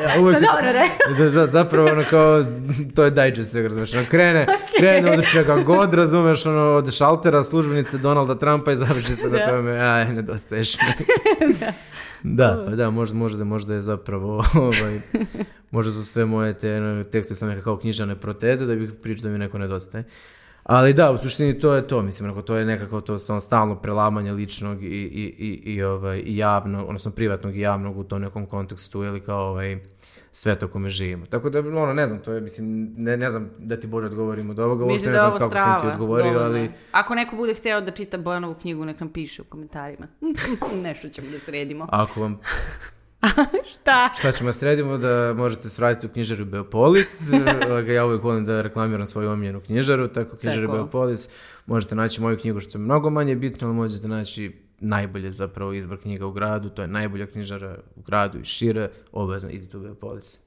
Ja, 0.00 0.20
uvek 0.20 0.38
dobro 0.40 0.72
rekla. 0.72 1.24
da, 1.24 1.30
da, 1.30 1.46
zapravo 1.46 1.88
ono 1.88 2.02
kao, 2.10 2.44
to 2.94 3.04
je 3.04 3.10
digest 3.10 3.50
svega, 3.50 3.68
razumeš, 3.74 4.08
krene, 4.08 4.46
krene 4.78 5.12
od 5.12 5.24
čega 5.32 5.56
god, 5.56 5.94
razumeš, 6.30 6.46
ono, 6.46 6.76
od 6.76 6.92
šaltera 6.94 7.44
službenice 7.44 7.98
Donalda 7.98 8.34
Trumpa 8.34 8.72
i 8.72 8.76
završi 8.76 9.14
se 9.14 9.28
na 9.28 9.38
Da. 9.38 9.46
tome, 9.46 9.78
aj, 9.78 10.12
nedostaješ 10.12 10.76
mi. 10.76 11.04
da, 12.36 12.64
pa 12.68 12.76
da, 12.76 12.90
možda, 12.90 13.16
možda, 13.18 13.44
možda 13.44 13.74
je 13.74 13.82
zapravo, 13.82 14.44
ovaj, 14.54 15.00
možda 15.70 15.92
su 15.92 16.04
sve 16.04 16.24
moje 16.24 16.58
te 16.58 16.76
ono, 16.76 17.04
tekste 17.04 17.34
sam 17.34 17.48
neka 17.48 17.62
kao 17.62 17.76
knjižane 17.76 18.16
proteze 18.16 18.66
da 18.66 18.74
bih 18.74 18.90
pričao 19.02 19.22
da 19.22 19.28
mi 19.28 19.38
neko 19.38 19.58
nedostaje. 19.58 20.04
Ali 20.62 20.94
da, 20.94 21.10
u 21.10 21.18
suštini 21.18 21.60
to 21.60 21.74
je 21.74 21.88
to, 21.88 22.02
mislim, 22.02 22.42
to 22.42 22.56
je 22.56 22.64
nekako 22.64 23.00
to 23.00 23.18
stalno- 23.18 23.40
stalno 23.40 23.76
prelamanje 23.76 24.32
ličnog 24.32 24.82
i, 24.82 24.86
i, 24.86 25.34
i, 25.38 25.74
i, 25.74 25.82
ovaj, 25.82 26.22
i 26.26 26.36
javnog, 26.36 26.88
odnosno 26.88 27.10
privatnog 27.10 27.56
i 27.56 27.60
javnog 27.60 27.98
u 27.98 28.04
tom 28.04 28.20
nekom 28.22 28.46
kontekstu, 28.46 29.04
ili 29.04 29.20
kao 29.20 29.50
ovaj, 29.50 29.78
svet 30.32 30.62
u 30.62 30.68
kome 30.68 30.90
živimo. 30.90 31.26
Tako 31.26 31.50
da, 31.50 31.58
ono, 31.58 31.92
ne 31.92 32.06
znam, 32.06 32.20
to 32.20 32.32
je, 32.32 32.40
mislim, 32.40 32.94
ne, 32.96 33.16
ne 33.16 33.30
znam 33.30 33.50
da 33.58 33.80
ti 33.80 33.86
bolje 33.86 34.06
odgovorim 34.06 34.50
od 34.50 34.58
ovoga, 34.58 34.84
uopšte 34.84 34.92
Mislim 34.92 35.12
ne 35.12 35.16
da 35.16 35.20
znam 35.20 35.30
ovo 35.30 35.38
kako 35.38 35.50
strava. 35.50 35.78
sam 35.78 35.88
ti 35.88 35.92
odgovorio, 35.92 36.32
dovoljno 36.32 36.58
ali... 36.58 36.70
Ako 36.92 37.14
neko 37.14 37.36
bude 37.36 37.54
hteo 37.54 37.80
da 37.80 37.90
čita 37.90 38.18
Bojanovu 38.18 38.54
knjigu, 38.54 38.84
nek 38.84 39.00
nam 39.00 39.12
piše 39.12 39.42
u 39.42 39.44
komentarima. 39.44 40.06
Nešto 40.86 41.08
ćemo 41.08 41.30
da 41.30 41.38
sredimo. 41.38 41.86
Ako 41.90 42.20
vam, 42.20 42.40
Šta? 43.72 44.10
šta 44.18 44.32
ćemo 44.32 44.48
da 44.48 44.52
sredimo, 44.52 44.98
da 44.98 45.34
možete 45.36 45.68
svratiti 45.68 46.06
u 46.06 46.10
knjižaru 46.10 46.44
Beopolis, 46.44 47.30
ja 47.96 48.06
uvijek 48.06 48.22
volim 48.22 48.44
da 48.44 48.62
reklamiram 48.62 49.06
svoju 49.06 49.30
omiljenu 49.30 49.60
knjižaru, 49.60 50.08
tako 50.08 50.36
knjižaru 50.36 50.66
Tako. 50.66 50.76
Beopolis, 50.76 51.30
možete 51.66 51.94
naći 51.94 52.20
moju 52.20 52.38
knjigu 52.38 52.60
što 52.60 52.78
je 52.78 52.82
mnogo 52.82 53.10
manje 53.10 53.36
bitno, 53.36 53.68
ali 53.68 53.76
možete 53.76 54.08
naći 54.08 54.69
najbolje 54.80 55.30
zapravo 55.32 55.72
izbor 55.72 56.00
knjiga 56.00 56.26
u 56.26 56.32
gradu, 56.32 56.68
to 56.68 56.82
je 56.82 56.88
najbolja 56.88 57.26
knjižara 57.26 57.78
u 57.96 58.02
gradu 58.02 58.38
i 58.38 58.44
šire, 58.44 58.90
obavezno 59.12 59.50
idite 59.50 59.76
u 59.76 59.80
Beopolis. 59.80 60.42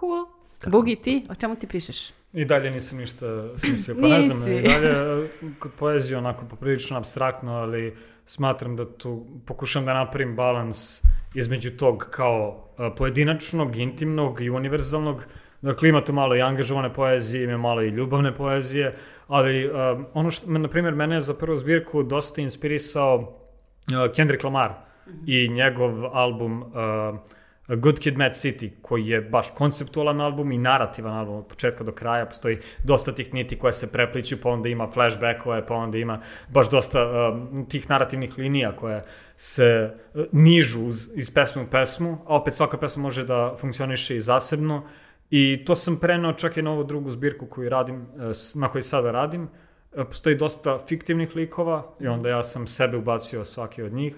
Cool. 0.00 0.26
Bugi, 0.66 0.96
ti? 0.96 1.26
O 1.30 1.34
čemu 1.34 1.56
ti 1.56 1.66
pišeš? 1.66 2.10
I 2.32 2.44
dalje 2.44 2.70
nisam 2.70 2.98
ništa 2.98 3.58
smislio, 3.58 3.96
pa 4.00 4.08
ne 4.08 4.22
znam, 4.22 4.52
i 4.52 4.62
dalje 4.62 4.88
e, 4.88 5.28
kod 5.58 5.72
poezije 5.78 6.18
onako 6.18 6.46
poprilično 6.46 6.96
abstraktno, 6.96 7.52
ali 7.52 7.96
smatram 8.24 8.76
da 8.76 8.84
tu 8.84 9.26
pokušam 9.46 9.84
da 9.84 9.94
napravim 9.94 10.36
balans 10.36 11.02
između 11.34 11.70
tog 11.70 12.06
kao 12.10 12.68
e, 12.78 12.90
pojedinačnog, 12.96 13.76
intimnog 13.76 14.40
i 14.40 14.50
univerzalnog. 14.50 15.24
Dakle, 15.62 15.88
ima 15.88 16.04
tu 16.04 16.12
malo 16.12 16.36
i 16.36 16.42
angažovane 16.42 16.92
poezije, 16.92 17.44
ima 17.44 17.56
malo 17.56 17.82
i 17.82 17.88
ljubavne 17.88 18.34
poezije, 18.34 18.94
ali 19.26 19.64
e, 19.64 19.70
ono 20.14 20.30
što, 20.30 20.50
na 20.50 20.68
primjer, 20.68 20.94
mene 20.94 21.16
je 21.16 21.20
za 21.20 21.34
prvu 21.34 21.56
zbirku 21.56 22.02
dosta 22.02 22.40
inspirisao 22.40 23.38
e, 23.92 24.12
Kendrick 24.12 24.44
Lamar 24.44 24.72
i 25.26 25.48
njegov 25.48 26.16
album 26.16 26.62
uh, 26.62 27.18
Good 27.76 27.98
Kid, 27.98 28.18
Mad 28.18 28.32
City, 28.32 28.70
koji 28.82 29.06
je 29.06 29.20
baš 29.20 29.50
konceptualan 29.54 30.20
album 30.20 30.52
i 30.52 30.58
narativan 30.58 31.14
album 31.14 31.34
od 31.34 31.46
početka 31.46 31.84
do 31.84 31.92
kraja. 31.92 32.26
Postoji 32.26 32.58
dosta 32.84 33.12
tih 33.12 33.34
niti 33.34 33.58
koje 33.58 33.72
se 33.72 33.92
prepliću, 33.92 34.40
pa 34.42 34.50
onda 34.50 34.68
ima 34.68 34.86
flashbackove, 34.86 35.66
pa 35.66 35.74
onda 35.74 35.98
ima 35.98 36.20
baš 36.48 36.70
dosta 36.70 37.30
um, 37.32 37.66
tih 37.68 37.90
narativnih 37.90 38.38
linija 38.38 38.76
koje 38.76 39.04
se 39.36 39.94
uh, 40.14 40.24
nižu 40.32 40.80
uz, 40.80 41.08
iz 41.14 41.34
pesme 41.34 41.62
u 41.62 41.66
pesmu, 41.66 42.18
a 42.26 42.36
opet 42.36 42.54
svaka 42.54 42.78
pesma 42.78 43.02
može 43.02 43.24
da 43.24 43.54
funkcioniše 43.60 44.16
i 44.16 44.20
zasebno. 44.20 44.82
I 45.30 45.64
to 45.66 45.74
sam 45.74 45.96
prenao 45.96 46.32
čak 46.32 46.56
i 46.56 46.62
na 46.62 46.72
ovu 46.72 46.84
drugu 46.84 47.10
zbirku 47.10 47.46
koju 47.46 47.68
radim, 47.68 47.96
uh, 47.96 48.60
na 48.60 48.68
kojoj 48.68 48.82
sada 48.82 49.10
radim. 49.10 49.42
Uh, 49.42 49.48
Postoji 49.90 50.36
dosta 50.36 50.78
fiktivnih 50.86 51.36
likova 51.36 51.94
i 52.00 52.06
onda 52.08 52.28
ja 52.28 52.42
sam 52.42 52.66
sebe 52.66 52.96
ubacio 52.96 53.44
svaki 53.44 53.82
od 53.82 53.92
njih. 53.92 54.16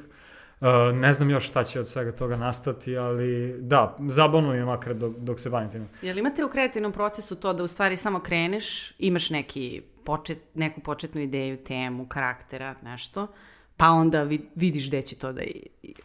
Uh, 0.60 0.66
ne 0.94 1.12
znam 1.12 1.30
još 1.30 1.48
šta 1.48 1.64
će 1.64 1.80
od 1.80 1.88
svega 1.88 2.12
toga 2.12 2.36
nastati, 2.36 2.96
ali 2.96 3.56
da, 3.60 3.96
zabavno 4.08 4.54
je 4.54 4.64
makar 4.64 4.94
dok, 4.94 5.16
dok 5.16 5.40
se 5.40 5.50
bavim 5.50 5.70
tim. 5.70 5.88
Jel 6.02 6.18
imate 6.18 6.44
u 6.44 6.48
kreativnom 6.48 6.92
procesu 6.92 7.40
to 7.40 7.52
da 7.52 7.62
u 7.62 7.68
stvari 7.68 7.96
samo 7.96 8.20
kreneš, 8.20 8.94
imaš 8.98 9.30
neki 9.30 9.82
počet, 10.04 10.38
neku 10.54 10.80
početnu 10.80 11.20
ideju, 11.20 11.56
temu, 11.56 12.08
karaktera, 12.08 12.74
nešto, 12.82 13.26
pa 13.80 13.88
onda 13.88 14.22
vi- 14.22 14.40
vidiš 14.54 14.88
gde 14.88 15.02
će 15.02 15.16
to 15.16 15.32
da 15.32 15.42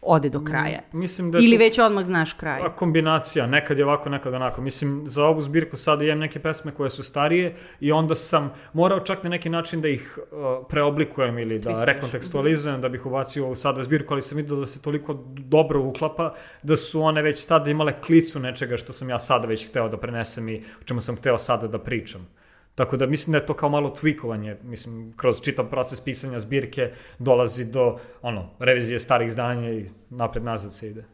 ode 0.02 0.30
do 0.30 0.44
kraja. 0.44 0.80
Mislim 0.92 1.32
da 1.32 1.38
Ili 1.38 1.52
to- 1.52 1.60
već 1.60 1.80
odmah 1.80 2.06
znaš 2.06 2.34
kraj. 2.34 2.62
A 2.62 2.76
kombinacija, 2.76 3.48
nekad 3.48 3.78
je 3.78 3.86
ovako, 3.86 4.10
nekad 4.10 4.34
onako. 4.34 4.62
Mislim, 4.62 5.04
za 5.08 5.26
ovu 5.26 5.42
zbirku 5.42 5.78
sada 5.78 6.04
imam 6.06 6.20
neke 6.20 6.40
pesme 6.40 6.72
koje 6.72 6.90
su 6.90 7.04
starije 7.04 7.56
i 7.80 7.92
onda 7.92 8.16
sam 8.16 8.54
morao 8.74 9.00
čak 9.00 9.24
na 9.24 9.30
neki 9.30 9.50
način 9.50 9.82
da 9.82 9.88
ih 9.88 10.20
uh, 10.22 10.38
preoblikujem 10.70 11.40
ili 11.40 11.60
da 11.60 11.84
rekontekstualizujem, 11.86 12.82
da 12.82 12.90
bih 12.90 13.06
ubacio 13.06 13.48
u 13.48 13.56
sada 13.56 13.84
zbirku, 13.84 14.14
ali 14.14 14.22
sam 14.22 14.38
vidio 14.38 14.56
da 14.56 14.66
se 14.66 14.82
toliko 14.82 15.14
dobro 15.28 15.82
uklapa 15.82 16.34
da 16.64 16.76
su 16.76 17.02
one 17.02 17.22
već 17.22 17.46
tada 17.46 17.70
imale 17.70 18.02
klicu 18.02 18.40
nečega 18.40 18.78
što 18.78 18.94
sam 18.94 19.10
ja 19.10 19.20
sada 19.20 19.48
već 19.48 19.70
hteo 19.70 19.90
da 19.90 19.98
prenesem 19.98 20.50
i 20.50 20.58
o 20.82 20.84
čemu 20.86 21.02
sam 21.02 21.16
hteo 21.16 21.38
sada 21.38 21.68
da 21.68 21.80
pričam. 21.80 22.28
Tako 22.76 22.98
da 22.98 23.06
mislim 23.06 23.32
da 23.32 23.38
je 23.38 23.46
to 23.46 23.54
kao 23.54 23.70
malo 23.70 23.90
tweakovanje, 23.90 24.56
mislim, 24.64 25.14
kroz 25.18 25.42
čitav 25.42 25.70
proces 25.70 26.02
pisanja 26.02 26.40
zbirke 26.40 26.92
dolazi 27.20 27.66
do, 27.66 28.00
ono, 28.22 28.50
revizije 28.60 29.00
starih 29.00 29.28
izdanja 29.28 29.72
i 29.72 29.90
napred-nazad 30.10 30.74
se 30.74 30.90
ide. 30.90 31.06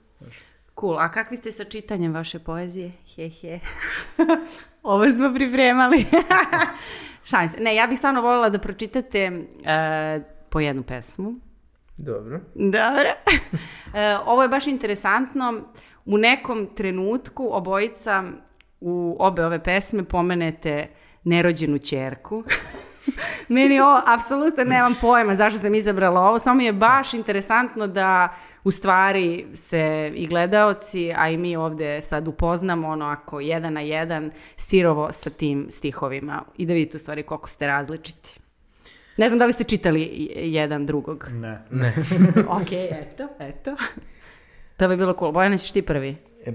Cool. 0.79 0.99
A 0.99 1.11
kakvi 1.11 1.37
ste 1.37 1.51
sa 1.51 1.63
čitanjem 1.63 2.13
vaše 2.13 2.39
poezije? 2.39 2.91
He, 3.15 3.29
he. 3.29 3.59
Ovo 4.83 5.09
smo 5.09 5.33
pripremali. 5.33 6.05
Šalim 7.29 7.49
se. 7.49 7.59
Ne, 7.59 7.75
ja 7.75 7.87
bih 7.87 7.97
stvarno 7.97 8.21
voljela 8.21 8.49
da 8.49 8.59
pročitate 8.59 9.31
uh, 9.31 10.23
po 10.49 10.59
jednu 10.59 10.83
pesmu. 10.83 11.33
Dobro. 11.97 12.39
Dobro. 12.55 13.09
E, 13.93 14.17
ovo 14.25 14.41
je 14.41 14.49
baš 14.49 14.67
interesantno. 14.67 15.61
U 16.05 16.17
nekom 16.17 16.67
trenutku 16.75 17.49
obojica 17.51 18.23
u 18.81 19.15
obe 19.19 19.45
ove 19.45 19.63
pesme 19.63 20.03
pomenete 20.03 20.87
nerođenu 21.23 21.77
ćerku. 21.77 22.43
Meni 23.47 23.79
ovo, 23.79 24.01
apsolutno 24.07 24.63
nemam 24.63 24.95
pojma 25.01 25.35
zašto 25.35 25.59
sam 25.59 25.75
izabrala 25.75 26.21
ovo, 26.21 26.39
samo 26.39 26.55
mi 26.55 26.65
je 26.65 26.73
baš 26.73 27.13
interesantno 27.13 27.87
da 27.87 28.35
u 28.63 28.71
stvari 28.71 29.45
se 29.53 30.11
i 30.15 30.27
gledaoci, 30.27 31.13
a 31.17 31.29
i 31.29 31.37
mi 31.37 31.55
ovde 31.55 32.01
sad 32.01 32.27
upoznamo 32.27 32.87
ono 32.87 33.05
ako 33.05 33.39
jedan 33.39 33.73
na 33.73 33.81
jedan 33.81 34.31
sirovo 34.55 35.11
sa 35.11 35.29
tim 35.29 35.67
stihovima 35.69 36.43
i 36.57 36.65
da 36.65 36.73
vidite 36.73 36.97
u 36.97 36.99
stvari 36.99 37.23
koliko 37.23 37.49
ste 37.49 37.67
različiti. 37.67 38.39
Ne 39.17 39.29
znam 39.29 39.39
da 39.39 39.45
li 39.45 39.53
ste 39.53 39.63
čitali 39.63 40.29
jedan 40.35 40.85
drugog. 40.85 41.27
Ne. 41.31 41.61
Ne. 41.71 41.93
ok, 42.61 42.71
eto, 42.91 43.27
eto. 43.39 43.75
To 44.77 44.87
bi 44.87 44.97
bilo 44.97 45.13
cool. 45.19 45.31
Bojana, 45.31 45.57
ćeš 45.57 45.71
ti 45.71 45.81
prvi. 45.81 46.30
E, 46.45 46.51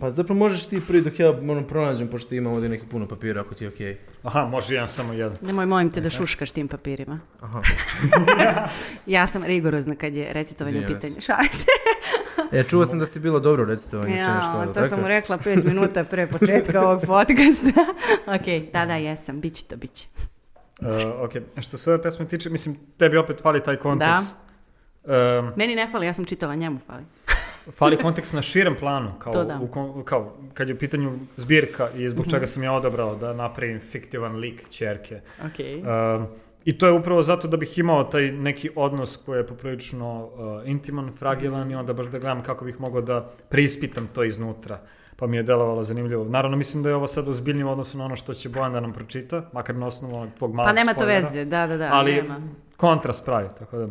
pa 0.00 0.10
zapravo 0.10 0.38
možeš 0.38 0.66
ti 0.66 0.80
prvi 0.86 1.00
dok 1.00 1.20
ja 1.20 1.30
ono, 1.30 1.66
pronađem, 1.66 2.08
pošto 2.08 2.34
imam 2.34 2.52
ovdje 2.52 2.68
neki 2.68 2.86
puno 2.86 3.06
papira, 3.08 3.40
ako 3.40 3.54
ti 3.54 3.64
je 3.64 3.68
okej. 3.68 3.96
Aha, 4.22 4.40
može 4.42 4.74
jedan 4.74 4.88
samo 4.88 5.12
jedan. 5.12 5.38
Nemoj, 5.40 5.66
molim 5.66 5.90
te 5.90 6.00
da 6.00 6.10
šuškaš 6.10 6.50
tim 6.50 6.68
papirima. 6.68 7.20
Aha. 7.40 7.62
Ja 9.06 9.26
sam 9.26 9.44
rigorozna 9.44 9.94
kad 9.94 10.14
je 10.14 10.32
recitovanje 10.32 10.78
u 10.78 10.82
pitanju. 10.82 11.00
se. 11.00 11.20
Šalim 11.20 11.50
se. 11.50 11.66
E, 12.52 12.64
čuo 12.64 12.86
sam 12.86 12.98
da 12.98 13.06
si 13.06 13.20
bilo 13.20 13.40
dobro 13.40 13.64
recitovanje 13.64 14.16
Ja, 14.16 14.40
školi, 14.42 14.66
to 14.66 14.72
tako? 14.72 14.86
sam 14.86 15.00
mu 15.00 15.08
rekla 15.08 15.38
pet 15.38 15.64
minuta 15.64 16.04
pre 16.04 16.26
početka 16.38 16.80
ovog 16.80 17.00
podcasta. 17.00 17.80
ok, 18.26 18.72
da, 18.72 18.86
da, 18.86 18.94
jesam. 18.94 19.40
Biće 19.40 19.64
to, 19.64 19.76
biće. 19.76 20.06
Uh, 20.80 20.86
ok, 21.20 21.32
što 21.60 21.78
se 21.78 21.90
ove 21.90 22.02
pesme 22.02 22.28
tiče, 22.28 22.50
mislim, 22.50 22.76
tebi 22.96 23.16
opet 23.16 23.42
fali 23.42 23.62
taj 23.62 23.76
kontekst. 23.76 24.38
Um, 25.04 25.52
Meni 25.56 25.74
ne 25.74 25.88
fali, 25.88 26.06
ja 26.06 26.14
sam 26.14 26.24
čitala, 26.24 26.54
njemu 26.54 26.78
fali. 26.86 27.02
Fali 27.72 27.96
kontekst 27.96 28.34
na 28.34 28.42
širem 28.42 28.74
planu, 28.78 29.12
kao, 29.18 29.32
To 29.32 29.44
da. 29.44 29.54
Mhm. 29.54 29.64
u, 29.64 30.02
kao 30.04 30.32
kad 30.54 30.68
je 30.68 30.74
u 30.74 30.78
pitanju 30.78 31.12
zbirka 31.36 31.88
i 31.96 32.08
zbog 32.10 32.26
čega 32.30 32.46
sam 32.46 32.62
ja 32.62 32.72
odabrao 32.72 33.14
da 33.14 33.32
napravim 33.32 33.80
fiktivan 33.80 34.36
lik 34.36 34.68
čerke. 34.70 35.20
Ok. 35.40 35.58
Um, 36.18 36.26
I 36.64 36.78
to 36.78 36.86
je 36.86 36.92
upravo 36.92 37.22
zato 37.22 37.48
da 37.48 37.56
bih 37.56 37.78
imao 37.78 38.04
taj 38.04 38.32
neki 38.32 38.70
odnos 38.76 39.16
koji 39.26 39.38
je 39.38 39.46
poprilično 39.46 40.24
uh, 40.26 40.68
intiman, 40.68 41.12
fragilan 41.18 41.70
i 41.70 41.74
onda 41.74 41.92
baš 41.92 42.06
da 42.06 42.18
gledam 42.18 42.42
kako 42.42 42.64
bih 42.64 42.80
mogao 42.80 43.00
da 43.00 43.30
preispitam 43.48 44.08
to 44.14 44.24
iznutra. 44.24 44.78
Pa 45.16 45.26
mi 45.26 45.36
je 45.36 45.42
delovalo 45.42 45.82
zanimljivo. 45.82 46.24
Naravno, 46.24 46.56
mislim 46.56 46.82
da 46.82 46.88
je 46.88 46.94
ovo 46.94 47.06
sad 47.06 47.28
ozbiljnije 47.28 47.64
u 47.64 47.70
odnosu 47.70 47.98
na 47.98 48.04
ono 48.04 48.16
što 48.16 48.34
će 48.34 48.48
Bojan 48.48 48.72
da 48.72 48.80
nam 48.80 48.92
pročita, 48.92 49.48
makar 49.52 49.74
na 49.76 49.86
osnovu 49.86 50.14
onog 50.16 50.28
tvog 50.38 50.54
malog 50.54 50.68
Pa 50.68 50.72
nema 50.72 50.92
to 50.94 50.98
spoilera. 51.00 51.26
veze, 51.26 51.44
da, 51.44 51.66
da, 51.66 51.76
da, 51.76 51.88
ali 51.92 52.12
nema. 52.12 52.40
kontrast 52.76 53.24
pravi, 53.24 53.48
tako 53.58 53.76
da... 53.78 53.88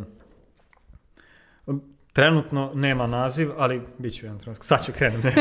Trenutno 2.18 2.70
nema 2.74 3.06
naziv, 3.06 3.50
ali 3.56 3.82
bit 3.98 4.16
ću 4.16 4.26
jedan 4.26 4.38
trenutak. 4.38 4.64
Sad 4.64 4.84
ću 4.84 4.92
krenem. 4.92 5.20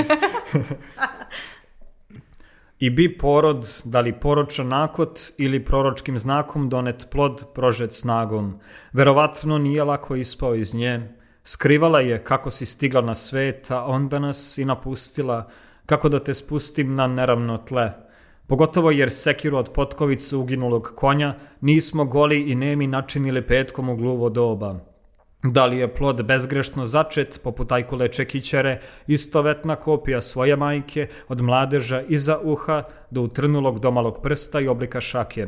I 2.86 2.90
bi 2.90 3.18
porod, 3.18 3.82
da 3.84 4.00
li 4.00 4.20
poročan 4.20 4.68
nakot 4.68 5.20
ili 5.38 5.66
proročkim 5.66 6.20
znakom 6.20 6.70
donet 6.70 7.08
plod 7.12 7.46
prožet 7.54 7.94
snagom. 7.94 8.60
Verovatno 8.94 9.58
nije 9.58 9.84
lako 9.84 10.16
ispao 10.16 10.56
iz 10.56 10.74
nje. 10.74 11.16
Skrivala 11.44 12.00
je 12.00 12.24
kako 12.24 12.52
si 12.52 12.66
stigla 12.66 13.02
na 13.02 13.16
svet, 13.16 13.72
a 13.72 13.86
onda 13.86 14.20
nas 14.20 14.58
i 14.58 14.66
napustila, 14.66 15.50
kako 15.86 16.10
da 16.10 16.24
te 16.24 16.34
spustim 16.34 16.96
na 16.96 17.08
neravno 17.08 17.58
tle. 17.58 17.94
Pogotovo 18.48 18.92
jer 18.92 19.12
sekiru 19.12 19.58
od 19.58 19.74
potkovice 19.74 20.36
uginulog 20.36 20.94
konja 20.96 21.36
nismo 21.62 22.06
goli 22.06 22.42
i 22.42 22.56
nemi 22.56 22.88
načinili 22.88 23.48
petkom 23.48 23.90
u 23.90 23.96
gluvo 23.96 24.30
doba. 24.30 24.97
Da 25.44 25.66
li 25.66 25.78
je 25.78 25.94
plod 25.94 26.26
bezgrešno 26.26 26.86
začet, 26.86 27.40
poput 27.44 27.72
ajkule 27.72 28.08
čekićere, 28.08 28.82
istovetna 29.08 29.76
kopija 29.76 30.22
svoje 30.22 30.56
majke, 30.56 31.08
od 31.28 31.42
mladeža 31.42 32.02
iza 32.02 32.40
uha 32.44 32.84
do 33.12 33.22
utrnulog 33.22 33.80
domalog 33.80 34.20
prsta 34.24 34.60
i 34.60 34.68
oblika 34.68 35.02
šake. 35.02 35.48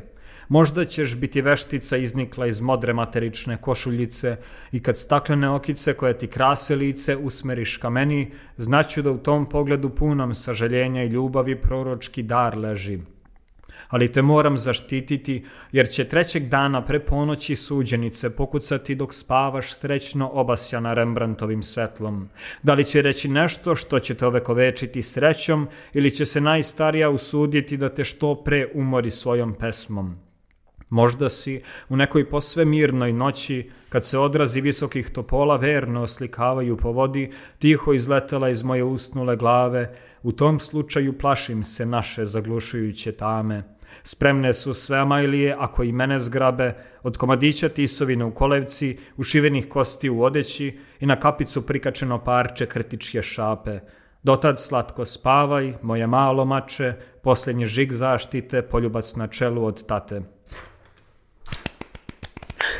Možda 0.49 0.85
ćeš 0.85 1.15
biti 1.15 1.41
veštica 1.41 1.97
iznikla 1.97 2.47
iz 2.47 2.61
modre 2.61 2.93
materične 2.93 3.57
košuljice 3.57 4.37
i 4.71 4.83
kad 4.83 4.97
staklene 4.97 5.49
okice 5.49 5.93
koje 5.93 6.17
ti 6.17 6.27
krase 6.27 6.75
lice 6.75 7.17
usmeriš 7.17 7.77
ka 7.77 7.89
meni, 7.89 8.31
znaću 8.57 9.01
da 9.01 9.11
u 9.11 9.17
tom 9.17 9.45
pogledu 9.49 9.89
punom 9.89 10.35
sažaljenja 10.35 11.03
i 11.03 11.07
ljubavi 11.07 11.61
proročki 11.61 12.23
dar 12.23 12.57
leži 12.57 12.99
ali 13.89 14.11
te 14.11 14.21
moram 14.21 14.57
zaštititi, 14.57 15.45
jer 15.71 15.87
će 15.87 16.03
trećeg 16.03 16.47
dana 16.47 16.85
pre 16.85 16.99
ponoći 16.99 17.55
suđenice 17.55 18.29
pokucati 18.29 18.95
dok 18.95 19.13
spavaš 19.13 19.73
srećno 19.73 20.29
obasjana 20.33 20.93
Rembrandtovim 20.93 21.63
svetlom. 21.63 22.29
Da 22.63 22.73
li 22.73 22.85
će 22.85 23.01
reći 23.01 23.27
nešto 23.27 23.75
što 23.75 23.99
će 23.99 24.15
te 24.15 24.25
ovekovečiti 24.25 25.01
srećom 25.01 25.67
ili 25.93 26.11
će 26.11 26.25
se 26.25 26.41
najstarija 26.41 27.09
usuditi 27.09 27.77
da 27.77 27.89
te 27.89 28.03
što 28.03 28.35
pre 28.43 28.67
umori 28.73 29.11
svojom 29.11 29.53
pesmom? 29.53 30.15
Možda 30.89 31.29
si 31.29 31.61
u 31.89 31.95
nekoj 31.95 32.29
posve 32.29 32.65
mirnoj 32.65 33.13
noći, 33.13 33.69
kad 33.89 34.05
se 34.05 34.19
odrazi 34.19 34.61
visokih 34.61 35.09
topola 35.09 35.57
verno 35.57 36.01
oslikavaju 36.01 36.77
po 36.77 36.91
vodi, 36.91 37.31
tiho 37.59 37.93
izletela 37.93 38.49
iz 38.49 38.63
moje 38.63 38.83
usnule 38.83 39.35
glave, 39.35 39.95
u 40.23 40.31
tom 40.31 40.59
slučaju 40.59 41.17
plašim 41.17 41.63
se 41.63 41.85
naše 41.85 42.25
zaglušujuće 42.25 43.11
tame. 43.11 43.78
Spremne 44.03 44.53
su 44.53 44.73
sve 44.73 44.97
amajlije, 44.97 45.55
ako 45.59 45.83
i 45.83 45.91
mene 45.91 46.19
zgrabe, 46.19 46.73
od 47.03 47.17
komadića 47.17 47.69
tisovine 47.69 48.25
u 48.25 48.33
kolevci, 48.33 48.97
ušivenih 49.17 49.69
kosti 49.69 50.09
u 50.09 50.23
odeći 50.23 50.79
i 50.99 51.05
na 51.05 51.19
kapicu 51.19 51.65
prikačeno 51.65 52.23
parče 52.23 52.65
krtičje 52.65 53.23
šape. 53.23 53.79
Dotad 54.23 54.59
slatko 54.59 55.05
spavaj, 55.05 55.73
moje 55.81 56.07
malo 56.07 56.45
mače, 56.45 56.93
posljednji 57.23 57.65
žig 57.65 57.93
zaštite, 57.93 58.61
poljubac 58.61 59.15
na 59.15 59.27
čelu 59.27 59.65
od 59.65 59.85
tate. 59.85 60.21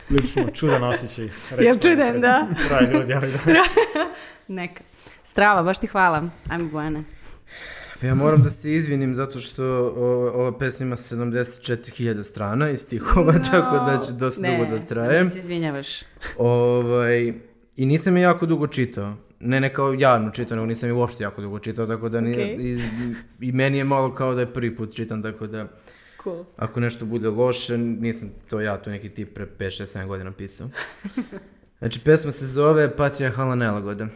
Lično, 0.10 0.48
čudan 0.54 0.84
osjećaj. 0.84 1.30
Jel 1.60 1.78
čudan, 1.80 2.22
da? 2.22 2.48
Pravi 2.68 2.94
ljudi, 2.94 3.14
ali 3.14 3.28
da. 3.32 3.40
Neka. 4.48 4.84
Strava, 5.24 5.64
baš 5.64 5.80
ti 5.80 5.88
hvala. 5.88 6.30
Ajmo, 6.50 6.70
Bojane. 6.70 7.04
Ja 8.04 8.16
moram 8.16 8.42
da 8.42 8.50
se 8.50 8.74
izvinim 8.74 9.14
zato 9.14 9.40
što 9.40 9.64
o, 9.98 10.32
ova 10.34 10.58
pesma 10.58 10.86
ima 10.86 10.96
74.000 10.96 12.24
strana 12.24 12.70
i 12.70 12.78
stihova, 12.78 13.34
tako 13.52 13.76
da 13.76 14.00
će 14.08 14.14
dosta 14.14 14.42
Ne, 14.42 14.58
dugo 14.58 14.78
da 14.78 14.86
traje. 14.86 15.24
Ne, 15.24 15.30
se 15.30 15.40
izvinjavaš. 15.40 16.04
Ovaj, 16.38 17.34
I 17.76 17.86
nisam 17.86 18.18
je 18.18 18.24
jako 18.24 18.46
dugo 18.46 18.68
čitao. 18.68 19.16
Ne, 19.40 19.60
ne 19.60 19.74
kao 19.74 19.94
javno 19.94 20.32
čitao, 20.32 20.56
nego 20.56 20.66
nisam 20.66 20.90
je 20.90 20.94
uopšte 20.94 21.24
jako 21.24 21.42
dugo 21.42 21.60
čitao, 21.60 21.88
tako 21.88 22.10
da 22.10 22.22
ni, 22.22 22.32
Okej. 22.32 22.56
iz, 22.60 22.80
i 23.40 23.52
meni 23.52 23.78
je 23.78 23.84
malo 23.84 24.16
kao 24.16 24.36
da 24.36 24.42
je 24.42 24.54
prvi 24.54 24.76
put 24.76 24.96
čitam, 24.96 25.24
tako 25.24 25.48
da 25.48 25.68
Cool. 26.24 26.46
ako 26.58 26.80
nešto 26.80 27.06
bude 27.06 27.30
loše, 27.30 27.78
nisam 27.78 28.30
to 28.50 28.62
ja, 28.62 28.78
to 28.78 28.90
neki 28.90 29.10
tip 29.10 29.34
pre 29.34 29.48
5, 29.60 29.66
6, 29.66 30.00
7 30.00 30.08
godina 30.08 30.32
pisao. 30.32 30.70
Znači, 31.80 32.00
pesma 32.00 32.32
se 32.32 32.46
zove 32.46 32.96
Patriarhalna 32.96 33.56
nelagoda. 33.56 34.08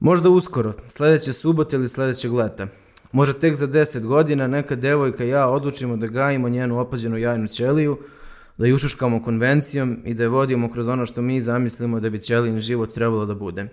Možda 0.00 0.30
uskoro, 0.30 0.72
sledeće 0.86 1.32
subote 1.32 1.76
ili 1.76 1.88
sledećeg 1.88 2.32
leta. 2.32 2.66
Možda 3.12 3.40
tek 3.40 3.54
za 3.54 3.68
10 3.68 4.00
godina 4.06 4.46
neka 4.46 4.76
devojka 4.76 5.24
i 5.24 5.28
ja 5.28 5.48
odlučimo 5.48 5.96
da 5.96 6.06
gajimo 6.06 6.48
njenu 6.48 6.80
opađenu 6.80 7.18
jajnu 7.18 7.48
ćeliju, 7.48 7.98
da 8.58 8.66
ju 8.66 8.74
ušuškamo 8.74 9.22
konvencijom 9.22 9.98
i 10.04 10.14
da 10.14 10.22
je 10.22 10.28
vodimo 10.28 10.72
kroz 10.72 10.88
ono 10.88 11.06
što 11.06 11.22
mi 11.22 11.40
zamislimo 11.40 12.00
da 12.00 12.10
bi 12.10 12.20
ćelijin 12.20 12.60
život 12.60 12.94
trebalo 12.94 13.26
da 13.26 13.34
bude. 13.34 13.68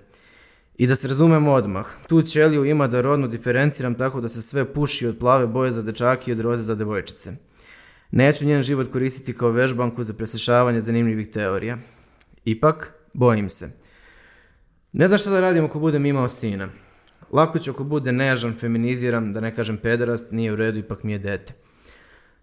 I 0.78 0.88
da 0.88 0.96
se 0.96 1.08
razumemo 1.08 1.52
odmah, 1.52 1.86
tu 2.08 2.22
ćeliju 2.22 2.66
ima 2.66 2.88
da 2.88 3.02
rodno 3.02 3.28
diferenciram 3.28 3.96
tako 3.96 4.22
da 4.22 4.30
se 4.30 4.42
sve 4.42 4.74
puši 4.74 5.08
od 5.08 5.18
plave 5.20 5.48
boje 5.48 5.72
za 5.72 5.82
dečake 5.82 6.32
i 6.32 6.34
od 6.34 6.40
roze 6.40 6.64
za 6.64 6.76
devojčice. 6.76 7.34
Neću 8.12 8.46
njen 8.46 8.64
život 8.64 8.92
koristiti 8.92 9.38
kao 9.38 9.50
vežbanku 9.50 10.04
za 10.04 10.14
presešavanje 10.14 10.82
zanimljivih 10.82 11.30
teorija. 11.30 11.78
Ipak, 12.46 12.94
bojim 13.14 13.50
se. 13.50 13.85
Ne 14.98 15.08
znam 15.08 15.18
šta 15.18 15.30
da 15.30 15.40
radim 15.40 15.66
ako 15.66 15.80
budem 15.80 16.06
imao 16.06 16.30
sina. 16.30 16.70
Lako 17.32 17.60
ću 17.60 17.72
ako 17.72 17.84
bude 17.84 18.12
nežan, 18.12 18.54
feminiziram, 18.60 19.34
da 19.34 19.40
ne 19.40 19.56
kažem 19.56 19.78
pederast, 19.78 20.32
nije 20.32 20.54
u 20.54 20.56
redu, 20.56 20.80
ipak 20.80 21.04
mi 21.04 21.12
je 21.12 21.20
dete. 21.20 21.54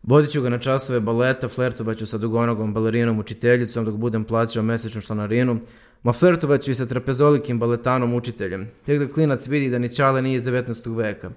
Vodit 0.02 0.30
ću 0.30 0.42
ga 0.42 0.48
na 0.48 0.58
časove 0.58 1.00
baleta, 1.00 1.48
flertovat 1.48 1.98
ću 1.98 2.06
sa 2.06 2.18
dugonogom 2.18 2.74
balerinom 2.74 3.18
učiteljicom 3.18 3.84
dok 3.84 3.94
budem 3.94 4.24
plaćao 4.24 4.62
mesečnu 4.62 5.00
članarinu, 5.00 5.60
ma 6.02 6.12
flertovat 6.12 6.62
ću 6.62 6.70
i 6.70 6.74
sa 6.74 6.86
trapezolikim 6.86 7.58
baletanom 7.58 8.14
učiteljem, 8.14 8.70
tek 8.86 8.98
da 8.98 9.08
klinac 9.08 9.46
vidi 9.46 9.70
da 9.70 9.78
ni 9.78 9.92
Čale 9.92 10.22
nije 10.22 10.36
iz 10.36 10.44
19. 10.44 10.96
veka, 10.96 11.30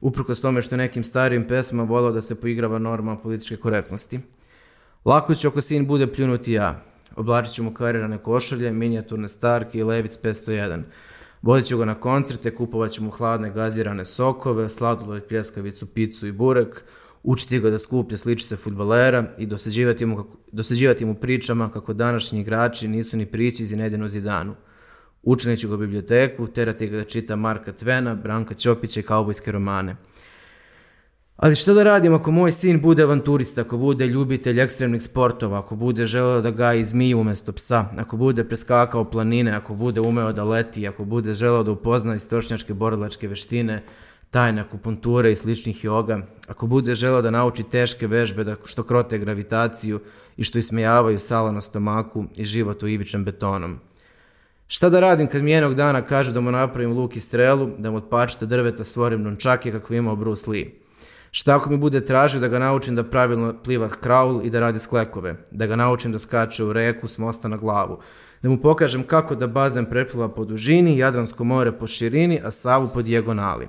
uprkos 0.00 0.40
tome 0.40 0.62
što 0.62 0.76
nekim 0.76 1.04
starijim 1.04 1.48
pesmama 1.48 1.88
volao 1.88 2.12
da 2.12 2.22
se 2.22 2.40
poigrava 2.40 2.78
norma 2.78 3.16
političke 3.16 3.56
korektnosti. 3.56 4.20
Lako 5.04 5.34
ću 5.34 5.48
ako 5.48 5.60
sin 5.60 5.86
bude 5.86 6.06
pljunuti 6.06 6.52
ja. 6.52 6.91
Oblačit 7.16 7.54
ću 7.54 7.62
mu 7.62 7.74
karirane 7.74 8.18
košulje, 8.18 8.72
minijaturne 8.72 9.28
starke 9.28 9.78
i 9.78 9.82
Levic 9.82 10.18
501. 10.22 10.82
Vodit 11.42 11.66
ću 11.66 11.78
ga 11.78 11.84
na 11.84 11.94
koncerte, 11.94 12.54
kupovat 12.54 12.90
ću 12.90 13.02
mu 13.02 13.10
hladne 13.10 13.50
gazirane 13.50 14.04
sokove, 14.04 14.68
sladoled, 14.70 15.24
pljeskavicu, 15.24 15.86
picu 15.86 16.26
i 16.26 16.32
burek, 16.32 16.84
učiti 17.22 17.60
ga 17.60 17.70
da 17.70 17.78
skuplja 17.78 18.16
sličice 18.16 18.56
futbalera 18.56 19.24
i 19.38 19.46
dosađivati 19.46 20.06
mu, 20.06 20.16
kako, 20.16 20.36
dosađivati 20.52 21.04
mu 21.04 21.14
pričama 21.14 21.70
kako 21.70 21.92
današnji 21.92 22.40
igrači 22.40 22.88
nisu 22.88 23.16
ni 23.16 23.26
prići 23.26 23.62
iz 23.62 23.72
Nedinu 23.72 24.08
zidanu. 24.08 24.54
Učinit 25.22 25.60
ću 25.60 25.68
ga 25.68 25.74
u 25.74 25.78
biblioteku, 25.78 26.46
terati 26.46 26.88
ga 26.88 26.96
da 26.96 27.04
čita 27.04 27.36
Marka 27.36 27.72
Tvena, 27.72 28.14
Branka 28.14 28.54
Ćopića 28.54 29.00
i 29.00 29.02
kaubojske 29.02 29.52
romane. 29.52 29.96
Ali 31.42 31.56
šta 31.56 31.74
da 31.74 31.82
radim 31.82 32.14
ako 32.14 32.30
moj 32.30 32.52
sin 32.52 32.80
bude 32.80 33.02
avanturista, 33.02 33.60
ako 33.60 33.76
bude 33.78 34.06
ljubitelj 34.06 34.60
ekstremnih 34.60 35.02
sportova, 35.02 35.58
ako 35.58 35.76
bude 35.76 36.06
želeo 36.06 36.40
da 36.40 36.50
gaji 36.50 36.84
zmiju 36.84 37.18
umesto 37.18 37.52
psa, 37.52 37.84
ako 37.98 38.16
bude 38.16 38.44
preskakao 38.44 39.04
planine, 39.04 39.52
ako 39.52 39.74
bude 39.74 40.00
umeo 40.00 40.32
da 40.32 40.44
leti, 40.44 40.88
ako 40.88 41.04
bude 41.04 41.34
želeo 41.34 41.62
da 41.62 41.70
upozna 41.70 42.14
istočnjačke 42.14 42.74
borilačke 42.74 43.28
veštine, 43.28 43.82
tajne 44.30 44.60
akupunture 44.60 45.32
i 45.32 45.36
sličnih 45.36 45.84
joga, 45.84 46.20
ako 46.46 46.66
bude 46.66 46.94
želeo 46.94 47.22
da 47.22 47.30
nauči 47.30 47.62
teške 47.70 48.06
vežbe 48.06 48.44
da 48.44 48.56
što 48.64 48.82
krote 48.82 49.18
gravitaciju 49.18 50.00
i 50.36 50.44
što 50.44 50.58
ismejavaju 50.58 51.20
sala 51.20 51.52
na 51.52 51.60
stomaku 51.60 52.24
i 52.36 52.44
život 52.44 52.82
u 52.82 52.88
ivičem 52.88 53.24
betonom. 53.24 53.78
Šta 54.66 54.90
da 54.90 55.00
radim 55.00 55.26
kad 55.26 55.42
mi 55.42 55.50
jednog 55.50 55.74
dana 55.74 56.02
kaže 56.02 56.32
da 56.32 56.40
mu 56.40 56.50
napravim 56.50 56.92
luk 56.92 57.16
i 57.16 57.20
strelu, 57.20 57.70
da 57.78 57.90
mu 57.90 57.96
od 57.96 58.08
pačeta 58.08 58.46
drveta 58.46 58.84
stvorim 58.84 59.22
nunčake 59.22 59.72
kako 59.72 59.94
imao 59.94 60.16
Bruce 60.16 60.50
Lee? 60.50 60.81
Šta 61.34 61.56
ako 61.56 61.70
mi 61.70 61.76
bude 61.76 62.04
tražio 62.04 62.40
da 62.40 62.48
ga 62.48 62.58
naučim 62.58 62.96
da 62.96 63.02
pravilno 63.04 63.54
pliva 63.64 63.88
kraul 63.88 64.40
i 64.44 64.50
da 64.50 64.60
radi 64.60 64.78
sklekove, 64.78 65.36
da 65.50 65.66
ga 65.66 65.76
naučim 65.76 66.12
da 66.12 66.18
skače 66.18 66.64
u 66.64 66.72
reku 66.72 67.08
s 67.08 67.18
mosta 67.18 67.48
na 67.48 67.56
glavu, 67.56 67.98
da 68.42 68.48
mu 68.48 68.60
pokažem 68.60 69.02
kako 69.02 69.34
da 69.34 69.46
bazen 69.46 69.86
prepliva 69.86 70.28
po 70.28 70.44
dužini, 70.44 70.98
Jadransko 70.98 71.44
more 71.44 71.72
po 71.72 71.86
širini, 71.86 72.40
a 72.44 72.50
Savu 72.50 72.90
po 72.94 73.02
dijagonali. 73.02 73.68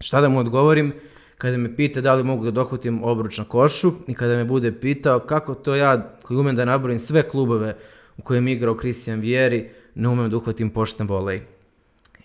Šta 0.00 0.20
da 0.20 0.28
mu 0.28 0.38
odgovorim 0.38 0.92
kada 1.38 1.56
me 1.56 1.76
pita 1.76 2.00
da 2.00 2.14
li 2.14 2.24
mogu 2.24 2.44
da 2.44 2.50
dohvatim 2.50 3.04
obruč 3.04 3.38
na 3.38 3.44
košu 3.44 3.92
i 4.06 4.14
kada 4.14 4.36
me 4.36 4.44
bude 4.44 4.80
pitao 4.80 5.18
kako 5.18 5.54
to 5.54 5.74
ja, 5.74 6.16
koji 6.22 6.38
umem 6.38 6.56
da 6.56 6.64
nabrojim 6.64 6.98
sve 6.98 7.22
klubove 7.28 7.76
u 8.16 8.22
kojem 8.22 8.48
igrao 8.48 8.74
Kristijan 8.74 9.20
Vjeri, 9.20 9.70
ne 9.94 10.08
umem 10.08 10.30
da 10.30 10.36
uhvatim 10.36 10.70
pošten 10.70 11.06
volej. 11.06 11.40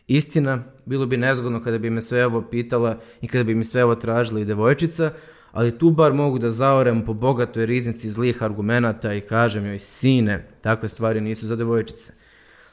Istina, 0.07 0.63
bilo 0.86 1.05
bi 1.05 1.17
nezgodno 1.17 1.63
kada 1.63 1.77
bi 1.77 1.89
me 1.89 2.01
sve 2.01 2.25
ovo 2.25 2.41
pitala 2.41 2.97
i 3.21 3.27
kada 3.27 3.43
bi 3.43 3.55
mi 3.55 3.63
sve 3.63 3.83
ovo 3.83 3.95
tražila 3.95 4.39
i 4.39 4.45
devojčica, 4.45 5.11
ali 5.51 5.77
tu 5.77 5.89
bar 5.89 6.13
mogu 6.13 6.39
da 6.39 6.51
zaorem 6.51 7.05
po 7.05 7.13
bogatoj 7.13 7.65
riznici 7.65 8.11
zlih 8.11 8.43
argumenata 8.43 9.13
i 9.13 9.21
kažem 9.21 9.65
joj, 9.65 9.79
sine, 9.79 10.47
takve 10.61 10.89
stvari 10.89 11.21
nisu 11.21 11.47
za 11.47 11.55
devojčice. 11.55 12.13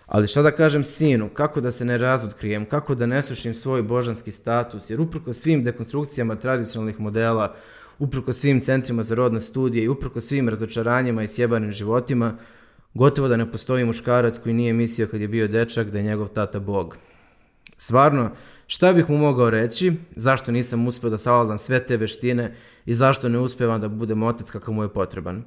Ali 0.07 0.27
šta 0.27 0.43
da 0.43 0.51
kažem 0.51 0.85
sinu, 0.85 1.29
kako 1.29 1.61
da 1.61 1.73
se 1.73 1.85
ne 1.85 1.99
razotkrijem, 1.99 2.67
kako 2.67 2.95
da 2.95 3.07
ne 3.07 3.23
sušim 3.23 3.55
svoj 3.55 3.83
božanski 3.83 4.33
status, 4.33 4.91
jer 4.91 5.01
uprko 5.01 5.33
svim 5.33 5.65
dekonstrukcijama 5.65 6.37
tradicionalnih 6.37 7.01
modela, 7.01 7.55
uprko 7.99 8.33
svim 8.33 8.61
centrima 8.61 9.03
za 9.03 9.15
rodne 9.15 9.41
studije 9.41 9.85
i 9.85 9.89
uprko 9.89 10.21
svim 10.21 10.49
razočaranjima 10.49 11.23
i 11.23 11.29
sjebanim 11.29 11.73
životima, 11.73 12.37
gotovo 12.95 13.29
da 13.29 13.37
ne 13.37 13.53
postoji 13.53 13.85
muškarac 13.85 14.39
koji 14.39 14.55
nije 14.55 14.73
mislio 14.73 15.07
kad 15.07 15.21
je 15.21 15.29
bio 15.29 15.49
dečak 15.49 15.91
da 15.91 15.99
je 15.99 16.05
njegov 16.05 16.29
tata 16.29 16.61
bog. 16.61 16.97
Stvarno, 17.83 18.31
šta 18.67 18.93
bih 18.93 19.11
mu 19.11 19.17
mogao 19.17 19.51
reći, 19.51 19.93
zašto 20.17 20.53
nisam 20.53 20.87
uspeo 20.87 21.11
da 21.11 21.19
savladam 21.19 21.59
sve 21.59 21.87
te 21.87 21.97
veštine 21.97 22.55
i 22.87 22.95
zašto 22.95 23.29
ne 23.29 23.39
uspevam 23.39 23.81
da 23.81 23.89
budem 23.89 24.23
otac 24.23 24.51
kakav 24.51 24.75
mu 24.75 24.83
je 24.83 24.93
potreban. 24.93 25.43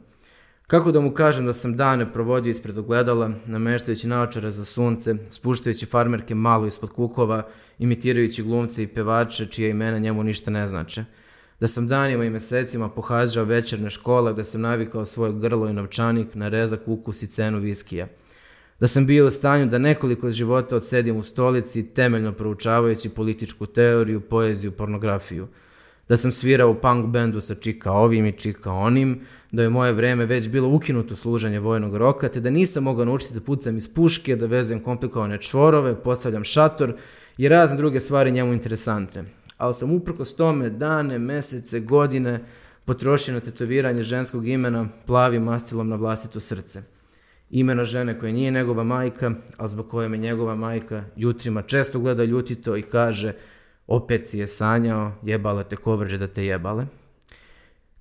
Kako 0.68 0.92
da 0.92 1.00
mu 1.00 1.12
kažem 1.12 1.46
da 1.46 1.54
sam 1.54 1.78
dane 1.78 2.14
provodio 2.14 2.52
ispred 2.52 2.78
ogledala, 2.78 3.32
nameštajući 3.46 4.08
naočare 4.08 4.52
za 4.52 4.66
sunce, 4.66 5.16
spuštajući 5.30 5.86
farmerke 5.86 6.36
malo 6.36 6.68
ispod 6.68 6.92
kukova, 6.92 7.48
imitirajući 7.80 8.44
glumce 8.44 8.84
i 8.84 8.88
pevače 8.88 9.48
čije 9.48 9.70
imena 9.70 10.00
njemu 10.00 10.24
ništa 10.24 10.52
ne 10.52 10.68
znače. 10.68 11.06
Da 11.60 11.68
sam 11.68 11.88
danima 11.88 12.26
i 12.26 12.30
mesecima 12.30 12.90
pohađao 12.90 13.46
večerne 13.46 13.90
škole, 13.90 14.34
da 14.34 14.46
sam 14.46 14.62
navikao 14.62 15.06
svoje 15.06 15.34
grlo 15.34 15.70
i 15.70 15.74
novčanik 15.74 16.36
na 16.36 16.50
rezak 16.50 16.82
ukus 16.86 17.24
i 17.24 17.28
cenu 17.28 17.60
viskija– 17.60 18.08
da 18.80 18.88
sam 18.88 19.05
bio 19.05 19.28
u 19.28 19.32
stanju 19.32 19.65
da 19.65 19.78
nekoliko 19.78 20.32
života 20.32 20.76
odsedim 20.76 21.17
u 21.17 21.23
stolici 21.23 21.84
temeljno 21.93 22.32
proučavajući 22.32 23.09
političku 23.09 23.65
teoriju, 23.65 24.21
poeziju, 24.21 24.71
pornografiju. 24.71 25.47
Da 26.09 26.17
sam 26.17 26.32
svirao 26.32 26.71
u 26.71 26.76
punk 26.76 27.05
bendu 27.05 27.41
sa 27.41 27.55
čika 27.55 27.91
ovim 27.91 28.26
i 28.26 28.32
čika 28.32 28.71
onim, 28.71 29.21
da 29.51 29.63
je 29.63 29.69
moje 29.69 29.93
vreme 29.93 30.26
već 30.26 30.49
bilo 30.49 30.69
ukinuto 30.69 31.15
služanje 31.15 31.59
vojnog 31.59 31.95
roka, 31.95 32.30
te 32.30 32.39
da 32.39 32.49
nisam 32.49 32.84
mogao 32.84 33.05
naučiti 33.05 33.34
da 33.34 33.41
pucam 33.41 33.78
iz 33.78 33.93
puške, 33.93 34.36
da 34.36 34.45
vezem 34.45 34.80
komplikovane 34.80 35.41
čvorove, 35.41 35.95
postavljam 36.03 36.43
šator 36.43 36.93
i 37.38 37.49
razne 37.49 37.78
druge 37.78 37.99
stvari 37.99 38.32
njemu 38.32 38.53
interesantne. 38.53 39.23
Ali 39.57 39.76
sam 39.76 39.91
uprkos 39.91 40.36
tome 40.36 40.69
dane, 40.69 41.19
mesece, 41.19 41.80
godine 41.80 42.39
potrošio 42.86 43.34
na 43.34 43.39
tetoviranje 43.39 44.03
ženskog 44.03 44.47
imena 44.47 44.89
plavim 45.05 45.43
mastilom 45.43 45.89
na 45.89 45.95
vlastito 45.95 46.39
srce– 46.39 46.84
imena 47.50 47.86
žene 47.86 48.20
koja 48.20 48.34
nije 48.34 48.52
njegova 48.52 48.84
majka, 48.84 49.32
a 49.58 49.68
zbog 49.68 49.89
koje 49.89 50.10
me 50.10 50.18
njegova 50.18 50.56
majka 50.56 51.04
jutrima 51.16 51.62
često 51.62 52.00
gleda 52.00 52.24
ljutito 52.24 52.78
i 52.78 52.82
kaže 52.82 53.34
opet 53.88 54.28
si 54.28 54.39
je 54.39 54.48
sanjao, 54.48 55.12
jebale 55.24 55.64
te 55.64 55.76
kovrđe 55.76 56.18
da 56.18 56.28
te 56.28 56.46
jebale. 56.46 56.86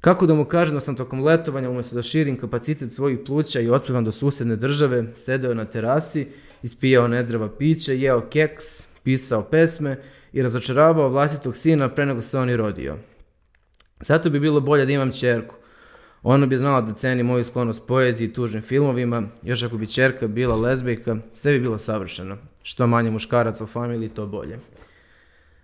Kako 0.01 0.27
da 0.27 0.35
mu 0.35 0.45
kažem 0.45 0.75
da 0.75 0.81
sam 0.81 0.97
tokom 0.97 1.25
letovanja 1.25 1.71
umjesto 1.71 1.95
da 1.97 2.03
širim 2.03 2.37
kapacitet 2.37 2.93
svojih 2.93 3.19
pluća 3.27 3.61
i 3.61 3.69
otplivam 3.69 4.05
do 4.05 4.13
susedne 4.13 4.57
države, 4.57 5.05
sedeo 5.15 5.55
na 5.55 5.65
terasi, 5.65 6.27
ispijao 6.63 7.09
nezdrava 7.09 7.49
piće, 7.59 8.01
jeo 8.01 8.21
keks, 8.21 8.65
pisao 9.03 9.43
pesme 9.43 9.97
i 10.33 10.43
razočaravao 10.43 11.09
vlastitog 11.09 11.57
sina 11.57 11.89
pre 11.89 12.07
nego 12.07 12.21
se 12.21 12.39
on 12.39 12.51
i 12.51 12.57
rodio. 12.57 12.97
Zato 14.01 14.31
bi 14.31 14.41
bilo 14.41 14.61
bolje 14.61 14.87
da 14.87 14.93
imam 14.93 15.13
čerku, 15.13 15.55
Ona 16.27 16.47
bi 16.47 16.59
znala 16.59 16.81
da 16.81 16.95
ceni 16.95 17.23
moju 17.23 17.45
sklonost 17.45 17.87
poeziji 17.87 18.29
i 18.29 18.33
tužnim 18.33 18.63
filmovima, 18.63 19.23
još 19.43 19.63
ako 19.63 19.77
bi 19.77 19.87
čerka 19.87 20.27
bila 20.27 20.57
lezbijka, 20.57 21.17
sve 21.33 21.53
bi 21.53 21.61
bilo 21.61 21.79
savršeno. 21.79 22.37
Što 22.63 22.87
manje 22.87 23.11
muškaraca 23.11 23.65
u 23.65 23.67
familiji, 23.67 24.09
to 24.09 24.27
bolje. 24.27 24.59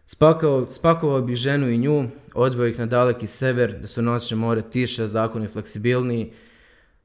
Spakao, 0.06 0.70
spakovao 0.70 1.20
bih 1.20 1.36
ženu 1.36 1.68
i 1.68 1.78
nju, 1.78 2.08
odveo 2.34 2.66
ih 2.66 2.78
na 2.78 2.86
daleki 2.86 3.26
sever, 3.26 3.78
da 3.80 3.86
su 3.86 4.02
noćne 4.02 4.36
more 4.36 4.62
tiše, 4.62 5.06
zakoni 5.06 5.48
fleksibilniji. 5.48 6.32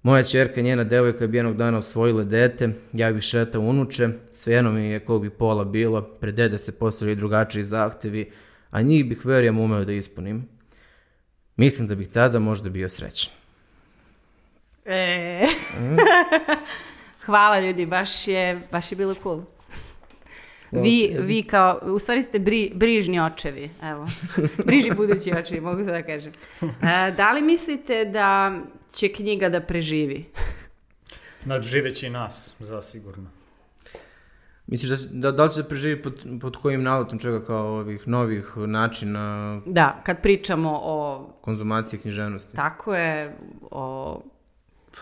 Moja 0.03 0.23
čerka 0.23 0.59
i 0.59 0.63
njena 0.63 0.83
devojka 0.83 1.27
bi 1.27 1.37
jednog 1.37 1.57
dana 1.57 1.77
osvojile 1.77 2.25
dete, 2.25 2.69
ja 2.93 3.13
bih 3.13 3.23
šetao 3.23 3.61
unuče, 3.61 4.09
svejedno 4.33 4.71
mi 4.71 4.87
je 4.87 4.99
kog 4.99 5.21
bi 5.21 5.29
pola 5.29 5.65
bilo, 5.65 6.01
pred 6.01 6.35
dede 6.35 6.57
se 6.57 6.79
postavili 6.79 7.15
drugačiji 7.15 7.63
zahtevi, 7.63 8.31
a 8.69 8.81
njih 8.81 9.05
bih 9.09 9.25
verujem 9.25 9.59
umeo 9.59 9.85
da 9.85 9.91
ispunim. 9.91 10.47
Mislim 11.55 11.87
da 11.87 11.95
bih 11.95 12.07
tada 12.07 12.39
možda 12.39 12.69
bio 12.69 12.89
srećan. 12.89 13.44
E. 14.85 15.45
Hvala 17.25 17.59
ljudi, 17.59 17.85
baš 17.85 18.27
je, 18.27 18.61
baš 18.71 18.91
je 18.91 18.95
bilo 18.95 19.13
cool. 19.13 19.41
Vi, 20.71 21.15
vi 21.19 21.43
kao, 21.43 21.79
u 21.83 21.99
stvari 21.99 22.21
ste 22.21 22.39
bri, 22.39 22.71
brižni 22.75 23.19
očevi, 23.19 23.69
evo. 23.83 24.07
Brižni 24.65 24.91
budući 24.95 25.31
očevi, 25.31 25.61
mogu 25.61 25.83
da 25.83 26.03
kažem. 26.03 26.31
E, 26.61 27.11
da 27.17 27.31
li 27.31 27.41
mislite 27.41 28.05
da 28.05 28.59
će 28.93 29.07
knjiga 29.07 29.49
da 29.49 29.61
preživi? 29.61 30.25
Nadživeći 31.45 32.09
nas, 32.09 32.55
zasigurno. 32.59 33.29
Misliš 34.67 34.89
da, 34.89 34.97
da, 35.11 35.31
da 35.31 35.43
li 35.43 35.49
će 35.49 35.61
da 35.61 35.67
preživi 35.67 36.03
pod, 36.03 36.25
pod 36.41 36.57
kojim 36.57 36.83
naletom 36.83 37.19
čega 37.19 37.45
kao 37.45 37.67
ovih 37.67 38.07
novih 38.07 38.53
načina 38.57 39.61
Da, 39.65 40.01
kad 40.05 40.21
pričamo 40.21 40.79
o, 40.83 41.27
konzumacije 41.41 41.99
književnosti? 41.99 42.55
tako 42.55 42.95
je, 42.95 43.37
o 43.71 44.21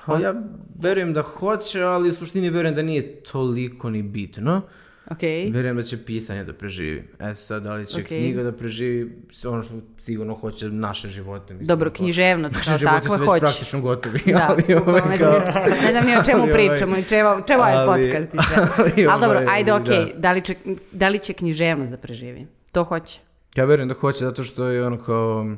Pa 0.05 0.19
ja 0.19 0.33
verujem 0.75 1.13
da 1.13 1.21
hoće, 1.21 1.81
ali 1.81 2.09
u 2.09 2.13
suštini 2.13 2.49
verujem 2.49 2.75
da 2.75 2.81
nije 2.81 3.13
toliko 3.15 3.89
ni 3.89 4.03
bitno. 4.03 4.61
Ok. 5.07 5.21
Vjerujem 5.21 5.75
da 5.75 5.83
će 5.83 5.97
pisanje 5.97 6.43
da 6.43 6.53
preživi. 6.53 7.09
E 7.21 7.35
sad, 7.35 7.63
da 7.63 7.73
li 7.73 7.85
će 7.85 7.99
Ok. 7.99 8.07
knjiga 8.07 8.43
da 8.43 8.51
preživi, 8.51 9.11
ono 9.45 9.63
što 9.63 9.73
sigurno 9.97 10.33
hoće 10.35 10.65
naše 10.65 11.09
živote. 11.09 11.53
Mislim, 11.53 11.67
Dobro, 11.67 11.89
kao- 11.89 11.95
književnost 11.95 12.55
kao 12.57 12.77
takva 12.79 13.01
su 13.07 13.21
već 13.21 13.29
hoće. 13.29 13.39
praktično 13.41 13.81
gotovi. 13.81 14.19
Da, 14.27 14.47
ali, 14.49 14.75
ovaj, 14.77 15.01
ne, 15.09 15.17
znam, 15.17 15.33
ni- 15.33 15.81
ne 15.81 15.91
znam 15.91 16.05
ni 16.05 16.17
o 16.17 16.23
čemu 16.23 16.41
ali 16.41 16.51
ovaj- 16.51 16.67
pričamo 16.67 16.97
i 16.97 17.03
čeva, 17.03 17.41
čeva 17.47 17.69
je 17.69 17.85
podcast 17.85 18.33
i 18.33 18.37
sve. 18.39 18.67
ali 18.77 19.07
Ali 19.07 19.21
dobro, 19.21 19.39
ovaj, 19.39 19.55
ajde, 19.55 19.73
ok, 19.73 19.83
da. 19.83 20.05
da. 20.15 20.31
li 20.31 20.41
će, 20.41 20.55
da 20.91 21.09
li 21.09 21.19
će 21.19 21.33
književnost 21.33 21.91
da 21.91 21.97
preživi? 21.97 22.47
To 22.71 22.83
hoće. 22.83 23.19
Ja 23.55 23.65
vjerujem 23.65 23.87
da 23.87 23.93
hoće 23.93 24.17
zato 24.17 24.43
što 24.43 24.65
je 24.65 24.85
ono 24.85 25.03
kao... 25.03 25.55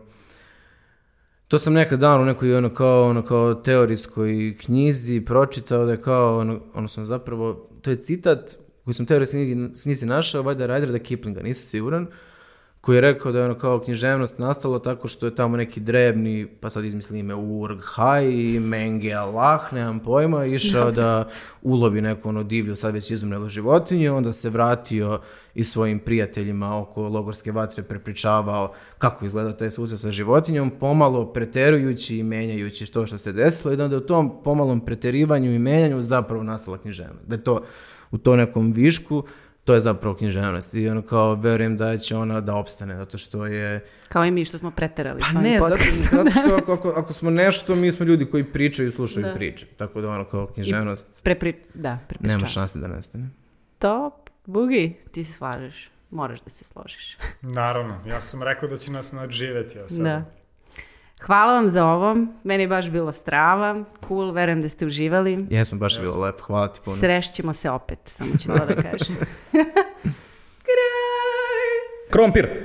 To 1.48 1.60
sam 1.60 1.74
nekad 1.74 2.00
dan 2.00 2.22
u 2.22 2.26
nekoj 2.26 2.56
ono 2.56 2.74
kao, 2.74 3.10
ono 3.10 3.24
kao 3.26 3.54
teorijskoj 3.54 4.56
knjizi 4.66 5.22
pročitao 5.22 5.86
da 5.86 5.92
je 5.92 6.02
kao, 6.02 6.38
ono, 6.40 6.60
ono 6.74 6.88
sam 6.88 7.06
zapravo, 7.06 7.70
to 7.82 7.90
je 7.90 7.96
citat 8.02 8.58
koji 8.84 8.94
sam 8.94 9.06
knjigi- 9.06 9.84
knjizi 9.84 10.06
našao, 10.06 10.42
valjda 10.44 10.68
Ryderda 10.68 11.04
Kiplinga, 11.04 11.42
nisam 11.42 11.66
siguran, 11.66 12.08
koji 12.86 12.98
je 12.98 13.02
rekao 13.02 13.32
da 13.32 13.40
je 13.40 13.46
ono 13.46 13.56
kao 13.56 13.80
književnost 13.80 14.40
nastala 14.40 14.80
tako 14.80 15.08
što 15.08 15.26
je 15.26 15.36
tamo 15.36 15.58
neki 15.58 15.80
drevni, 15.80 16.48
pa 16.60 16.70
sad 16.70 16.86
izmisli 16.86 17.20
ime 17.20 17.36
Urg 17.36 17.80
Hai, 17.84 18.60
Menge 18.60 19.14
Allah, 19.14 19.74
nemam 19.74 20.00
pojma, 20.00 20.46
išao 20.46 20.92
da 20.92 21.30
ulovi 21.62 22.02
neku 22.02 22.30
ono 22.30 22.44
divlju, 22.44 22.76
sad 22.76 22.94
već 22.94 23.12
izumrelu 23.12 23.50
životinju, 23.50 24.16
onda 24.16 24.32
se 24.32 24.50
vratio 24.50 25.22
i 25.56 25.64
svojim 25.64 26.00
prijateljima 26.00 26.78
oko 26.78 27.02
logorske 27.02 27.52
vatre 27.52 27.84
prepričavao 27.84 28.74
kako 28.98 29.26
izgleda 29.26 29.58
taj 29.58 29.72
susret 29.72 30.00
sa 30.00 30.12
životinjom, 30.12 30.70
pomalo 30.70 31.34
preterujući 31.34 32.18
i 32.18 32.24
menjajući 32.24 32.94
to 32.94 33.08
što 33.08 33.18
se 33.18 33.34
desilo 33.34 33.74
i 33.74 33.78
da 33.78 33.84
onda 33.84 33.98
u 33.98 34.00
tom 34.00 34.44
pomalom 34.44 34.86
preterivanju 34.86 35.54
i 35.54 35.60
menjanju 35.60 36.02
zapravo 36.02 36.44
nastala 36.44 36.78
književnost. 36.78 37.28
Da 37.28 37.36
je 37.36 37.44
to 37.44 37.64
u 38.12 38.18
to 38.18 38.36
nekom 38.36 38.72
višku, 38.72 39.24
to 39.66 39.74
je 39.74 39.80
zapravo 39.80 40.16
književnost 40.16 40.74
i 40.74 40.90
ono 40.90 41.02
kao 41.02 41.36
verujem 41.36 41.78
da 41.78 41.98
će 41.98 42.16
ona 42.16 42.42
da 42.42 42.56
opstane 42.56 42.96
zato 42.96 43.18
što 43.18 43.46
je 43.46 43.86
Kao 44.10 44.26
i 44.26 44.32
mi 44.32 44.46
što 44.46 44.58
smo 44.58 44.72
preterali 44.72 45.20
pa 45.20 45.26
s 45.26 45.36
ovim 45.36 45.50
ne, 45.52 45.60
zato, 45.60 45.70
podcastom. 45.70 46.18
zato 46.24 46.32
što 46.32 46.56
ako, 46.56 46.74
ako, 46.74 46.90
ako 46.90 47.14
smo 47.14 47.30
nešto, 47.30 47.76
mi 47.76 47.92
smo 47.92 48.06
ljudi 48.06 48.26
koji 48.26 48.44
pričaju 48.44 48.88
i 48.88 48.92
slušaju 48.92 49.26
Da. 49.26 49.34
priče. 49.34 49.66
Tako 49.78 50.02
da 50.02 50.10
ono 50.10 50.26
kao 50.26 50.48
književnost 50.48 51.24
Prepri... 51.24 51.54
Da, 51.74 52.00
prepričavam. 52.08 52.38
nema 52.38 52.48
šanse 52.48 52.80
da 52.80 52.88
nestane. 52.88 53.30
Top, 53.80 54.14
Bugi, 54.46 54.96
ti 55.12 55.24
se 55.24 55.34
slažeš. 55.34 55.90
Moraš 56.12 56.42
da 56.42 56.50
se 56.50 56.64
složiš. 56.64 57.18
Naravno, 57.42 58.00
ja 58.08 58.22
sam 58.22 58.44
rekao 58.44 58.70
da 58.70 58.78
će 58.78 58.92
nas 58.92 59.12
nadživjeti. 59.12 59.78
Ja 59.78 59.90
sad. 59.90 60.00
Da. 60.04 60.26
Hvala 61.22 61.54
vam 61.54 61.68
za 61.68 61.86
ovo. 61.86 62.16
Meni 62.44 62.64
je 62.64 62.68
baš 62.68 62.90
bilo 62.90 63.12
strava. 63.12 63.84
Cool, 64.08 64.32
verujem 64.32 64.62
da 64.62 64.70
ste 64.70 64.86
uživali. 64.86 65.46
Jesmo, 65.50 65.78
baš 65.78 65.96
je 65.96 66.02
bilo 66.02 66.20
lepo. 66.20 66.44
Hvala 66.44 66.68
ti 66.68 66.80
puno. 66.86 66.98
Srešćemo 66.98 67.54
se 67.54 67.70
opet, 67.70 68.00
samo 68.04 68.30
ću 68.38 68.48
to 68.48 68.66
da 68.66 68.76
kažem. 68.90 69.16
Krompir! 72.12 72.64